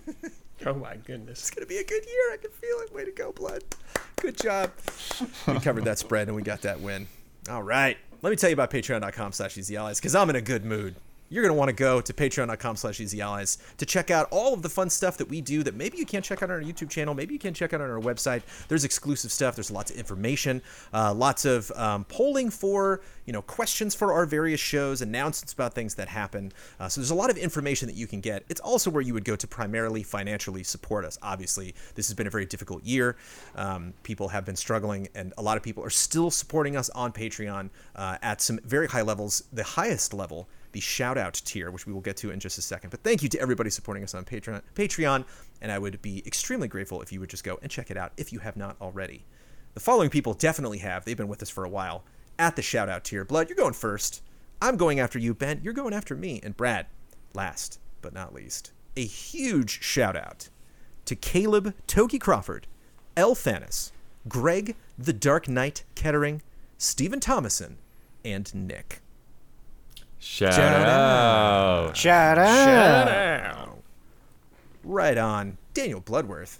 Oh 0.63 0.75
my 0.75 0.95
goodness. 0.97 1.39
It's 1.39 1.49
gonna 1.49 1.65
be 1.65 1.77
a 1.77 1.83
good 1.83 2.05
year. 2.05 2.33
I 2.33 2.37
can 2.37 2.51
feel 2.51 2.77
it. 2.81 2.93
Way 2.93 3.05
to 3.05 3.11
go, 3.11 3.31
Blood. 3.31 3.63
Good 4.17 4.37
job. 4.37 4.69
we 5.47 5.59
covered 5.59 5.85
that 5.85 5.97
spread 5.97 6.27
and 6.27 6.35
we 6.35 6.43
got 6.43 6.61
that 6.61 6.79
win. 6.79 7.07
All 7.49 7.63
right. 7.63 7.97
Let 8.21 8.29
me 8.29 8.35
tell 8.35 8.51
you 8.51 8.53
about 8.53 8.69
patreon.com 8.69 9.31
slash 9.31 9.55
easyallies 9.55 9.95
because 9.95 10.13
I'm 10.13 10.29
in 10.29 10.35
a 10.35 10.41
good 10.41 10.63
mood. 10.63 10.93
You're 11.31 11.43
going 11.43 11.55
to 11.55 11.57
want 11.57 11.69
to 11.69 11.73
go 11.73 12.01
to 12.01 12.13
patreon.com 12.13 12.75
slash 12.75 12.99
easyallies 12.99 13.57
to 13.77 13.85
check 13.85 14.11
out 14.11 14.27
all 14.31 14.53
of 14.53 14.63
the 14.63 14.69
fun 14.69 14.89
stuff 14.89 15.15
that 15.17 15.29
we 15.29 15.39
do 15.39 15.63
that 15.63 15.75
maybe 15.75 15.97
you 15.97 16.05
can't 16.05 16.25
check 16.25 16.43
out 16.43 16.51
on 16.51 16.57
our 16.57 16.61
YouTube 16.61 16.89
channel. 16.89 17.13
Maybe 17.13 17.33
you 17.33 17.39
can't 17.39 17.55
check 17.55 17.73
out 17.73 17.79
on 17.79 17.89
our 17.89 18.01
website. 18.01 18.41
There's 18.67 18.83
exclusive 18.83 19.31
stuff. 19.31 19.55
There's 19.55 19.71
lots 19.71 19.91
of 19.91 19.97
information, 19.97 20.61
uh, 20.93 21.13
lots 21.13 21.45
of 21.45 21.71
um, 21.71 22.03
polling 22.03 22.49
for, 22.49 22.99
you 23.25 23.31
know, 23.31 23.41
questions 23.41 23.95
for 23.95 24.11
our 24.11 24.25
various 24.25 24.59
shows, 24.59 25.01
announcements 25.01 25.53
about 25.53 25.73
things 25.73 25.95
that 25.95 26.09
happen. 26.09 26.51
Uh, 26.81 26.89
so 26.89 26.99
there's 26.99 27.11
a 27.11 27.15
lot 27.15 27.29
of 27.29 27.37
information 27.37 27.87
that 27.87 27.95
you 27.95 28.07
can 28.07 28.19
get. 28.19 28.43
It's 28.49 28.59
also 28.59 28.91
where 28.91 29.01
you 29.01 29.13
would 29.13 29.23
go 29.23 29.37
to 29.37 29.47
primarily 29.47 30.03
financially 30.03 30.63
support 30.63 31.05
us. 31.05 31.17
Obviously, 31.21 31.73
this 31.95 32.09
has 32.09 32.13
been 32.13 32.27
a 32.27 32.31
very 32.31 32.45
difficult 32.45 32.83
year. 32.83 33.15
Um, 33.55 33.93
people 34.03 34.27
have 34.27 34.43
been 34.43 34.57
struggling, 34.57 35.07
and 35.15 35.33
a 35.37 35.41
lot 35.41 35.55
of 35.55 35.63
people 35.63 35.81
are 35.85 35.89
still 35.89 36.29
supporting 36.29 36.75
us 36.75 36.89
on 36.89 37.13
Patreon 37.13 37.69
uh, 37.95 38.17
at 38.21 38.41
some 38.41 38.59
very 38.65 38.87
high 38.87 39.01
levels. 39.01 39.43
The 39.53 39.63
highest 39.63 40.13
level 40.13 40.49
the 40.71 40.79
shout 40.79 41.17
out 41.17 41.33
tier, 41.45 41.71
which 41.71 41.85
we 41.85 41.93
will 41.93 42.01
get 42.01 42.17
to 42.17 42.31
in 42.31 42.39
just 42.39 42.57
a 42.57 42.61
second. 42.61 42.89
But 42.89 43.03
thank 43.03 43.23
you 43.23 43.29
to 43.29 43.39
everybody 43.39 43.69
supporting 43.69 44.03
us 44.03 44.15
on 44.15 44.25
Patreon, 44.25 44.61
Patreon, 44.75 45.25
and 45.61 45.71
I 45.71 45.79
would 45.79 46.01
be 46.01 46.25
extremely 46.25 46.67
grateful 46.67 47.01
if 47.01 47.11
you 47.11 47.19
would 47.19 47.29
just 47.29 47.43
go 47.43 47.59
and 47.61 47.69
check 47.69 47.91
it 47.91 47.97
out 47.97 48.11
if 48.17 48.31
you 48.31 48.39
have 48.39 48.57
not 48.57 48.75
already. 48.81 49.25
The 49.73 49.79
following 49.79 50.09
people 50.09 50.33
definitely 50.33 50.79
have. 50.79 51.05
They've 51.05 51.17
been 51.17 51.27
with 51.27 51.41
us 51.41 51.49
for 51.49 51.63
a 51.63 51.69
while 51.69 52.03
at 52.37 52.55
the 52.55 52.61
shout 52.61 52.89
out 52.89 53.03
tier. 53.03 53.23
Blood, 53.23 53.49
you're 53.49 53.55
going 53.55 53.73
first. 53.73 54.21
I'm 54.61 54.77
going 54.77 54.99
after 54.99 55.17
you, 55.17 55.33
Ben. 55.33 55.61
You're 55.63 55.73
going 55.73 55.93
after 55.93 56.15
me. 56.15 56.39
And 56.43 56.57
Brad, 56.57 56.87
last 57.33 57.79
but 58.01 58.13
not 58.13 58.33
least, 58.33 58.71
a 58.97 59.05
huge 59.05 59.81
shout 59.81 60.15
out 60.15 60.49
to 61.05 61.15
Caleb 61.15 61.73
Toki 61.87 62.19
Crawford, 62.19 62.67
L. 63.15 63.35
Thanis, 63.35 63.91
Greg 64.27 64.75
the 64.97 65.13
Dark 65.13 65.47
Knight 65.47 65.83
Kettering, 65.95 66.41
Stephen 66.77 67.19
Thomason, 67.19 67.77
and 68.23 68.53
Nick. 68.53 69.01
Shout, 70.23 70.53
Shout 70.53 70.87
out. 70.87 71.97
Shout 71.97 72.37
out. 72.37 72.45
Shout 72.45 73.07
out. 73.07 73.83
Right 74.83 75.17
on. 75.17 75.57
Daniel 75.73 75.99
Bloodworth. 75.99 76.59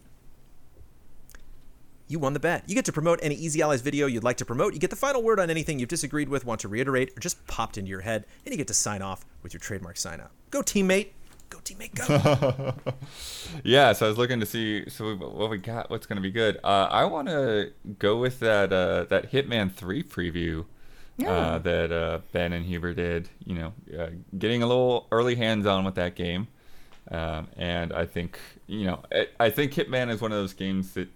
You 2.08 2.18
won 2.18 2.34
the 2.34 2.40
bet. 2.40 2.64
You 2.68 2.74
get 2.74 2.86
to 2.86 2.92
promote 2.92 3.20
any 3.22 3.36
Easy 3.36 3.62
Allies 3.62 3.82
video 3.82 4.08
you'd 4.08 4.24
like 4.24 4.38
to 4.38 4.46
promote. 4.46 4.74
You 4.74 4.80
get 4.80 4.90
the 4.90 4.96
final 4.96 5.22
word 5.22 5.40
on 5.40 5.52
anything 5.52 5.78
you've 5.78 5.90
disagreed 5.90 6.28
with, 6.28 6.44
want 6.44 6.62
to 6.62 6.68
reiterate, 6.70 7.12
or 7.16 7.20
just 7.20 7.46
popped 7.46 7.78
into 7.78 7.90
your 7.90 8.02
head, 8.02 8.26
and 8.46 8.52
you 8.52 8.58
get 8.58 8.68
to 8.68 8.74
sign 8.74 9.04
off 9.04 9.26
with 9.44 9.54
your 9.54 9.60
trademark 9.60 9.96
sign 9.96 10.20
out. 10.20 10.32
Go, 10.50 10.64
teammate. 10.64 11.10
Go, 11.52 11.60
teammate, 11.60 11.94
go. 11.94 12.74
Yeah, 13.64 13.94
so 13.94 14.08
I 14.08 14.10
was 14.10 14.18
looking 14.18 14.40
to 14.40 14.46
see 14.48 14.90
so 14.90 15.16
what 15.16 15.52
we 15.52 15.60
got. 15.60 15.92
What's 15.92 16.08
gonna 16.08 16.20
be 16.20 16.32
good? 16.32 16.58
Uh, 16.64 16.88
I 16.90 17.06
want 17.06 17.28
to 17.28 17.74
go 18.00 18.18
with 18.18 18.40
that 18.40 18.74
uh, 18.74 19.04
that 19.06 19.32
Hitman 19.32 19.72
Three 19.72 20.02
preview 20.02 20.66
uh, 21.26 21.60
that 21.60 21.92
uh, 21.92 22.20
Ben 22.32 22.54
and 22.54 22.66
Huber 22.66 22.94
did. 22.94 23.30
You 23.46 23.56
know, 23.56 23.74
uh, 23.98 24.10
getting 24.38 24.64
a 24.64 24.68
little 24.68 25.08
early 25.12 25.36
hands 25.36 25.66
on 25.66 25.84
with 25.86 25.96
that 25.96 26.16
game, 26.16 26.48
um, 27.12 27.48
and 27.58 27.94
I 27.94 28.06
think 28.06 28.40
you 28.68 28.86
know 28.86 29.04
I, 29.12 29.28
I 29.40 29.50
think 29.50 29.74
Hitman 29.74 30.10
is 30.10 30.22
one 30.22 30.32
of 30.32 30.38
those 30.38 30.54
games 30.54 30.94
that 30.94 31.10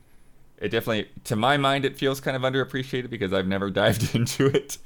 it 0.58 0.70
definitely, 0.70 1.10
to 1.26 1.36
my 1.36 1.58
mind, 1.58 1.86
it 1.86 1.98
feels 1.98 2.22
kind 2.22 2.36
of 2.38 2.44
underappreciated 2.44 3.10
because 3.10 3.34
I've 3.34 3.48
never 3.48 3.70
dived 3.72 4.16
into 4.16 4.48
it. 4.48 4.78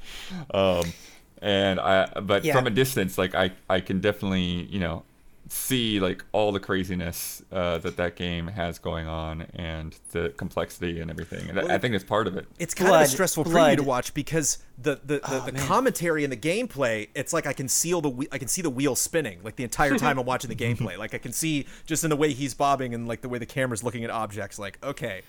Um, 0.54 0.94
and 1.42 1.80
I, 1.80 2.08
but 2.22 2.46
Yeah. 2.46 2.52
from 2.52 2.68
a 2.68 2.72
distance, 2.72 3.18
like 3.18 3.36
I, 3.36 3.52
I 3.70 3.80
can 3.82 4.00
definitely, 4.02 4.64
you 4.66 4.80
know, 4.80 5.04
see 5.52 6.00
like 6.00 6.24
all 6.32 6.52
the 6.52 6.60
craziness 6.60 7.42
uh, 7.52 7.80
that 7.80 7.98
that 7.98 8.16
game 8.16 8.48
has 8.48 8.78
going 8.78 9.08
on 9.08 9.42
and 9.56 9.98
the 10.12 10.30
complexity 10.38 11.02
and 11.02 11.10
everything. 11.10 11.50
And 11.50 11.60
I- 11.60 11.76
I 11.76 11.78
think 11.80 11.96
it's 11.96 12.04
part 12.04 12.28
of 12.28 12.38
it. 12.38 12.46
It's 12.60 12.74
kind 12.76 12.88
of 12.90 12.94
a 12.94 12.98
Blood, 13.00 13.08
stressful 13.10 13.46
preview 13.46 13.52
blood. 13.52 13.78
to 13.80 13.84
watch 13.84 14.14
because 14.14 14.60
the 14.78 14.96
the, 15.04 15.16
the, 15.16 15.22
Oh, 15.24 15.40
the 15.46 15.52
commentary 15.54 16.24
and 16.24 16.32
the 16.32 16.38
gameplay, 16.38 17.08
it's 17.16 17.34
like 17.34 17.48
I 17.48 17.54
can 17.54 17.68
see 17.68 17.92
the 17.92 18.28
I 18.32 18.38
can 18.38 18.48
see 18.48 18.62
the 18.62 18.70
wheel 18.70 18.96
spinning 18.96 19.40
like 19.44 19.56
the 19.56 19.64
entire 19.64 19.98
time 19.98 20.20
I'm 20.20 20.26
watching 20.26 20.50
the 20.50 20.56
gameplay. 20.66 20.98
Like 20.98 21.14
I 21.16 21.18
can 21.18 21.32
see 21.34 21.66
just 21.86 22.04
in 22.04 22.12
the 22.12 22.16
way 22.16 22.32
he's 22.34 22.54
bobbing 22.54 22.94
and 22.94 23.08
like 23.08 23.22
the 23.22 23.30
way 23.30 23.40
the 23.40 23.46
camera's 23.48 23.84
looking 23.84 24.04
at 24.04 24.10
objects. 24.12 24.60
Like 24.60 24.78
okay, 24.86 25.24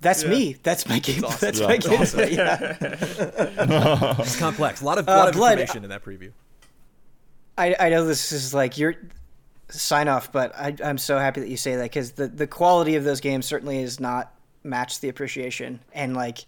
That's 0.00 0.24
me. 0.24 0.56
That's 0.64 0.88
my 0.88 0.98
game. 0.98 1.24
awesome. 1.24 1.38
That's 1.40 1.60
Yeah, 1.60 1.66
my 1.68 1.74
it's 1.74 2.14
game. 2.14 2.32
Yeah. 2.32 2.76
it's 4.18 4.36
complex. 4.38 4.80
A 4.80 4.84
lot 4.84 4.98
of 4.98 5.06
lot 5.06 5.28
of 5.28 5.34
Uh, 5.36 5.38
Blood, 5.38 5.52
information 5.60 5.84
in 5.84 5.90
that 5.90 6.04
preview. 6.04 6.32
I, 7.58 7.76
I 7.78 7.88
know 7.90 8.06
this 8.06 8.32
is 8.32 8.54
like 8.54 8.78
your 8.78 8.94
sign 9.70 10.08
off, 10.08 10.32
but 10.32 10.54
I, 10.54 10.74
I'm 10.84 10.98
so 10.98 11.18
happy 11.18 11.40
that 11.40 11.48
you 11.48 11.56
say 11.56 11.76
that 11.76 11.84
because 11.84 12.12
the, 12.12 12.28
the 12.28 12.46
quality 12.46 12.96
of 12.96 13.04
those 13.04 13.20
games 13.20 13.46
certainly 13.46 13.78
is 13.78 14.00
not 14.00 14.34
matched 14.62 15.00
the 15.00 15.08
appreciation. 15.08 15.80
And 15.92 16.14
like, 16.14 16.44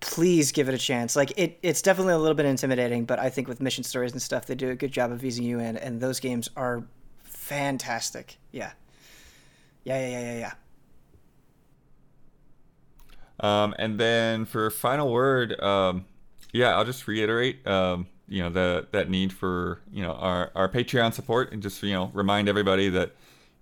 please 0.00 0.52
give 0.52 0.68
it 0.68 0.74
a 0.74 0.78
chance. 0.78 1.16
Like, 1.16 1.32
it, 1.36 1.58
it's 1.62 1.82
definitely 1.82 2.14
a 2.14 2.18
little 2.18 2.34
bit 2.34 2.46
intimidating, 2.46 3.04
but 3.04 3.18
I 3.18 3.30
think 3.30 3.48
with 3.48 3.60
mission 3.60 3.82
stories 3.84 4.12
and 4.12 4.22
stuff, 4.22 4.46
they 4.46 4.54
do 4.54 4.70
a 4.70 4.76
good 4.76 4.92
job 4.92 5.10
of 5.10 5.24
easing 5.24 5.44
you 5.44 5.58
in, 5.58 5.76
and 5.76 6.00
those 6.00 6.20
games 6.20 6.48
are 6.56 6.84
fantastic. 7.24 8.36
Yeah. 8.52 8.70
Yeah, 9.84 10.00
yeah, 10.00 10.20
yeah, 10.20 10.32
yeah, 10.32 10.38
yeah. 10.38 10.52
Um, 13.40 13.74
and 13.78 13.98
then 13.98 14.44
for 14.44 14.68
final 14.70 15.12
word, 15.12 15.58
um, 15.60 16.04
yeah, 16.52 16.76
I'll 16.76 16.84
just 16.84 17.06
reiterate, 17.06 17.66
um, 17.66 18.06
you 18.28 18.42
know, 18.42 18.50
the 18.50 18.86
that 18.92 19.10
need 19.10 19.32
for 19.32 19.80
you 19.92 20.02
know 20.02 20.12
our 20.12 20.50
our 20.54 20.68
Patreon 20.68 21.12
support, 21.12 21.52
and 21.52 21.62
just 21.62 21.82
you 21.82 21.92
know 21.92 22.10
remind 22.12 22.48
everybody 22.48 22.88
that 22.90 23.12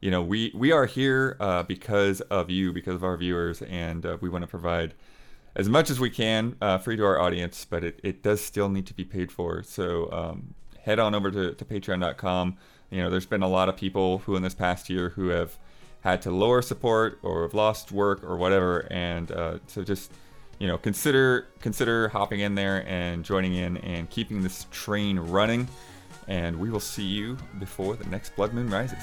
you 0.01 0.11
know 0.11 0.23
we 0.23 0.53
we 0.55 0.73
are 0.73 0.87
here 0.87 1.37
uh, 1.41 1.63
because 1.63 2.21
of 2.23 2.51
you, 2.51 2.73
because 2.73 2.95
of 2.95 3.05
our 3.05 3.17
viewers, 3.17 3.63
and 3.63 4.05
uh, 4.05 4.17
we 4.21 4.29
want 4.29 4.43
to 4.43 4.49
provide 4.49 4.95
as 5.57 5.69
much 5.69 5.89
as 5.89 5.99
we 5.99 6.11
can 6.11 6.55
uh, 6.61 6.79
free 6.79 6.97
to 6.97 7.05
our 7.05 7.19
audience, 7.19 7.65
but 7.65 7.83
it, 7.83 7.99
it 8.05 8.23
does 8.23 8.43
still 8.43 8.69
need 8.69 8.87
to 8.87 8.95
be 8.95 9.05
paid 9.05 9.33
for. 9.33 9.63
So 9.63 10.13
um, 10.13 10.55
head 10.83 10.99
on 10.99 11.15
over 11.15 11.31
to, 11.31 11.55
to 11.55 11.65
patreon.com. 11.65 12.59
You 12.91 13.03
know, 13.03 13.11
there's 13.11 13.27
been 13.27 13.43
a 13.43 13.49
lot 13.49 13.71
of 13.71 13.77
people 13.77 14.19
who 14.19 14.37
in 14.37 14.43
this 14.43 14.55
past 14.55 14.91
year 14.91 15.11
who 15.11 15.29
have 15.29 15.57
had 16.03 16.21
to 16.23 16.31
lower 16.31 16.61
support 16.63 17.19
or 17.23 17.43
have 17.43 17.55
lost 17.55 17.91
work 17.91 18.23
or 18.23 18.37
whatever. 18.37 18.87
And 18.93 19.33
uh, 19.33 19.59
so 19.67 19.83
just 19.83 20.13
you 20.59 20.67
know 20.67 20.79
consider 20.79 21.49
consider 21.61 22.09
hopping 22.09 22.41
in 22.41 22.55
there 22.55 22.87
and 22.89 23.25
joining 23.25 23.55
in 23.55 23.77
and 23.79 24.09
keeping 24.11 24.43
this 24.43 24.67
train 24.71 25.19
running. 25.19 25.69
And 26.29 26.59
we 26.59 26.71
will 26.71 26.81
see 26.81 27.05
you 27.05 27.37
before 27.59 27.95
the 27.95 28.09
next 28.09 28.35
Blood 28.35 28.53
Moon 28.53 28.69
rises. 28.69 29.03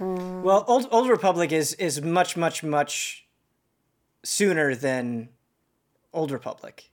Well, 0.00 0.64
Old 0.66 0.88
Old 0.90 1.08
Republic 1.08 1.52
is 1.52 1.74
is 1.74 2.00
much 2.02 2.36
much 2.36 2.62
much 2.62 3.26
sooner 4.22 4.74
than 4.74 5.28
Old 6.12 6.30
Republic. 6.32 6.89